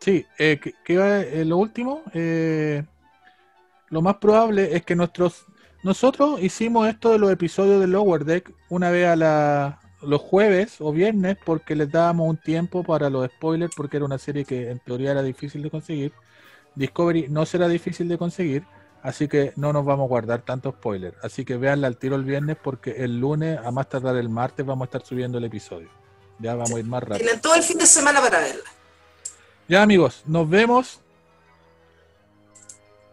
Sí, 0.00 0.26
eh, 0.38 0.58
que, 0.60 0.74
que 0.84 0.92
iba, 0.92 1.20
eh, 1.20 1.44
lo 1.44 1.56
último, 1.56 2.02
eh, 2.12 2.84
lo 3.88 4.02
más 4.02 4.16
probable 4.16 4.76
es 4.76 4.84
que 4.84 4.94
nuestros 4.94 5.46
nosotros 5.84 6.42
hicimos 6.42 6.88
esto 6.88 7.10
de 7.12 7.18
los 7.18 7.30
episodios 7.30 7.78
de 7.78 7.86
Lower 7.86 8.24
Deck 8.24 8.50
una 8.70 8.90
vez 8.90 9.06
a 9.06 9.16
la, 9.16 9.80
los 10.00 10.20
jueves 10.22 10.80
o 10.80 10.92
viernes 10.92 11.36
porque 11.44 11.76
les 11.76 11.92
dábamos 11.92 12.28
un 12.28 12.38
tiempo 12.38 12.82
para 12.82 13.10
los 13.10 13.26
spoilers 13.26 13.74
porque 13.76 13.98
era 13.98 14.06
una 14.06 14.16
serie 14.16 14.46
que 14.46 14.70
en 14.70 14.78
teoría 14.78 15.10
era 15.10 15.22
difícil 15.22 15.62
de 15.62 15.70
conseguir. 15.70 16.12
Discovery 16.74 17.28
no 17.28 17.44
será 17.44 17.68
difícil 17.68 18.08
de 18.08 18.16
conseguir, 18.16 18.64
así 19.02 19.28
que 19.28 19.52
no 19.56 19.74
nos 19.74 19.84
vamos 19.84 20.06
a 20.06 20.08
guardar 20.08 20.40
tanto 20.40 20.70
spoiler. 20.72 21.14
Así 21.22 21.44
que 21.44 21.58
véanla 21.58 21.86
al 21.86 21.98
tiro 21.98 22.16
el 22.16 22.24
viernes 22.24 22.56
porque 22.62 23.04
el 23.04 23.20
lunes, 23.20 23.58
a 23.62 23.70
más 23.70 23.86
tardar 23.86 24.16
el 24.16 24.30
martes, 24.30 24.64
vamos 24.64 24.86
a 24.86 24.86
estar 24.86 25.04
subiendo 25.04 25.36
el 25.36 25.44
episodio. 25.44 25.90
Ya 26.38 26.54
vamos 26.54 26.72
a 26.72 26.78
ir 26.78 26.86
más 26.86 27.02
rápido. 27.02 27.18
Tienen 27.18 27.42
todo 27.42 27.54
el 27.56 27.62
fin 27.62 27.76
de 27.76 27.86
semana 27.86 28.22
para 28.22 28.40
verla. 28.40 28.70
Ya 29.68 29.82
amigos, 29.82 30.22
nos 30.26 30.48
vemos. 30.48 31.00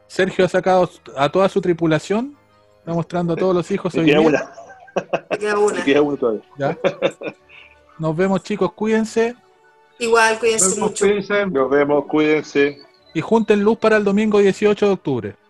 Sergio 0.08 0.46
ha 0.46 0.50
sacado 0.50 0.90
a 1.18 1.30
toda 1.30 1.48
su 1.48 1.62
tripulación, 1.62 2.38
está 2.92 2.96
mostrando 2.96 3.34
a 3.34 3.36
todos 3.38 3.56
los 3.56 3.72
hijos 3.72 3.94
hoy 3.96 4.06
queda 4.06 4.20
día, 4.20 4.28
una. 4.28 4.52
Queda 5.40 5.58
una. 5.58 5.84
Queda 5.84 6.02
una 6.02 6.18
todavía. 6.18 6.42
¿ya? 6.58 6.78
Nos 7.98 8.16
vemos 8.16 8.44
chicos, 8.44 8.74
cuídense 8.74 9.36
Igual, 10.00 10.40
cuídense 10.40 10.66
Entonces, 10.66 10.84
mucho. 10.84 11.06
cuídense. 11.06 11.46
Nos 11.46 11.70
vemos, 11.70 12.06
cuídense. 12.06 12.80
y 13.14 13.22
junten 13.22 13.64
luz 13.64 13.78
para 13.78 13.98
el 13.98 14.04
domingo 14.04 14.40
18 14.40 14.86
de 14.86 14.92
octubre. 14.92 15.36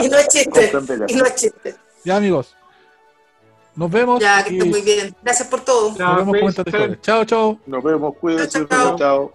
Y 0.00 0.08
no 0.08 0.16
es 0.16 0.28
chiste. 0.28 0.72
Y 1.08 1.14
no 1.16 1.24
es 1.24 1.34
chiste. 1.34 1.74
Ya 2.04 2.16
amigos, 2.16 2.54
nos 3.74 3.90
vemos. 3.90 4.20
Ya, 4.20 4.44
que 4.44 4.54
y 4.54 4.56
estén 4.58 4.70
muy 4.70 4.80
bien. 4.82 5.14
Gracias 5.22 5.48
por 5.48 5.60
todo. 5.60 5.90
Nos 5.98 6.30
vemos. 6.30 6.54
Chao, 7.02 7.24
chao. 7.24 7.58
Nos 7.66 7.82
vemos, 7.82 8.14
cuídense. 8.16 8.64
Chao, 8.66 8.96
chao. 8.96 8.96
Chao. 8.96 9.32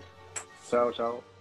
Chao, 0.69 0.91
chao. 0.93 1.32